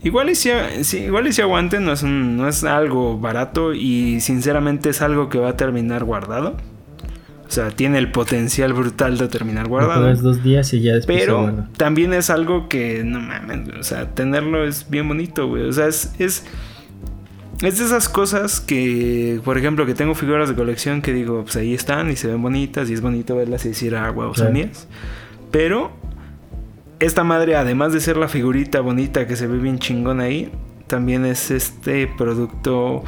Igual 0.03 0.29
y 0.29 0.35
si, 0.35 0.49
igual 0.97 1.27
y 1.27 1.31
si 1.33 1.41
aguante, 1.41 1.79
no 1.79 1.93
es, 1.93 2.03
un- 2.03 2.35
no 2.35 2.49
es 2.49 2.65
algo 2.65 3.17
barato 3.19 3.73
y 3.73 4.19
sinceramente 4.19 4.89
es 4.89 5.01
algo 5.01 5.29
que 5.29 5.37
va 5.39 5.49
a 5.51 5.57
terminar 5.57 6.03
guardado. 6.03 6.57
O 7.53 7.55
sea, 7.55 7.69
tiene 7.69 7.99
el 7.99 8.09
potencial 8.09 8.73
brutal 8.73 9.15
de 9.19 9.27
terminar 9.27 9.65
Lo 9.65 9.69
guardado. 9.69 10.01
juegas 10.01 10.23
dos 10.23 10.41
días 10.41 10.73
y 10.73 10.81
ya 10.81 10.95
después 10.95 11.19
Pero 11.19 11.67
también 11.77 12.11
es 12.11 12.31
algo 12.31 12.67
que, 12.67 13.03
no 13.03 13.19
mames, 13.19 13.69
o 13.79 13.83
sea, 13.83 14.09
tenerlo 14.09 14.65
es 14.65 14.89
bien 14.89 15.07
bonito, 15.07 15.47
güey. 15.47 15.61
O 15.69 15.71
sea, 15.71 15.85
es, 15.85 16.15
es, 16.17 16.45
es 17.61 17.77
de 17.77 17.85
esas 17.85 18.09
cosas 18.09 18.59
que, 18.59 19.39
por 19.45 19.59
ejemplo, 19.59 19.85
que 19.85 19.93
tengo 19.93 20.15
figuras 20.15 20.49
de 20.49 20.55
colección 20.55 21.03
que 21.03 21.13
digo, 21.13 21.43
pues 21.43 21.55
ahí 21.55 21.75
están 21.75 22.09
y 22.09 22.15
se 22.15 22.27
ven 22.27 22.41
bonitas 22.41 22.89
y 22.89 22.93
es 22.93 23.01
bonito 23.01 23.35
verlas 23.35 23.63
y 23.65 23.69
decir, 23.69 23.95
ah, 23.95 24.09
huevos, 24.09 24.39
son 24.39 24.51
mías. 24.51 24.87
Pero 25.51 25.91
esta 26.99 27.23
madre, 27.23 27.55
además 27.55 27.93
de 27.93 27.99
ser 27.99 28.17
la 28.17 28.29
figurita 28.29 28.81
bonita 28.81 29.27
que 29.27 29.35
se 29.35 29.45
ve 29.45 29.59
bien 29.59 29.77
chingón 29.77 30.21
ahí, 30.21 30.51
también 30.87 31.23
es 31.23 31.51
este 31.51 32.07
producto 32.07 33.03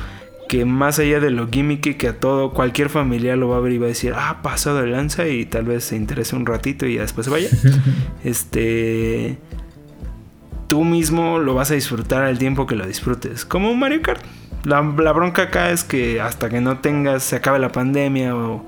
que 0.47 0.65
más 0.65 0.99
allá 0.99 1.19
de 1.19 1.31
lo 1.31 1.47
gimmicky 1.47 1.95
que 1.95 2.07
a 2.07 2.19
todo 2.19 2.51
cualquier 2.51 2.89
familiar 2.89 3.37
lo 3.37 3.49
va 3.49 3.57
a 3.57 3.59
ver 3.59 3.73
y 3.73 3.77
va 3.77 3.85
a 3.85 3.89
decir, 3.89 4.13
ah, 4.15 4.39
pasado 4.41 4.81
de 4.81 4.87
lanza 4.87 5.27
y 5.27 5.45
tal 5.45 5.65
vez 5.65 5.85
se 5.85 5.95
interese 5.95 6.35
un 6.35 6.45
ratito 6.45 6.85
y 6.85 6.95
ya 6.95 7.01
después 7.01 7.25
se 7.25 7.31
vaya. 7.31 7.49
este 8.23 9.37
tú 10.67 10.83
mismo 10.83 11.39
lo 11.39 11.53
vas 11.53 11.71
a 11.71 11.75
disfrutar 11.75 12.23
al 12.23 12.37
tiempo 12.37 12.65
que 12.65 12.75
lo 12.75 12.85
disfrutes. 12.85 13.45
Como 13.45 13.71
un 13.71 13.79
Mario 13.79 14.01
Kart. 14.01 14.21
La, 14.63 14.81
la 14.81 15.11
bronca 15.11 15.43
acá 15.43 15.69
es 15.69 15.83
que 15.83 16.19
hasta 16.19 16.49
que 16.49 16.59
no 16.59 16.79
tengas, 16.79 17.23
se 17.23 17.35
acabe 17.35 17.59
la 17.59 17.71
pandemia 17.71 18.35
o, 18.35 18.65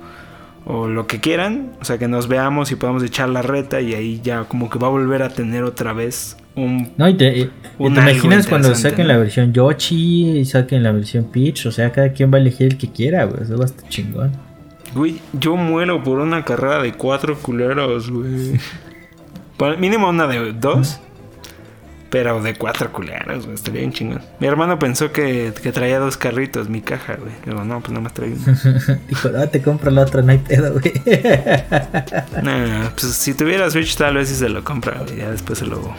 o 0.66 0.88
lo 0.88 1.08
que 1.08 1.20
quieran, 1.20 1.72
o 1.82 1.86
sea, 1.86 1.98
que 1.98 2.08
nos 2.08 2.28
veamos 2.28 2.72
y 2.72 2.76
podamos 2.76 3.02
echar 3.02 3.30
la 3.30 3.42
reta 3.42 3.82
y 3.82 3.96
ahí 3.96 4.22
ya 4.22 4.44
como 4.44 4.70
que 4.70 4.78
va 4.78 4.88
a 4.88 4.92
volver 4.92 5.24
a 5.24 5.30
tener 5.30 5.64
otra 5.64 5.94
vez 5.94 6.38
un... 6.58 6.92
No, 6.98 7.08
y 7.08 7.14
te, 7.16 7.38
y- 7.38 7.42
y 7.44 7.50
Un 7.78 7.94
te 7.94 8.02
imaginas 8.02 8.48
cuando 8.48 8.74
saquen 8.76 9.08
¿no? 9.08 9.14
la 9.14 9.20
versión 9.20 9.54
Yoshi 9.54 10.40
y 10.40 10.46
saquen 10.46 10.84
la 10.84 10.92
versión 10.92 11.26
Peach, 11.32 11.66
o 11.68 11.72
sea, 11.72 11.92
cada 11.92 12.12
quien 12.12 12.32
va 12.34 12.38
a 12.38 12.42
elegir 12.42 12.68
el 12.74 12.78
que 12.78 12.92
quiera, 12.92 13.24
güey, 13.26 13.44
eso 13.44 13.58
va 13.58 13.64
a 13.64 13.68
estar 13.68 13.88
chingón. 13.90 14.32
Güey, 14.94 15.20
yo 15.34 15.56
muero 15.56 16.04
por 16.04 16.20
una 16.20 16.44
carrera 16.44 16.82
de 16.82 16.94
cuatro 16.94 17.38
culeros, 17.38 18.10
güey. 18.10 18.60
Mínimo 19.80 20.10
una 20.10 20.28
de 20.28 20.54
dos. 20.54 21.00
Pero 22.10 22.42
de 22.42 22.56
cuatro 22.56 22.90
culeros, 22.94 23.44
güey. 23.44 23.56
Estaría 23.56 23.82
bien 23.82 23.92
chingón. 23.92 24.22
Mi 24.40 24.48
hermano 24.48 24.80
pensó 24.80 25.12
que, 25.12 25.52
que 25.62 25.74
traía 25.74 26.00
dos 26.00 26.16
carritos, 26.16 26.70
mi 26.70 26.80
caja, 26.80 27.16
güey. 27.18 27.34
Digo, 27.46 27.66
no, 27.66 27.80
pues 27.82 27.90
nada 27.92 28.02
más 28.02 28.14
trae 28.14 28.32
uno. 28.32 28.58
Dijo, 29.10 29.30
ah, 29.38 29.48
te 29.48 29.62
compro 29.62 29.92
la 29.92 30.04
otra, 30.04 30.22
no 30.22 30.32
hay 30.32 30.38
pedo, 30.38 30.72
güey. 30.80 30.94
nah, 32.44 32.90
pues 32.92 33.14
si 33.14 33.34
tuviera 33.34 33.70
Switch 33.70 33.98
tal 33.98 34.16
vez 34.16 34.30
sí 34.30 34.36
se 34.36 34.48
lo 34.48 34.64
compra, 34.64 35.02
güey. 35.06 35.18
Ya 35.18 35.32
después 35.32 35.60
se 35.60 35.66
lo, 35.66 35.94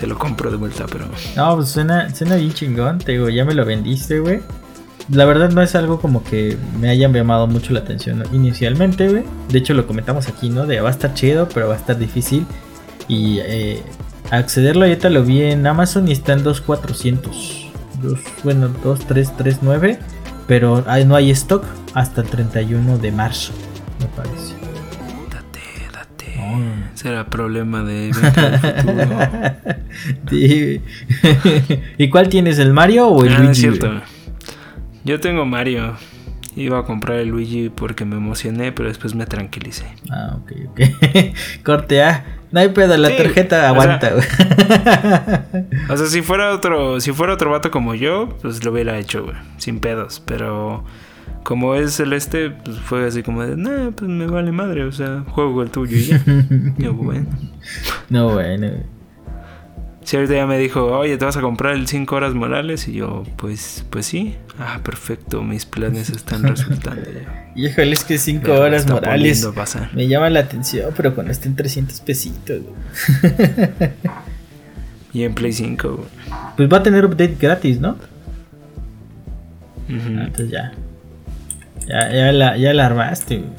se 0.00 0.06
lo 0.06 0.18
compro 0.18 0.50
de 0.50 0.56
vuelta, 0.56 0.86
pero... 0.90 1.04
no, 1.36 1.56
pues 1.56 1.68
suena, 1.68 2.08
suena 2.14 2.36
bien 2.36 2.54
chingón, 2.54 3.00
te 3.00 3.12
digo, 3.12 3.28
ya 3.28 3.44
me 3.44 3.52
lo 3.52 3.66
vendiste, 3.66 4.18
güey. 4.18 4.40
La 5.10 5.26
verdad 5.26 5.50
no 5.50 5.60
es 5.60 5.74
algo 5.74 6.00
como 6.00 6.24
que 6.24 6.56
me 6.80 6.88
haya 6.88 7.06
llamado 7.06 7.46
mucho 7.46 7.74
la 7.74 7.80
atención 7.80 8.22
inicialmente, 8.32 9.08
güey. 9.10 9.24
De 9.50 9.58
hecho 9.58 9.74
lo 9.74 9.86
comentamos 9.86 10.26
aquí, 10.28 10.48
¿no? 10.48 10.66
De 10.66 10.80
va 10.80 10.88
a 10.88 10.92
estar 10.92 11.12
chido, 11.12 11.50
pero 11.52 11.68
va 11.68 11.74
a 11.74 11.76
estar 11.76 11.98
difícil. 11.98 12.46
Y 13.08 13.40
eh, 13.40 13.82
accederlo 14.30 14.84
ahorita 14.84 15.10
lo 15.10 15.22
vi 15.22 15.42
en 15.42 15.66
Amazon 15.66 16.08
y 16.08 16.12
está 16.12 16.32
en 16.32 16.44
2400. 16.44 17.66
Dos, 18.00 18.20
bueno, 18.42 18.68
2339. 18.68 19.98
Pero 20.46 20.82
no 21.06 21.14
hay 21.14 21.30
stock 21.30 21.64
hasta 21.92 22.22
el 22.22 22.28
31 22.28 22.98
de 22.98 23.12
marzo, 23.12 23.52
me 23.98 24.06
parece. 24.06 24.59
Será 27.00 27.24
problema 27.30 27.82
de 27.82 28.12
futuro. 30.12 30.82
¿Y 31.98 32.08
cuál 32.10 32.28
tienes, 32.28 32.58
el 32.58 32.72
Mario 32.74 33.08
o 33.08 33.24
el 33.24 33.32
Ah, 33.32 33.38
Luigi? 33.38 33.50
es 33.52 33.58
cierto. 33.58 33.90
Yo 35.04 35.18
tengo 35.18 35.46
Mario. 35.46 35.96
Iba 36.56 36.80
a 36.80 36.82
comprar 36.84 37.18
el 37.20 37.28
Luigi 37.28 37.70
porque 37.70 38.04
me 38.04 38.16
emocioné, 38.16 38.72
pero 38.72 38.88
después 38.88 39.14
me 39.14 39.24
tranquilicé. 39.24 39.86
Ah, 40.10 40.36
ok, 40.42 40.52
ok. 40.68 40.80
Corte 41.64 42.02
A. 42.02 42.24
No 42.52 42.60
hay 42.60 42.68
pedo, 42.70 42.96
la 42.98 43.08
Sí, 43.08 43.14
tarjeta 43.16 43.62
o 43.62 43.66
aguanta, 43.74 44.10
güey. 44.10 44.26
O 45.88 45.96
sea, 45.96 46.06
si 46.06 46.20
fuera 46.20 46.52
otro, 46.52 47.00
si 47.00 47.12
fuera 47.12 47.32
otro 47.34 47.50
vato 47.50 47.70
como 47.70 47.94
yo, 47.94 48.36
pues 48.42 48.62
lo 48.64 48.72
hubiera 48.72 48.98
hecho, 48.98 49.22
güey, 49.24 49.36
sin 49.56 49.78
pedos. 49.78 50.20
Pero 50.26 50.84
como 51.42 51.74
es 51.74 51.94
celeste, 51.94 52.50
pues 52.50 52.76
fue 52.78 53.06
así 53.06 53.22
como 53.22 53.42
de, 53.44 53.56
nah, 53.56 53.90
pues 53.90 54.10
me 54.10 54.26
vale 54.26 54.52
madre, 54.52 54.84
o 54.84 54.92
sea, 54.92 55.24
juego 55.28 55.62
el 55.62 55.70
tuyo 55.70 55.96
y 55.96 56.04
ya. 56.04 56.22
Yo, 56.78 56.94
bueno. 56.94 57.26
no, 58.08 58.32
bueno. 58.34 58.68
Si 60.02 60.16
ahorita 60.16 60.34
ya 60.34 60.46
me 60.46 60.58
dijo, 60.58 60.86
oye, 60.86 61.16
¿te 61.18 61.24
vas 61.24 61.36
a 61.36 61.40
comprar 61.42 61.74
el 61.74 61.86
5 61.86 62.16
horas 62.16 62.34
Morales? 62.34 62.88
Y 62.88 62.94
yo, 62.94 63.22
pues, 63.36 63.84
pues 63.90 64.06
sí. 64.06 64.34
Ah, 64.58 64.80
perfecto, 64.82 65.42
mis 65.42 65.66
planes 65.66 66.08
están 66.10 66.42
resultando 66.42 67.02
ya. 67.12 67.52
Híjole, 67.54 67.92
es 67.92 68.02
que 68.04 68.16
5 68.18 68.46
Ya 68.46 68.52
me 68.54 68.58
horas 68.60 68.88
morales. 68.88 69.46
pasar. 69.54 69.90
Me 69.94 70.08
llama 70.08 70.30
la 70.30 70.40
atención, 70.40 70.90
pero 70.96 71.14
cuando 71.14 71.30
estén 71.32 71.54
300 71.54 72.00
pesitos. 72.00 72.60
Y 75.12 75.24
en 75.24 75.34
Play 75.34 75.52
5, 75.52 75.88
güey. 75.96 76.08
Pues 76.56 76.72
va 76.72 76.78
a 76.78 76.82
tener 76.84 77.04
update 77.04 77.36
gratis, 77.38 77.80
¿no? 77.80 77.96
Ah, 79.88 80.24
entonces 80.24 80.50
ya. 80.50 80.72
Ya, 81.90 82.12
ya, 82.12 82.32
la, 82.32 82.56
ya 82.56 82.72
la 82.74 82.86
armaste, 82.86 83.38
güey. 83.38 83.50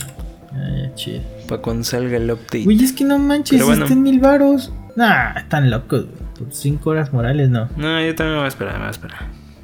Ya, 0.53 0.83
ya, 0.89 0.95
chido. 0.95 1.21
Para 1.47 1.61
cuando 1.61 1.83
salga 1.83 2.17
el 2.17 2.31
update. 2.31 2.63
Uy, 2.67 2.83
es 2.83 2.93
que 2.93 3.03
no 3.03 3.19
manches, 3.19 3.63
bueno. 3.63 3.83
está 3.83 3.93
en 3.93 4.03
mil 4.03 4.19
varos. 4.19 4.71
Nah, 4.95 5.33
están 5.37 5.69
locos, 5.69 6.05
güey. 6.05 6.31
Por 6.37 6.51
5 6.53 6.89
horas 6.89 7.13
morales, 7.13 7.49
no. 7.49 7.69
No, 7.77 8.01
yo 8.03 8.15
también 8.15 8.33
me 8.33 8.37
voy 8.37 8.45
a 8.45 8.47
esperar, 8.47 8.73
me 8.73 8.79
voy 8.79 8.87
a 8.87 8.91
esperar. 8.91 9.19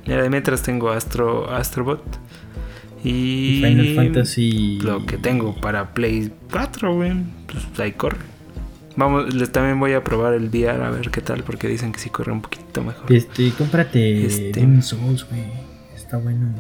Mira, 0.06 0.22
de 0.24 0.30
mientras 0.30 0.62
tengo 0.62 0.90
Astro, 0.92 1.50
Astrobot. 1.52 2.04
Y, 3.04 3.10
Y 3.10 3.62
Final 3.64 3.96
Fantasy. 3.96 4.80
Lo 4.82 5.06
que 5.06 5.18
tengo 5.18 5.56
para 5.56 5.94
Play 5.94 6.32
4, 6.52 6.96
güey. 6.96 7.14
Pues 7.48 7.80
ahí 7.80 7.92
corre. 7.94 8.18
Vamos, 8.96 9.34
les- 9.34 9.52
también 9.52 9.80
voy 9.80 9.94
a 9.94 10.04
probar 10.04 10.34
el 10.34 10.50
VR 10.50 10.84
a 10.84 10.90
ver 10.90 11.10
qué 11.12 11.22
tal, 11.22 11.44
porque 11.44 11.68
dicen 11.68 11.92
que 11.92 12.00
sí 12.00 12.10
corre 12.10 12.32
un 12.32 12.42
poquito 12.42 12.82
mejor. 12.84 13.12
Este, 13.12 13.52
cómprate 13.52 14.26
Este. 14.26 14.60
Demon's 14.60 14.88
Souls, 14.88 15.26
güey. 15.30 15.44
Está 15.96 16.18
bueno. 16.18 16.54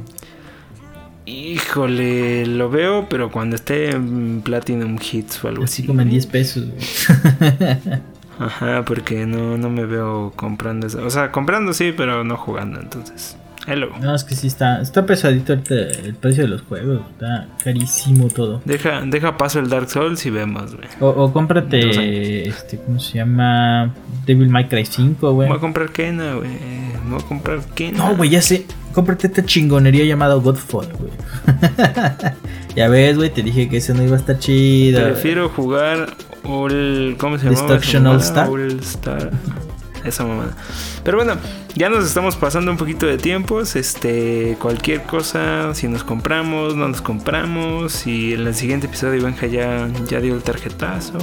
Híjole, 1.27 2.45
lo 2.45 2.69
veo, 2.69 3.09
pero 3.09 3.29
cuando 3.29 3.57
esté 3.57 3.89
en 3.89 4.41
Platinum 4.41 4.97
Hits 4.97 5.43
o 5.43 5.49
algo 5.49 5.65
así. 5.65 5.81
Así 5.81 5.87
como 5.87 5.99
en 5.99 6.07
güey. 6.07 6.19
10 6.21 6.25
pesos. 6.27 6.67
Ajá, 8.39 8.85
porque 8.85 9.25
no, 9.25 9.57
no 9.57 9.69
me 9.69 9.85
veo 9.85 10.31
comprando 10.37 10.87
eso. 10.87 11.05
O 11.05 11.09
sea, 11.09 11.33
comprando 11.33 11.73
sí, 11.73 11.93
pero 11.95 12.23
no 12.23 12.37
jugando, 12.37 12.79
entonces. 12.79 13.35
Hello. 13.69 13.89
No, 14.01 14.15
es 14.15 14.23
que 14.23 14.33
sí 14.33 14.47
está, 14.47 14.81
está 14.81 15.05
pesadito 15.05 15.51
el 15.51 16.15
precio 16.19 16.43
de 16.43 16.47
los 16.47 16.61
juegos. 16.61 17.01
Está 17.11 17.49
carísimo 17.61 18.29
todo. 18.29 18.61
Deja, 18.63 19.01
deja 19.01 19.37
paso 19.37 19.59
el 19.59 19.67
Dark 19.67 19.89
Souls 19.89 20.25
y 20.25 20.29
vemos, 20.29 20.73
güey. 20.73 20.87
O, 21.01 21.33
cómprate, 21.33 22.47
este, 22.47 22.77
¿cómo 22.77 22.97
se 23.01 23.17
llama? 23.17 23.93
Devil 24.25 24.47
May 24.47 24.69
Cry 24.69 24.85
5, 24.85 25.33
güey. 25.33 25.49
Voy 25.49 25.57
a 25.57 25.59
comprar 25.59 25.89
Kena, 25.89 26.35
güey. 26.35 26.49
Voy 27.09 27.19
a 27.19 27.27
comprar 27.27 27.59
Kena. 27.75 27.97
No, 27.97 28.15
güey, 28.15 28.29
ya 28.29 28.41
sé. 28.41 28.65
Cómprate 28.93 29.27
esta 29.27 29.45
chingonería 29.45 30.05
llamada 30.05 30.35
Godfall, 30.35 30.87
güey. 30.93 31.11
ya 32.75 32.87
ves, 32.87 33.17
güey, 33.17 33.31
te 33.31 33.43
dije 33.43 33.67
que 33.67 33.77
ese 33.77 33.93
no 33.93 34.01
iba 34.01 34.15
a 34.15 34.19
estar 34.19 34.39
chido. 34.39 35.03
Prefiero 35.03 35.49
jugar 35.49 36.15
All. 36.45 37.17
¿Cómo 37.19 37.37
se 37.37 37.45
llama? 37.45 37.57
Destruction 37.57 38.07
All 38.07 38.19
Star. 38.21 38.47
All 38.47 38.79
Star. 38.79 39.31
Esa 40.07 40.25
mamada. 40.25 40.55
Pero 41.03 41.17
bueno, 41.17 41.37
ya 41.75 41.89
nos 41.89 42.05
estamos 42.05 42.35
pasando 42.35 42.71
un 42.71 42.77
poquito 42.77 43.05
de 43.05 43.17
tiempos. 43.17 43.75
Este, 43.75 44.57
cualquier 44.59 45.03
cosa, 45.03 45.73
si 45.75 45.87
nos 45.87 46.03
compramos, 46.03 46.75
no 46.75 46.87
nos 46.87 47.01
compramos. 47.01 47.91
Si 47.91 48.33
en 48.33 48.47
el 48.47 48.55
siguiente 48.55 48.87
episodio 48.87 49.23
Benja 49.23 49.47
ya, 49.47 49.87
ya 50.07 50.19
dio 50.19 50.33
el 50.35 50.41
tarjetazo. 50.41 51.17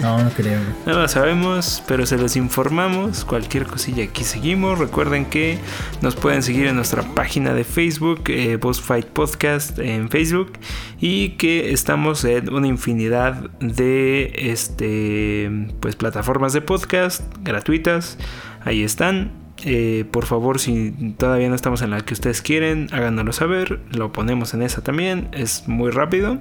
No, 0.00 0.22
no 0.22 0.30
creo. 0.30 0.60
No 0.86 0.94
lo 0.98 1.08
sabemos, 1.08 1.82
pero 1.86 2.06
se 2.06 2.16
los 2.16 2.36
informamos. 2.36 3.24
Cualquier 3.24 3.66
cosilla 3.66 4.04
aquí 4.04 4.24
seguimos. 4.24 4.78
Recuerden 4.78 5.26
que 5.26 5.58
nos 6.00 6.16
pueden 6.16 6.42
seguir 6.42 6.66
en 6.66 6.76
nuestra 6.76 7.02
página 7.02 7.52
de 7.52 7.64
Facebook, 7.64 8.24
eh, 8.28 8.56
Boss 8.56 8.80
Fight 8.80 9.06
Podcast 9.06 9.78
en 9.78 10.08
Facebook, 10.08 10.52
y 11.00 11.30
que 11.30 11.72
estamos 11.72 12.24
en 12.24 12.52
una 12.52 12.66
infinidad 12.66 13.50
de 13.60 14.32
este, 14.34 15.50
pues, 15.80 15.96
plataformas 15.96 16.52
de 16.52 16.62
podcast 16.62 17.22
gratuitas. 17.42 18.16
Ahí 18.64 18.82
están. 18.82 19.32
Eh, 19.64 20.06
por 20.10 20.24
favor, 20.24 20.58
si 20.58 20.92
todavía 21.18 21.48
no 21.48 21.54
estamos 21.54 21.82
en 21.82 21.90
la 21.90 22.00
que 22.00 22.14
ustedes 22.14 22.42
quieren, 22.42 22.88
háganoslo 22.92 23.32
saber. 23.32 23.80
Lo 23.90 24.12
ponemos 24.12 24.54
en 24.54 24.62
esa 24.62 24.82
también. 24.82 25.28
Es 25.32 25.68
muy 25.68 25.90
rápido. 25.90 26.38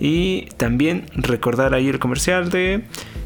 Y 0.00 0.48
también 0.56 1.06
recordar 1.14 1.74
ahí 1.74 1.88
el 1.88 1.98
comercial 1.98 2.50
de 2.50 2.84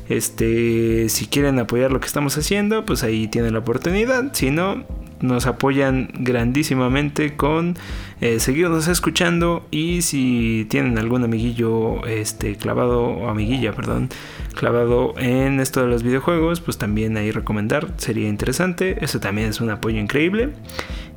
este 0.09 1.09
si 1.09 1.27
quieren 1.27 1.59
apoyar 1.59 1.93
lo 1.93 2.01
que 2.01 2.07
estamos 2.07 2.37
haciendo, 2.37 2.85
pues 2.85 3.03
ahí 3.03 3.29
tienen 3.29 3.53
la 3.53 3.61
oportunidad. 3.61 4.33
Si 4.33 4.51
no, 4.51 4.85
nos 5.21 5.47
apoyan 5.47 6.11
grandísimamente 6.19 7.37
con 7.37 7.77
eh, 8.21 8.39
seguirnos 8.39 8.87
escuchando 8.89 9.67
y 9.71 10.03
si 10.03 10.67
tienen 10.69 10.99
algún 10.99 11.25
amiguillo 11.25 12.07
este 12.07 12.57
clavado 12.57 13.03
o 13.03 13.29
amiguilla, 13.29 13.73
perdón, 13.73 14.11
clavado 14.55 15.15
en 15.19 15.59
esto 15.61 15.81
de 15.81 15.89
los 15.89 16.03
videojuegos, 16.03 16.61
pues 16.61 16.77
también 16.77 17.17
ahí 17.17 17.31
recomendar 17.31 17.89
sería 17.97 18.29
interesante. 18.29 19.03
Eso 19.03 19.21
también 19.21 19.49
es 19.49 19.61
un 19.61 19.71
apoyo 19.71 19.99
increíble. 19.99 20.51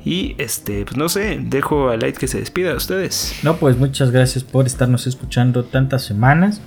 Y 0.04 0.34
este, 0.38 0.84
pues 0.84 0.96
no 0.96 1.08
sé, 1.08 1.38
dejo 1.40 1.88
a 1.88 1.96
Light 1.96 2.16
que 2.16 2.28
se 2.28 2.38
despida 2.38 2.70
de 2.70 2.76
ustedes. 2.76 3.34
No, 3.42 3.56
pues 3.56 3.76
muchas 3.76 4.10
gracias 4.10 4.44
por 4.44 4.66
estarnos 4.66 5.06
escuchando 5.06 5.64
tantas 5.64 6.04
semanas. 6.04 6.60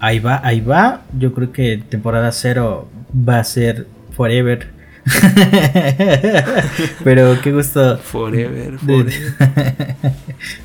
Ahí 0.00 0.18
va, 0.18 0.40
ahí 0.44 0.60
va. 0.60 1.02
Yo 1.18 1.32
creo 1.32 1.52
que 1.52 1.78
temporada 1.78 2.32
cero 2.32 2.88
va 3.12 3.38
a 3.38 3.44
ser 3.44 3.86
forever. 4.12 4.79
Pero 7.04 7.40
qué 7.40 7.52
gusto. 7.52 7.98
Forever, 7.98 8.78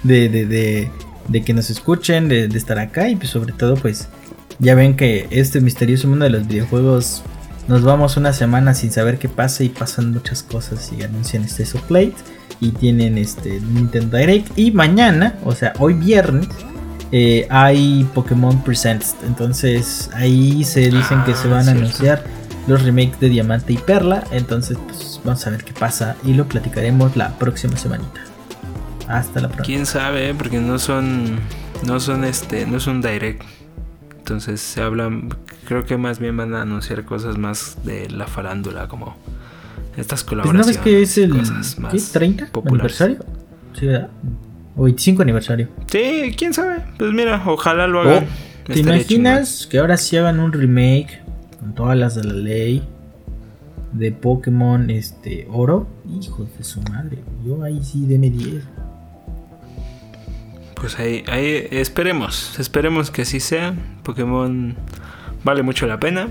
De, 0.03 0.29
de, 0.29 0.45
de, 1.27 1.43
que 1.43 1.53
nos 1.53 1.69
escuchen, 1.69 2.27
de, 2.27 2.45
estar 2.45 2.79
acá 2.79 3.09
y 3.09 3.15
pues 3.15 3.29
sobre 3.29 3.53
todo 3.53 3.75
pues 3.75 4.09
ya 4.59 4.75
ven 4.75 4.95
que 4.95 5.27
este 5.31 5.61
misterioso 5.61 6.07
mundo 6.07 6.25
de 6.25 6.31
los 6.31 6.47
videojuegos 6.47 7.23
nos 7.67 7.83
vamos 7.83 8.15
una 8.15 8.31
semana 8.31 8.73
sin 8.73 8.91
saber 8.91 9.17
qué 9.17 9.27
pasa 9.27 9.63
y 9.63 9.69
pasan 9.69 10.11
muchas 10.11 10.43
cosas 10.43 10.91
y 10.97 11.03
anuncian 11.03 11.43
este 11.43 11.65
Plate 11.87 12.13
y 12.59 12.71
tienen 12.71 13.17
este 13.17 13.59
Nintendo 13.59 14.17
Direct 14.17 14.57
y 14.57 14.71
mañana, 14.71 15.35
o 15.43 15.53
sea, 15.53 15.73
hoy 15.79 15.93
viernes 15.93 16.47
eh, 17.11 17.47
hay 17.49 18.07
Pokémon 18.13 18.63
Presents. 18.63 19.15
Entonces 19.25 20.09
ahí 20.13 20.63
se 20.63 20.89
dicen 20.89 21.23
que 21.23 21.33
se 21.33 21.47
ah, 21.47 21.51
van 21.51 21.69
a 21.69 21.71
anunciar 21.71 22.23
los 22.67 22.83
remakes 22.83 23.19
de 23.19 23.29
Diamante 23.29 23.73
y 23.73 23.77
Perla. 23.77 24.23
Entonces 24.31 24.77
pues 24.85 25.21
vamos 25.23 25.45
a 25.47 25.49
ver 25.49 25.63
qué 25.63 25.73
pasa 25.73 26.15
y 26.23 26.33
lo 26.33 26.45
platicaremos 26.45 27.15
la 27.15 27.37
próxima 27.37 27.77
semanita. 27.77 28.21
Hasta 29.07 29.39
la 29.39 29.47
próxima. 29.47 29.65
Quién 29.65 29.85
sabe, 29.85 30.33
porque 30.33 30.59
no 30.59 30.79
son 30.79 31.39
no 31.85 31.99
son 31.99 32.23
este, 32.23 32.65
no 32.65 32.77
es 32.77 32.87
un 32.87 33.01
direct. 33.01 33.43
Entonces 34.17 34.59
se 34.59 34.81
hablan, 34.81 35.29
creo 35.67 35.85
que 35.85 35.97
más 35.97 36.19
bien 36.19 36.35
van 36.35 36.55
a 36.55 36.63
anunciar 36.63 37.05
cosas 37.05 37.37
más 37.37 37.77
de 37.83 38.09
la 38.09 38.25
farándula 38.25 38.87
como 38.87 39.15
estas 39.97 40.23
colaboraciones. 40.23 40.65
¿No 40.65 40.73
ves 40.73 40.83
que 40.83 41.01
es 41.01 41.17
el 41.17 42.11
30 42.11 42.49
aniversario? 42.65 43.17
Sí, 43.79 43.85
¿verdad? 43.85 44.09
O 44.75 44.83
25 44.83 45.21
aniversario. 45.21 45.69
Sí, 45.87 46.33
quién 46.37 46.53
sabe. 46.53 46.77
Pues 46.97 47.13
mira, 47.13 47.41
ojalá 47.45 47.87
lo 47.87 48.01
hagan. 48.01 48.25
Oh, 48.25 48.73
¿Te 48.73 48.79
imaginas 48.79 49.67
que 49.69 49.77
ahora 49.77 49.95
sí 49.95 50.17
hagan 50.17 50.39
un 50.39 50.51
remake 50.51 51.21
con 51.65 51.73
todas 51.73 51.97
las 51.97 52.13
de 52.13 52.23
la 52.23 52.33
ley 52.33 52.83
de 53.91 54.11
Pokémon 54.11 54.87
este 54.91 55.47
Oro? 55.51 55.87
Hijo 56.07 56.47
de 56.55 56.63
su 56.63 56.79
madre. 56.83 57.17
Yo 57.43 57.63
ahí 57.63 57.83
sí 57.83 58.05
deme 58.05 58.29
10. 58.29 58.63
Pues 60.75 60.99
ahí, 60.99 61.23
ahí 61.27 61.67
esperemos, 61.71 62.59
esperemos 62.59 63.09
que 63.09 63.23
así 63.23 63.39
sea. 63.39 63.73
Pokémon 64.03 64.75
vale 65.43 65.63
mucho 65.63 65.87
la 65.87 65.99
pena. 65.99 66.29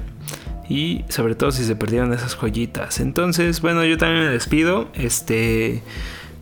Y 0.68 1.04
sobre 1.08 1.34
todo 1.34 1.50
si 1.50 1.64
se 1.64 1.74
perdieron 1.74 2.12
esas 2.12 2.36
joyitas. 2.36 3.00
Entonces, 3.00 3.60
bueno, 3.60 3.84
yo 3.84 3.98
también 3.98 4.26
me 4.26 4.30
despido. 4.30 4.88
Este 4.94 5.82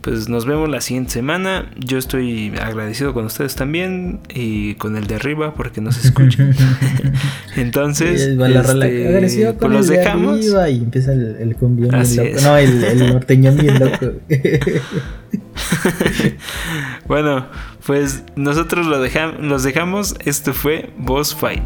pues 0.03 0.27
nos 0.27 0.45
vemos 0.45 0.69
la 0.69 0.81
siguiente 0.81 1.11
semana. 1.11 1.71
Yo 1.77 1.97
estoy 1.97 2.53
agradecido 2.61 3.13
con 3.13 3.25
ustedes 3.25 3.55
también 3.55 4.19
y 4.29 4.75
con 4.75 4.97
el 4.97 5.07
de 5.07 5.15
arriba 5.15 5.53
porque 5.53 5.79
nos 5.79 6.03
escuchan. 6.03 6.53
Entonces, 7.55 8.21
este, 8.21 9.53
pues 9.53 9.71
los 9.71 9.87
dejamos. 9.87 10.45
y 10.45 10.77
empieza 10.77 11.13
el, 11.13 11.37
el 11.39 11.55
loco. 12.17 12.29
No, 12.43 12.57
el, 12.57 12.83
el 12.83 13.13
norteñón 13.13 13.57
bien 13.57 13.79
loco. 13.79 14.11
bueno, 17.07 17.47
pues 17.85 18.23
nosotros 18.35 18.85
lo 18.85 19.01
dejamos, 19.01 19.39
los 19.39 19.63
dejamos. 19.63 20.15
Esto 20.25 20.53
fue 20.53 20.89
Boss 20.97 21.33
Fight. 21.33 21.63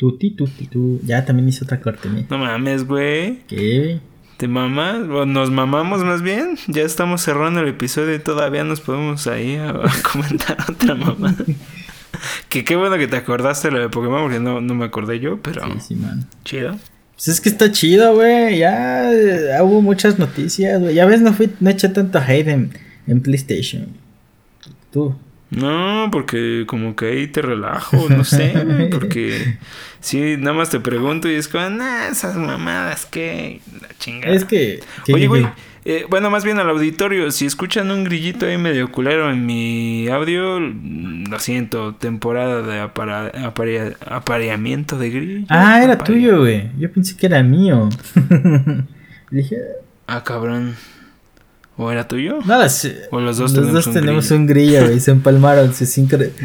Tuti, 0.00 0.30
tuti, 0.30 0.66
tu. 0.66 0.98
Ya 1.04 1.26
también 1.26 1.50
hice 1.50 1.62
otra 1.62 1.78
corte, 1.78 2.08
No 2.30 2.38
mames, 2.38 2.86
güey. 2.86 3.40
¿Qué? 3.46 4.00
¿Te 4.38 4.48
mamas? 4.48 4.96
¿O 5.10 5.26
nos 5.26 5.50
mamamos 5.50 6.02
más 6.02 6.22
bien? 6.22 6.56
Ya 6.68 6.84
estamos 6.84 7.20
cerrando 7.20 7.60
el 7.60 7.68
episodio 7.68 8.14
y 8.14 8.18
todavía 8.18 8.64
nos 8.64 8.80
podemos 8.80 9.26
ahí 9.26 9.56
a, 9.56 9.74
comentar 10.10 10.56
otra 10.70 10.94
mamá. 10.94 11.36
que 12.48 12.64
qué 12.64 12.76
bueno 12.76 12.96
que 12.96 13.08
te 13.08 13.16
acordaste 13.18 13.70
lo 13.70 13.78
de 13.78 13.90
Pokémon 13.90 14.22
porque 14.22 14.40
no, 14.40 14.62
no 14.62 14.74
me 14.74 14.86
acordé 14.86 15.20
yo, 15.20 15.38
pero. 15.42 15.66
Sí, 15.74 15.80
sí, 15.88 15.96
man. 15.96 16.26
Chido. 16.44 16.78
Pues 17.16 17.28
es 17.28 17.42
que 17.42 17.50
está 17.50 17.70
chido, 17.70 18.14
güey. 18.14 18.56
Ya, 18.56 19.10
hubo 19.62 19.82
muchas 19.82 20.18
noticias, 20.18 20.80
güey. 20.80 20.94
Ya 20.94 21.04
ves, 21.04 21.20
no, 21.20 21.34
fui, 21.34 21.50
no 21.60 21.68
eché 21.68 21.90
tanto 21.90 22.18
hate 22.20 22.48
en, 22.48 22.70
en 23.06 23.20
PlayStation. 23.20 23.88
Tú. 24.90 25.14
No, 25.50 26.08
porque 26.12 26.64
como 26.66 26.94
que 26.94 27.06
ahí 27.06 27.26
te 27.26 27.42
relajo, 27.42 28.08
no 28.08 28.22
sé, 28.22 28.54
porque 28.90 29.58
sí, 30.00 30.36
nada 30.38 30.56
más 30.56 30.70
te 30.70 30.78
pregunto 30.78 31.28
y 31.28 31.34
es 31.34 31.48
como, 31.48 31.68
nah, 31.70 32.06
esas 32.06 32.36
mamadas, 32.36 33.04
que 33.04 33.60
la 33.80 33.88
chingada. 33.98 34.32
Es 34.32 34.44
que... 34.44 34.80
Oye, 35.12 35.26
güey, 35.26 35.46
eh, 35.84 36.04
bueno, 36.08 36.30
más 36.30 36.44
bien 36.44 36.60
al 36.60 36.70
auditorio, 36.70 37.32
si 37.32 37.46
escuchan 37.46 37.90
un 37.90 38.04
grillito 38.04 38.46
ahí 38.46 38.58
medio 38.58 38.92
culero 38.92 39.30
en 39.30 39.44
mi 39.44 40.06
audio, 40.08 40.60
lo 40.60 41.38
siento, 41.40 41.96
temporada 41.96 42.62
de 42.62 42.78
apareamiento 44.06 44.98
de 44.98 45.10
grillo. 45.10 45.46
Ah, 45.48 45.82
era 45.82 45.98
tuyo, 45.98 46.38
güey, 46.38 46.70
yo 46.78 46.92
pensé 46.92 47.16
que 47.16 47.26
era 47.26 47.42
mío. 47.42 47.88
Dije... 49.30 49.56
Ah, 50.06 50.24
cabrón. 50.24 50.74
¿O 51.82 51.90
era 51.90 52.06
tuyo? 52.06 52.40
No, 52.44 52.68
sí. 52.68 52.92
O 53.10 53.20
los 53.20 53.38
dos, 53.38 53.54
los 53.54 53.72
dos 53.72 53.90
tenemos 53.90 54.30
un 54.32 54.46
grillo, 54.46 54.84
güey. 54.84 55.00
Se 55.00 55.10
empalmaron, 55.12 55.72
se, 55.72 55.86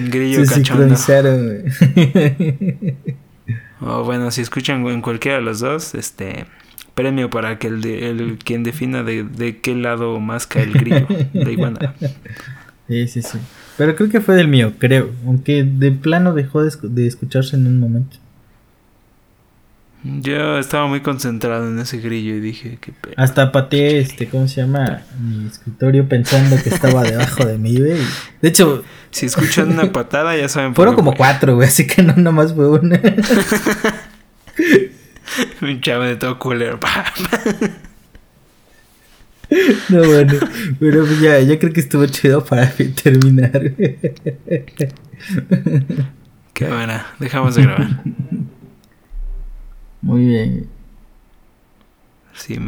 grillo 0.07 0.45
se 0.45 0.53
sincronizaron, 0.53 1.59
güey. 1.59 2.95
o 3.81 4.05
bueno, 4.05 4.31
si 4.31 4.39
escuchan 4.39 4.87
en 4.87 5.01
cualquiera 5.01 5.39
de 5.39 5.43
los 5.43 5.59
dos, 5.59 5.93
este 5.93 6.45
premio 6.93 7.29
para 7.29 7.59
que 7.59 7.67
el, 7.67 7.81
de, 7.81 8.11
el 8.11 8.37
quien 8.37 8.63
defina 8.63 9.03
de, 9.03 9.25
de 9.25 9.59
qué 9.59 9.75
lado 9.75 10.21
más 10.21 10.47
cae 10.47 10.63
el 10.63 10.71
grillo 10.71 11.05
de 11.33 11.51
iguana. 11.51 11.95
Sí, 12.87 13.07
sí, 13.07 13.23
sí. 13.23 13.39
Pero 13.77 13.95
creo 13.95 14.11
que 14.11 14.21
fue 14.21 14.35
del 14.35 14.47
mío, 14.47 14.73
creo. 14.77 15.09
Aunque 15.25 15.63
de 15.63 15.91
plano 15.91 16.35
dejó 16.35 16.63
de, 16.63 16.71
de 16.83 17.07
escucharse 17.07 17.55
en 17.55 17.65
un 17.65 17.79
momento. 17.79 18.17
Yo 20.07 20.59
estaba 20.59 20.85
muy 20.85 21.01
concentrado 21.01 21.67
en 21.67 21.79
ese 21.79 21.97
grillo 21.97 22.35
y 22.35 22.39
dije 22.39 22.77
que 22.79 22.93
hasta 23.17 23.51
pateé 23.51 23.97
este 23.99 24.27
cómo 24.27 24.47
se 24.47 24.61
llama 24.61 25.01
mi 25.19 25.47
escritorio 25.47 26.07
pensando 26.07 26.61
que 26.61 26.69
estaba 26.69 27.01
debajo 27.01 27.43
de 27.43 27.57
mí 27.57 27.75
güey. 27.75 27.97
De 28.39 28.49
hecho 28.49 28.83
si 29.09 29.25
escuchan 29.25 29.71
una 29.71 29.91
patada 29.91 30.37
ya 30.37 30.47
saben 30.47 30.75
fueron 30.75 30.93
como 30.93 31.15
cuatro 31.15 31.55
güey 31.55 31.69
así 31.69 31.87
que 31.87 32.03
no 32.03 32.13
nomás 32.17 32.53
fue 32.53 32.69
una. 32.69 33.01
Un 35.61 35.81
chavo 35.81 36.03
de 36.03 36.17
todo 36.17 36.37
culero 36.37 36.79
no 39.89 40.03
bueno 40.03 40.33
pero 40.79 41.03
pues 41.05 41.19
ya 41.19 41.39
ya 41.39 41.57
creo 41.57 41.73
que 41.73 41.79
estuvo 41.79 42.05
chido 42.05 42.45
para 42.45 42.69
terminar 43.03 43.73
qué 46.53 46.67
buena 46.67 47.07
dejamos 47.19 47.55
de 47.55 47.63
grabar 47.63 48.03
muy 50.05 50.23
bien. 50.25 50.69
Sí, 52.33 52.59